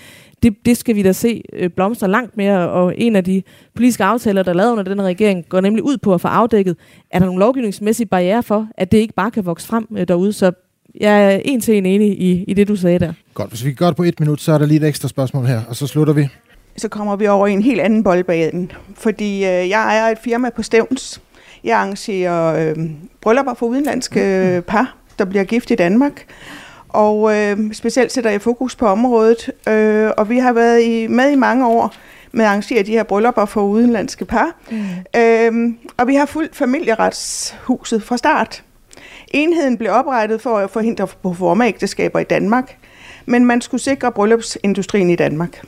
det, 0.42 0.66
det 0.66 0.76
skal 0.76 0.96
vi 0.96 1.02
da 1.02 1.12
se 1.12 1.42
øh, 1.52 1.70
blomstre 1.70 2.08
langt 2.08 2.36
mere, 2.36 2.70
og 2.72 2.94
en 2.96 3.16
af 3.16 3.24
de 3.24 3.42
politiske 3.74 4.04
aftaler, 4.04 4.42
der 4.42 4.50
er 4.50 4.54
lavet 4.54 4.72
under 4.72 4.82
den 4.82 5.02
regering, 5.02 5.48
går 5.48 5.60
nemlig 5.60 5.84
ud 5.84 5.96
på 5.96 6.14
at 6.14 6.20
få 6.20 6.28
afdækket, 6.28 6.76
er 7.10 7.18
der 7.18 7.26
nogle 7.26 7.40
lovgivningsmæssige 7.40 8.06
barriere 8.06 8.42
for, 8.42 8.68
at 8.76 8.92
det 8.92 8.98
ikke 8.98 9.14
bare 9.14 9.30
kan 9.30 9.46
vokse 9.46 9.66
frem 9.66 9.88
øh, 9.96 10.08
derude, 10.08 10.32
så 10.32 10.52
jeg 11.00 11.34
er 11.34 11.40
en 11.44 11.60
til 11.60 11.76
en 11.76 11.86
enig 11.86 12.20
i, 12.22 12.44
i 12.44 12.54
det, 12.54 12.68
du 12.68 12.76
sagde 12.76 12.98
der. 12.98 13.12
Godt, 13.34 13.48
hvis 13.48 13.64
vi 13.64 13.70
kan 13.70 13.76
gøre 13.76 13.88
det 13.88 13.96
på 13.96 14.02
et 14.02 14.20
minut, 14.20 14.40
så 14.40 14.52
er 14.52 14.58
der 14.58 14.66
lige 14.66 14.80
et 14.80 14.88
ekstra 14.88 15.08
spørgsmål 15.08 15.46
her, 15.46 15.60
og 15.68 15.76
så 15.76 15.86
slutter 15.86 16.12
vi. 16.12 16.28
Så 16.76 16.88
kommer 16.88 17.16
vi 17.16 17.26
over 17.26 17.46
i 17.46 17.52
en 17.52 17.62
helt 17.62 17.80
anden 17.80 18.04
boldbane, 18.04 18.68
fordi 18.94 19.34
øh, 19.34 19.68
jeg 19.68 19.98
er 19.98 20.12
et 20.12 20.18
firma 20.24 20.50
på 20.56 20.62
Stævns. 20.62 21.20
Jeg 21.64 21.78
arrangerer 21.78 22.70
øh, 22.70 22.76
bryllupper 23.20 23.54
for 23.54 23.66
udenlandske 23.66 24.20
øh, 24.20 24.62
par, 24.62 24.96
der 25.18 25.24
bliver 25.24 25.44
gift 25.44 25.70
i 25.70 25.74
Danmark 25.74 26.26
og 26.92 27.36
øh, 27.36 27.74
specielt 27.74 28.12
sætter 28.12 28.30
jeg 28.30 28.40
fokus 28.40 28.76
på 28.76 28.86
området. 28.86 29.50
Øh, 29.68 30.10
og 30.16 30.28
vi 30.28 30.38
har 30.38 30.52
været 30.52 30.82
i, 30.82 31.06
med 31.06 31.30
i 31.30 31.34
mange 31.34 31.66
år 31.66 31.94
med 32.32 32.44
at 32.44 32.48
arrangere 32.48 32.82
de 32.82 32.92
her 32.92 33.02
bryllupper 33.02 33.44
for 33.44 33.62
udenlandske 33.62 34.24
par. 34.24 34.50
Mm. 34.70 35.20
Øh, 35.20 35.74
og 35.96 36.06
vi 36.06 36.14
har 36.14 36.26
fulgt 36.26 36.56
familieretshuset 36.56 38.02
fra 38.02 38.16
start. 38.16 38.64
Enheden 39.28 39.78
blev 39.78 39.92
oprettet 39.92 40.40
for 40.40 40.58
at 40.58 40.70
forhindre 40.70 41.06
proformaægteskaber 41.06 42.18
i 42.18 42.24
Danmark, 42.24 42.76
men 43.26 43.44
man 43.44 43.60
skulle 43.60 43.80
sikre 43.80 44.12
bryllupsindustrien 44.12 45.10
i 45.10 45.16
Danmark. 45.16 45.62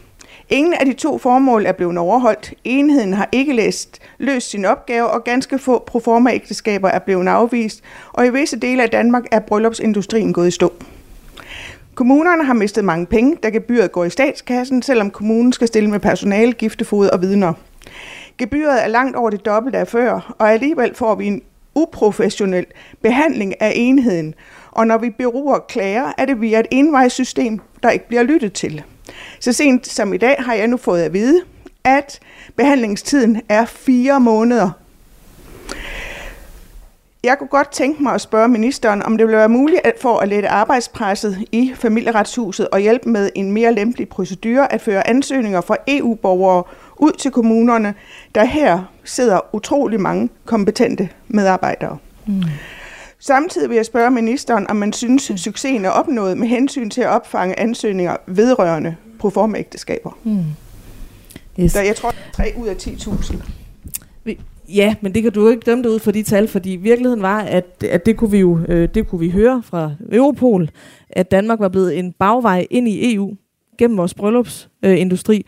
Ingen 0.50 0.74
af 0.74 0.86
de 0.86 0.92
to 0.92 1.18
formål 1.18 1.66
er 1.66 1.72
blevet 1.72 1.98
overholdt. 1.98 2.54
Enheden 2.64 3.12
har 3.12 3.28
ikke 3.32 3.52
læst, 3.52 3.98
løst 4.18 4.50
sin 4.50 4.64
opgave, 4.64 5.06
og 5.06 5.24
ganske 5.24 5.58
få 5.58 5.84
proformaægteskaber 5.86 6.88
er 6.88 6.98
blevet 6.98 7.28
afvist, 7.28 7.80
og 8.12 8.26
i 8.26 8.30
visse 8.30 8.58
dele 8.58 8.82
af 8.82 8.90
Danmark 8.90 9.24
er 9.30 9.40
bryllupsindustrien 9.40 10.32
gået 10.32 10.48
i 10.48 10.50
stå. 10.50 10.72
Kommunerne 11.94 12.44
har 12.44 12.54
mistet 12.54 12.84
mange 12.84 13.06
penge, 13.06 13.36
da 13.42 13.48
gebyret 13.48 13.92
går 13.92 14.04
i 14.04 14.10
statskassen, 14.10 14.82
selvom 14.82 15.10
kommunen 15.10 15.52
skal 15.52 15.68
stille 15.68 15.90
med 15.90 16.00
personale, 16.00 16.52
giftefod 16.52 17.08
og 17.08 17.22
vidner. 17.22 17.52
Gebyret 18.38 18.84
er 18.84 18.88
langt 18.88 19.16
over 19.16 19.30
det 19.30 19.46
dobbelte 19.46 19.78
af 19.78 19.88
før, 19.88 20.34
og 20.38 20.52
alligevel 20.52 20.94
får 20.94 21.14
vi 21.14 21.26
en 21.26 21.42
uprofessionel 21.74 22.66
behandling 23.02 23.62
af 23.62 23.72
enheden, 23.74 24.34
Og 24.70 24.86
når 24.86 24.98
vi 24.98 25.10
beruger 25.10 25.58
klager, 25.58 26.12
er 26.18 26.24
det 26.24 26.40
via 26.40 26.60
et 26.60 26.66
envejssystem, 26.70 27.60
der 27.82 27.90
ikke 27.90 28.08
bliver 28.08 28.22
lyttet 28.22 28.52
til. 28.52 28.82
Så 29.40 29.52
sent 29.52 29.86
som 29.86 30.14
i 30.14 30.16
dag 30.16 30.36
har 30.38 30.54
jeg 30.54 30.66
nu 30.66 30.76
fået 30.76 31.02
at 31.02 31.12
vide, 31.12 31.40
at 31.84 32.20
behandlingstiden 32.56 33.40
er 33.48 33.64
fire 33.64 34.20
måneder. 34.20 34.83
Jeg 37.24 37.38
kunne 37.38 37.48
godt 37.48 37.72
tænke 37.72 38.02
mig 38.02 38.14
at 38.14 38.20
spørge 38.20 38.48
ministeren, 38.48 39.02
om 39.02 39.18
det 39.18 39.26
vil 39.26 39.36
være 39.36 39.48
muligt 39.48 39.80
at 39.84 39.94
for 40.00 40.18
at 40.18 40.28
lette 40.28 40.48
arbejdspresset 40.48 41.38
i 41.52 41.72
familieretshuset 41.74 42.68
og 42.68 42.80
hjælpe 42.80 43.08
med 43.08 43.30
en 43.34 43.52
mere 43.52 43.74
lempelig 43.74 44.08
procedure 44.08 44.72
at 44.72 44.80
føre 44.80 45.08
ansøgninger 45.08 45.60
fra 45.60 45.76
EU-borgere 45.88 46.62
ud 46.96 47.12
til 47.12 47.30
kommunerne, 47.30 47.94
der 48.34 48.44
her 48.44 48.92
sidder 49.04 49.40
utrolig 49.52 50.00
mange 50.00 50.28
kompetente 50.44 51.08
medarbejdere. 51.28 51.98
Mm. 52.26 52.42
Samtidig 53.18 53.68
vil 53.68 53.76
jeg 53.76 53.86
spørge 53.86 54.10
ministeren, 54.10 54.70
om 54.70 54.76
man 54.76 54.92
synes, 54.92 55.30
at 55.30 55.40
succesen 55.40 55.84
er 55.84 55.90
opnået 55.90 56.38
med 56.38 56.48
hensyn 56.48 56.90
til 56.90 57.00
at 57.00 57.08
opfange 57.08 57.60
ansøgninger 57.60 58.16
vedrørende 58.26 58.96
proformaægteskaber. 59.18 60.18
Mm. 60.24 60.44
Yes. 61.60 61.72
Der, 61.72 61.82
jeg 61.82 61.96
tror, 61.96 62.14
3 62.32 62.52
ud 62.56 62.66
af 62.66 62.74
10.000. 62.74 63.63
Ja, 64.68 64.94
men 65.00 65.14
det 65.14 65.22
kan 65.22 65.32
du 65.32 65.40
jo 65.40 65.48
ikke 65.48 65.64
dømme 65.66 65.84
det 65.84 65.90
ud 65.90 65.98
for 65.98 66.10
de 66.10 66.22
tal, 66.22 66.48
fordi 66.48 66.70
virkeligheden 66.70 67.22
var, 67.22 67.40
at, 67.40 67.84
at 67.90 68.06
det, 68.06 68.16
kunne 68.16 68.30
vi 68.30 68.38
jo 68.38 68.58
øh, 68.68 68.88
det 68.94 69.08
kunne 69.08 69.18
vi 69.18 69.30
høre 69.30 69.62
fra 69.64 69.92
Europol, 70.12 70.70
at 71.10 71.30
Danmark 71.30 71.60
var 71.60 71.68
blevet 71.68 71.98
en 71.98 72.12
bagvej 72.12 72.66
ind 72.70 72.88
i 72.88 73.14
EU 73.14 73.34
gennem 73.78 73.96
vores 73.96 74.14
bryllupsindustri. 74.14 75.36
Øh, 75.36 75.44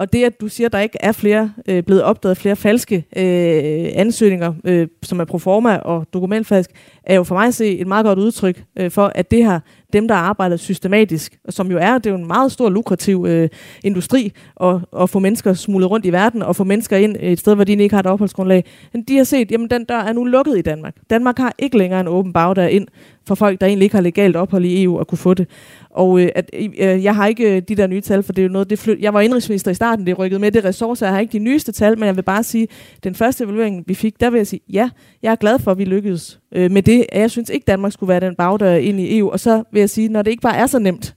og 0.00 0.12
det, 0.12 0.24
at 0.24 0.40
du 0.40 0.48
siger, 0.48 0.66
at 0.68 0.72
der 0.72 0.80
ikke 0.80 0.98
er 1.00 1.12
flere 1.12 1.52
øh, 1.68 1.82
blevet 1.82 2.02
opdaget 2.02 2.36
flere 2.36 2.56
falske 2.56 2.96
øh, 2.96 3.90
ansøgninger, 3.94 4.54
øh, 4.64 4.88
som 5.02 5.20
er 5.20 5.24
proforma 5.24 5.76
og 5.76 6.06
dokumentfalsk, 6.12 6.70
er 7.04 7.14
jo 7.14 7.22
for 7.22 7.34
mig 7.34 7.46
at 7.46 7.54
se 7.54 7.78
et 7.78 7.86
meget 7.86 8.04
godt 8.04 8.18
udtryk 8.18 8.64
øh, 8.76 8.90
for, 8.90 9.12
at 9.14 9.30
det 9.30 9.44
her, 9.44 9.60
dem 9.92 10.08
der 10.08 10.14
arbejder 10.14 10.56
systematisk, 10.56 11.38
og 11.44 11.52
som 11.52 11.70
jo 11.70 11.78
er, 11.80 11.98
det 11.98 12.06
er 12.06 12.10
jo 12.10 12.16
en 12.16 12.26
meget 12.26 12.52
stor 12.52 12.70
lukrativ 12.70 13.26
øh, 13.28 13.48
industri, 13.84 14.32
at, 14.60 14.76
at 15.00 15.10
få 15.10 15.18
mennesker 15.18 15.54
smuglet 15.54 15.90
rundt 15.90 16.06
i 16.06 16.12
verden, 16.12 16.42
og 16.42 16.56
få 16.56 16.64
mennesker 16.64 16.96
ind 16.96 17.16
øh, 17.20 17.32
et 17.32 17.38
sted, 17.38 17.54
hvor 17.54 17.64
de 17.64 17.72
ikke 17.72 17.94
har 17.94 18.00
et 18.00 18.06
opholdsgrundlag. 18.06 18.64
Men 18.92 19.02
de 19.02 19.16
har 19.16 19.24
set, 19.24 19.50
jamen 19.50 19.70
den 19.70 19.84
dør 19.84 19.98
er 19.98 20.12
nu 20.12 20.24
lukket 20.24 20.58
i 20.58 20.62
Danmark. 20.62 20.96
Danmark 21.10 21.38
har 21.38 21.54
ikke 21.58 21.78
længere 21.78 22.00
en 22.00 22.08
åben 22.08 22.32
bagdør 22.32 22.66
ind 22.66 22.88
for 23.26 23.34
folk, 23.34 23.60
der 23.60 23.66
egentlig 23.66 23.84
ikke 23.84 23.96
har 23.96 24.02
legalt 24.02 24.36
ophold 24.36 24.64
i 24.64 24.82
EU, 24.82 24.98
at 24.98 25.06
kunne 25.06 25.18
få 25.18 25.34
det. 25.34 25.48
Og 25.90 26.20
øh, 26.20 26.28
at, 26.34 26.50
øh, 26.52 26.68
øh, 26.78 27.04
jeg 27.04 27.14
har 27.14 27.26
ikke 27.26 27.56
øh, 27.56 27.62
de 27.68 27.74
der 27.74 27.86
nye 27.86 28.00
tal, 28.00 28.22
for 28.22 28.32
det 28.32 28.42
er 28.42 28.46
jo 28.46 28.52
noget, 28.52 28.70
det 28.70 28.78
flyt. 28.78 29.00
Jeg 29.00 29.14
var 29.14 29.20
indrigsminister 29.20 29.70
i 29.70 29.74
starten, 29.74 30.06
det 30.06 30.18
rykkede 30.18 30.40
med 30.40 30.52
det 30.52 30.64
ressourcer. 30.64 31.06
Jeg 31.06 31.14
har 31.14 31.20
ikke 31.20 31.32
de 31.32 31.38
nyeste 31.38 31.72
tal, 31.72 31.98
men 31.98 32.06
jeg 32.06 32.16
vil 32.16 32.22
bare 32.22 32.42
sige, 32.42 32.68
den 33.04 33.14
første 33.14 33.44
evaluering, 33.44 33.84
vi 33.86 33.94
fik, 33.94 34.20
der 34.20 34.30
vil 34.30 34.38
jeg 34.38 34.46
sige, 34.46 34.60
ja, 34.72 34.90
jeg 35.22 35.32
er 35.32 35.36
glad 35.36 35.58
for, 35.58 35.70
at 35.70 35.78
vi 35.78 35.84
lykkedes 35.84 36.39
øh, 36.52 36.70
med 36.70 36.82
det. 36.82 37.06
Jeg 37.12 37.30
synes 37.30 37.50
ikke, 37.50 37.64
Danmark 37.64 37.92
skulle 37.92 38.08
være 38.08 38.20
den 38.20 38.34
bagdør 38.34 38.74
ind 38.74 39.00
i 39.00 39.18
EU. 39.18 39.30
Og 39.30 39.40
så 39.40 39.62
vil 39.72 39.80
jeg 39.80 39.90
sige, 39.90 40.08
når 40.08 40.22
det 40.22 40.30
ikke 40.30 40.42
bare 40.42 40.56
er 40.56 40.66
så 40.66 40.78
nemt, 40.78 41.14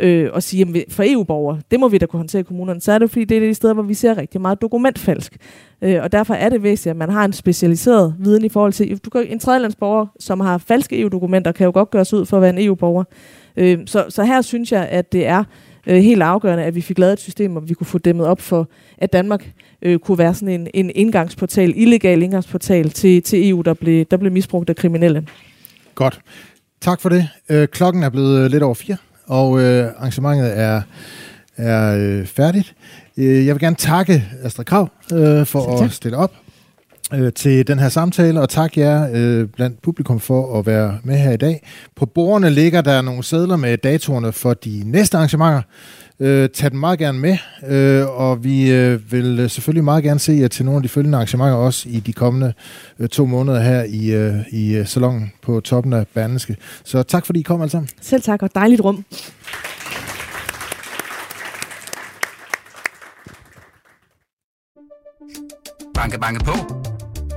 øh, 0.00 0.30
at 0.34 0.42
sige, 0.42 0.58
jamen, 0.58 0.82
for 0.88 1.04
EU-borgere, 1.06 1.60
det 1.70 1.80
må 1.80 1.88
vi 1.88 1.98
da 1.98 2.06
kunne 2.06 2.18
håndtere 2.18 2.40
i 2.40 2.42
kommunerne, 2.42 2.80
så 2.80 2.92
er 2.92 2.98
det 2.98 3.10
fordi, 3.10 3.24
det 3.24 3.36
er 3.36 3.40
de 3.40 3.54
steder, 3.54 3.74
hvor 3.74 3.82
vi 3.82 3.94
ser 3.94 4.18
rigtig 4.18 4.40
meget 4.40 4.60
dokumentfalsk. 4.60 5.36
Øh, 5.82 6.02
og 6.02 6.12
derfor 6.12 6.34
er 6.34 6.48
det 6.48 6.62
væsentligt, 6.62 6.90
at 6.90 6.96
man 6.96 7.10
har 7.10 7.24
en 7.24 7.32
specialiseret 7.32 8.14
viden 8.18 8.44
i 8.44 8.48
forhold 8.48 8.72
til, 8.72 8.98
du 8.98 9.10
kan, 9.10 9.26
en 9.26 9.38
tredjelandsborger, 9.38 10.06
som 10.18 10.40
har 10.40 10.58
falske 10.58 11.00
EU-dokumenter, 11.00 11.52
kan 11.52 11.64
jo 11.64 11.70
godt 11.74 11.90
gøres 11.90 12.14
ud 12.14 12.26
for 12.26 12.36
at 12.36 12.40
være 12.40 12.50
en 12.50 12.66
EU-borger. 12.66 13.04
Øh, 13.56 13.78
så, 13.86 14.04
så 14.08 14.24
her 14.24 14.42
synes 14.42 14.72
jeg, 14.72 14.88
at 14.90 15.12
det 15.12 15.26
er 15.26 15.44
øh, 15.86 15.96
helt 15.96 16.22
afgørende, 16.22 16.64
at 16.64 16.74
vi 16.74 16.80
fik 16.80 16.98
lavet 16.98 17.12
et 17.12 17.20
system, 17.20 17.52
hvor 17.52 17.60
vi 17.60 17.74
kunne 17.74 17.86
få 17.86 17.98
dæmmet 17.98 18.26
op 18.26 18.40
for, 18.40 18.68
at 18.98 19.12
Danmark 19.12 19.52
øh, 19.82 19.98
kunne 19.98 20.18
være 20.18 20.34
sådan 20.34 20.60
en, 20.60 20.68
en 20.74 20.90
indgangsportal, 20.94 21.72
illegal 21.76 22.22
indgangsportal 22.22 22.90
til, 22.90 23.22
til 23.22 23.50
EU, 23.50 23.60
der 23.60 23.74
blev, 23.74 24.04
der 24.04 24.16
blev 24.16 24.32
misbrugt 24.32 24.70
af 24.70 24.76
kriminelle. 24.76 25.26
Godt. 25.94 26.20
Tak 26.80 27.00
for 27.00 27.08
det. 27.08 27.28
Øh, 27.48 27.68
klokken 27.68 28.02
er 28.02 28.08
blevet 28.08 28.44
øh, 28.44 28.50
lidt 28.50 28.62
over 28.62 28.74
fire, 28.74 28.96
og 29.26 29.60
øh, 29.60 29.86
arrangementet 29.96 30.58
er, 30.58 30.82
er 31.56 31.96
øh, 31.98 32.26
færdigt. 32.26 32.74
Øh, 33.16 33.46
jeg 33.46 33.54
vil 33.54 33.60
gerne 33.60 33.76
takke 33.76 34.24
Astrid 34.42 34.64
Krav 34.64 34.88
øh, 35.12 35.46
for 35.46 35.82
at 35.82 35.92
stille 35.92 36.16
op 36.16 36.32
øh, 37.14 37.32
til 37.32 37.66
den 37.66 37.78
her 37.78 37.88
samtale, 37.88 38.40
og 38.40 38.48
tak 38.48 38.76
jer 38.76 39.08
øh, 39.12 39.48
blandt 39.48 39.82
publikum 39.82 40.20
for 40.20 40.58
at 40.58 40.66
være 40.66 40.98
med 41.04 41.18
her 41.18 41.32
i 41.32 41.36
dag. 41.36 41.66
På 41.96 42.06
bordene 42.06 42.50
ligger 42.50 42.80
der 42.80 43.02
nogle 43.02 43.24
sædler 43.24 43.56
med 43.56 43.78
datorerne 43.78 44.32
for 44.32 44.54
de 44.54 44.82
næste 44.84 45.16
arrangementer. 45.16 45.62
Øh, 46.20 46.48
tag 46.48 46.70
dem 46.70 46.80
meget 46.80 46.98
gerne 46.98 47.18
med, 47.18 47.36
øh, 47.68 48.20
og 48.20 48.44
vi 48.44 48.72
øh, 48.72 49.12
vil 49.12 49.50
selvfølgelig 49.50 49.84
meget 49.84 50.04
gerne 50.04 50.20
se 50.20 50.32
jer 50.32 50.48
til 50.48 50.64
nogle 50.64 50.78
af 50.78 50.82
de 50.82 50.88
følgende 50.88 51.16
arrangementer 51.16 51.54
også 51.54 51.88
i 51.88 52.00
de 52.00 52.12
kommende 52.12 52.52
øh, 52.98 53.08
to 53.08 53.26
måneder 53.26 53.60
her 53.60 53.82
i, 53.82 54.10
øh, 54.10 54.34
i 54.50 54.76
øh, 54.76 54.86
salongen 54.86 55.32
på 55.42 55.60
toppen 55.60 55.92
af 55.92 56.06
Berneske. 56.14 56.56
Så 56.84 57.02
tak 57.02 57.26
fordi 57.26 57.40
I 57.40 57.42
kom 57.42 57.60
alle 57.60 57.70
sammen. 57.70 57.88
Selv 58.00 58.22
tak, 58.22 58.42
og 58.42 58.50
dejligt 58.54 58.80
rum. 58.80 59.04
Banke, 65.94 66.18
banke 66.18 66.44
på. 66.44 66.79